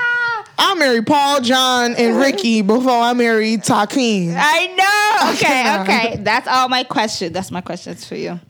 I'll 0.60 0.76
marry 0.76 1.02
Paul, 1.02 1.40
John, 1.40 1.94
and 1.96 2.16
Ricky 2.16 2.62
before 2.62 2.90
I 2.90 3.12
marry 3.12 3.56
Takeem. 3.56 4.34
I 4.36 4.66
know. 4.66 5.32
Okay. 5.34 5.44
cannot. 5.44 5.88
Okay. 5.88 6.16
That's 6.22 6.48
all 6.48 6.68
my 6.68 6.84
question. 6.84 7.32
That's 7.32 7.50
my 7.50 7.60
questions 7.60 8.04
for 8.04 8.16
you. 8.16 8.40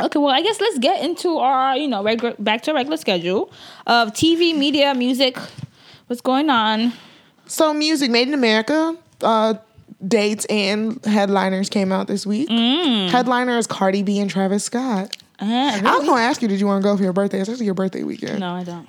Okay, 0.00 0.18
well, 0.18 0.34
I 0.34 0.40
guess 0.42 0.60
let's 0.60 0.78
get 0.78 1.04
into 1.04 1.38
our, 1.38 1.76
you 1.76 1.86
know, 1.86 2.02
regular 2.02 2.34
back 2.38 2.62
to 2.62 2.72
regular 2.72 2.96
schedule 2.96 3.52
of 3.86 4.12
TV, 4.12 4.56
media, 4.56 4.94
music. 4.94 5.36
What's 6.10 6.22
going 6.22 6.50
on? 6.50 6.92
So, 7.46 7.72
music 7.72 8.10
made 8.10 8.26
in 8.26 8.34
America. 8.34 8.96
Uh, 9.22 9.54
dates 10.04 10.44
and 10.46 10.98
headliners 11.04 11.68
came 11.68 11.92
out 11.92 12.08
this 12.08 12.26
week. 12.26 12.50
Headliner 12.50 13.56
is 13.58 13.68
Cardi 13.68 14.02
B 14.02 14.18
and 14.18 14.28
Travis 14.28 14.64
Scott. 14.64 15.16
Uh, 15.38 15.44
I 15.44 15.96
was 15.96 16.04
gonna 16.08 16.20
ask 16.20 16.42
you, 16.42 16.48
did 16.48 16.58
you 16.58 16.66
want 16.66 16.82
to 16.82 16.84
go 16.84 16.96
for 16.96 17.04
your 17.04 17.12
birthday? 17.12 17.38
It's 17.38 17.48
actually 17.48 17.66
your 17.66 17.74
birthday 17.76 18.02
weekend. 18.02 18.40
no, 18.40 18.54
I 18.54 18.64
don't. 18.64 18.88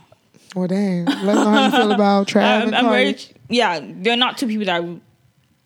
Well, 0.56 0.68
dang. 0.68 1.06
Let 1.06 1.20
us 1.20 1.24
know 1.46 1.52
how 1.52 1.66
you 1.66 1.72
feel 1.72 1.92
about 1.92 2.28
Travis 2.28 2.70
I'm, 2.70 2.74
I'm 2.74 2.86
Cardi. 2.86 3.14
very, 3.14 3.26
yeah, 3.50 3.80
they're 3.84 4.18
not 4.18 4.40
two 4.40 4.48
people 4.48 4.66
that. 4.66 4.82
I, 4.82 4.98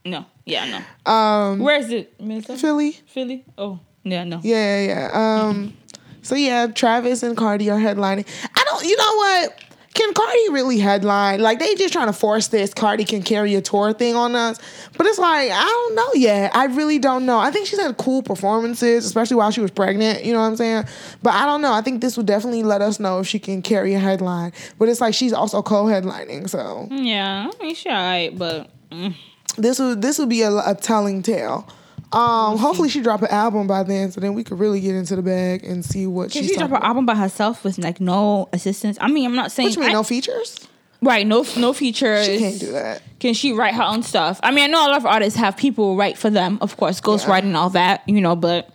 no, 0.03 0.25
yeah, 0.43 0.83
no. 1.05 1.09
um, 1.09 1.59
Where 1.59 1.77
is 1.77 1.89
it? 1.89 2.19
Minnesota? 2.19 2.59
Philly. 2.59 2.99
Philly? 3.07 3.45
Oh, 3.57 3.79
yeah, 4.03 4.25
no. 4.25 4.41
Yeah, 4.43 4.81
yeah. 4.81 5.09
yeah. 5.13 5.45
Um, 5.47 5.77
so 6.21 6.35
yeah, 6.35 6.67
Travis 6.67 7.23
and 7.23 7.37
Cardi 7.37 7.69
are 7.69 7.79
headlining. 7.79 8.27
I 8.43 8.63
don't. 8.65 8.83
You 8.83 8.97
know 8.97 9.15
what? 9.15 9.61
Can 9.95 10.13
Cardi 10.13 10.49
really 10.51 10.77
headline? 10.77 11.39
Like 11.39 11.59
they 11.59 11.73
just 11.75 11.93
trying 11.93 12.07
to 12.07 12.13
force 12.13 12.49
this. 12.49 12.73
Cardi 12.73 13.05
can 13.05 13.23
carry 13.23 13.55
a 13.55 13.61
tour 13.61 13.93
thing 13.93 14.13
on 14.15 14.35
us, 14.35 14.59
but 14.97 15.07
it's 15.07 15.17
like 15.17 15.49
I 15.51 15.63
don't 15.63 15.95
know 15.95 16.09
yet. 16.15 16.53
I 16.53 16.65
really 16.65 16.99
don't 16.99 17.25
know. 17.25 17.39
I 17.39 17.49
think 17.49 17.65
she's 17.65 17.79
had 17.79 17.95
cool 17.95 18.21
performances, 18.21 19.05
especially 19.05 19.37
while 19.37 19.51
she 19.51 19.61
was 19.61 19.71
pregnant. 19.71 20.25
You 20.25 20.33
know 20.33 20.41
what 20.41 20.47
I'm 20.47 20.57
saying? 20.57 20.83
But 21.23 21.33
I 21.33 21.45
don't 21.45 21.61
know. 21.61 21.71
I 21.71 21.81
think 21.81 22.01
this 22.01 22.17
would 22.17 22.25
definitely 22.25 22.61
let 22.61 22.81
us 22.81 22.99
know 22.99 23.19
if 23.21 23.27
she 23.27 23.39
can 23.39 23.61
carry 23.61 23.93
a 23.93 23.99
headline. 23.99 24.51
But 24.77 24.89
it's 24.89 24.99
like 24.99 25.13
she's 25.13 25.31
also 25.31 25.61
co-headlining, 25.61 26.49
so 26.49 26.89
Yeah, 26.91 27.49
I 27.49 27.63
mean, 27.63 27.73
she 27.73 27.87
alright, 27.87 28.37
but 28.37 28.69
mm, 28.91 29.15
this 29.57 29.79
would 29.79 30.01
this 30.01 30.19
would 30.19 30.29
be 30.29 30.41
a, 30.41 30.51
a 30.51 30.75
telling 30.75 31.23
tale. 31.23 31.67
Um, 32.15 32.57
hopefully 32.57 32.87
she 32.89 33.01
drop 33.01 33.21
an 33.21 33.27
album 33.29 33.67
by 33.67 33.83
then, 33.83 34.11
so 34.11 34.21
then 34.21 34.33
we 34.33 34.43
could 34.43 34.57
really 34.59 34.79
get 34.79 34.95
into 34.95 35.15
the 35.15 35.21
bag 35.21 35.63
and 35.65 35.83
see 35.83 36.07
what 36.07 36.31
can 36.31 36.41
she's 36.43 36.51
she 36.51 36.57
drop 36.57 36.69
her 36.69 36.77
album 36.83 37.05
by 37.05 37.15
herself 37.15 37.63
with 37.63 37.77
like 37.77 37.99
no 37.99 38.47
assistance? 38.53 38.97
I 39.01 39.07
mean, 39.09 39.25
I'm 39.25 39.35
not 39.35 39.51
saying 39.51 39.69
What 39.69 39.75
you 39.75 39.81
mean, 39.81 39.89
I- 39.89 39.93
no 39.93 40.03
features? 40.03 40.67
right, 41.01 41.27
no 41.27 41.45
no 41.57 41.73
features. 41.73 42.25
She 42.25 42.37
can't 42.39 42.59
do 42.59 42.71
that. 42.71 43.01
Can 43.19 43.33
she 43.33 43.51
write 43.51 43.73
her 43.73 43.83
own 43.83 44.01
stuff? 44.01 44.39
I 44.43 44.51
mean, 44.51 44.63
I 44.63 44.67
know 44.67 44.87
a 44.87 44.89
lot 44.89 44.97
of 44.97 45.05
artists 45.05 45.37
have 45.39 45.57
people 45.57 45.97
write 45.97 46.17
for 46.17 46.29
them, 46.29 46.57
of 46.61 46.77
course, 46.77 47.01
ghostwriting 47.01 47.43
and 47.51 47.57
all 47.57 47.69
that, 47.71 48.01
you 48.07 48.21
know, 48.21 48.35
but 48.35 48.69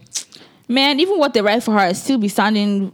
man, 0.68 1.00
even 1.00 1.18
what 1.18 1.32
they 1.34 1.40
write 1.40 1.62
for 1.62 1.72
her, 1.72 1.86
it 1.86 1.96
still 1.96 2.18
be 2.18 2.28
sounding 2.28 2.92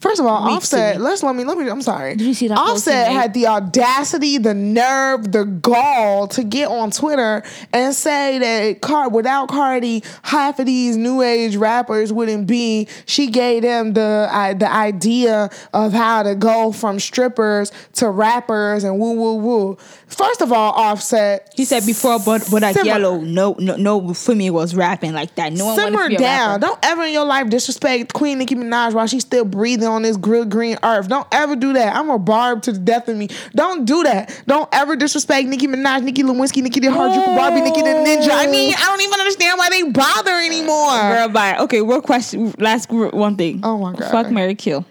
First 0.00 0.20
of 0.20 0.26
all, 0.26 0.44
Weeks 0.44 0.56
Offset. 0.72 1.00
Let's 1.00 1.22
let 1.22 1.34
me 1.34 1.44
let 1.44 1.56
me. 1.56 1.68
I'm 1.68 1.80
sorry. 1.80 2.16
Did 2.16 2.26
you 2.26 2.34
see 2.34 2.48
that 2.48 2.58
Offset 2.58 3.10
had 3.10 3.32
the 3.32 3.46
audacity, 3.46 4.36
the 4.36 4.52
nerve, 4.52 5.32
the 5.32 5.44
gall 5.44 6.28
to 6.28 6.44
get 6.44 6.68
on 6.68 6.90
Twitter 6.90 7.42
and 7.72 7.94
say 7.94 8.38
that 8.38 8.82
Car 8.82 9.08
without 9.08 9.48
Cardi, 9.48 10.02
half 10.22 10.58
of 10.58 10.66
these 10.66 10.96
new 10.98 11.22
age 11.22 11.56
rappers 11.56 12.12
wouldn't 12.12 12.46
be. 12.46 12.88
She 13.06 13.28
gave 13.28 13.62
them 13.62 13.94
the 13.94 14.28
I 14.30 14.52
the 14.52 14.70
idea 14.70 15.50
of 15.72 15.92
how 15.94 16.22
to 16.22 16.34
go 16.34 16.72
from 16.72 17.00
strippers 17.00 17.72
to 17.94 18.10
rappers 18.10 18.84
and 18.84 18.98
woo 18.98 19.12
woo 19.12 19.36
woo. 19.36 19.78
First 20.08 20.40
of 20.40 20.52
all, 20.52 20.72
Offset. 20.72 21.52
He 21.56 21.64
said 21.64 21.84
before, 21.84 22.20
but 22.20 22.46
but 22.50 22.62
like 22.62 22.76
yellow, 22.84 23.18
no, 23.18 23.56
no, 23.58 23.74
no, 23.76 24.00
Fumi 24.00 24.50
was 24.50 24.74
rapping 24.74 25.12
like 25.12 25.34
that. 25.34 25.52
No 25.52 25.66
one 25.66 25.76
Simmer 25.76 26.08
to 26.08 26.16
down. 26.16 26.60
Don't 26.60 26.78
ever 26.84 27.02
in 27.02 27.12
your 27.12 27.24
life 27.24 27.48
disrespect 27.50 28.12
Queen 28.12 28.38
Nicki 28.38 28.54
Minaj 28.54 28.94
while 28.94 29.08
she's 29.08 29.22
still 29.22 29.44
breathing 29.44 29.88
on 29.88 30.02
this 30.02 30.16
grill 30.16 30.44
green 30.44 30.78
earth. 30.84 31.08
Don't 31.08 31.26
ever 31.32 31.56
do 31.56 31.72
that. 31.72 31.96
I'm 31.96 32.08
a 32.08 32.20
barb 32.20 32.62
to 32.62 32.72
the 32.72 32.78
death 32.78 33.08
of 33.08 33.16
me. 33.16 33.28
Don't 33.56 33.84
do 33.84 34.04
that. 34.04 34.42
Don't 34.46 34.68
ever 34.72 34.94
disrespect 34.94 35.48
Nicki 35.48 35.66
Minaj, 35.66 36.04
Nicki 36.04 36.22
Lewinski, 36.22 36.62
Nicki 36.62 36.78
the 36.78 36.86
Harajuku 36.86 37.36
Barbie, 37.36 37.62
Nicki 37.62 37.82
the 37.82 37.88
Ninja. 37.88 38.30
I 38.30 38.46
mean, 38.46 38.74
I 38.76 38.82
don't 38.86 39.00
even 39.02 39.18
understand 39.18 39.58
why 39.58 39.70
they 39.70 39.82
bother 39.90 40.30
anymore. 40.30 41.00
Girl, 41.00 41.28
bye. 41.30 41.56
Okay, 41.58 41.82
real 41.82 42.00
question. 42.00 42.54
Last 42.58 42.90
one 42.92 43.36
thing. 43.36 43.60
Oh 43.64 43.76
my 43.78 43.92
God. 43.92 44.10
Fuck 44.12 44.30
Mary 44.30 44.54
Kill. 44.54 44.84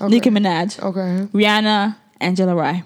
Nicki 0.00 0.30
Minaj. 0.30 0.80
Okay. 0.80 1.26
Rihanna. 1.32 1.96
Angela 2.20 2.54
Rye. 2.54 2.84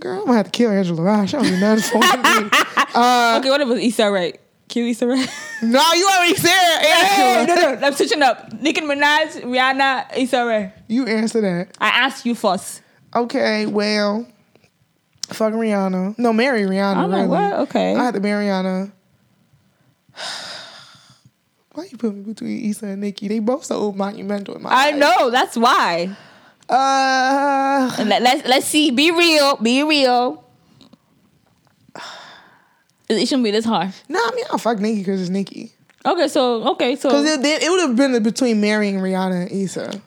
Girl, 0.00 0.20
I'm 0.20 0.26
gonna 0.26 0.36
have 0.36 0.46
to 0.46 0.52
kill 0.52 0.70
Angela 0.70 1.02
Rye. 1.02 1.26
She 1.26 1.32
don't 1.36 1.44
do 1.44 1.58
nothing 1.58 1.82
for 1.82 1.98
me. 1.98 2.46
okay, 2.46 3.50
what 3.50 3.66
was 3.66 3.80
Issa 3.80 4.10
Rae? 4.10 4.34
Kill 4.68 4.86
Issa 4.86 5.06
Rae. 5.06 5.24
No, 5.60 5.82
you 5.92 6.08
already 6.16 6.36
said 6.36 6.78
Hey, 6.82 7.42
it. 7.42 7.46
no, 7.48 7.54
no, 7.56 7.86
I'm 7.88 7.92
switching 7.92 8.22
up. 8.22 8.52
Nicki 8.60 8.80
Minaj, 8.80 9.42
Rihanna, 9.42 10.16
Issa 10.16 10.46
Rae. 10.46 10.72
You 10.86 11.04
answer 11.06 11.40
that. 11.40 11.76
I 11.80 11.88
asked 11.88 12.24
you 12.24 12.36
first. 12.36 12.80
Okay, 13.12 13.66
well, 13.66 14.24
fuck 15.30 15.52
Rihanna. 15.52 16.16
No, 16.16 16.32
marry 16.32 16.62
Rihanna. 16.62 16.96
I'm 16.96 17.10
like, 17.10 17.28
what? 17.28 17.52
Okay. 17.68 17.96
I 17.96 18.04
had 18.04 18.14
to 18.14 18.20
marry 18.20 18.44
Rihanna. 18.44 18.92
Why 21.74 21.88
you 21.90 21.96
put 21.96 22.14
me 22.14 22.22
between 22.22 22.70
Issa 22.70 22.86
and 22.86 23.00
Nicki? 23.00 23.26
They 23.26 23.40
both 23.40 23.64
so 23.64 23.90
monumental 23.90 24.54
in 24.54 24.62
my 24.62 24.70
I 24.70 24.90
life. 24.90 24.96
know. 25.00 25.30
That's 25.30 25.56
why. 25.56 26.16
Uh, 26.68 27.94
let, 28.06 28.22
let's 28.22 28.46
let's 28.48 28.66
see. 28.66 28.90
Be 28.90 29.10
real. 29.10 29.56
Be 29.56 29.82
real. 29.82 30.44
It 33.10 33.24
shouldn't 33.26 33.44
be 33.44 33.50
this 33.50 33.64
hard. 33.64 33.90
no, 34.10 34.18
I 34.22 34.34
mean 34.34 34.44
I'll 34.50 34.58
fuck 34.58 34.78
Nicki 34.80 34.98
because 34.98 35.22
it's 35.22 35.30
Nicki. 35.30 35.72
Okay, 36.04 36.28
so 36.28 36.62
okay, 36.72 36.94
so 36.94 37.08
Because 37.08 37.24
it, 37.24 37.40
it, 37.44 37.62
it 37.62 37.70
would 37.70 37.80
have 37.80 37.96
been 37.96 38.22
between 38.22 38.60
marrying 38.60 38.96
Rihanna 38.98 39.42
and 39.48 39.50
Issa. 39.50 39.98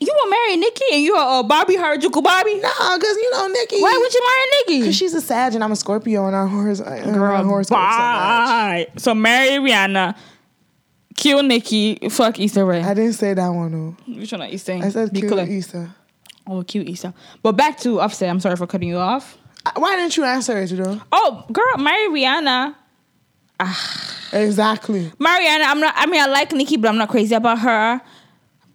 you 0.00 0.08
will 0.10 0.30
marry 0.30 0.56
Nicki 0.56 0.84
and 0.92 1.02
you 1.02 1.14
are 1.16 1.40
uh, 1.40 1.42
Barbie 1.42 1.76
Harajuku 1.76 2.22
Barbie. 2.22 2.54
Nah, 2.60 2.96
because 2.96 3.16
you 3.16 3.30
know 3.32 3.46
Nicki. 3.48 3.80
Why 3.82 3.94
would 4.00 4.14
you 4.14 4.22
marry 4.26 4.46
Nicki? 4.56 4.80
Because 4.80 4.96
she's 4.96 5.12
a 5.12 5.20
Sag 5.20 5.54
and 5.54 5.62
I'm 5.62 5.72
a 5.72 5.76
Scorpio 5.76 6.26
and 6.26 6.34
our 6.34 6.46
horse, 6.46 6.80
our 6.80 6.96
horoscope 7.44 7.78
so 7.78 7.98
much. 7.98 8.88
So 8.96 9.14
marry 9.14 9.58
Rihanna, 9.70 10.16
kill 11.20 11.42
Nicki, 11.42 12.08
fuck 12.08 12.40
Issa 12.40 12.64
Rae. 12.64 12.82
I 12.82 12.94
didn't 12.94 13.12
say 13.12 13.34
that 13.34 13.48
one 13.48 13.70
though. 13.72 14.12
Which 14.14 14.32
one 14.32 14.42
are 14.42 14.48
you 14.48 14.58
saying? 14.58 14.82
I 14.82 14.88
said 14.88 15.12
Be 15.12 15.20
kill 15.20 15.30
clear. 15.30 15.46
Issa. 15.46 15.94
Oh, 16.46 16.62
kill 16.64 16.88
Issa. 16.88 17.14
But 17.42 17.52
back 17.52 17.78
to 17.80 18.00
Offset. 18.00 18.28
I'm 18.28 18.40
sorry 18.40 18.56
for 18.56 18.66
cutting 18.66 18.88
you 18.88 18.98
off. 18.98 19.38
Uh, 19.64 19.72
Why 19.76 19.96
didn't 19.96 20.16
you 20.16 20.24
answer 20.24 20.58
it 20.58 20.70
though? 20.70 21.00
Oh, 21.12 21.44
girl, 21.52 21.76
marry 21.78 22.08
Rihanna. 22.08 22.74
Ah. 23.60 24.16
Exactly. 24.32 25.10
Mariana, 25.18 25.64
I'm 25.64 25.80
not. 25.80 25.94
I 25.96 26.06
mean, 26.06 26.22
I 26.22 26.26
like 26.26 26.52
Nicki, 26.52 26.76
but 26.76 26.88
I'm 26.88 26.96
not 26.96 27.08
crazy 27.08 27.34
about 27.34 27.58
her. 27.58 28.00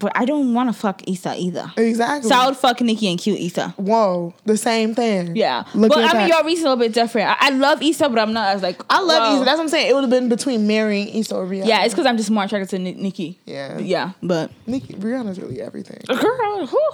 But 0.05 0.11
I 0.15 0.25
don't 0.25 0.53
want 0.53 0.69
to 0.69 0.73
fuck 0.73 1.01
Issa 1.09 1.33
either. 1.35 1.71
Exactly. 1.77 2.29
So 2.29 2.35
I 2.35 2.45
would 2.45 2.55
fuck 2.55 2.79
Nicki 2.79 3.09
and 3.09 3.17
cute 3.17 3.39
Issa. 3.39 3.69
Whoa, 3.69 4.35
the 4.45 4.55
same 4.55 4.93
thing. 4.93 5.35
Yeah. 5.35 5.63
Look 5.73 5.89
but 5.89 5.97
I 5.97 6.01
mean, 6.01 6.13
that. 6.13 6.27
your 6.29 6.45
reason 6.45 6.67
a 6.67 6.69
little 6.69 6.85
bit 6.85 6.93
different. 6.93 7.27
I, 7.27 7.47
I 7.47 7.49
love 7.49 7.81
Issa, 7.81 8.07
but 8.09 8.19
I'm 8.19 8.31
not 8.31 8.55
as 8.55 8.61
like. 8.61 8.79
I 8.87 9.01
love. 9.01 9.33
Issa. 9.33 9.45
That's 9.45 9.57
what 9.57 9.63
I'm 9.63 9.69
saying. 9.69 9.89
It 9.89 9.95
would 9.95 10.01
have 10.01 10.11
been 10.11 10.29
between 10.29 10.67
marrying 10.67 11.07
Issa 11.07 11.35
or 11.35 11.47
Rihanna. 11.47 11.65
Yeah, 11.65 11.85
it's 11.85 11.95
because 11.95 12.05
I'm 12.05 12.17
just 12.17 12.29
more 12.29 12.43
attracted 12.43 12.69
to 12.69 12.77
Ni- 12.77 12.93
Nicki. 12.93 13.39
Yeah. 13.45 13.79
Yeah, 13.79 14.11
but 14.21 14.51
Nicki, 14.67 14.93
Rihanna's 14.93 15.39
really 15.39 15.59
everything. 15.59 15.97
A 16.07 16.15
girl, 16.15 16.67
whew. 16.67 16.91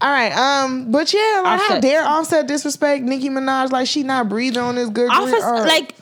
All 0.00 0.10
right, 0.12 0.32
um, 0.32 0.92
but 0.92 1.12
yeah, 1.12 1.40
like 1.42 1.58
how 1.58 1.64
Offset. 1.64 1.82
dare 1.82 2.04
Offset 2.04 2.46
disrespect 2.46 3.02
Nicki 3.02 3.28
Minaj 3.28 3.72
like 3.72 3.88
she 3.88 4.04
not 4.04 4.28
breathing 4.28 4.62
on 4.62 4.76
this 4.76 4.88
good 4.88 5.10
Office 5.10 5.42
like 5.66 5.96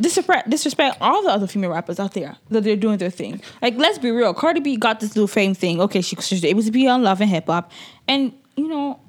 disrespect 0.00 0.50
disrespect 0.50 0.96
all 1.00 1.22
the 1.22 1.30
other 1.30 1.46
female 1.46 1.70
rappers 1.70 1.98
out 2.00 2.14
there 2.14 2.36
that 2.50 2.64
they're 2.64 2.76
doing 2.76 2.98
their 2.98 3.10
thing. 3.10 3.40
Like 3.60 3.76
let's 3.76 3.98
be 3.98 4.10
real, 4.10 4.34
Cardi 4.34 4.60
B 4.60 4.76
got 4.76 5.00
this 5.00 5.16
little 5.16 5.28
fame 5.28 5.54
thing. 5.54 5.80
Okay, 5.80 6.00
she, 6.00 6.16
she's 6.16 6.44
able 6.44 6.62
to 6.62 6.70
be 6.70 6.88
on 6.88 7.02
Love 7.02 7.20
and 7.20 7.30
Hip 7.30 7.46
Hop, 7.46 7.70
and 8.08 8.32
you 8.56 8.68
know 8.68 9.00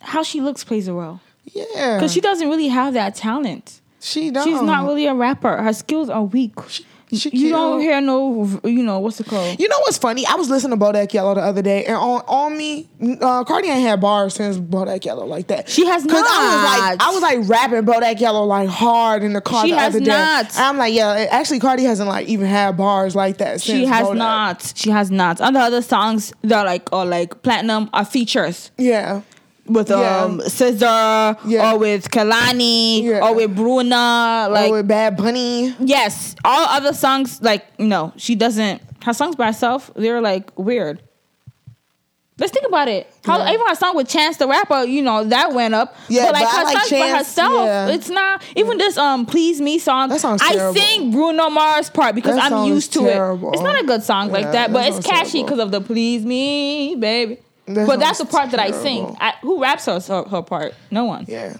how 0.00 0.22
she 0.22 0.40
looks 0.40 0.64
plays 0.64 0.88
a 0.88 0.92
role 0.92 1.20
yeah, 1.54 1.96
because 1.96 2.12
she 2.12 2.20
doesn't 2.20 2.48
really 2.48 2.68
have 2.68 2.94
that 2.94 3.14
talent. 3.14 3.80
she 4.00 4.30
don't. 4.30 4.44
She's 4.44 4.62
not 4.62 4.86
really 4.86 5.06
a 5.06 5.14
rapper. 5.14 5.62
Her 5.62 5.72
skills 5.72 6.08
are 6.10 6.22
weak. 6.22 6.54
she 6.68 6.84
you 7.10 7.50
don't 7.50 7.80
hear 7.80 8.00
no, 8.00 8.60
you 8.64 8.82
know 8.82 8.98
what's 8.98 9.18
it 9.20 9.26
called? 9.26 9.58
You 9.58 9.68
know 9.68 9.78
what's 9.80 9.98
funny? 9.98 10.26
I 10.26 10.34
was 10.34 10.50
listening 10.50 10.78
to 10.78 10.84
Bodak 10.84 11.12
Yellow 11.12 11.34
the 11.34 11.40
other 11.40 11.62
day, 11.62 11.84
and 11.86 11.96
on 11.96 12.20
on 12.26 12.56
me, 12.56 12.88
uh, 13.20 13.44
Cardi 13.44 13.68
ain't 13.68 13.80
had 13.82 14.00
bars 14.00 14.34
since 14.34 14.58
Bodak 14.58 15.04
Yellow 15.04 15.24
like 15.26 15.46
that. 15.48 15.68
She 15.68 15.86
has 15.86 16.04
not. 16.04 16.16
I 16.16 16.20
was 16.20 16.80
like. 16.98 17.08
I 17.08 17.10
was 17.12 17.22
like 17.22 17.48
rapping 17.48 17.82
Bodak 17.86 18.20
Yellow 18.20 18.44
like 18.44 18.68
hard 18.68 19.22
in 19.22 19.32
the 19.32 19.40
car 19.40 19.64
She 19.64 19.72
the 19.72 19.78
has 19.78 19.94
other 19.94 20.04
day. 20.04 20.10
not. 20.10 20.46
And 20.56 20.64
I'm 20.64 20.76
like, 20.76 20.92
yeah, 20.94 21.26
actually, 21.30 21.60
Cardi 21.60 21.84
hasn't 21.84 22.08
like 22.08 22.28
even 22.28 22.46
had 22.46 22.76
bars 22.76 23.14
like 23.16 23.38
that. 23.38 23.60
Since 23.60 23.78
She 23.78 23.84
has 23.86 24.06
Bodak. 24.06 24.16
not. 24.16 24.72
She 24.76 24.90
has 24.90 25.10
not. 25.10 25.40
On 25.40 25.52
the 25.52 25.60
other 25.60 25.82
songs 25.82 26.32
that 26.42 26.58
are 26.60 26.64
like 26.66 26.92
or 26.92 27.04
like 27.04 27.42
platinum 27.42 27.88
are 27.92 28.04
features. 28.04 28.70
Yeah, 28.76 29.22
with 29.68 29.90
Yeah. 29.90 30.24
um 30.24 30.40
Scissor 30.42 31.36
Yeah. 31.46 31.72
or 31.72 31.78
with 31.78 32.10
Kehlani 32.10 33.02
Yeah. 33.04 33.20
or 33.26 33.34
with 33.34 33.54
Bruno. 33.54 33.96
Like 33.96 34.50
like 34.50 34.70
with 34.72 34.88
Bad 34.88 35.16
Bunny. 35.16 35.74
yes, 35.80 36.34
all 36.44 36.66
other 36.68 36.92
songs 36.92 37.40
like 37.42 37.78
no, 37.78 38.12
she 38.16 38.34
doesn't. 38.34 38.80
Her 39.04 39.12
songs 39.14 39.36
by 39.36 39.46
herself, 39.46 39.90
they're 39.94 40.20
like 40.20 40.50
weird. 40.58 41.02
Let's 42.40 42.52
think 42.52 42.66
about 42.68 42.86
it. 42.86 43.12
How 43.24 43.38
Yeah. 43.38 43.52
even 43.54 43.66
her 43.66 43.74
song 43.74 43.96
with 43.96 44.08
Chance 44.08 44.36
the 44.36 44.46
Rapper, 44.46 44.84
you 44.84 45.02
know, 45.02 45.24
that 45.24 45.52
went 45.54 45.74
up. 45.74 45.96
Yeah, 46.08 46.26
but 46.26 46.34
like 46.34 46.44
but 46.44 46.50
her 46.56 46.64
like 46.64 46.78
songs 46.86 46.90
by 47.02 47.08
herself, 47.08 47.90
it's 47.90 48.08
not 48.08 48.42
even 48.54 48.78
this 48.78 48.96
um 48.96 49.26
Please 49.26 49.60
Me 49.60 49.78
song. 49.80 50.08
That 50.10 50.24
I 50.24 50.54
terrible. 50.54 50.80
sing 50.80 51.10
Bruno 51.10 51.50
Mars 51.50 51.90
part 51.90 52.14
because 52.14 52.36
That 52.36 52.52
I'm 52.52 52.68
used 52.68 52.92
to 52.92 53.00
terrible. 53.00 53.50
it. 53.50 53.54
It's 53.54 53.62
not 53.64 53.80
a 53.80 53.84
good 53.84 54.04
song 54.04 54.30
like 54.30 54.52
that, 54.52 54.72
but 54.72 54.82
that 54.82 54.92
it's 54.98 55.04
catchy 55.04 55.42
because 55.42 55.58
of 55.58 55.72
the 55.72 55.80
Please 55.80 56.24
Me, 56.24 56.94
baby. 56.94 57.38
But 57.74 58.00
that's 58.00 58.18
the 58.18 58.24
part 58.26 58.50
that 58.52 58.60
I 58.60 58.70
sing. 58.70 59.16
I, 59.20 59.34
who 59.42 59.60
raps 59.62 59.86
her, 59.86 60.00
her 60.00 60.22
her 60.24 60.42
part? 60.42 60.74
No 60.90 61.04
one. 61.04 61.24
Yeah. 61.28 61.56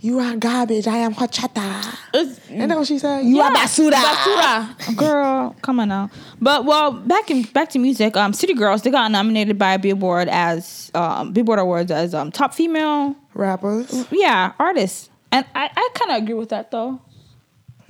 You 0.00 0.20
are 0.20 0.36
garbage. 0.36 0.86
I 0.86 0.98
am 0.98 1.12
horchata. 1.12 1.92
It's- 2.14 2.38
Isn't 2.48 2.68
that 2.68 2.78
what 2.78 2.86
she 2.86 3.00
said? 3.00 3.22
You 3.24 3.40
are 3.40 3.50
Yeah, 3.52 3.64
basura. 3.64 3.92
basura. 3.94 4.96
Girl, 4.96 5.56
come 5.60 5.80
on 5.80 5.88
now. 5.88 6.08
But 6.40 6.64
well, 6.64 6.92
back 6.92 7.30
in 7.32 7.42
back 7.42 7.70
to 7.70 7.78
music. 7.80 8.16
Um, 8.16 8.32
City 8.32 8.54
Girls 8.54 8.82
they 8.82 8.90
got 8.92 9.10
nominated 9.10 9.58
by 9.58 9.76
Billboard 9.76 10.28
as 10.28 10.92
um 10.94 11.32
Billboard 11.32 11.58
Awards 11.58 11.90
as 11.90 12.14
um 12.14 12.30
top 12.30 12.54
female 12.54 13.16
Rappers. 13.34 14.06
yeah 14.12 14.52
artists. 14.60 15.10
and 15.32 15.44
I 15.54 15.68
I 15.74 15.88
kind 15.94 16.12
of 16.16 16.22
agree 16.22 16.34
with 16.34 16.50
that 16.50 16.70
though. 16.70 17.00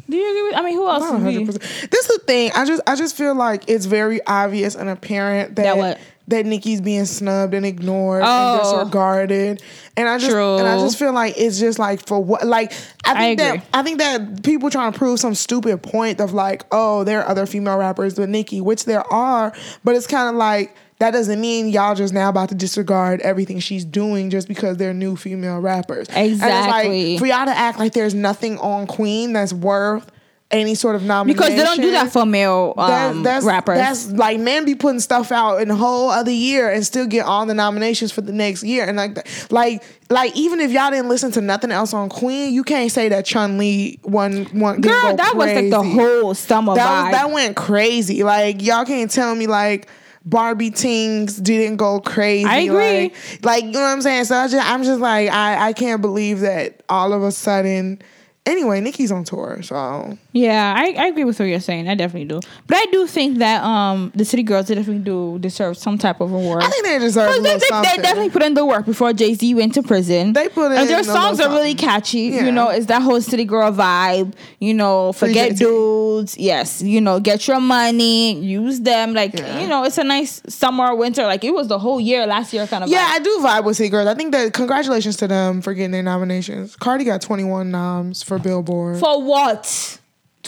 Do 0.09 0.17
you 0.17 0.31
agree 0.31 0.43
with? 0.45 0.57
I 0.57 0.63
mean, 0.63 0.75
who 0.75 0.89
else? 0.89 1.03
Not 1.03 1.21
would 1.21 1.27
be? 1.37 1.45
This 1.45 1.57
is 1.61 2.07
the 2.09 2.23
thing. 2.27 2.51
I 2.55 2.65
just 2.65 2.81
I 2.87 2.97
just 2.97 3.15
feel 3.17 3.35
like 3.35 3.65
it's 3.69 3.85
very 3.85 4.25
obvious 4.27 4.75
and 4.75 4.89
apparent 4.89 5.57
that 5.57 5.65
That? 5.77 5.99
That 6.29 6.47
Nicki's 6.47 6.81
being 6.81 7.05
snubbed 7.07 7.55
and 7.55 7.65
ignored 7.67 8.23
Oh. 8.25 8.55
and 8.55 8.63
disregarded. 8.63 9.63
And 9.97 10.09
I 10.09 10.19
just 10.19 10.31
True. 10.31 10.59
and 10.59 10.69
I 10.69 10.79
just 10.79 10.99
feel 10.99 11.13
like 11.13 11.35
it's 11.37 11.59
just 11.59 11.79
like 11.79 12.07
for 12.07 12.23
what 12.23 12.47
like 12.47 12.73
I 13.05 13.13
I 13.13 13.15
think 13.15 13.41
agree. 13.41 13.59
that 13.59 13.67
I 13.75 13.83
think 13.83 13.99
that 13.99 14.43
people 14.45 14.71
trying 14.71 14.93
to 14.93 14.99
prove 14.99 15.19
some 15.21 15.35
stupid 15.35 15.83
point 15.83 16.21
of 16.21 16.33
like, 16.35 16.65
oh, 16.71 17.03
there 17.05 17.21
are 17.23 17.29
other 17.29 17.47
female 17.47 17.79
rappers 17.79 18.15
than 18.15 18.31
Nicki, 18.31 18.61
which 18.61 18.85
there 18.85 19.11
are, 19.13 19.53
but 19.85 19.97
it's 19.97 20.07
kind 20.07 20.29
of 20.29 20.35
like 20.37 20.75
that 21.01 21.13
doesn't 21.13 21.41
mean 21.41 21.69
y'all 21.69 21.95
just 21.95 22.13
now 22.13 22.29
about 22.29 22.49
to 22.49 22.55
disregard 22.57 23.21
everything 23.21 23.61
she's 23.61 23.85
doing 23.85 24.31
just 24.31 24.49
because 24.49 24.77
they're 24.79 24.93
new 24.93 25.15
female 25.17 25.61
rappers. 25.61 26.09
Exactly. 26.11 27.13
like 27.13 27.19
for 27.21 27.27
y'all 27.27 27.47
to 27.47 27.57
act 27.57 27.79
like 27.79 27.93
there's 27.93 28.15
nothing 28.15 28.59
on 28.59 28.87
Queen 28.87 29.33
that's 29.33 29.53
worth 29.53 30.11
any 30.51 30.75
sort 30.75 30.97
of 30.97 31.03
nomination 31.03 31.37
Because 31.37 31.55
they 31.57 31.63
don't 31.63 31.81
do 31.81 31.91
that 31.91 32.11
for 32.11 32.25
male 32.25 32.73
um, 32.79 33.23
that's, 33.23 33.45
rappers. 33.45 33.77
That's 33.77 34.11
like 34.13 34.41
men 34.41 34.65
be 34.65 34.75
putting 34.75 35.01
stuff 35.01 35.31
out 35.31 35.59
in 35.59 35.69
the 35.69 35.77
whole 35.77 36.09
other 36.09 36.31
year 36.31 36.71
and 36.71 36.85
still 36.87 37.07
get 37.07 37.27
all 37.27 37.45
the 37.45 37.53
nominations 37.53 38.13
for 38.13 38.23
the 38.23 38.33
next 38.33 38.63
year. 38.65 38.85
And 38.85 38.97
like, 38.97 39.15
that- 39.17 39.47
like, 39.51 39.83
like 40.09 40.35
even 40.35 40.61
if 40.61 40.71
y'all 40.71 40.91
didn't 40.91 41.11
listen 41.11 41.33
to 41.33 41.43
nothing 41.43 41.71
else 41.71 41.93
on 41.93 42.09
Queen, 42.09 42.55
you 42.55 42.65
can't 42.65 42.91
say 42.91 43.11
that 43.11 43.27
Chun 43.27 43.59
Li 43.59 44.01
won 44.05 44.47
one 44.47 44.81
Girl, 44.81 45.17
that 45.17 45.37
was 45.37 45.53
like 45.53 45.69
the 45.69 45.83
whole 45.83 46.33
summer 46.33 46.75
That 46.75 47.05
was, 47.05 47.13
that 47.13 47.31
went 47.31 47.55
crazy. 47.57 48.23
Like 48.25 48.63
y'all 48.63 48.85
can't 48.85 49.11
tell 49.11 49.35
me 49.35 49.47
like. 49.47 49.89
Barbie 50.25 50.71
Tings 50.71 51.39
didn't 51.39 51.77
go 51.77 52.01
crazy. 52.01 52.45
I 52.45 52.59
agree. 52.59 53.03
Like, 53.05 53.45
like 53.45 53.65
you 53.65 53.71
know 53.71 53.81
what 53.81 53.87
I'm 53.87 54.03
saying. 54.03 54.25
So 54.25 54.37
I 54.37 54.47
just, 54.47 54.71
I'm 54.71 54.83
just 54.83 55.01
like 55.01 55.31
I, 55.31 55.69
I 55.69 55.73
can't 55.73 56.03
believe 56.03 56.41
that 56.41 56.83
all 56.91 57.15
of 57.15 57.23
a 57.23 57.33
sudden. 57.33 58.03
Anyway, 58.45 58.81
Nicki's 58.83 59.11
on 59.11 59.25
tour, 59.25 59.63
so 59.63 60.19
Yeah, 60.33 60.75
I, 60.77 60.93
I 60.99 61.07
agree 61.07 61.25
with 61.25 61.39
what 61.39 61.47
you're 61.47 61.59
saying. 61.59 61.89
I 61.89 61.95
definitely 61.95 62.27
do. 62.29 62.41
But 62.67 62.77
I 62.77 62.87
do 62.93 63.07
think 63.07 63.39
that 63.39 63.65
um 63.65 64.13
the 64.15 64.25
city 64.27 64.43
girls 64.43 64.69
they 64.69 64.75
definitely 64.75 65.03
do 65.03 65.39
deserve 65.39 65.79
some 65.79 65.97
type 65.97 66.21
of 66.21 66.33
award. 66.33 66.63
I 66.63 66.69
think 66.69 66.85
they 66.85 66.99
deserve 66.99 67.43
they, 67.43 67.57
they, 67.57 67.59
they 67.59 68.03
definitely 68.03 68.31
put 68.31 68.43
in 68.43 68.53
the 68.53 68.65
work 68.67 68.85
before 68.85 69.13
JT 69.13 69.57
went 69.57 69.75
to 69.75 69.83
prison. 69.83 70.35
They 70.35 70.49
put 70.51 70.73
and 70.73 70.83
in 70.83 70.87
their 70.87 71.01
a 71.01 71.05
songs 71.05 71.41
are 71.41 71.49
really 71.49 71.75
catchy. 71.75 72.19
Yeah. 72.21 72.45
You 72.45 72.53
know, 72.53 72.69
it's 72.69 72.87
that 72.87 73.01
whole 73.01 73.21
city 73.23 73.47
girl 73.47 73.73
vibe. 73.73 74.35
You 74.61 74.75
know, 74.75 75.13
forget 75.13 75.57
dudes. 75.57 76.37
Yes, 76.37 76.83
you 76.83 77.01
know, 77.01 77.21
get 77.21 77.49
your 77.49 77.61
money, 77.61 78.39
use 78.39 78.81
them. 78.81 79.15
Like 79.15 79.39
Yeah. 79.39 79.61
you 79.61 79.67
know, 79.67 79.85
it's 79.85 79.97
a 79.99 80.05
nice 80.05 80.43
summer, 80.47 80.95
winter. 80.95 81.25
Like 81.25 81.43
it 81.43 81.55
was 81.55 81.69
the 81.69 81.79
whole 81.79 82.01
year 82.01 82.27
last 82.27 82.53
year 82.53 82.67
kind 82.67 82.85
of. 82.85 82.91
Yeah, 82.91 83.07
vibe. 83.07 83.15
I 83.15 83.19
do 83.21 83.39
vibe 83.43 83.65
with 83.65 83.77
City 83.79 83.89
Girls. 83.89 84.07
I 84.07 84.15
think 84.15 84.33
that 84.33 84.53
congratulations 84.53 85.17
to 85.17 85.27
them 85.27 85.63
for 85.63 85.73
getting 85.73 85.91
their 85.93 86.03
nominations. 86.03 86.77
Cardi 86.77 87.05
got 87.05 87.23
21 87.23 87.71
noms 87.71 88.23
for 88.23 88.39
Billboard. 88.39 88.99
For 89.01 89.23
what? 89.23 89.98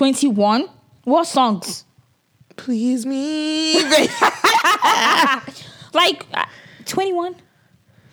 Twenty 0.00 0.28
one. 0.28 0.66
What 1.04 1.26
songs? 1.26 1.84
Please 2.56 3.04
me. 3.04 3.74
Like 5.92 6.24
uh, 6.32 6.46
twenty 6.86 7.12
one. 7.12 7.36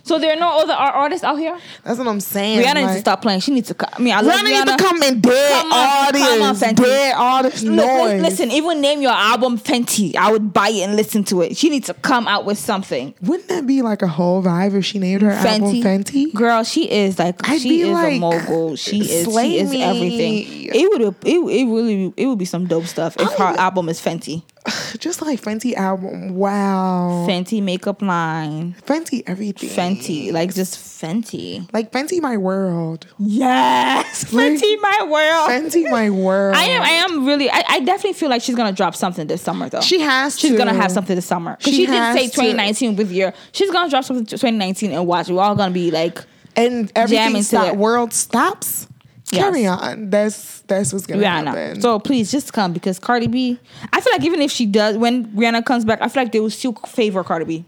So 0.08 0.20
there 0.20 0.32
are 0.34 0.40
no 0.40 0.60
other 0.62 0.74
ar- 0.74 0.94
artists 0.94 1.24
out 1.24 1.36
here. 1.38 1.58
That's 1.84 2.00
what 2.00 2.08
I'm 2.08 2.20
saying. 2.20 2.62
Rihanna 2.64 2.82
needs 2.82 2.94
to 2.94 3.00
stop 3.00 3.22
playing. 3.22 3.42
She 3.42 3.52
needs 3.54 3.68
to. 3.68 3.74
co- 3.74 3.88
I 3.92 4.00
mean, 4.02 4.14
I 4.14 4.22
love 4.22 4.40
Rihanna 4.40 4.44
needs 4.46 4.60
Rihanna. 4.72 4.78
to 4.78 4.84
come 4.84 5.04
in 5.04 5.20
dead 5.22 5.52
Come 5.62 5.72
on, 5.74 6.12
come 6.14 6.22
on, 6.22 6.42
audience. 6.42 6.62
Fenty. 6.62 6.76
dead 6.84 7.16
audience 7.16 7.62
Li- 7.64 7.70
li- 7.70 7.76
noise. 7.76 8.22
Listen, 8.22 8.52
even 8.52 8.82
name 8.82 9.02
your 9.02 9.12
album 9.12 9.58
Fenty. 9.60 10.16
I 10.16 10.32
would 10.32 10.54
buy 10.54 10.70
it 10.70 10.82
and 10.84 10.96
listen 10.96 11.24
to 11.26 11.42
it. 11.42 11.58
She 11.58 11.70
needs 11.70 11.88
to 11.88 11.94
come 11.94 12.28
out 12.28 12.46
with 12.46 12.58
something. 12.58 13.14
Wouldn't 13.22 13.50
that 13.50 13.68
be 13.68 13.82
like 13.82 14.02
a 14.02 14.08
whole 14.08 14.42
vibe 14.42 14.74
if 14.76 14.86
she 14.86 15.00
named 15.00 15.22
her 15.24 15.32
album 15.32 15.74
Fenty? 15.82 16.34
Girl, 16.34 16.64
she 16.64 16.90
is 16.90 17.20
like 17.20 17.48
I'd 17.48 17.62
she 17.62 17.70
be 17.70 17.82
is 17.82 17.98
a 17.98 18.20
mogul. 18.20 18.76
She 18.76 19.02
is 19.02 19.26
slay 19.26 19.50
she 19.52 19.60
is 19.60 19.70
me. 19.72 19.84
everything. 19.84 20.46
It 20.74 20.90
would 20.90 21.02
it, 21.26 21.36
it 21.38 21.66
really 21.68 22.14
it 22.16 22.26
would 22.28 22.40
be 22.40 22.46
some 22.46 22.66
dope 22.68 22.86
stuff 22.86 23.18
if 23.20 23.32
her 23.34 23.44
I- 23.44 23.56
album 23.56 23.90
is 23.90 24.00
Fenty. 24.02 24.44
Just 25.00 25.22
like 25.22 25.42
Fenty 25.42 25.74
album. 25.74 26.36
Wow. 26.36 27.26
Fenty 27.28 27.62
makeup 27.62 28.02
line. 28.02 28.76
Fenty 28.86 29.24
everything. 29.26 29.70
Fenty. 29.70 30.32
Like 30.32 30.54
just 30.54 30.76
Fenty. 30.76 31.72
Like 31.74 31.92
Fenty 31.92 32.22
my 32.22 32.38
world. 32.38 33.08
Yes. 33.18 34.32
Like- 34.34 34.54
Fenty 34.54 34.82
my 34.82 35.08
world. 35.10 35.50
Fenty 35.50 35.90
my 35.90 36.10
world. 36.10 36.56
I 36.58 36.64
am 36.66 36.82
I 36.82 36.90
am 36.90 37.26
really 37.26 37.50
I, 37.50 37.64
I 37.68 37.80
definitely 37.82 38.14
feel 38.14 38.30
like 38.30 38.42
she's 38.42 38.56
gonna 38.56 38.74
drop 38.74 38.96
something 38.96 39.28
this 39.28 39.42
summer 39.42 39.70
though. 39.70 39.82
She 39.82 40.00
has 40.02 40.38
She's 40.38 40.52
to. 40.52 40.58
gonna 40.58 40.74
have 40.74 40.92
something 40.92 41.16
this 41.16 41.26
summer. 41.26 41.58
She 41.60 41.72
she, 41.72 41.86
did 41.86 42.14
say 42.14 42.26
2019 42.26 42.96
with 42.96 43.12
year. 43.12 43.34
She's 43.52 43.72
gonna 43.72 43.90
drop 43.90 44.04
something 44.04 44.26
2019 44.26 44.92
and 44.92 45.08
watch. 45.08 45.30
We're 45.30 45.42
all 45.42 45.56
gonna 45.56 45.74
be 45.74 45.92
like, 45.92 46.24
and 46.56 46.92
everything 46.96 47.42
stop, 47.44 47.76
world 47.76 48.14
stops. 48.14 48.88
Yes. 49.32 49.42
Carry 49.44 49.66
on. 49.68 50.10
That's 50.10 50.62
that's 50.62 50.94
what's 50.94 51.06
gonna 51.06 51.22
Rihanna. 51.22 51.46
happen. 51.48 51.82
So 51.82 52.00
please 52.00 52.32
just 52.32 52.54
come 52.54 52.72
because 52.72 52.98
Cardi 52.98 53.28
B. 53.28 53.60
I 53.92 54.00
feel 54.00 54.14
like 54.14 54.24
even 54.24 54.42
if 54.42 54.52
she 54.52 54.66
does, 54.66 54.98
when 54.98 55.26
Rihanna 55.34 55.66
comes 55.66 55.84
back, 55.84 56.02
I 56.02 56.08
feel 56.08 56.24
like 56.24 56.32
they 56.32 56.40
will 56.40 56.50
still 56.50 56.74
favor 56.74 57.24
Cardi 57.26 57.44
B. 57.46 57.66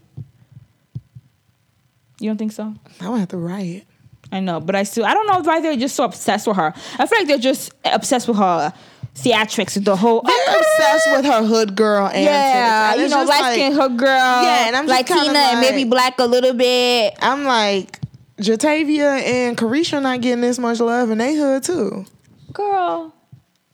You 2.18 2.28
don't 2.30 2.36
think 2.38 2.52
so? 2.52 2.74
I 3.00 3.08
would 3.08 3.18
have 3.20 3.28
to 3.28 3.36
riot. 3.38 3.84
I 4.32 4.40
know, 4.40 4.60
but 4.60 4.74
I 4.76 4.84
still 4.84 5.04
I 5.04 5.12
don't 5.14 5.26
know 5.26 5.40
why 5.40 5.60
they're 5.60 5.76
just 5.76 5.96
so 5.96 6.04
obsessed 6.04 6.46
with 6.46 6.56
her. 6.56 6.72
I 6.98 7.06
feel 7.06 7.18
like 7.18 7.26
they're 7.28 7.38
just 7.38 7.72
obsessed 7.84 8.28
with 8.28 8.36
her 8.38 8.72
theatrics, 9.16 9.74
with 9.74 9.84
the 9.84 9.96
whole. 9.96 10.22
They're 10.22 10.56
obsessed 10.58 11.08
with 11.12 11.24
her 11.26 11.44
hood 11.44 11.76
girl 11.76 12.06
antics. 12.06 12.24
Yeah, 12.24 12.94
you 12.94 13.08
know, 13.08 13.24
light 13.24 13.40
like- 13.40 13.52
skin 13.54 13.72
hood 13.72 13.98
girl. 13.98 14.08
Yeah, 14.08 14.66
and 14.68 14.76
I'm 14.76 14.86
Latina 14.86 15.20
kinda 15.24 15.38
and 15.38 15.60
maybe 15.60 15.84
black 15.84 16.18
a 16.20 16.24
little 16.26 16.54
bit. 16.54 17.14
I'm 17.20 17.44
like, 17.44 17.99
Jatavia 18.40 19.22
and 19.22 19.56
Caresha 19.56 20.02
not 20.02 20.20
getting 20.20 20.40
this 20.40 20.58
much 20.58 20.80
love 20.80 21.10
in 21.10 21.18
they 21.18 21.34
hood 21.36 21.62
too. 21.62 22.04
Girl. 22.52 23.14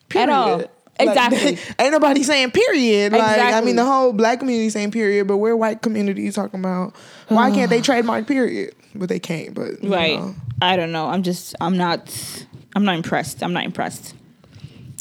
Period. 0.08 0.28
At 0.30 0.34
all. 0.34 0.56
Like, 0.58 0.70
Exactly. 0.98 1.58
ain't 1.78 1.92
nobody 1.92 2.22
saying 2.22 2.52
period. 2.52 3.12
Like 3.12 3.38
I 3.54 3.60
mean, 3.60 3.76
the 3.76 3.84
whole 3.84 4.14
black 4.14 4.38
community 4.38 4.70
saying 4.70 4.92
period, 4.92 5.26
but 5.26 5.36
we're 5.36 5.54
white 5.54 5.82
community 5.82 6.30
talking 6.30 6.58
about 6.60 6.94
why 7.28 7.50
can't 7.50 7.68
they 7.68 7.80
trademark 7.82 8.26
period? 8.26 8.74
But 8.94 9.10
they 9.10 9.18
can't. 9.18 9.52
But 9.52 9.82
Right. 9.82 10.18
know. 10.18 10.34
I 10.62 10.76
don't 10.76 10.92
know. 10.92 11.06
I'm 11.08 11.22
just. 11.22 11.54
I'm 11.60 11.76
not. 11.76 12.46
I'm 12.74 12.84
not 12.86 12.94
impressed. 12.94 13.42
I'm 13.42 13.52
not 13.52 13.64
impressed. 13.64 14.14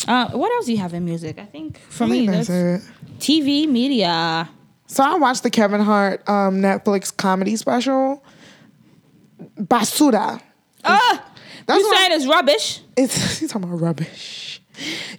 Uh, 0.06 0.30
what 0.32 0.52
else 0.52 0.66
do 0.66 0.74
you 0.74 0.80
have 0.80 0.94
in 0.94 1.06
music? 1.06 1.40
I 1.40 1.46
think 1.46 1.80
for 1.90 2.04
I 2.04 2.08
me, 2.08 2.28
that's 2.28 2.50
that's. 2.50 2.86
TV 3.20 3.66
media. 3.66 4.50
So 4.88 5.02
I 5.02 5.16
watched 5.16 5.44
the 5.44 5.50
Kevin 5.50 5.80
Hart 5.80 6.28
um, 6.28 6.58
Netflix 6.58 7.16
comedy 7.16 7.56
special, 7.56 8.22
Basura. 9.60 10.42
Ah, 10.84 11.26
That's 11.66 11.80
you 11.80 11.94
saying 11.96 12.12
it's 12.14 12.28
rubbish? 12.28 12.82
It's 12.98 13.40
he's 13.40 13.52
talking 13.52 13.68
about 13.68 13.82
rubbish. 13.82 14.62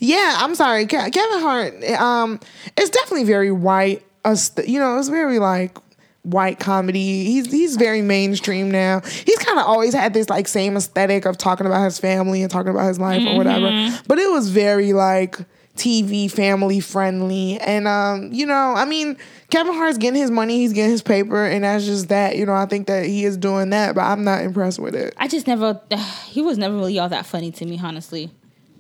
Yeah, 0.01 0.37
I'm 0.39 0.55
sorry, 0.55 0.87
Kevin 0.87 1.13
Hart. 1.15 1.83
Um, 1.99 2.41
it's 2.77 2.91
definitely 2.91 3.25
very 3.25 3.51
white. 3.51 4.03
Us, 4.25 4.51
you 4.67 4.79
know, 4.79 4.99
it's 4.99 5.09
very 5.09 5.39
like 5.39 5.79
white 6.23 6.59
comedy. 6.59 7.25
He's 7.25 7.51
he's 7.51 7.77
very 7.77 8.03
mainstream 8.03 8.71
now. 8.71 9.01
He's 9.01 9.39
kind 9.39 9.59
of 9.59 9.67
always 9.67 9.95
had 9.95 10.13
this 10.13 10.29
like 10.29 10.49
same 10.49 10.77
aesthetic 10.77 11.25
of 11.25 11.39
talking 11.39 11.67
about 11.67 11.85
his 11.85 11.99
family 11.99 12.43
and 12.43 12.51
talking 12.51 12.71
about 12.71 12.89
his 12.89 12.99
life 12.99 13.23
or 13.27 13.37
whatever. 13.37 13.71
But 14.09 14.19
it 14.19 14.31
was 14.31 14.51
very 14.51 14.93
like 14.93 15.39
TV 15.77 16.31
family 16.31 16.81
friendly, 16.81 17.59
and 17.61 17.87
um, 17.87 18.33
you 18.33 18.47
know, 18.47 18.75
I 18.77 18.85
mean, 18.85 19.17
Kevin 19.51 19.75
Hart's 19.75 19.99
getting 19.99 20.21
his 20.21 20.31
money, 20.31 20.59
he's 20.59 20.73
getting 20.73 20.91
his 20.91 21.03
paper, 21.03 21.45
and 21.45 21.65
that's 21.65 21.85
just 21.85 22.09
that. 22.09 22.37
You 22.37 22.47
know, 22.47 22.55
I 22.55 22.67
think 22.67 22.87
that 22.89 23.07
he 23.07 23.25
is 23.25 23.37
doing 23.37 23.71
that, 23.71 23.95
but 23.95 24.03
I'm 24.03 24.25
not 24.25 24.43
impressed 24.43 24.79
with 24.79 24.95
it. 24.95 25.15
I 25.19 25.29
just 25.29 25.47
never. 25.47 25.81
he 26.27 26.43
was 26.43 26.59
never 26.59 26.75
really 26.77 26.99
all 26.99 27.09
that 27.11 27.27
funny 27.27 27.51
to 27.53 27.65
me, 27.67 27.79
honestly. 27.83 28.31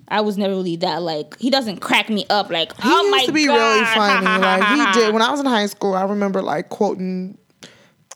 I 0.09 0.20
was 0.20 0.39
never 0.39 0.55
really 0.55 0.77
that 0.77 1.02
like. 1.02 1.36
He 1.39 1.51
doesn't 1.51 1.78
crack 1.81 2.09
me 2.09 2.24
up 2.31 2.51
like. 2.51 2.73
He 2.81 2.89
oh 2.90 3.02
used 3.14 3.27
to 3.27 3.32
be 3.32 3.47
god! 3.47 3.55
really 3.56 3.85
funny. 3.86 4.27
like 4.43 4.94
he 4.94 5.01
did 5.01 5.12
when 5.12 5.23
I 5.23 5.31
was 5.31 5.40
in 5.40 5.47
high 5.47 5.66
school. 5.66 5.94
I 5.94 6.05
remember 6.05 6.43
like 6.43 6.68
quoting 6.68 7.36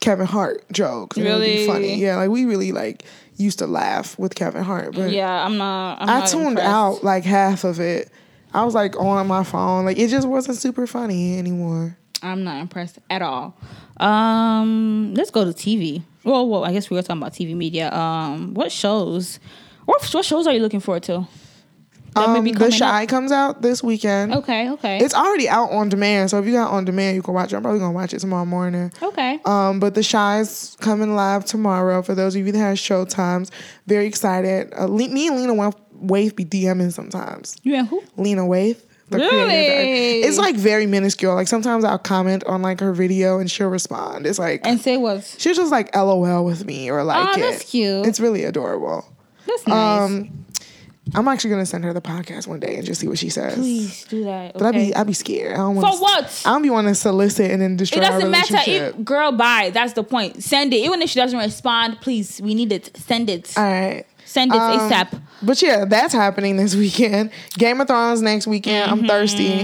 Kevin 0.01 0.27
Hart 0.27 0.65
jokes. 0.73 1.17
and 1.17 1.27
it 1.27 1.33
would 1.33 1.41
be 1.41 1.47
Really? 1.53 1.67
funny. 1.67 1.97
Yeah, 1.97 2.17
like 2.17 2.31
we 2.31 2.45
really 2.45 2.73
like 2.73 3.05
used 3.37 3.59
to 3.59 3.67
laugh 3.67 4.19
with 4.19 4.35
Kevin 4.35 4.63
Hart. 4.63 4.95
But 4.95 5.11
Yeah, 5.11 5.45
I'm 5.45 5.57
not. 5.59 6.01
I'm 6.01 6.09
I 6.09 6.19
not 6.21 6.29
tuned 6.29 6.47
impressed. 6.51 6.69
out 6.69 7.03
like 7.05 7.25
half 7.25 7.65
of 7.65 7.81
it. 7.81 8.09
I 8.53 8.65
was 8.65 8.75
like 8.75 8.99
on 8.99 9.27
my 9.27 9.45
phone. 9.45 9.85
Like 9.85 9.99
it 9.99 10.09
just 10.09 10.27
wasn't 10.29 10.59
super 10.59 10.87
funny 10.87 11.39
anymore. 11.39 11.97
I'm 12.23 12.45
not 12.45 12.61
impressed 12.61 12.99
at 13.09 13.23
all. 13.23 13.57
Um, 13.99 15.15
let's 15.15 15.31
go 15.31 15.45
to 15.45 15.51
TV. 15.53 16.03
Well, 16.25 16.49
well, 16.49 16.65
I 16.65 16.73
guess 16.73 16.91
we 16.91 16.97
were 16.97 17.03
talking 17.03 17.23
about 17.23 17.33
TV 17.33 17.55
media. 17.55 17.93
Um, 17.93 18.53
what 18.55 18.71
shows? 18.73 19.39
What 19.87 20.05
what 20.13 20.25
shows 20.25 20.47
are 20.47 20.53
you 20.53 20.61
looking 20.61 20.81
forward 20.81 21.03
to? 21.05 21.27
Um, 22.17 22.45
the 22.45 22.77
Chi 22.77 23.03
up? 23.05 23.09
comes 23.09 23.31
out 23.31 23.63
this 23.63 23.85
weekend. 23.85 24.35
Okay, 24.35 24.69
okay, 24.71 24.99
It's 24.99 25.15
already 25.15 25.49
out 25.49 25.71
on 25.71 25.89
demand. 25.89 26.31
So 26.31 26.41
if 26.41 26.47
you 26.47 26.53
got 26.53 26.73
on 26.73 26.85
demand, 26.85 27.15
you 27.15 27.23
can 27.23 27.35
watch 27.35 27.53
it. 27.53 27.57
I'm 27.57 27.63
probably 27.63 27.79
gonna 27.79 27.93
watch 27.93 28.13
it 28.13 28.19
tomorrow 28.19 28.45
morning. 28.45 28.93
okay. 29.01 29.39
Um, 29.45 29.79
but 29.79 29.95
the 29.95 30.03
Chi's 30.03 30.77
coming 30.81 31.15
live 31.15 31.45
tomorrow. 31.45 32.03
For 32.03 32.17
those 32.17 32.35
of 32.35 32.45
you 32.45 32.51
that 32.53 32.59
have 32.59 32.79
show 32.81 33.05
times, 33.05 33.53
very 33.87 34.07
excited. 34.07 34.73
Uh, 34.77 34.89
me 34.89 35.29
and 35.29 35.37
Lena 35.37 35.55
Wa- 35.55 35.71
Waithe 36.01 36.37
be 36.37 36.45
DMing 36.45 36.93
sometimes. 36.93 37.57
you 37.63 37.75
and 37.77 37.89
who? 37.89 38.03
Lena 38.17 38.43
Waithe. 38.43 38.79
the 39.11 39.17
creator 39.19 39.37
of 39.43 39.49
the- 39.49 39.55
Really? 39.55 40.21
It's 40.23 40.39
like 40.39 40.55
very 40.57 40.87
minuscule. 40.87 41.35
Like 41.35 41.49
sometimes 41.49 41.85
I'll 41.85 41.99
comment 41.99 42.45
on 42.45 42.63
like 42.63 42.81
her 42.81 42.93
video 42.93 43.39
and 43.39 43.51
she'll 43.51 43.69
respond. 43.69 44.27
It's 44.27 44.39
like 44.39 44.61
And 44.67 44.81
say 44.81 44.97
what? 44.97 45.25
she'll 45.39 45.55
just 45.55 45.71
like 45.73 45.95
LOL 45.97 46.45
with 46.45 46.65
me 46.65 46.91
or 46.91 47.03
like 47.05 47.29
Oh, 47.29 47.33
it. 47.39 47.43
that's 47.43 47.71
cute. 47.71 48.07
It's 48.07 48.21
really 48.21 48.45
adorable. 48.45 49.05
that's 49.47 49.67
nice. 49.67 50.01
Um, 50.11 50.45
I'm 51.13 51.27
actually 51.27 51.51
gonna 51.51 51.67
send 51.67 51.83
her 51.83 51.93
the 51.93 52.01
podcast 52.01 52.47
one 52.47 52.61
day 52.61 52.77
and 52.77 52.87
just 52.87 53.01
see 53.01 53.09
what 53.09 53.19
she 53.19 53.31
says. 53.31 53.55
Please 53.55 54.05
do 54.05 54.23
that. 54.25 54.53
But 54.55 54.63
I'd 54.67 54.75
be? 54.75 54.95
I'd 54.95 55.09
be 55.09 55.13
scared. 55.13 55.55
I 55.55 55.57
don't 55.57 55.75
want 55.75 55.89
For 55.97 56.01
what? 56.01 56.43
I 56.47 56.51
don't 56.53 56.63
be 56.63 56.71
wanting 56.71 56.93
to 56.93 56.95
solicit 56.95 57.51
and 57.51 57.61
then 57.61 57.77
destroy 57.77 58.01
our 58.05 58.13
doesn't 58.13 58.31
matter 58.31 58.55
if 58.65 59.05
girl 59.05 59.33
bye. 59.33 59.71
That's 59.75 59.95
the 59.95 60.05
point. 60.05 60.41
Send 60.45 60.73
it. 60.73 60.77
Even 60.77 61.03
if 61.03 61.11
she 61.11 61.19
doesn't 61.19 61.37
respond, 61.39 62.01
please, 62.01 62.41
we 62.41 62.55
need 62.55 62.71
it. 62.71 62.97
Send 62.97 63.29
it. 63.29 63.53
All 63.57 63.65
right. 63.65 64.05
Send 64.31 64.53
it 64.53 64.59
Um, 64.59 64.79
ASAP. 64.91 65.21
But 65.43 65.61
yeah, 65.61 65.85
that's 65.87 66.13
happening 66.15 66.57
this 66.57 66.77
weekend. 66.77 67.31
Game 67.59 67.81
of 67.81 67.89
Thrones 67.89 68.23
next 68.23 68.47
weekend. 68.47 68.91
Mm-hmm, 68.93 69.01
I'm 69.03 69.09
thirsty. 69.09 69.61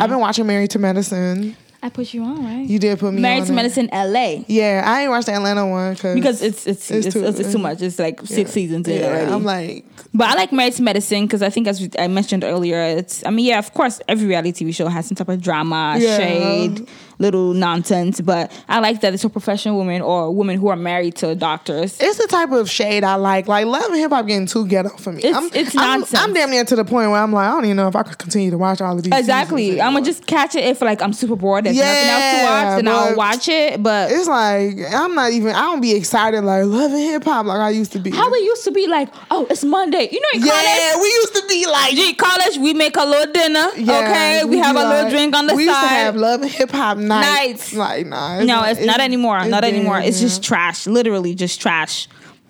I've 0.00 0.08
been 0.08 0.20
watching 0.20 0.46
Married 0.46 0.70
to 0.70 0.78
Medicine. 0.78 1.56
I 1.82 1.88
put 1.90 2.14
you 2.14 2.22
on, 2.22 2.42
right? 2.44 2.66
You 2.66 2.78
did 2.78 2.98
put 2.98 3.12
me 3.12 3.20
Married 3.20 3.40
on 3.40 3.46
to 3.48 3.52
it. 3.52 3.56
Medicine 3.56 3.88
LA. 3.92 4.44
Yeah, 4.46 4.82
I 4.86 5.02
ain't 5.02 5.10
watched 5.10 5.26
the 5.26 5.34
Atlanta 5.34 5.66
one 5.66 5.94
cause 5.96 6.14
Because 6.14 6.40
it's 6.42 6.66
it's 6.66 6.90
It's 6.90 7.06
it's, 7.08 7.14
too- 7.14 7.24
it's, 7.26 7.38
it's 7.40 7.52
too 7.52 7.58
much. 7.58 7.82
It's 7.82 7.98
like 7.98 8.20
six 8.24 8.52
seasons 8.52 8.88
in 8.88 9.00
yeah, 9.00 9.06
already. 9.08 9.30
I'm 9.32 9.44
like, 9.44 9.84
But 10.14 10.28
I 10.28 10.34
like 10.34 10.50
Married 10.52 10.72
to 10.74 10.82
Medicine 10.82 11.26
because 11.26 11.42
I 11.42 11.50
think, 11.50 11.66
as 11.66 11.86
I 11.98 12.06
mentioned 12.08 12.42
earlier, 12.44 12.80
it's. 12.80 13.26
I 13.26 13.30
mean, 13.30 13.44
yeah, 13.46 13.58
of 13.58 13.74
course, 13.74 14.00
every 14.08 14.26
reality 14.28 14.52
TV 14.64 14.74
show 14.74 14.86
has 14.88 15.06
some 15.06 15.16
type 15.16 15.28
of 15.28 15.42
drama, 15.42 15.96
Yeah. 15.98 16.16
shade, 16.16 16.88
little 17.18 17.54
nonsense. 17.54 18.20
But 18.20 18.52
I 18.68 18.80
like 18.80 19.00
that 19.02 19.14
it's 19.14 19.24
a 19.24 19.30
professional 19.30 19.76
woman 19.76 20.02
or 20.02 20.30
women 20.34 20.58
who 20.58 20.68
are 20.68 20.76
married 20.76 21.16
to 21.16 21.34
doctors. 21.34 21.98
It's 22.00 22.18
the 22.18 22.26
type 22.26 22.50
of 22.52 22.68
shade 22.70 23.04
I 23.04 23.14
like. 23.16 23.48
Like 23.48 23.66
love 23.66 23.84
and 23.86 23.96
hip 23.96 24.10
hop 24.10 24.26
getting 24.26 24.46
too 24.46 24.66
ghetto 24.66 24.90
for 24.90 25.12
me. 25.12 25.18
It's- 25.18 25.36
I'm, 25.36 25.50
it's 25.54 25.76
I'm- 25.76 26.00
nonsense. 26.00 26.22
I'm, 26.22 26.32
damn 26.34 26.50
near 26.50 26.64
to 26.64 26.76
the 26.76 26.84
point 26.84 27.10
where 27.10 27.20
I'm 27.20 27.32
like, 27.32 27.46
I 27.48 27.50
don't 27.52 27.64
even 27.64 27.76
know 27.76 27.88
if 27.88 27.96
I 27.96 28.02
could 28.02 28.18
continue 28.18 28.50
to 28.50 28.58
watch 28.58 28.80
all 28.80 28.96
of 28.96 29.02
these. 29.02 29.12
Exactly. 29.14 29.80
I'm 29.80 29.92
gonna 29.94 30.04
just 30.04 30.26
catch 30.26 30.54
it 30.54 30.64
if 30.64 30.80
like 30.82 31.02
I'm 31.02 31.12
super 31.12 31.36
bored. 31.36 31.66
And 31.66 31.76
there's 31.76 31.86
nothing 31.86 32.08
else 32.10 32.34
to 32.34 32.44
watch, 32.44 32.76
then 32.84 32.88
I'll 32.88 33.16
watch 33.16 33.48
it. 33.48 33.82
But 33.82 34.10
It's 34.12 34.28
like 34.28 34.78
I'm 34.92 35.14
not 35.14 35.32
even. 35.32 35.54
I 35.54 35.62
don't 35.62 35.80
be 35.80 35.92
excited 35.94 36.42
like 36.42 36.64
love 36.64 36.90
and 36.92 37.00
hip 37.00 37.24
hop 37.24 37.46
like 37.46 37.58
I 37.60 37.70
used 37.70 37.92
to 37.92 37.98
be. 37.98 38.10
how 38.10 38.30
we 38.30 38.38
used 38.38 38.64
to 38.64 38.70
be 38.72 38.86
like, 38.86 39.08
oh, 39.30 39.46
it's 39.50 39.64
Monday. 39.64 40.08
You 40.10 40.20
know, 40.20 40.28
in 40.40 40.46
yeah, 40.46 40.96
we 41.00 41.06
used 41.08 41.34
to 41.34 41.44
be 41.48 41.66
like. 41.66 41.94
G 41.94 42.14
college, 42.14 42.58
we 42.58 42.74
make 42.74 42.96
a 42.96 43.04
little 43.04 43.32
dinner. 43.32 43.68
yeah, 43.76 43.98
okay, 43.98 44.44
we, 44.44 44.58
have 44.58 44.74
be 44.74 44.80
a 44.82 44.88
little 44.88 45.10
drink 45.10 45.34
on 45.36 45.46
the 45.46 45.54
we 45.54 45.66
side. 45.66 45.72
used 45.72 45.82
to 45.82 45.88
have 45.88 46.16
love 46.16 46.42
and 46.42 46.50
hip 46.50 46.70
hop 46.70 46.98
nights. 47.08 47.72
Nights. 47.72 47.74
Like 47.74 48.06
nah, 48.06 48.42
no, 48.42 48.64
it's, 48.64 48.80
not 48.80 49.00
anymore. 49.00 49.38
it's 49.38 49.48
not 49.48 49.64
anymore. 49.64 49.98
It's 49.98 50.20
yeah. 50.20 50.28
just 50.28 50.42
trash. 50.42 50.86
Literally 50.86 51.34
just 51.34 51.60
trash. 51.60 52.08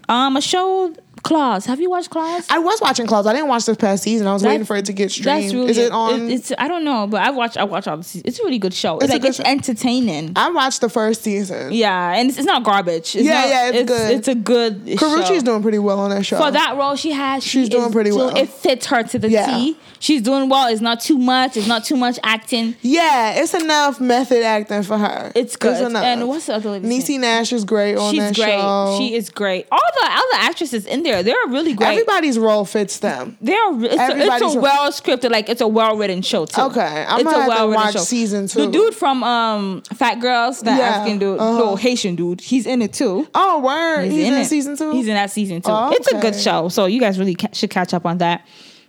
Um, 0.08 0.36
a 0.36 0.40
show 0.40 0.94
Claws. 1.24 1.66
Have 1.66 1.80
you 1.80 1.90
watched 1.90 2.10
Claws? 2.10 2.46
I 2.50 2.58
was 2.60 2.80
watching 2.80 3.06
Claws. 3.06 3.26
I 3.26 3.32
didn't 3.32 3.48
watch 3.48 3.64
this 3.66 3.76
past 3.76 4.02
season. 4.04 4.26
I 4.26 4.32
was 4.32 4.44
waiting 4.44 4.64
for 4.64 4.76
it 4.76 4.84
to 4.84 4.92
get 4.92 5.10
streamed. 5.10 5.42
That's 5.42 5.54
really 5.54 5.70
Is 5.70 5.78
it 5.78 5.90
on? 5.90 6.30
it- 6.30 6.34
it's 6.34 6.52
I 6.58 6.68
don't 6.68 6.84
know, 6.84 7.06
but 7.06 7.22
I 7.22 7.30
watch 7.30 7.56
I 7.56 7.64
watch 7.64 7.88
all 7.88 7.96
the 7.96 8.04
seasons. 8.04 8.24
It's 8.28 8.38
a 8.40 8.44
really 8.44 8.58
good 8.58 8.74
show. 8.74 8.96
It's, 8.96 9.04
It's 9.04 9.12
like 9.14 9.22
good 9.22 9.28
it's 9.28 9.38
show. 9.38 9.44
entertaining. 9.44 10.32
I 10.36 10.50
watched 10.50 10.80
the 10.82 10.88
first 10.88 11.22
season. 11.22 11.72
yeah, 11.72 12.14
and 12.14 12.28
it's, 12.28 12.38
it's 12.38 12.46
not 12.46 12.62
garbage. 12.62 13.16
It's 13.16 13.24
Yeah, 13.26 13.40
not- 13.40 13.48
yeah, 13.48 13.70
it's 13.72 13.90
good. 13.90 14.10
It's 14.18 14.28
a 14.28 14.34
good. 14.34 14.84
Karrueche's 14.86 15.42
doing 15.42 15.62
pretty 15.62 15.78
well 15.78 15.98
on 15.98 16.10
that 16.10 16.24
show. 16.24 16.36
for 16.38 16.50
that 16.50 16.76
role 16.76 16.94
she 16.94 17.10
has. 17.12 17.42
She 17.42 17.60
She's 17.60 17.68
doing 17.68 17.90
pretty 17.90 18.10
doing- 18.10 18.26
well. 18.26 18.36
It 18.36 18.48
fits 18.50 18.86
her 18.86 19.02
to 19.02 19.18
the 19.18 19.30
Yeah. 19.30 19.46
T. 19.46 19.76
She's 20.00 20.20
doing 20.20 20.50
well. 20.50 20.68
It's 20.68 20.82
not 20.82 21.00
too 21.00 21.16
much. 21.16 21.56
It's 21.56 21.66
not 21.66 21.84
too 21.84 21.96
much 21.96 22.18
acting. 22.22 22.74
Yeah, 22.82 23.40
it's 23.42 23.54
enough 23.54 23.98
method 24.00 24.42
acting 24.44 24.82
for 24.82 24.98
her. 24.98 25.32
It's 25.34 25.56
good. 25.56 25.80
enough. 25.80 26.04
and 26.04 26.28
what's 26.28 26.46
the 26.46 26.54
other 26.56 26.78
name? 26.78 26.90
Niecy 26.90 27.18
Nash 27.18 27.52
is 27.52 27.64
great 27.64 27.96
on 27.96 28.12
She's 28.12 28.20
that 28.20 28.34
great. 28.34 28.48
show. 28.60 28.96
She 28.98 29.14
is 29.14 29.30
great. 29.30 29.66
All 29.72 29.78
the 30.02 30.06
other 30.10 30.44
actresses 30.46 30.84
in 30.84 31.02
there, 31.04 31.13
they're 31.22 31.44
a 31.44 31.48
really 31.48 31.74
great. 31.74 31.88
Everybody's 31.92 32.38
role 32.38 32.64
fits 32.64 32.98
them. 32.98 33.36
They're 33.40 33.56
it's 33.84 33.94
a, 33.94 34.16
it's 34.16 34.54
a 34.54 34.60
well 34.60 34.90
scripted, 34.90 35.30
like 35.30 35.48
it's 35.48 35.60
a 35.60 35.68
well 35.68 35.96
written 35.96 36.22
show 36.22 36.46
too. 36.46 36.60
Okay, 36.62 37.04
I'm 37.08 37.20
it's 37.20 37.30
a 37.30 37.34
have 37.34 37.44
to 37.44 37.48
well-written 37.48 37.84
watch 37.84 37.96
season 37.98 38.46
The 38.46 38.70
dude 38.70 38.94
from 38.94 39.22
um 39.22 39.82
Fat 39.94 40.20
Girls, 40.20 40.60
that 40.62 40.78
Yeah, 40.78 40.84
African 40.88 41.18
dude, 41.18 41.38
uh-huh. 41.38 41.58
no 41.58 41.76
Haitian 41.76 42.16
dude, 42.16 42.40
he's 42.40 42.66
in 42.66 42.82
it 42.82 42.92
too. 42.92 43.28
Oh, 43.34 43.60
word! 43.60 44.10
He's, 44.10 44.26
in, 44.26 44.34
it. 44.34 44.44
season 44.46 44.76
two. 44.76 44.92
He's 44.92 45.08
in 45.08 45.14
that 45.14 45.30
season 45.30 45.62
too. 45.62 45.70
Oh, 45.70 45.90
It's 45.92 46.08
a 46.08 46.20
good 46.20 46.34
show, 46.36 46.68
so 46.68 46.86
you 46.86 47.00
guys 47.00 47.18
really 47.18 47.34
ca- 47.34 47.52
should 47.52 47.70
catch 47.70 47.94
up 47.94 48.06
on 48.06 48.18
that. 48.18 48.46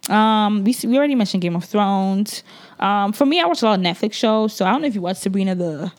Um, 0.09 0.63
we 0.63 0.75
we 0.85 0.97
already 0.97 1.15
mentioned 1.15 1.41
Game 1.41 1.55
of 1.55 1.65
Thrones. 1.65 2.43
Um, 2.79 3.13
for 3.13 3.25
me, 3.25 3.41
I 3.41 3.45
watch 3.45 3.61
a 3.61 3.65
lot 3.65 3.79
of 3.79 3.85
Netflix 3.85 4.13
shows, 4.13 4.53
so 4.53 4.65
I 4.65 4.71
don't 4.71 4.81
know 4.81 4.87
if 4.87 4.95
you 4.95 5.01
watch 5.01 5.17
Sabrina 5.17 5.55
the 5.55 5.91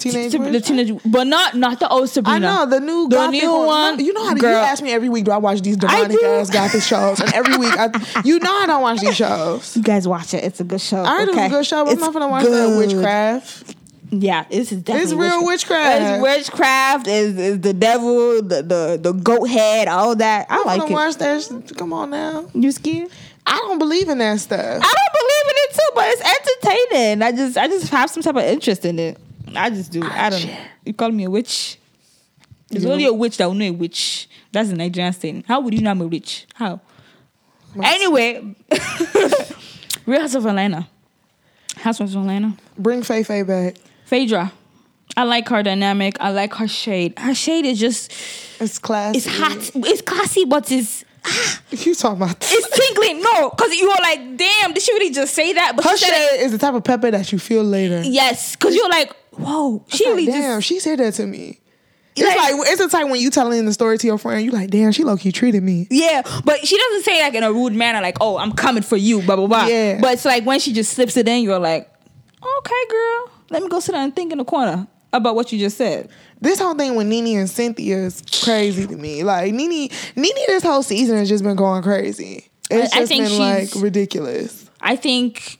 teenage. 0.00 0.32
Sab- 0.32 0.50
the 0.52 0.60
teenage, 0.60 1.00
but 1.04 1.26
not 1.26 1.54
not 1.56 1.78
the 1.78 1.88
old 1.88 2.08
Sabrina. 2.08 2.34
I 2.36 2.38
know 2.64 2.66
the 2.66 2.80
new 2.80 3.08
The 3.08 3.16
gothic 3.16 3.42
new 3.42 3.52
one. 3.52 4.00
You 4.04 4.12
know 4.12 4.24
how 4.26 4.34
to, 4.34 4.40
you 4.40 4.46
ask 4.48 4.82
me 4.82 4.90
every 4.92 5.08
week, 5.08 5.24
do 5.26 5.30
I 5.30 5.36
watch 5.36 5.60
these 5.60 5.76
demonic 5.76 6.22
ass 6.22 6.50
gothic 6.50 6.82
shows? 6.82 7.20
And 7.20 7.32
every 7.32 7.56
week, 7.56 7.72
I, 7.76 7.90
you 8.24 8.38
know 8.40 8.52
I 8.52 8.66
don't 8.66 8.82
watch 8.82 9.00
these 9.00 9.16
shows. 9.24 9.76
You 9.76 9.82
guys 9.82 10.08
watch 10.08 10.34
it. 10.34 10.42
It's 10.42 10.60
a 10.60 10.64
good 10.64 10.80
show. 10.80 11.02
I 11.04 11.18
heard 11.18 11.28
it 11.28 11.34
was 11.36 11.46
a 11.46 11.48
good 11.48 11.66
show, 11.66 11.84
but 11.84 11.90
I'm 11.90 11.92
It's 11.98 12.02
not 12.02 12.12
gonna 12.12 12.28
watch 12.28 12.44
that 12.44 12.76
witchcraft. 12.76 13.76
Yeah, 14.12 14.44
this 14.50 14.72
is 14.72 14.82
definitely 14.82 15.12
It's 15.12 15.32
real 15.32 15.46
witchcraft. 15.46 16.02
It's 16.02 16.22
witchcraft. 16.22 17.06
Is 17.06 17.38
is 17.38 17.60
the 17.60 17.72
devil, 17.72 18.42
the, 18.42 18.62
the 18.62 18.98
the 19.00 19.12
goat 19.12 19.44
head, 19.44 19.86
all 19.86 20.16
that. 20.16 20.46
I 20.50 20.54
I 20.54 20.58
like 20.64 20.66
want 20.66 20.80
to 20.80 20.92
it. 20.92 20.94
watch 20.94 21.16
that. 21.68 21.76
Come 21.78 21.92
on 21.92 22.10
now. 22.10 22.46
You 22.52 22.72
scared? 22.72 23.08
I 23.46 23.56
don't 23.56 23.78
believe 23.78 24.08
in 24.08 24.18
that 24.18 24.40
stuff. 24.40 24.60
I 24.60 24.94
don't 24.98 25.12
believe 25.20 25.46
in 25.46 25.56
it 25.56 25.74
too, 25.74 25.90
but 25.94 26.08
it's 26.08 26.22
entertaining. 26.90 27.22
I 27.22 27.32
just 27.32 27.56
I 27.56 27.68
just 27.68 27.88
have 27.90 28.10
some 28.10 28.22
type 28.24 28.34
of 28.36 28.42
interest 28.42 28.84
in 28.84 28.98
it. 28.98 29.16
I 29.56 29.70
just 29.70 29.90
do. 29.92 30.02
I 30.04 30.30
don't 30.30 30.46
know. 30.46 30.56
You 30.84 30.94
call 30.94 31.10
me 31.10 31.24
a 31.24 31.30
witch? 31.30 31.78
It's 32.70 32.84
only 32.84 33.04
a 33.04 33.12
witch 33.12 33.36
that 33.38 33.46
will 33.46 33.54
know 33.54 33.66
a 33.66 33.70
witch. 33.72 34.28
That's 34.52 34.70
a 34.70 34.76
Nigerian 34.76 35.12
thing. 35.12 35.44
How 35.48 35.60
would 35.60 35.74
you 35.74 35.80
know 35.80 35.90
I'm 35.90 36.00
a 36.00 36.06
witch? 36.06 36.46
How? 36.54 36.80
Anyway, 37.82 38.54
Real 40.06 40.20
House 40.20 40.34
of 40.34 40.46
Atlanta. 40.46 40.88
House 41.76 42.00
of 42.00 42.14
Atlanta. 42.14 42.54
Bring 42.78 43.02
Faye 43.02 43.22
Faye 43.22 43.42
back. 43.42 43.76
Phaedra. 44.06 44.52
I 45.16 45.24
like 45.24 45.48
her 45.48 45.62
dynamic. 45.62 46.16
I 46.20 46.30
like 46.30 46.54
her 46.54 46.68
shade. 46.68 47.18
Her 47.18 47.34
shade 47.34 47.64
is 47.64 47.78
just 47.78 48.12
It's 48.60 48.78
classy. 48.78 49.18
it's 49.18 49.26
hot. 49.26 49.70
It's 49.74 50.02
classy, 50.02 50.44
but 50.44 50.70
it's 50.70 51.04
Ah, 51.22 51.60
You 51.70 51.94
talking 51.94 52.22
about 52.22 52.36
it's 52.40 52.78
tingling. 52.88 53.20
No, 53.22 53.50
because 53.50 53.74
you 53.74 53.86
were 53.88 53.96
like, 54.02 54.36
damn, 54.38 54.72
did 54.72 54.82
she 54.82 54.92
really 54.94 55.10
just 55.12 55.34
say 55.34 55.52
that? 55.52 55.72
But 55.76 55.84
her 55.84 55.96
shade 55.96 56.40
is 56.40 56.52
the 56.52 56.58
type 56.58 56.72
of 56.74 56.82
pepper 56.82 57.10
that 57.10 57.30
you 57.30 57.38
feel 57.38 57.62
later. 57.62 58.02
Yes, 58.04 58.56
because 58.56 58.74
you're 58.74 58.88
like, 58.88 59.12
whoa, 59.40 59.84
she 59.88 60.04
Like, 60.06 60.14
really 60.14 60.26
damn, 60.26 60.58
just. 60.58 60.66
she 60.68 60.80
said 60.80 60.98
that 60.98 61.14
to 61.14 61.26
me. 61.26 61.60
It's 62.16 62.26
Like- 62.26 62.36
like, 62.52 62.68
it's 62.68 62.82
the 62.82 62.88
type 62.88 63.08
when 63.08 63.20
you 63.20 63.30
telling 63.30 63.64
the 63.64 63.72
story 63.72 63.96
to 63.98 64.06
your 64.06 64.18
friend, 64.18 64.44
you 64.44 64.50
like, 64.50 64.70
damn, 64.70 64.92
she 64.92 65.04
low 65.04 65.16
key 65.16 65.32
treated 65.32 65.62
me. 65.62 65.86
Yeah, 65.90 66.22
but 66.44 66.66
she 66.66 66.76
doesn't 66.76 67.02
say 67.04 67.22
like 67.22 67.34
in 67.34 67.42
a 67.44 67.52
rude 67.52 67.72
manner, 67.72 68.00
like, 68.00 68.16
oh, 68.20 68.36
I'm 68.36 68.52
coming 68.52 68.82
for 68.82 68.96
you, 68.96 69.22
blah, 69.22 69.36
blah, 69.36 69.46
blah. 69.46 69.66
Yeah. 69.66 69.98
But 70.00 70.14
it's 70.14 70.24
like 70.24 70.44
when 70.44 70.58
she 70.60 70.72
just 70.72 70.92
slips 70.92 71.16
it 71.16 71.28
in, 71.28 71.42
you're 71.42 71.58
like, 71.58 71.88
okay, 72.58 72.82
girl, 72.90 73.30
let 73.50 73.62
me 73.62 73.68
go 73.68 73.80
sit 73.80 73.92
down 73.92 74.04
and 74.04 74.16
think 74.16 74.32
in 74.32 74.38
the 74.38 74.44
corner 74.44 74.86
about 75.12 75.34
what 75.34 75.52
you 75.52 75.58
just 75.58 75.76
said. 75.76 76.08
This 76.40 76.58
whole 76.60 76.74
thing 76.74 76.94
with 76.94 77.06
Nene 77.06 77.38
and 77.38 77.50
Cynthia 77.50 77.96
is 77.98 78.22
crazy 78.42 78.86
to 78.86 78.96
me. 78.96 79.22
Like 79.24 79.52
Nene, 79.52 79.90
Nene, 80.16 80.32
this 80.46 80.62
whole 80.62 80.82
season 80.82 81.16
has 81.16 81.28
just 81.28 81.42
been 81.44 81.56
going 81.56 81.82
crazy. 81.82 82.48
It's 82.70 82.92
I- 82.94 82.98
I 82.98 83.00
just 83.00 83.08
think 83.12 83.24
been 83.28 83.38
like 83.38 83.68
ridiculous. 83.76 84.68
I 84.80 84.94
think 84.96 85.58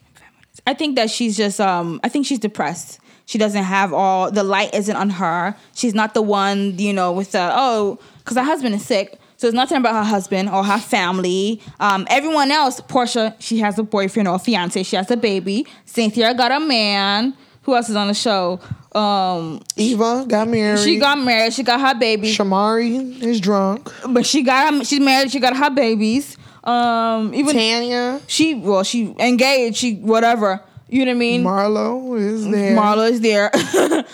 I 0.66 0.74
think 0.74 0.96
that 0.96 1.10
she's 1.10 1.36
just 1.36 1.60
um 1.60 2.00
I 2.04 2.08
think 2.08 2.26
she's 2.26 2.38
depressed. 2.38 2.99
She 3.30 3.38
doesn't 3.38 3.62
have 3.62 3.92
all 3.92 4.28
the 4.28 4.42
light 4.42 4.74
isn't 4.74 4.96
on 4.96 5.08
her. 5.08 5.54
She's 5.72 5.94
not 5.94 6.14
the 6.14 6.20
one, 6.20 6.76
you 6.80 6.92
know, 6.92 7.12
with 7.12 7.30
the 7.30 7.52
oh, 7.54 8.00
because 8.18 8.36
her 8.36 8.42
husband 8.42 8.74
is 8.74 8.84
sick. 8.84 9.20
So 9.36 9.46
it's 9.46 9.54
nothing 9.54 9.76
about 9.76 9.94
her 9.94 10.02
husband 10.02 10.48
or 10.48 10.64
her 10.64 10.78
family. 10.78 11.62
Um, 11.78 12.08
everyone 12.10 12.50
else, 12.50 12.80
Porsha, 12.80 13.36
she 13.38 13.58
has 13.58 13.78
a 13.78 13.84
boyfriend 13.84 14.26
or 14.26 14.34
a 14.34 14.38
fiance. 14.40 14.82
She 14.82 14.96
has 14.96 15.08
a 15.12 15.16
baby. 15.16 15.64
Cynthia 15.84 16.34
got 16.34 16.50
a 16.50 16.58
man. 16.58 17.36
Who 17.62 17.76
else 17.76 17.88
is 17.88 17.94
on 17.94 18.08
the 18.08 18.14
show? 18.14 18.58
Um, 18.92 19.60
Eva 19.76 20.24
got 20.26 20.48
married. 20.48 20.80
she 20.80 20.98
got 20.98 21.16
married. 21.16 21.52
She 21.52 21.62
got 21.62 21.80
her 21.80 21.96
baby. 21.96 22.32
Shamari 22.32 23.22
is 23.22 23.40
drunk. 23.40 23.92
But 24.08 24.26
she 24.26 24.42
got 24.42 24.74
her, 24.74 24.84
she's 24.84 24.98
married. 24.98 25.30
She 25.30 25.38
got 25.38 25.56
her 25.56 25.70
babies. 25.70 26.36
Um, 26.64 27.32
even 27.32 27.54
Tanya, 27.54 28.20
she 28.26 28.56
well, 28.56 28.82
she 28.82 29.14
engaged. 29.20 29.76
She 29.76 29.94
whatever. 29.94 30.64
You 30.90 31.04
know 31.04 31.12
what 31.12 31.16
I 31.16 31.18
mean? 31.18 31.44
Marlo 31.44 32.18
is 32.18 32.48
there. 32.50 32.76
Marla 32.76 33.10
is 33.10 33.20
there, 33.20 33.50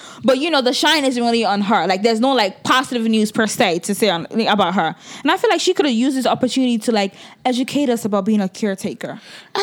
but 0.25 0.39
you 0.39 0.51
know 0.51 0.61
the 0.61 0.75
shine 0.75 1.05
isn't 1.05 1.23
really 1.23 1.45
on 1.45 1.63
her. 1.63 1.87
Like 1.87 2.03
there's 2.03 2.21
no 2.21 2.35
like 2.35 2.63
positive 2.65 3.05
news 3.05 3.33
per 3.33 3.47
se 3.47 3.79
to 3.81 3.95
say 3.95 4.11
on, 4.11 4.27
about 4.47 4.75
her, 4.75 4.95
and 5.23 5.31
I 5.31 5.39
feel 5.39 5.49
like 5.49 5.61
she 5.61 5.73
could 5.73 5.87
have 5.87 5.95
used 5.95 6.17
this 6.17 6.27
opportunity 6.27 6.77
to 6.79 6.93
like 6.93 7.15
educate 7.47 7.89
us 7.89 8.05
about 8.05 8.25
being 8.27 8.41
a 8.41 8.49
caretaker. 8.49 9.21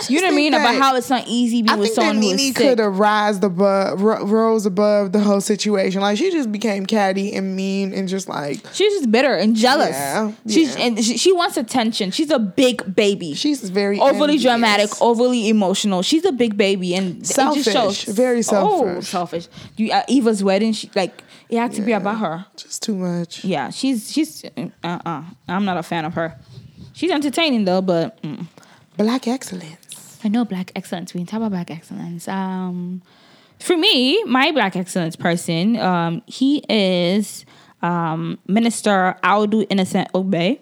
You 0.10 0.22
know 0.22 0.28
what 0.28 0.34
I 0.34 0.36
mean 0.36 0.54
about 0.54 0.76
how 0.76 0.96
it's 0.96 1.10
not 1.10 1.26
easy 1.28 1.62
being 1.62 1.70
I 1.70 1.76
with 1.76 1.92
someone 1.94 2.18
who 2.18 2.30
is 2.30 2.54
could 2.54 2.80
have 2.80 2.98
rised 2.98 3.44
above, 3.44 4.02
ro- 4.02 4.26
rose 4.26 4.66
above 4.66 5.12
the 5.12 5.20
whole 5.20 5.42
situation. 5.42 6.02
Like 6.02 6.18
she 6.18 6.32
just 6.32 6.52
became 6.52 6.86
catty 6.86 7.34
and 7.36 7.56
mean 7.56 7.94
and 7.94 8.08
just 8.08 8.28
like 8.28 8.62
She's 8.74 8.94
just 8.94 9.12
bitter 9.12 9.36
and 9.36 9.56
jealous. 9.56 9.92
Yeah, 9.92 10.32
She's 10.48 10.76
yeah. 10.76 10.86
and 10.86 11.04
she, 11.04 11.18
she 11.18 11.32
wants 11.32 11.58
attention. 11.58 12.12
She's 12.12 12.32
a 12.32 12.40
big 12.40 12.96
baby. 12.96 13.34
she's 13.34 13.70
very 13.70 14.00
overly 14.00 14.34
envious. 14.34 14.44
dramatic, 14.44 14.90
overly 15.02 15.50
emotional. 15.50 16.02
She's 16.02 16.26
a 16.26 16.32
big 16.32 16.58
baby, 16.58 16.96
and 16.96 17.03
it 17.04 17.26
Selfish, 17.26 17.66
just 17.66 18.00
shows. 18.06 18.16
very 18.16 18.42
selfish. 18.42 18.98
Oh, 18.98 19.02
selfish. 19.02 19.48
You, 19.78 19.92
uh, 19.92 20.04
Eva's 20.08 20.44
wedding, 20.44 20.74
she 20.74 20.90
like 20.96 21.24
it 21.50 21.58
had 21.58 21.74
to 21.74 21.82
be 21.82 21.92
about 21.92 22.20
her. 22.20 22.46
Just 22.56 22.84
too 22.84 22.96
much. 22.96 23.44
Yeah, 23.44 23.70
she's 23.70 24.12
she's 24.12 24.44
uh 24.84 25.00
uh. 25.06 25.24
I'm 25.48 25.66
not 25.66 25.78
a 25.78 25.84
fan 25.84 26.06
of 26.06 26.14
her. 26.16 26.40
She's 26.94 27.12
entertaining 27.12 27.66
though, 27.66 27.82
but 27.82 28.22
mm. 28.22 28.48
Black 28.98 29.28
excellence. 29.28 30.20
I 30.24 30.28
know 30.28 30.46
black 30.46 30.72
excellence. 30.76 31.14
We 31.14 31.20
can 31.20 31.28
talk 31.28 31.38
about 31.38 31.52
black 31.52 31.72
excellence. 31.72 32.28
Um, 32.28 33.02
for 33.60 33.76
me, 33.76 34.24
my 34.26 34.52
black 34.52 34.76
excellence 34.76 35.16
person, 35.16 35.78
um, 35.78 36.22
he 36.28 36.64
is 36.70 37.46
um, 37.82 38.38
Minister 38.48 39.18
Audu 39.24 39.66
Innocent 39.70 40.12
Ogbeh. 40.14 40.60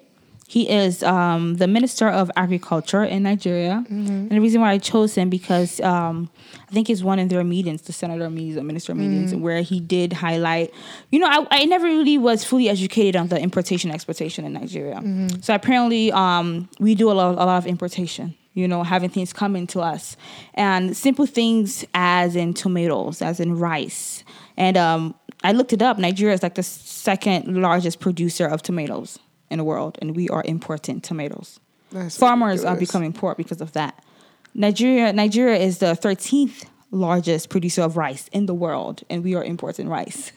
He 0.52 0.68
is 0.68 1.02
um, 1.02 1.56
the 1.56 1.66
Minister 1.66 2.10
of 2.10 2.30
Agriculture 2.36 3.06
in 3.06 3.24
Nigeria. 3.24 3.86
And 3.88 4.32
the 4.32 4.42
reason 4.42 4.60
why 4.60 4.72
I 4.72 4.80
chose 4.80 5.16
him 5.16 5.30
because 5.30 5.80
um, 5.80 6.30
I 6.68 6.74
think 6.74 6.88
he's 6.88 7.02
one 7.02 7.20
of 7.20 7.30
their 7.30 7.46
meetings, 7.46 7.84
the 7.84 7.94
senator 7.94 8.30
meetings, 8.30 8.56
the 8.56 8.64
minister 8.64 8.94
meetings, 8.94 9.34
where 9.34 9.62
he 9.62 9.80
did 9.80 10.12
highlight. 10.12 10.74
You 11.10 11.20
know, 11.20 11.28
I, 11.28 11.48
I 11.52 11.64
never 11.64 11.86
really 11.86 12.18
was 12.18 12.44
fully 12.44 12.68
educated 12.68 13.16
on 13.16 13.30
the 13.30 13.40
importation 13.40 13.92
exportation 13.92 14.44
in 14.44 14.52
Nigeria. 14.52 15.02
So 15.40 15.56
apparently, 15.56 16.12
um, 16.12 16.68
we 16.82 16.96
do 16.96 17.10
a 17.10 17.14
lot, 17.14 17.36
a 17.36 17.46
lot 17.46 17.58
of 17.58 17.66
importation 17.66 18.36
you 18.54 18.68
know, 18.68 18.84
having 18.84 19.10
things 19.10 19.32
coming 19.32 19.66
to 19.66 19.80
us. 19.80 20.18
And 20.56 20.98
simple 20.98 21.26
things 21.26 21.86
as 21.94 22.36
in 22.36 22.54
tomatoes, 22.54 23.22
as 23.22 23.40
in 23.40 23.58
rice. 23.58 24.26
And 24.58 24.76
um, 24.76 25.16
I 25.46 25.54
looked 25.54 25.72
it 25.72 25.82
up. 25.82 25.98
Nigeria 25.98 26.34
is 26.34 26.44
like 26.44 26.56
the 26.56 26.64
second 26.64 27.62
largest 27.62 28.02
producer 28.02 28.46
of 28.46 28.62
tomatoes 28.62 29.18
in 29.52 29.58
the 29.58 29.64
world, 29.64 29.98
and 30.02 30.16
we 30.16 30.30
are 30.30 30.44
importing 30.46 31.02
tomatoes. 31.02 31.60
That's 31.92 32.18
Farmers 32.18 32.64
are 32.64 32.76
becoming 32.76 33.14
poor 33.14 33.36
because 33.36 33.62
of 33.62 33.74
that. 33.74 34.04
Nigeria, 34.54 35.14
Nigeria 35.14 35.60
is 35.60 35.78
the 35.80 35.94
13th 35.94 36.66
largest 36.92 37.50
producer 37.50 37.82
of 37.82 37.98
rice 37.98 38.28
in 38.32 38.46
the 38.46 38.54
world, 38.54 39.04
and 39.10 39.24
we 39.24 39.36
are 39.36 39.44
importing 39.44 39.88
rice. 39.88 40.32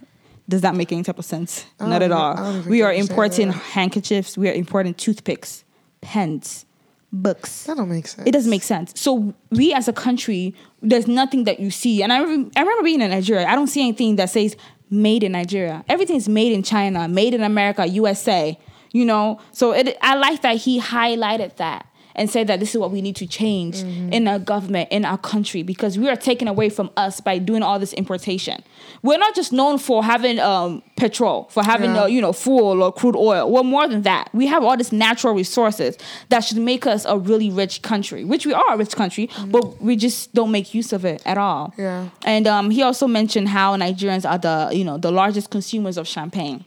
Does 0.48 0.60
that 0.60 0.74
make 0.74 0.92
any 0.92 1.02
type 1.02 1.18
of 1.18 1.24
sense? 1.24 1.64
don't 1.78 1.90
at 2.02 2.12
all. 2.12 2.36
I 2.36 2.42
don't 2.42 2.56
even 2.58 2.70
We 2.70 2.82
are 2.82 2.92
importing 2.92 3.50
handkerchiefs. 3.50 4.36
We 4.36 4.48
are 4.48 4.52
importing 4.52 4.94
toothpicks, 4.94 5.64
pens, 6.00 6.66
books. 7.12 7.64
That 7.64 7.76
don't 7.76 7.88
make 7.88 8.06
sense. 8.06 8.28
It 8.28 8.32
doesn't 8.32 8.50
make 8.50 8.62
sense. 8.62 8.92
So 8.94 9.34
we 9.50 9.72
as 9.72 9.88
a 9.88 9.92
country, 9.92 10.54
there's 10.82 11.06
nothing 11.06 11.44
that 11.44 11.60
you 11.60 11.70
see. 11.70 12.02
And 12.02 12.12
I 12.12 12.20
remember, 12.20 12.50
I 12.56 12.60
remember 12.60 12.82
being 12.82 13.00
in 13.00 13.10
Nigeria. 13.10 13.46
I 13.46 13.54
don't 13.54 13.68
see 13.68 13.80
anything 13.80 14.16
that 14.16 14.30
says 14.30 14.56
made 14.90 15.22
in 15.22 15.32
Nigeria. 15.32 15.84
Everything's 15.88 16.28
made 16.28 16.52
in 16.52 16.62
China, 16.62 17.08
made 17.08 17.32
in 17.32 17.42
America, 17.42 17.86
USA. 17.86 18.58
You 18.94 19.04
know, 19.04 19.40
so 19.52 19.72
it, 19.72 19.96
I 20.00 20.14
like 20.14 20.40
that 20.42 20.56
he 20.56 20.80
highlighted 20.80 21.56
that 21.56 21.86
and 22.16 22.30
said 22.30 22.46
that 22.46 22.60
this 22.60 22.70
is 22.72 22.78
what 22.78 22.92
we 22.92 23.02
need 23.02 23.16
to 23.16 23.26
change 23.26 23.78
in 24.16 24.28
our 24.28 24.38
government, 24.38 24.88
in 24.92 25.04
our 25.04 25.18
country, 25.18 25.64
because 25.64 25.98
we 25.98 26.08
are 26.08 26.14
taken 26.14 26.46
away 26.46 26.68
from 26.70 26.88
us 26.96 27.20
by 27.20 27.38
doing 27.38 27.60
all 27.64 27.80
this 27.80 27.92
importation. 27.94 28.62
We're 29.02 29.18
not 29.18 29.34
just 29.34 29.52
known 29.52 29.78
for 29.78 30.04
having 30.04 30.38
um, 30.38 30.80
petrol, 30.96 31.48
for 31.50 31.64
having 31.64 31.92
Yeah. 31.96 32.02
uh, 32.04 32.06
you 32.06 32.20
know 32.20 32.32
fuel 32.32 32.84
or 32.84 32.92
crude 32.92 33.16
oil. 33.16 33.50
We're 33.50 33.64
more 33.64 33.88
than 33.88 34.02
that. 34.02 34.30
We 34.32 34.46
have 34.46 34.62
all 34.62 34.76
these 34.76 34.92
natural 34.92 35.34
resources 35.34 35.98
that 36.28 36.44
should 36.44 36.58
make 36.58 36.86
us 36.86 37.04
a 37.04 37.18
really 37.18 37.50
rich 37.50 37.82
country, 37.82 38.24
which 38.24 38.46
we 38.46 38.52
are 38.52 38.74
a 38.74 38.76
rich 38.76 38.94
country, 38.94 39.28
but 39.48 39.82
we 39.82 39.96
just 39.96 40.32
don't 40.34 40.52
make 40.52 40.72
use 40.72 40.92
of 40.92 41.04
it 41.04 41.20
at 41.26 41.36
all. 41.36 41.74
Yeah. 41.76 42.10
And 42.24 42.46
um, 42.46 42.70
he 42.70 42.80
also 42.82 43.08
mentioned 43.08 43.48
how 43.48 43.76
Nigerians 43.76 44.24
are 44.24 44.38
the 44.38 44.70
you 44.72 44.84
know 44.84 44.98
the 44.98 45.10
largest 45.10 45.50
consumers 45.50 45.96
of 45.98 46.06
champagne. 46.06 46.64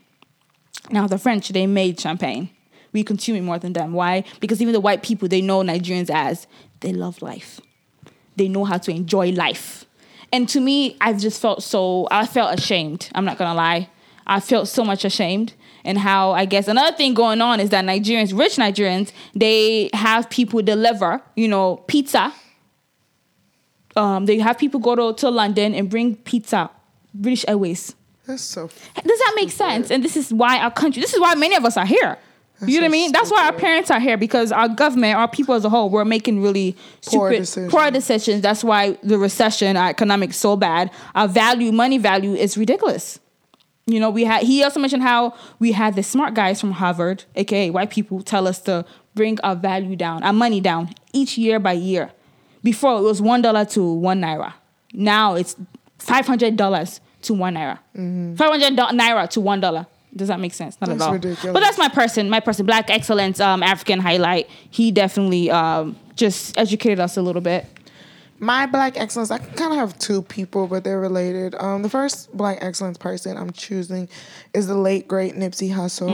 Now 0.90 1.06
the 1.06 1.18
French 1.18 1.48
they 1.50 1.66
made 1.66 2.00
champagne. 2.00 2.50
We 2.92 3.04
consume 3.04 3.36
it 3.36 3.42
more 3.42 3.58
than 3.58 3.74
them. 3.74 3.92
Why? 3.92 4.24
Because 4.40 4.62
even 4.62 4.72
the 4.72 4.80
white 4.80 5.02
people 5.02 5.28
they 5.28 5.42
know 5.42 5.60
Nigerians 5.60 6.10
as 6.10 6.46
they 6.80 6.92
love 6.92 7.20
life. 7.22 7.60
They 8.36 8.48
know 8.48 8.64
how 8.64 8.78
to 8.78 8.90
enjoy 8.90 9.30
life. 9.30 9.84
And 10.32 10.48
to 10.50 10.60
me, 10.60 10.96
I've 11.00 11.18
just 11.18 11.40
felt 11.40 11.62
so 11.62 12.08
I 12.10 12.26
felt 12.26 12.58
ashamed. 12.58 13.10
I'm 13.14 13.24
not 13.24 13.38
gonna 13.38 13.54
lie. 13.54 13.88
I 14.26 14.40
felt 14.40 14.68
so 14.68 14.84
much 14.84 15.04
ashamed. 15.04 15.54
And 15.84 15.96
how 15.98 16.32
I 16.32 16.44
guess 16.44 16.68
another 16.68 16.94
thing 16.96 17.14
going 17.14 17.40
on 17.40 17.60
is 17.60 17.70
that 17.70 17.84
Nigerians, 17.84 18.38
rich 18.38 18.56
Nigerians, 18.56 19.12
they 19.34 19.88
have 19.94 20.28
people 20.28 20.60
deliver, 20.60 21.22
you 21.34 21.48
know, 21.48 21.76
pizza. 21.86 22.34
Um, 23.96 24.26
they 24.26 24.38
have 24.38 24.58
people 24.58 24.80
go 24.80 24.94
to, 24.94 25.18
to 25.20 25.30
London 25.30 25.74
and 25.74 25.88
bring 25.88 26.16
pizza, 26.16 26.70
British 27.14 27.44
Airways. 27.48 27.94
That's 28.28 28.42
so. 28.42 28.66
Does 28.68 29.18
that 29.18 29.32
make 29.36 29.50
sense? 29.50 29.90
And 29.90 30.04
this 30.04 30.14
is 30.14 30.32
why 30.32 30.58
our 30.58 30.70
country, 30.70 31.00
this 31.00 31.14
is 31.14 31.20
why 31.20 31.34
many 31.34 31.56
of 31.56 31.64
us 31.64 31.78
are 31.78 31.86
here. 31.86 32.18
you 32.66 32.74
know 32.78 32.82
what 32.82 32.84
I 32.84 32.88
so 32.88 32.92
mean? 32.92 33.12
That's 33.12 33.30
why 33.30 33.46
our 33.46 33.54
parents 33.54 33.90
are 33.90 33.98
here 33.98 34.18
because 34.18 34.52
our 34.52 34.68
government, 34.68 35.16
our 35.16 35.28
people 35.28 35.54
as 35.54 35.64
a 35.64 35.70
whole, 35.70 35.88
we're 35.88 36.04
making 36.04 36.42
really 36.42 36.72
Poor 37.06 37.30
stupid, 37.30 37.38
decisions. 37.38 37.72
poor 37.72 37.90
decisions. 37.90 38.42
That's 38.42 38.62
why 38.62 38.98
the 39.02 39.16
recession, 39.16 39.78
our 39.78 39.88
economic 39.88 40.34
so 40.34 40.56
bad. 40.56 40.90
Our 41.14 41.26
value, 41.26 41.72
money 41.72 41.96
value 41.96 42.34
is 42.34 42.58
ridiculous. 42.58 43.18
You 43.86 43.98
know, 43.98 44.10
we 44.10 44.24
had. 44.24 44.42
He 44.42 44.62
also 44.62 44.78
mentioned 44.78 45.02
how 45.02 45.34
we 45.58 45.72
had 45.72 45.96
the 45.96 46.02
smart 46.02 46.34
guys 46.34 46.60
from 46.60 46.72
Harvard, 46.72 47.24
aka 47.34 47.70
white 47.70 47.88
people, 47.88 48.20
tell 48.22 48.46
us 48.46 48.60
to 48.64 48.84
bring 49.14 49.40
our 49.40 49.56
value 49.56 49.96
down, 49.96 50.22
our 50.22 50.34
money 50.34 50.60
down 50.60 50.90
each 51.14 51.38
year 51.38 51.58
by 51.58 51.72
year. 51.72 52.10
Before 52.62 52.98
it 52.98 53.02
was 53.02 53.22
one 53.22 53.40
dollar 53.40 53.64
to 53.66 53.90
one 53.90 54.20
naira. 54.20 54.52
Now 54.92 55.36
it's 55.36 55.56
five 55.96 56.26
hundred 56.26 56.56
dollars 56.56 57.00
to 57.22 57.34
one 57.34 57.54
naira. 57.54 57.78
hundred 57.96 58.76
naira 58.76 59.28
to 59.30 59.40
one 59.40 59.60
dollar. 59.60 59.86
Does 60.16 60.28
that 60.28 60.40
make 60.40 60.54
sense? 60.54 60.80
Not 60.80 60.88
Mm-hmm. 60.90 60.98
That's 60.98 61.02
at 61.02 61.06
all. 61.08 61.12
ridiculous. 61.14 61.52
But 61.54 61.60
that's 61.60 61.78
my 61.78 61.88
person. 61.88 62.30
My 62.30 62.40
person, 62.40 62.64
Black 62.66 62.88
Excellence, 62.90 63.40
um, 63.40 63.62
African 63.62 64.00
highlight. 64.00 64.48
He 64.70 64.90
definitely 64.90 65.50
um, 65.50 65.96
just 66.16 66.56
educated 66.58 66.98
us 66.98 67.16
a 67.16 67.22
little 67.22 67.42
bit. 67.42 67.66
My 68.40 68.66
black 68.66 68.96
excellence, 68.96 69.32
I 69.32 69.38
kind 69.38 69.72
of 69.72 69.78
have 69.78 69.98
two 69.98 70.22
people, 70.22 70.68
but 70.68 70.84
they're 70.84 71.00
related. 71.00 71.56
Um, 71.56 71.82
the 71.82 71.88
first 71.90 72.32
black 72.36 72.58
excellence 72.60 72.96
person 72.96 73.36
I'm 73.36 73.50
choosing 73.50 74.08
is 74.54 74.68
the 74.68 74.76
late 74.76 75.08
great 75.08 75.34
Nipsey 75.34 75.72
Hussle. 75.74 76.08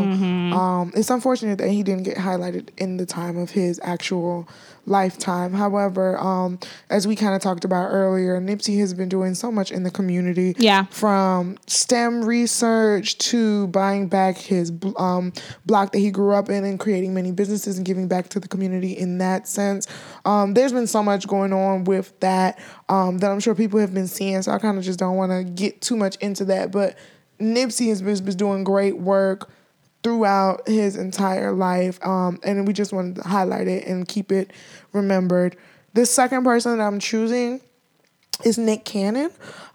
Um, 0.55 0.91
it's 0.97 1.11
unfortunate 1.11 1.59
that 1.59 1.69
he 1.69 1.83
didn't 1.83 2.05
get 2.05 2.17
highlighted 2.17 2.71
in 2.79 2.97
the 2.97 3.05
time 3.05 3.37
of 3.37 3.51
his 3.51 3.79
actual 3.85 4.49
lifetime. 4.87 5.53
However, 5.53 6.19
um, 6.19 6.59
as 6.91 7.07
we 7.07 7.17
kind 7.17 7.35
of 7.35 7.43
talked 7.43 7.65
about 7.65 7.91
earlier, 7.91 8.41
Nipsey 8.41 8.79
has 8.81 8.95
been 8.95 9.09
doing 9.09 9.35
so 9.35 9.51
much 9.51 9.71
in 9.71 9.83
the 9.83 9.91
community. 9.91 10.55
Yeah. 10.59 10.85
From 10.87 11.59
STEM 11.67 12.25
research 12.25 13.19
to 13.19 13.69
buying 13.69 14.09
back 14.09 14.37
his 14.37 14.73
um, 14.97 15.33
block 15.67 15.93
that 15.93 15.99
he 15.99 16.11
grew 16.11 16.35
up 16.35 16.49
in 16.49 16.65
and 16.65 16.79
creating 16.79 17.15
many 17.15 17.33
businesses 17.33 17.77
and 17.77 17.87
giving 17.87 18.09
back 18.09 18.29
to 18.31 18.41
the 18.41 18.49
community 18.49 18.93
in 18.93 19.19
that 19.19 19.49
sense. 19.49 19.87
Um, 20.25 20.55
there's 20.55 20.73
been 20.73 20.87
so 20.87 21.03
much 21.03 21.27
going 21.27 21.53
on 21.53 21.85
with 21.85 22.19
that 22.21 22.59
um, 22.89 23.19
that 23.19 23.31
I'm 23.31 23.41
sure 23.41 23.55
people 23.55 23.81
have 23.81 23.95
been 23.95 24.09
seeing. 24.09 24.43
So 24.43 24.53
I 24.53 24.59
kind 24.59 24.79
of 24.79 24.85
just 24.85 24.99
don't 24.99 25.17
want 25.17 25.33
to 25.33 25.45
get 25.45 25.81
too 25.81 25.97
much 25.97 26.17
into 26.17 26.45
that. 26.47 26.71
But 26.71 26.97
Nipsey 27.41 27.89
has 27.89 28.03
been, 28.03 28.25
been 28.25 28.37
doing 28.37 28.65
great 28.65 28.99
work 28.99 29.51
throughout 30.05 30.69
his 30.69 30.97
entire 30.97 31.51
life. 31.51 31.99
Um, 32.07 32.39
and 32.45 32.67
we 32.67 32.73
just 32.73 32.93
wanted 32.93 33.17
to 33.17 33.23
highlight 33.23 33.67
it 33.67 33.87
and 33.87 34.07
keep 34.07 34.31
it 34.31 34.53
remembered. 34.93 35.57
The 35.95 36.07
second 36.07 36.45
person 36.45 36.79
that 36.79 36.85
I'm 36.85 37.01
choosing 37.01 37.61
is 38.45 38.59
Nick 38.59 38.85
Cannon. 38.85 39.31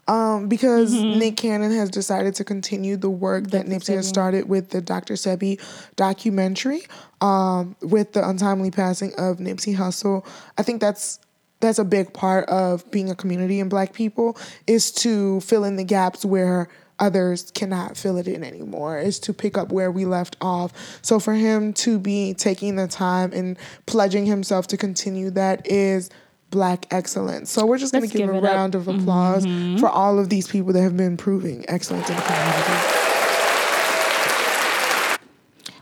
Um, 0.07 0.47
because 0.47 0.91
Nick 0.91 1.37
Cannon 1.37 1.71
has 1.73 1.91
decided 1.91 2.33
to 2.35 2.43
continue 2.43 2.97
the 2.97 3.11
work 3.11 3.51
that 3.51 3.67
Nipsey 3.67 3.93
has 3.93 4.07
started 4.07 4.49
with 4.49 4.69
the 4.69 4.81
Dr. 4.81 5.13
Sebi 5.13 5.61
documentary, 5.97 6.81
um, 7.21 7.75
with 7.83 8.13
the 8.13 8.27
untimely 8.27 8.71
passing 8.71 9.13
of 9.19 9.37
Nipsey 9.37 9.75
Hussle. 9.75 10.25
I 10.57 10.63
think 10.63 10.81
that's 10.81 11.19
that's 11.59 11.77
a 11.77 11.85
big 11.85 12.11
part 12.11 12.49
of 12.49 12.89
being 12.89 13.11
a 13.11 13.15
community 13.15 13.59
and 13.59 13.69
black 13.69 13.93
people 13.93 14.35
is 14.65 14.91
to 14.93 15.41
fill 15.41 15.63
in 15.63 15.75
the 15.75 15.83
gaps 15.83 16.25
where 16.25 16.69
others 16.99 17.51
cannot 17.51 17.97
fill 17.97 18.17
it 18.17 18.27
in 18.27 18.43
anymore 18.43 18.97
is 18.99 19.19
to 19.19 19.33
pick 19.33 19.57
up 19.57 19.71
where 19.71 19.91
we 19.91 20.05
left 20.05 20.35
off 20.41 20.73
so 21.01 21.19
for 21.19 21.33
him 21.33 21.73
to 21.73 21.99
be 21.99 22.33
taking 22.33 22.75
the 22.75 22.87
time 22.87 23.31
and 23.33 23.57
pledging 23.85 24.25
himself 24.25 24.67
to 24.67 24.77
continue 24.77 25.29
that 25.29 25.65
is 25.65 26.09
black 26.51 26.85
excellence 26.91 27.49
so 27.51 27.65
we're 27.65 27.77
just 27.77 27.93
going 27.93 28.07
to 28.07 28.17
give, 28.17 28.27
give 28.27 28.35
a 28.35 28.37
it 28.37 28.43
up. 28.43 28.51
round 28.51 28.75
of 28.75 28.87
applause 28.87 29.45
for 29.79 29.87
all 29.87 30.17
of 30.19 30.29
these 30.29 30.47
people 30.47 30.73
that 30.73 30.81
have 30.81 30.97
been 30.97 31.15
proving 31.17 31.63
excellence 31.67 32.09
in 32.09 32.15
the 32.15 32.21
community 32.21 33.05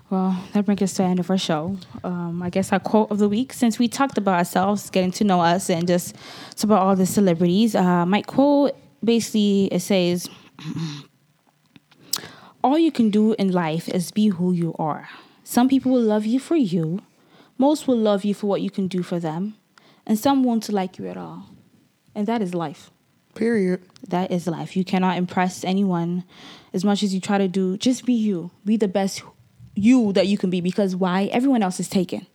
Well, 0.10 0.42
that 0.54 0.66
brings 0.66 0.82
us 0.82 0.94
to 0.94 0.98
the 1.00 1.04
end 1.04 1.20
of 1.20 1.30
our 1.30 1.38
show. 1.38 1.78
Um, 2.02 2.42
I 2.42 2.50
guess 2.50 2.72
our 2.72 2.80
quote 2.80 3.12
of 3.12 3.18
the 3.20 3.28
week, 3.28 3.52
since 3.52 3.78
we 3.78 3.90
talked 3.90 4.18
about 4.18 4.36
ourselves, 4.36 4.90
getting 4.90 5.12
to 5.12 5.26
know 5.26 5.42
us, 5.42 5.70
and 5.70 5.86
just 5.86 6.16
about 6.64 6.82
all 6.82 6.96
the 6.96 7.06
celebrities. 7.06 7.76
Uh, 7.76 8.06
my 8.06 8.22
quote 8.22 8.74
basically 9.04 9.66
it 9.66 9.82
says, 9.82 10.30
"All 12.64 12.78
you 12.78 12.92
can 12.92 13.10
do 13.10 13.34
in 13.34 13.52
life 13.52 13.88
is 13.90 14.12
be 14.12 14.28
who 14.28 14.52
you 14.52 14.76
are. 14.80 15.10
Some 15.44 15.68
people 15.68 15.92
will 15.92 16.02
love 16.02 16.26
you 16.26 16.40
for 16.40 16.56
you. 16.56 17.02
Most 17.58 17.88
will 17.88 17.98
love 17.98 18.24
you 18.26 18.34
for 18.34 18.48
what 18.48 18.62
you 18.62 18.70
can 18.70 18.88
do 18.88 19.02
for 19.04 19.20
them, 19.20 19.56
and 20.06 20.20
some 20.20 20.44
won't 20.44 20.70
like 20.70 21.00
you 21.00 21.08
at 21.08 21.18
all. 21.18 21.46
And 22.14 22.28
that 22.28 22.42
is 22.42 22.54
life." 22.54 22.92
period 23.38 23.82
That 24.08 24.32
is 24.32 24.48
life. 24.48 24.76
You 24.76 24.84
cannot 24.84 25.18
impress 25.18 25.64
anyone 25.64 26.24
as 26.74 26.84
much 26.84 27.04
as 27.04 27.14
you 27.14 27.22
try 27.22 27.38
to 27.38 27.48
do. 27.48 27.78
Just 27.78 28.06
be 28.06 28.14
you. 28.14 28.52
Be 28.66 28.78
the 28.78 28.88
best 28.88 29.22
you 29.76 30.12
that 30.14 30.28
you 30.28 30.38
can 30.38 30.50
be 30.50 30.60
because 30.60 30.96
why? 30.96 31.26
Everyone 31.26 31.62
else 31.62 31.80
is 31.80 31.88
taken. 31.88 32.26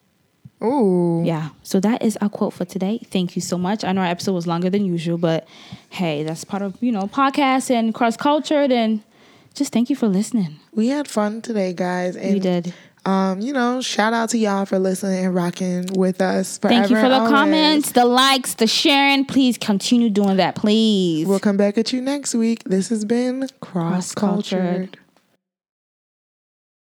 Ooh. 0.63 1.23
Yeah. 1.25 1.49
So 1.63 1.81
that 1.81 2.03
is 2.03 2.17
our 2.19 2.29
quote 2.29 2.53
for 2.53 2.65
today. 2.65 3.01
Thank 3.11 3.35
you 3.35 3.43
so 3.43 3.59
much. 3.59 3.83
I 3.83 3.91
know 3.93 4.03
our 4.03 4.07
episode 4.07 4.35
was 4.35 4.47
longer 4.47 4.71
than 4.71 4.85
usual, 4.85 5.19
but 5.19 5.49
hey, 5.91 6.23
that's 6.23 6.45
part 6.45 6.63
of, 6.63 6.81
you 6.81 6.93
know, 6.93 7.09
podcast 7.09 7.71
and 7.71 7.93
cross 7.93 8.17
cultured 8.17 8.71
and 8.71 9.03
just 9.55 9.73
thank 9.73 9.91
you 9.91 9.97
for 9.97 10.09
listening. 10.09 10.57
we 10.73 10.89
had 10.89 11.07
fun 11.09 11.41
today 11.43 11.73
guys 11.73 12.17
and 12.17 12.35
We 12.35 12.41
did. 12.41 12.73
um 13.05 13.41
you 13.41 13.53
know 13.53 13.81
shout 13.81 14.13
out 14.13 14.31
to 14.31 14.39
y'all 14.39 14.65
for 14.65 14.79
listening 14.79 15.25
and 15.27 15.35
rocking 15.35 15.87
with 15.95 16.21
us 16.21 16.59
forever 16.59 16.75
Thank 16.81 16.91
you 16.91 16.97
for 16.97 17.09
the 17.09 17.17
always. 17.17 17.31
comments, 17.31 17.93
the 17.93 18.05
likes, 18.05 18.55
the 18.55 18.67
sharing. 18.67 19.25
Please 19.25 19.59
continue 19.59 20.09
doing 20.11 20.37
that, 20.37 20.55
please. 20.55 21.27
We'll 21.27 21.41
come 21.41 21.57
back 21.57 21.77
at 21.79 21.93
you 21.93 22.01
next 22.01 22.35
week. 22.35 22.63
This 22.65 22.89
has 22.91 23.05
been 23.05 23.49
Cross. 23.61 24.15
Cultured. 24.15 24.97